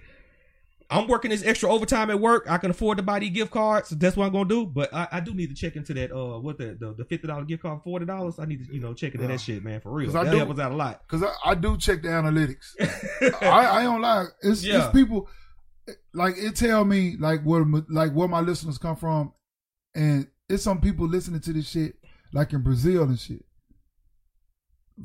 I'm 0.92 1.06
working 1.06 1.30
this 1.30 1.44
extra 1.44 1.70
overtime 1.70 2.10
at 2.10 2.18
work. 2.18 2.46
I 2.50 2.58
can 2.58 2.72
afford 2.72 2.96
to 2.96 3.04
buy 3.04 3.20
these 3.20 3.30
gift 3.30 3.52
cards. 3.52 3.90
That's 3.90 4.16
what 4.16 4.26
I'm 4.26 4.32
gonna 4.32 4.48
do. 4.48 4.66
But 4.66 4.92
I, 4.92 5.06
I 5.12 5.20
do 5.20 5.32
need 5.32 5.48
to 5.50 5.54
check 5.54 5.76
into 5.76 5.94
that. 5.94 6.10
Uh, 6.10 6.40
what 6.40 6.58
the 6.58 6.76
the, 6.80 6.94
the 6.94 7.04
fifty 7.04 7.28
dollar 7.28 7.44
gift 7.44 7.62
card, 7.62 7.80
forty 7.84 8.06
dollars. 8.06 8.40
I 8.40 8.44
need 8.46 8.66
to 8.66 8.74
you 8.74 8.80
know 8.80 8.92
check 8.92 9.12
into 9.14 9.26
Yeah. 9.26 9.32
that 9.32 9.40
shit, 9.40 9.62
man, 9.62 9.80
for 9.80 9.92
real. 9.92 10.10
That 10.10 10.32
do- 10.32 10.38
helps 10.38 10.58
out 10.58 10.72
a 10.72 10.74
lot. 10.74 11.02
Cause 11.08 11.22
I, 11.22 11.32
I 11.44 11.54
do 11.54 11.76
check 11.76 12.02
the 12.02 12.08
analytics. 12.08 12.74
I, 13.42 13.78
I 13.78 13.82
don't 13.84 14.00
lie. 14.00 14.24
It's, 14.42 14.64
Yeah. 14.64 14.86
it's 14.86 14.92
people 14.92 15.28
like 16.12 16.34
it 16.36 16.56
tell 16.56 16.84
me 16.84 17.16
like 17.18 17.42
where 17.42 17.64
like 17.88 18.12
where 18.12 18.28
my 18.28 18.40
listeners 18.40 18.78
come 18.78 18.96
from, 18.96 19.32
and 19.94 20.26
it's 20.48 20.62
some 20.62 20.80
people 20.80 21.06
listening 21.06 21.40
to 21.40 21.52
this 21.52 21.68
shit 21.68 21.94
like 22.32 22.52
in 22.52 22.62
Brazil 22.62 23.04
and 23.04 23.18
shit. 23.18 23.44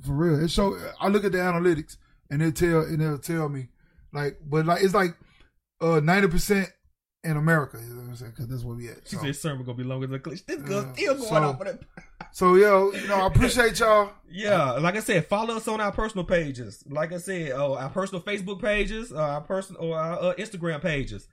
For 0.03 0.13
real, 0.13 0.43
it 0.43 0.49
show. 0.49 0.77
I 0.99 1.07
look 1.07 1.23
at 1.23 1.31
the 1.31 1.37
analytics 1.37 1.97
and 2.29 2.41
it 2.41 2.55
tell 2.55 2.81
and 2.81 3.01
it'll 3.01 3.17
tell 3.17 3.49
me 3.49 3.69
like, 4.11 4.39
but 4.45 4.65
like 4.65 4.83
it's 4.83 4.93
like 4.93 5.15
uh 5.81 5.99
ninety 5.99 6.27
percent 6.27 6.69
in 7.25 7.37
America. 7.37 7.77
You 7.81 7.93
know 7.95 8.01
what 8.01 8.09
I'm 8.09 8.15
saying? 8.15 8.31
Because 8.31 8.47
that's 8.47 8.63
where 8.63 8.75
we 8.75 8.87
at. 8.89 9.07
She 9.07 9.15
So, 9.15 9.23
said 9.23 9.35
sermon 9.35 9.65
gonna 9.65 9.77
be 9.77 9.83
longer 9.83 10.07
than. 10.07 10.21
This 10.23 10.41
girl 10.61 10.93
still 10.93 11.15
going 11.15 11.27
So- 11.27 11.35
off 11.35 11.59
of 11.61 11.67
that. 11.67 11.79
so 12.31 12.55
yo, 12.55 12.91
you 12.91 13.07
know, 13.07 13.15
I 13.15 13.27
appreciate 13.27 13.79
y'all. 13.79 14.11
Yeah, 14.31 14.71
like 14.73 14.95
I 14.97 14.99
said, 14.99 15.27
follow 15.27 15.55
us 15.55 15.67
on 15.67 15.79
our 15.79 15.91
personal 15.93 16.25
pages. 16.25 16.83
Like 16.89 17.13
I 17.13 17.17
said, 17.17 17.51
oh, 17.53 17.75
our 17.75 17.89
personal 17.89 18.21
Facebook 18.21 18.61
pages, 18.61 19.13
uh, 19.13 19.17
our 19.17 19.41
personal 19.41 19.81
or 19.81 19.97
our 19.97 20.19
uh, 20.21 20.33
Instagram 20.35 20.81
pages. 20.81 21.27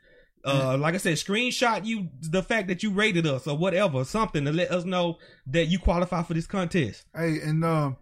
Uh, 0.44 0.76
like 0.76 0.94
I 0.94 0.98
said, 0.98 1.14
screenshot 1.16 1.84
you 1.84 2.08
the 2.20 2.42
fact 2.42 2.66
that 2.68 2.82
you 2.82 2.90
rated 2.90 3.26
us 3.26 3.46
or 3.46 3.56
whatever, 3.56 4.04
something 4.04 4.44
to 4.44 4.52
let 4.52 4.70
us 4.70 4.84
know 4.84 5.18
that 5.46 5.66
you 5.66 5.78
qualify 5.78 6.22
for 6.22 6.34
this 6.34 6.46
contest. 6.46 7.04
Hey, 7.14 7.40
and 7.40 7.64
um, 7.64 7.96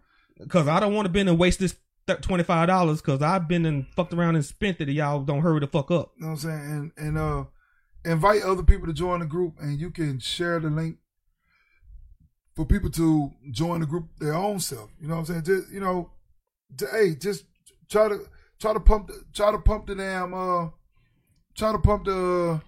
Cause 0.49 0.67
I 0.67 0.79
don't 0.79 0.93
want 0.95 1.05
to 1.05 1.11
bend 1.11 1.29
and 1.29 1.37
waste 1.37 1.59
this 1.59 1.75
twenty 2.21 2.43
five 2.43 2.67
dollars 2.67 3.01
because 3.01 3.21
I've 3.21 3.47
been 3.47 3.65
and 3.65 3.85
fucked 3.95 4.13
around 4.13 4.35
and 4.35 4.43
spent 4.45 4.81
it. 4.81 4.87
And 4.87 4.97
y'all 4.97 5.21
don't 5.21 5.41
hurry 5.41 5.59
the 5.59 5.67
fuck 5.67 5.91
up. 5.91 6.11
You 6.17 6.23
know 6.23 6.31
what 6.31 6.33
I'm 6.33 6.37
saying? 6.37 6.91
And 6.97 7.07
and 7.07 7.17
uh 7.17 7.43
invite 8.05 8.43
other 8.43 8.63
people 8.63 8.87
to 8.87 8.93
join 8.93 9.19
the 9.19 9.25
group 9.25 9.55
and 9.59 9.79
you 9.79 9.91
can 9.91 10.19
share 10.19 10.59
the 10.59 10.69
link 10.69 10.97
for 12.55 12.65
people 12.65 12.89
to 12.91 13.31
join 13.51 13.79
the 13.81 13.85
group 13.85 14.07
their 14.19 14.33
own 14.33 14.59
self. 14.59 14.89
You 14.99 15.07
know 15.07 15.15
what 15.15 15.29
I'm 15.29 15.43
saying? 15.43 15.43
Just 15.43 15.71
you 15.71 15.79
know, 15.79 16.11
to, 16.77 16.87
hey, 16.91 17.15
just 17.15 17.45
try 17.89 18.09
to 18.09 18.19
try 18.59 18.73
to 18.73 18.79
pump 18.79 19.07
the, 19.07 19.23
try 19.33 19.51
to 19.51 19.59
pump 19.59 19.87
the 19.87 19.95
damn 19.95 20.33
uh 20.33 20.69
try 21.55 21.71
to 21.71 21.79
pump 21.79 22.05
the 22.05 22.61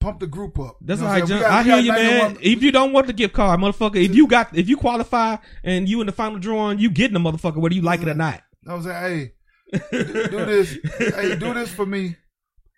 pump 0.00 0.20
the 0.20 0.26
group 0.26 0.58
up. 0.58 0.76
That's 0.80 1.00
you 1.00 1.06
know 1.06 1.12
all 1.12 1.20
what 1.20 1.30
right, 1.30 1.32
I'm 1.32 1.40
saying? 1.40 1.52
I 1.52 1.62
hear 1.62 1.78
you, 1.78 1.92
man. 1.92 2.38
If 2.40 2.62
you 2.62 2.72
don't 2.72 2.92
want 2.92 3.06
the 3.06 3.12
gift 3.12 3.34
card, 3.34 3.58
motherfucker, 3.60 4.02
if 4.02 4.14
you 4.14 4.26
got, 4.26 4.56
if 4.56 4.68
you 4.68 4.76
qualify 4.76 5.36
and 5.64 5.88
you 5.88 6.00
in 6.00 6.06
the 6.06 6.12
final 6.12 6.38
drawing, 6.38 6.78
you 6.78 6.90
getting 6.90 7.14
the 7.14 7.18
motherfucker 7.20 7.56
whether 7.56 7.74
you 7.74 7.82
like 7.82 8.02
it 8.02 8.08
or 8.08 8.14
not. 8.14 8.42
You 8.62 8.68
know 8.68 8.76
what 8.76 8.86
I'm 8.86 9.02
saying? 9.02 9.30
Hey, 9.72 9.82
do, 9.90 10.28
do 10.28 10.44
this. 10.44 10.78
hey, 10.98 11.36
do 11.36 11.54
this 11.54 11.72
for 11.72 11.86
me. 11.86 12.16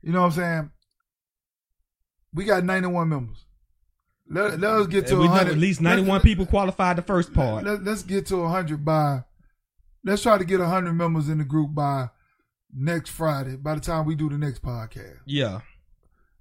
You 0.02 0.12
know 0.12 0.20
what 0.20 0.26
I'm 0.26 0.32
saying? 0.32 0.70
We 2.34 2.44
got 2.44 2.64
91 2.64 3.08
members. 3.08 3.44
Let, 4.30 4.60
let 4.60 4.70
us 4.72 4.86
get 4.86 5.06
to 5.08 5.16
we 5.16 5.24
know 5.24 5.30
100. 5.30 5.52
at 5.52 5.58
least 5.58 5.80
Let- 5.80 5.96
91 5.96 6.20
people 6.20 6.46
qualified 6.46 6.96
the 6.98 7.02
first 7.02 7.32
part. 7.32 7.64
Let, 7.64 7.86
us 7.88 8.02
get 8.02 8.26
to 8.26 8.36
100 8.38 8.84
by. 8.84 9.24
Let's 10.04 10.22
try 10.22 10.38
to 10.38 10.44
get 10.44 10.60
100 10.60 10.92
members 10.92 11.28
in 11.28 11.38
the 11.38 11.44
group 11.44 11.74
by 11.74 12.08
next 12.72 13.10
Friday. 13.10 13.56
By 13.56 13.74
the 13.74 13.80
time 13.80 14.04
we 14.06 14.14
do 14.14 14.28
the 14.28 14.38
next 14.38 14.62
podcast, 14.62 15.18
Yeah. 15.26 15.60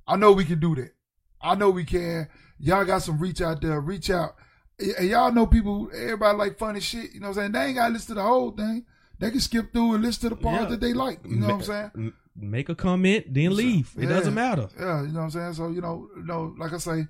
I 0.05 0.15
know 0.15 0.31
we 0.31 0.45
can 0.45 0.59
do 0.59 0.75
that. 0.75 0.93
I 1.41 1.55
know 1.55 1.69
we 1.69 1.83
can. 1.85 2.27
Y'all 2.59 2.85
got 2.85 3.01
some 3.03 3.19
reach 3.19 3.41
out 3.41 3.61
there. 3.61 3.79
Reach 3.79 4.09
out. 4.09 4.35
And 4.79 5.09
y'all 5.09 5.31
know 5.31 5.45
people. 5.47 5.89
Everybody 5.93 6.37
like 6.37 6.57
funny 6.57 6.79
shit. 6.79 7.13
You 7.13 7.19
know 7.19 7.27
what 7.29 7.37
I'm 7.37 7.41
saying? 7.43 7.51
They 7.53 7.65
ain't 7.65 7.75
got 7.75 7.87
to 7.87 7.93
listen 7.93 8.07
to 8.09 8.13
the 8.15 8.23
whole 8.23 8.51
thing. 8.51 8.85
They 9.19 9.31
can 9.31 9.39
skip 9.39 9.73
through 9.73 9.95
and 9.95 10.03
listen 10.03 10.29
to 10.29 10.35
the 10.35 10.41
parts 10.41 10.63
Yeah. 10.63 10.69
that 10.69 10.79
they 10.81 10.93
like. 10.93 11.19
You 11.25 11.37
know 11.37 11.47
what 11.47 11.55
I'm 11.55 11.63
saying? 11.63 12.13
Make 12.39 12.69
a 12.69 12.75
comment, 12.75 13.33
then 13.33 13.55
leave. 13.55 13.91
It 13.97 14.03
Yeah. 14.03 14.09
doesn't 14.09 14.33
matter. 14.35 14.69
Yeah, 14.79 15.01
you 15.01 15.07
know 15.07 15.13
what 15.19 15.23
I'm 15.25 15.29
saying. 15.31 15.53
So 15.53 15.69
you 15.69 15.81
know, 15.81 16.07
you 16.15 16.23
know, 16.23 16.53
like 16.59 16.71
I 16.73 16.77
say, 16.77 17.07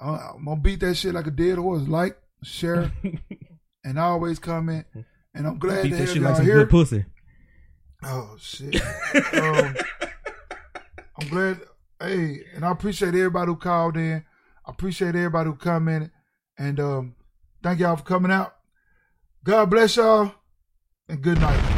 I'm 0.00 0.44
gonna 0.44 0.60
beat 0.60 0.80
that 0.80 0.94
shit 0.94 1.14
like 1.14 1.26
a 1.26 1.30
dead 1.30 1.58
horse. 1.58 1.86
Like, 1.86 2.16
share, 2.42 2.90
and 3.84 3.98
always 3.98 4.38
comment. 4.38 4.86
And 5.34 5.46
I'm 5.46 5.58
glad 5.58 5.82
Beat 5.84 5.92
that 5.92 6.08
shit 6.08 6.22
like 6.22 6.36
some 6.36 6.44
here. 6.46 6.54
good 6.56 6.70
pussy. 6.70 7.04
Oh 8.02 8.34
shit. 8.40 8.80
um, 9.34 9.76
I'm 11.20 11.28
glad. 11.28 11.60
Hey, 12.00 12.40
and 12.54 12.64
I 12.64 12.70
appreciate 12.70 13.08
everybody 13.14 13.48
who 13.48 13.56
called 13.56 13.96
in. 13.98 14.24
I 14.66 14.70
appreciate 14.70 15.14
everybody 15.14 15.50
who 15.50 15.56
commented, 15.56 16.10
and 16.58 16.80
um, 16.80 17.14
thank 17.62 17.78
y'all 17.80 17.96
for 17.96 18.04
coming 18.04 18.32
out. 18.32 18.54
God 19.44 19.68
bless 19.68 19.96
y'all, 19.96 20.32
and 21.10 21.20
good 21.20 21.38
night. 21.40 21.69